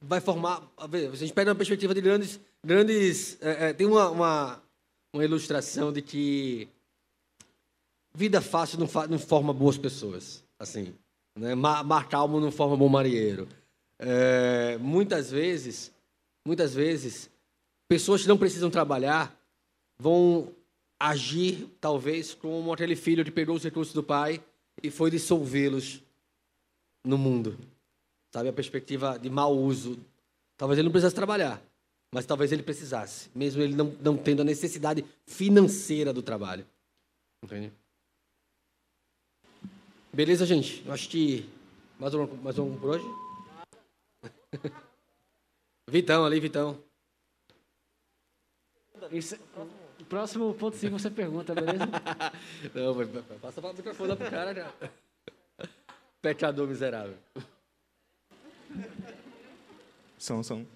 vai 0.00 0.20
formar. 0.20 0.62
A 0.76 1.16
gente 1.16 1.32
pega 1.32 1.50
uma 1.50 1.56
perspectiva 1.56 1.94
de 1.94 2.00
grandes. 2.00 2.40
grandes 2.64 3.38
é, 3.40 3.68
é, 3.68 3.72
tem 3.72 3.86
uma, 3.86 4.10
uma, 4.10 4.62
uma 5.12 5.24
ilustração 5.24 5.92
de 5.92 6.02
que 6.02 6.68
Vida 8.14 8.40
fácil 8.40 8.78
não, 8.78 8.88
fa 8.88 9.06
não 9.06 9.18
forma 9.18 9.52
boas 9.52 9.78
pessoas. 9.78 10.42
Assim, 10.58 10.94
né? 11.38 11.54
mar, 11.54 11.84
mar 11.84 12.08
calmo 12.08 12.40
não 12.40 12.50
forma 12.50 12.76
bom 12.76 12.88
marinheiro. 12.88 13.48
É, 13.98 14.76
muitas 14.78 15.30
vezes, 15.30 15.92
muitas 16.46 16.74
vezes, 16.74 17.30
pessoas 17.88 18.22
que 18.22 18.28
não 18.28 18.36
precisam 18.36 18.68
trabalhar 18.68 19.38
vão 19.98 20.52
agir, 20.98 21.68
talvez, 21.80 22.34
como 22.34 22.72
aquele 22.72 22.96
filho 22.96 23.24
que 23.24 23.30
pegou 23.30 23.54
os 23.54 23.62
recursos 23.62 23.94
do 23.94 24.02
pai 24.02 24.42
e 24.82 24.90
foi 24.90 25.10
dissolvê-los 25.10 26.02
no 27.04 27.18
mundo. 27.18 27.58
Sabe, 28.32 28.48
a 28.48 28.52
perspectiva 28.52 29.18
de 29.18 29.28
mau 29.28 29.56
uso. 29.56 29.98
Talvez 30.56 30.78
ele 30.78 30.86
não 30.86 30.92
precisasse 30.92 31.14
trabalhar, 31.14 31.60
mas 32.12 32.26
talvez 32.26 32.52
ele 32.52 32.62
precisasse, 32.62 33.30
mesmo 33.34 33.62
ele 33.62 33.74
não, 33.74 33.96
não 34.00 34.16
tendo 34.16 34.42
a 34.42 34.44
necessidade 34.44 35.04
financeira 35.26 36.12
do 36.12 36.22
trabalho. 36.22 36.66
Entende? 37.42 37.72
Beleza, 40.12 40.44
gente? 40.44 40.82
Eu 40.84 40.92
acho 40.92 41.08
que. 41.08 41.48
Mais 41.98 42.14
um, 42.14 42.26
mais 42.42 42.58
um 42.58 42.76
por 42.76 42.90
hoje? 42.90 43.04
Vitão 45.88 46.24
ali, 46.24 46.40
Vitão. 46.40 46.78
Isso, 49.10 49.36
o 49.98 50.04
próximo 50.04 50.52
ponto 50.54 50.76
sim 50.76 50.88
você 50.90 51.10
pergunta, 51.10 51.54
beleza? 51.54 51.86
Não, 52.74 53.38
passa 53.38 53.60
o 53.60 53.72
microfone 53.72 54.16
pro 54.16 54.30
cara 54.30 54.54
já. 54.54 54.72
Pecador 56.22 56.68
miserável. 56.68 57.14
Som, 60.18 60.42
som. 60.42 60.66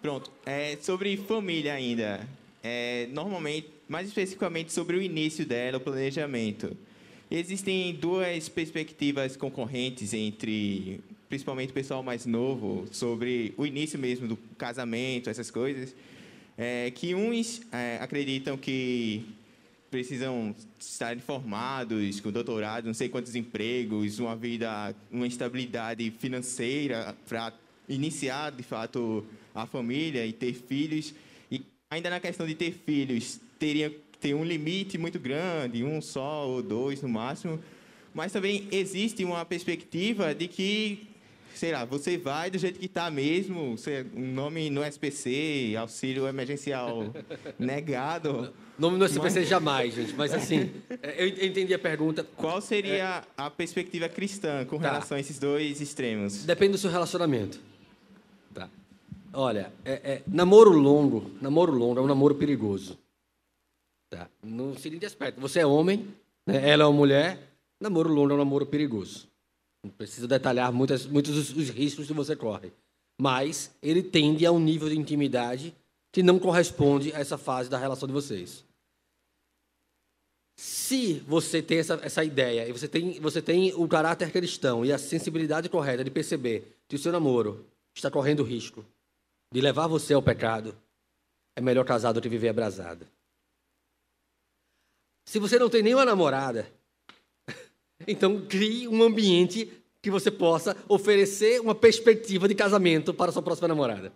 Pronto. 0.00 0.32
É, 0.46 0.76
sobre 0.80 1.16
família 1.16 1.74
ainda. 1.74 2.26
É, 2.62 3.06
normalmente, 3.12 3.68
mais 3.86 4.08
especificamente 4.08 4.72
sobre 4.72 4.96
o 4.96 5.02
início 5.02 5.44
dela, 5.44 5.76
o 5.76 5.80
planejamento. 5.80 6.76
Existem 7.30 7.94
duas 7.94 8.48
perspectivas 8.48 9.36
concorrentes 9.36 10.14
entre, 10.14 11.00
principalmente 11.28 11.70
o 11.70 11.74
pessoal 11.74 12.02
mais 12.02 12.24
novo, 12.24 12.86
sobre 12.90 13.52
o 13.58 13.66
início 13.66 13.98
mesmo 13.98 14.26
do 14.26 14.36
casamento, 14.56 15.28
essas 15.28 15.50
coisas. 15.50 15.94
É, 16.56 16.90
que 16.90 17.14
uns 17.14 17.60
é, 17.70 17.98
acreditam 18.00 18.56
que 18.56 19.24
precisam 19.90 20.54
estar 20.78 21.18
formados, 21.20 22.20
com 22.20 22.30
doutorado, 22.30 22.86
não 22.86 22.94
sei 22.94 23.08
quantos 23.08 23.34
empregos, 23.34 24.18
uma 24.18 24.36
vida, 24.36 24.94
uma 25.10 25.26
estabilidade 25.26 26.10
financeira 26.18 27.16
para 27.28 27.52
iniciar, 27.88 28.52
de 28.52 28.62
fato, 28.62 29.24
a 29.54 29.66
família 29.66 30.26
e 30.26 30.32
ter 30.32 30.52
filhos. 30.52 31.14
E 31.50 31.62
ainda 31.90 32.10
na 32.10 32.20
questão 32.20 32.46
de 32.46 32.54
ter 32.54 32.72
filhos, 32.72 33.40
teria 33.58 33.90
tem 34.20 34.34
um 34.34 34.44
limite 34.44 34.98
muito 34.98 35.18
grande, 35.18 35.84
um 35.84 36.00
só 36.00 36.46
ou 36.48 36.62
dois 36.62 37.00
no 37.02 37.08
máximo, 37.08 37.60
mas 38.12 38.32
também 38.32 38.66
existe 38.72 39.24
uma 39.24 39.44
perspectiva 39.44 40.34
de 40.34 40.48
que, 40.48 41.06
sei 41.58 41.72
lá, 41.72 41.84
você 41.84 42.16
vai 42.16 42.50
do 42.50 42.56
jeito 42.56 42.78
que 42.78 42.86
está 42.86 43.10
mesmo, 43.10 43.76
você, 43.76 44.06
um 44.14 44.32
nome 44.32 44.70
no 44.70 44.84
SPC, 44.84 45.74
auxílio 45.76 46.28
emergencial 46.28 47.12
negado. 47.58 48.54
Nome 48.78 48.96
no 48.96 49.04
SPC 49.04 49.40
mas... 49.40 49.48
jamais, 49.48 49.94
gente, 49.94 50.14
mas 50.14 50.32
assim, 50.32 50.70
é, 51.02 51.24
eu 51.24 51.46
entendi 51.48 51.74
a 51.74 51.78
pergunta. 51.78 52.24
Qual 52.36 52.60
seria 52.60 52.92
é... 53.02 53.22
a 53.36 53.50
perspectiva 53.50 54.08
cristã 54.08 54.64
com 54.64 54.78
tá. 54.78 54.88
relação 54.88 55.16
a 55.16 55.20
esses 55.20 55.36
dois 55.40 55.80
extremos? 55.80 56.44
Depende 56.44 56.72
do 56.72 56.78
seu 56.78 56.90
relacionamento. 56.90 57.60
Tá. 58.54 58.70
Olha, 59.32 59.72
é, 59.84 59.92
é, 59.92 60.22
namoro 60.28 60.70
longo, 60.70 61.32
namoro 61.42 61.72
longo 61.72 61.98
é 61.98 62.02
um 62.02 62.06
namoro 62.06 62.36
perigoso. 62.36 62.96
Tá? 64.08 64.28
No 64.44 64.78
seguinte 64.78 65.04
aspecto, 65.04 65.40
você 65.40 65.58
é 65.58 65.66
homem, 65.66 66.06
né? 66.46 66.70
ela 66.70 66.84
é 66.84 66.86
uma 66.86 66.96
mulher, 66.96 67.40
namoro 67.80 68.08
longo 68.08 68.30
é 68.30 68.34
um 68.34 68.38
namoro 68.38 68.64
perigoso. 68.64 69.27
Não 69.88 69.94
preciso 69.96 70.28
detalhar 70.28 70.70
muitas, 70.70 71.06
muitos 71.06 71.34
os, 71.34 71.56
os 71.56 71.70
riscos 71.70 72.06
que 72.06 72.12
você 72.12 72.36
corre. 72.36 72.70
Mas 73.20 73.74
ele 73.82 74.02
tende 74.02 74.44
a 74.44 74.52
um 74.52 74.60
nível 74.60 74.88
de 74.88 74.98
intimidade 74.98 75.74
que 76.12 76.22
não 76.22 76.38
corresponde 76.38 77.12
a 77.14 77.20
essa 77.20 77.38
fase 77.38 77.70
da 77.70 77.78
relação 77.78 78.06
de 78.06 78.12
vocês. 78.12 78.64
Se 80.58 81.20
você 81.20 81.62
tem 81.62 81.78
essa, 81.78 81.94
essa 82.02 82.22
ideia 82.22 82.68
e 82.68 82.72
você 82.72 82.86
tem, 82.86 83.18
você 83.18 83.40
tem 83.40 83.72
o 83.74 83.88
caráter 83.88 84.30
cristão 84.30 84.84
e 84.84 84.92
a 84.92 84.98
sensibilidade 84.98 85.68
correta 85.68 86.04
de 86.04 86.10
perceber 86.10 86.76
que 86.86 86.96
o 86.96 86.98
seu 86.98 87.10
namoro 87.10 87.66
está 87.96 88.10
correndo 88.10 88.42
risco 88.42 88.84
de 89.50 89.60
levar 89.60 89.86
você 89.86 90.12
ao 90.12 90.22
pecado, 90.22 90.76
é 91.56 91.62
melhor 91.62 91.84
casado 91.84 92.16
do 92.16 92.20
que 92.20 92.28
viver 92.28 92.50
abrasado. 92.50 93.06
Se 95.26 95.38
você 95.38 95.58
não 95.58 95.70
tem 95.70 95.82
nenhuma 95.82 96.04
namorada, 96.04 96.70
então 98.06 98.40
crie 98.46 98.86
um 98.88 99.02
ambiente 99.02 99.70
que 100.00 100.10
você 100.10 100.30
possa 100.30 100.76
oferecer 100.88 101.60
uma 101.60 101.74
perspectiva 101.74 102.46
de 102.46 102.54
casamento 102.54 103.12
para 103.12 103.32
sua 103.32 103.42
próxima 103.42 103.68
namorada. 103.68 104.12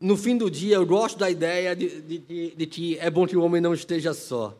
No 0.00 0.16
fim 0.16 0.36
do 0.36 0.48
dia, 0.48 0.76
eu 0.76 0.86
gosto 0.86 1.18
da 1.18 1.28
ideia 1.28 1.74
de, 1.74 2.00
de, 2.00 2.18
de, 2.18 2.50
de 2.54 2.66
que 2.66 2.98
é 2.98 3.10
bom 3.10 3.26
que 3.26 3.36
o 3.36 3.42
homem 3.42 3.60
não 3.60 3.74
esteja 3.74 4.14
só. 4.14 4.56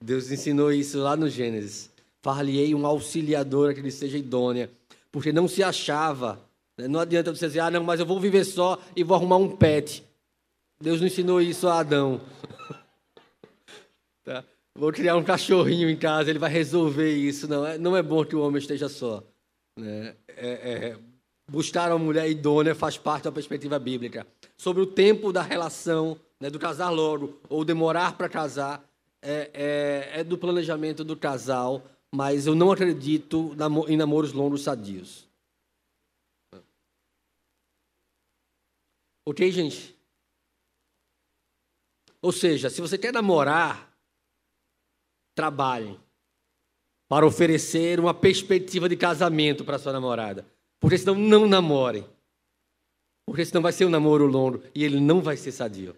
Deus 0.00 0.30
ensinou 0.30 0.72
isso 0.72 0.98
lá 0.98 1.16
no 1.16 1.28
Gênesis. 1.28 1.88
Far-lhe-ei 2.20 2.74
um 2.74 2.84
auxiliador 2.84 3.72
que 3.74 3.80
lhe 3.80 3.92
seja 3.92 4.18
idônea, 4.18 4.68
porque 5.12 5.32
não 5.32 5.46
se 5.46 5.62
achava. 5.62 6.40
Né? 6.76 6.88
Não 6.88 6.98
adianta 6.98 7.32
você 7.32 7.46
dizer, 7.46 7.60
ah, 7.60 7.70
não, 7.70 7.84
mas 7.84 8.00
eu 8.00 8.06
vou 8.06 8.18
viver 8.18 8.44
só 8.44 8.78
e 8.96 9.04
vou 9.04 9.16
arrumar 9.16 9.36
um 9.36 9.56
pet. 9.56 10.04
Deus 10.80 11.00
não 11.00 11.06
ensinou 11.06 11.40
isso 11.40 11.68
a 11.68 11.78
Adão. 11.78 12.20
Vou 14.76 14.92
criar 14.92 15.16
um 15.16 15.24
cachorrinho 15.24 15.88
em 15.88 15.96
casa, 15.96 16.28
ele 16.28 16.38
vai 16.38 16.50
resolver 16.50 17.10
isso. 17.10 17.48
Não 17.48 17.66
é, 17.66 17.78
não 17.78 17.96
é 17.96 18.02
bom 18.02 18.22
que 18.24 18.36
o 18.36 18.42
homem 18.42 18.58
esteja 18.58 18.90
só. 18.90 19.24
Né? 19.74 20.14
É, 20.28 20.48
é, 20.48 20.98
buscar 21.50 21.90
uma 21.90 21.98
mulher 21.98 22.28
idônea 22.28 22.74
faz 22.74 22.98
parte 22.98 23.24
da 23.24 23.32
perspectiva 23.32 23.78
bíblica. 23.78 24.26
Sobre 24.54 24.82
o 24.82 24.86
tempo 24.86 25.32
da 25.32 25.40
relação, 25.40 26.20
né, 26.38 26.50
do 26.50 26.58
casar 26.58 26.90
logo 26.90 27.40
ou 27.48 27.64
demorar 27.64 28.18
para 28.18 28.28
casar, 28.28 28.86
é, 29.22 29.50
é, 29.54 30.20
é, 30.20 30.24
do 30.24 30.36
planejamento 30.36 31.02
do 31.02 31.16
casal, 31.16 31.82
mas 32.14 32.46
eu 32.46 32.54
não 32.54 32.70
acredito 32.70 33.56
em 33.88 33.96
namoros 33.96 34.34
longos 34.34 34.62
sadios. 34.62 35.26
Ok, 39.24 39.50
gente? 39.50 39.96
Ou 42.20 42.30
seja, 42.30 42.68
se 42.68 42.80
você 42.80 42.98
quer 42.98 43.12
namorar, 43.12 43.85
trabalhe 45.36 46.00
para 47.06 47.26
oferecer 47.26 48.00
uma 48.00 48.14
perspectiva 48.14 48.88
de 48.88 48.96
casamento 48.96 49.64
para 49.64 49.78
sua 49.78 49.92
namorada. 49.92 50.44
Porque 50.80 50.98
senão 50.98 51.14
não 51.14 51.46
namore. 51.46 52.04
Porque 53.24 53.44
senão 53.44 53.62
vai 53.62 53.72
ser 53.72 53.84
um 53.84 53.90
namoro 53.90 54.26
longo 54.26 54.62
e 54.74 54.82
ele 54.82 54.98
não 54.98 55.20
vai 55.20 55.36
ser 55.36 55.52
sadio. 55.52 55.94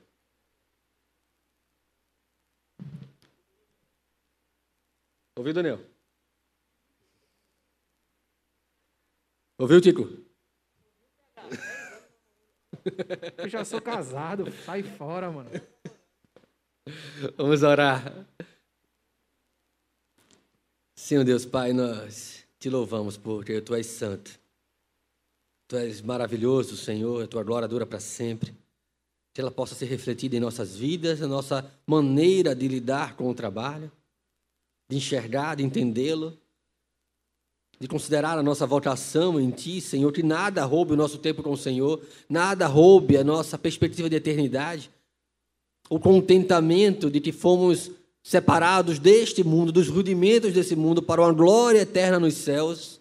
Ouviu, 5.37 5.55
Daniel? 5.55 5.81
Ouviu, 9.57 9.81
Tico? 9.81 10.09
Eu 13.37 13.49
já 13.49 13.65
sou 13.65 13.81
casado, 13.81 14.51
sai 14.65 14.83
fora, 14.83 15.31
mano. 15.31 15.51
Vamos 17.37 17.63
orar. 17.63 18.27
Senhor 20.99 21.23
Deus, 21.23 21.47
Pai, 21.47 21.73
nós 21.73 22.45
te 22.59 22.69
louvamos 22.69 23.17
porque 23.17 23.61
tu 23.61 23.73
és 23.73 23.87
santo. 23.87 24.33
Tu 25.69 25.77
és 25.77 26.03
maravilhoso, 26.03 26.77
Senhor, 26.77 27.23
a 27.23 27.27
tua 27.29 27.45
glória 27.45 27.69
dura 27.69 27.87
para 27.87 28.01
sempre. 28.01 28.53
Que 29.33 29.41
ela 29.41 29.51
possa 29.53 29.77
ser 29.77 29.87
refletida 29.87 30.37
em 30.37 30.41
nossas 30.41 30.77
vidas, 30.77 31.21
na 31.21 31.29
nossa 31.29 31.73
maneira 31.87 32.53
de 32.53 32.67
lidar 32.67 33.15
com 33.15 33.31
o 33.31 33.35
trabalho, 33.35 33.93
de 34.91 34.97
enxergar, 34.97 35.55
de 35.55 35.63
entendê-lo, 35.63 36.37
de 37.79 37.87
considerar 37.87 38.37
a 38.37 38.43
nossa 38.43 38.67
vocação 38.67 39.41
em 39.41 39.53
Ti, 39.53 39.81
Senhor, 39.81 40.13
que 40.13 40.25
nada 40.25 40.65
roube 40.65 40.95
o 40.95 40.97
nosso 40.97 41.19
tempo 41.19 41.45
com 41.45 41.53
o 41.53 41.57
Senhor, 41.57 42.03
nada 42.29 42.67
roube 42.67 43.17
a 43.17 43.23
nossa 43.23 43.57
perspectiva 43.57 44.11
de 44.11 44.17
eternidade, 44.17 44.91
o 45.89 46.01
contentamento 46.01 47.09
de 47.09 47.21
que 47.21 47.31
fomos 47.31 47.93
separados 48.29 48.99
deste 48.99 49.43
mundo, 49.43 49.73
dos 49.73 49.89
rudimentos 49.89 50.53
desse 50.53 50.77
mundo, 50.77 51.03
para 51.03 51.23
uma 51.23 51.33
glória 51.33 51.81
eterna 51.81 52.21
nos 52.21 52.35
céus. 52.35 53.01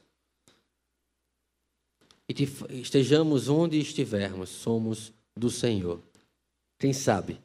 E 2.29 2.33
que 2.33 2.47
estejamos 2.75 3.49
onde 3.49 3.77
estivermos, 3.77 4.47
somos 4.47 5.11
do 5.35 5.49
Senhor. 5.49 6.01
Quem 6.79 6.93
sabe, 6.93 7.41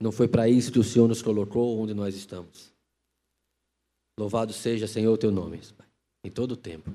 não 0.00 0.10
foi 0.10 0.26
para 0.26 0.48
isso 0.48 0.72
que 0.72 0.80
o 0.80 0.84
Senhor 0.84 1.06
nos 1.06 1.22
colocou 1.22 1.78
onde 1.78 1.94
nós 1.94 2.16
estamos. 2.16 2.72
Louvado 4.18 4.52
seja, 4.52 4.88
Senhor, 4.88 5.12
o 5.12 5.18
teu 5.18 5.30
nome, 5.30 5.60
em 6.24 6.30
todo 6.32 6.52
o 6.52 6.56
tempo 6.56 6.90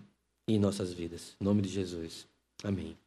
e 0.49 0.55
em 0.55 0.59
nossas 0.59 0.91
vidas. 0.91 1.37
Em 1.39 1.45
nome 1.45 1.61
de 1.61 1.69
Jesus. 1.69 2.27
Amém. 2.61 2.97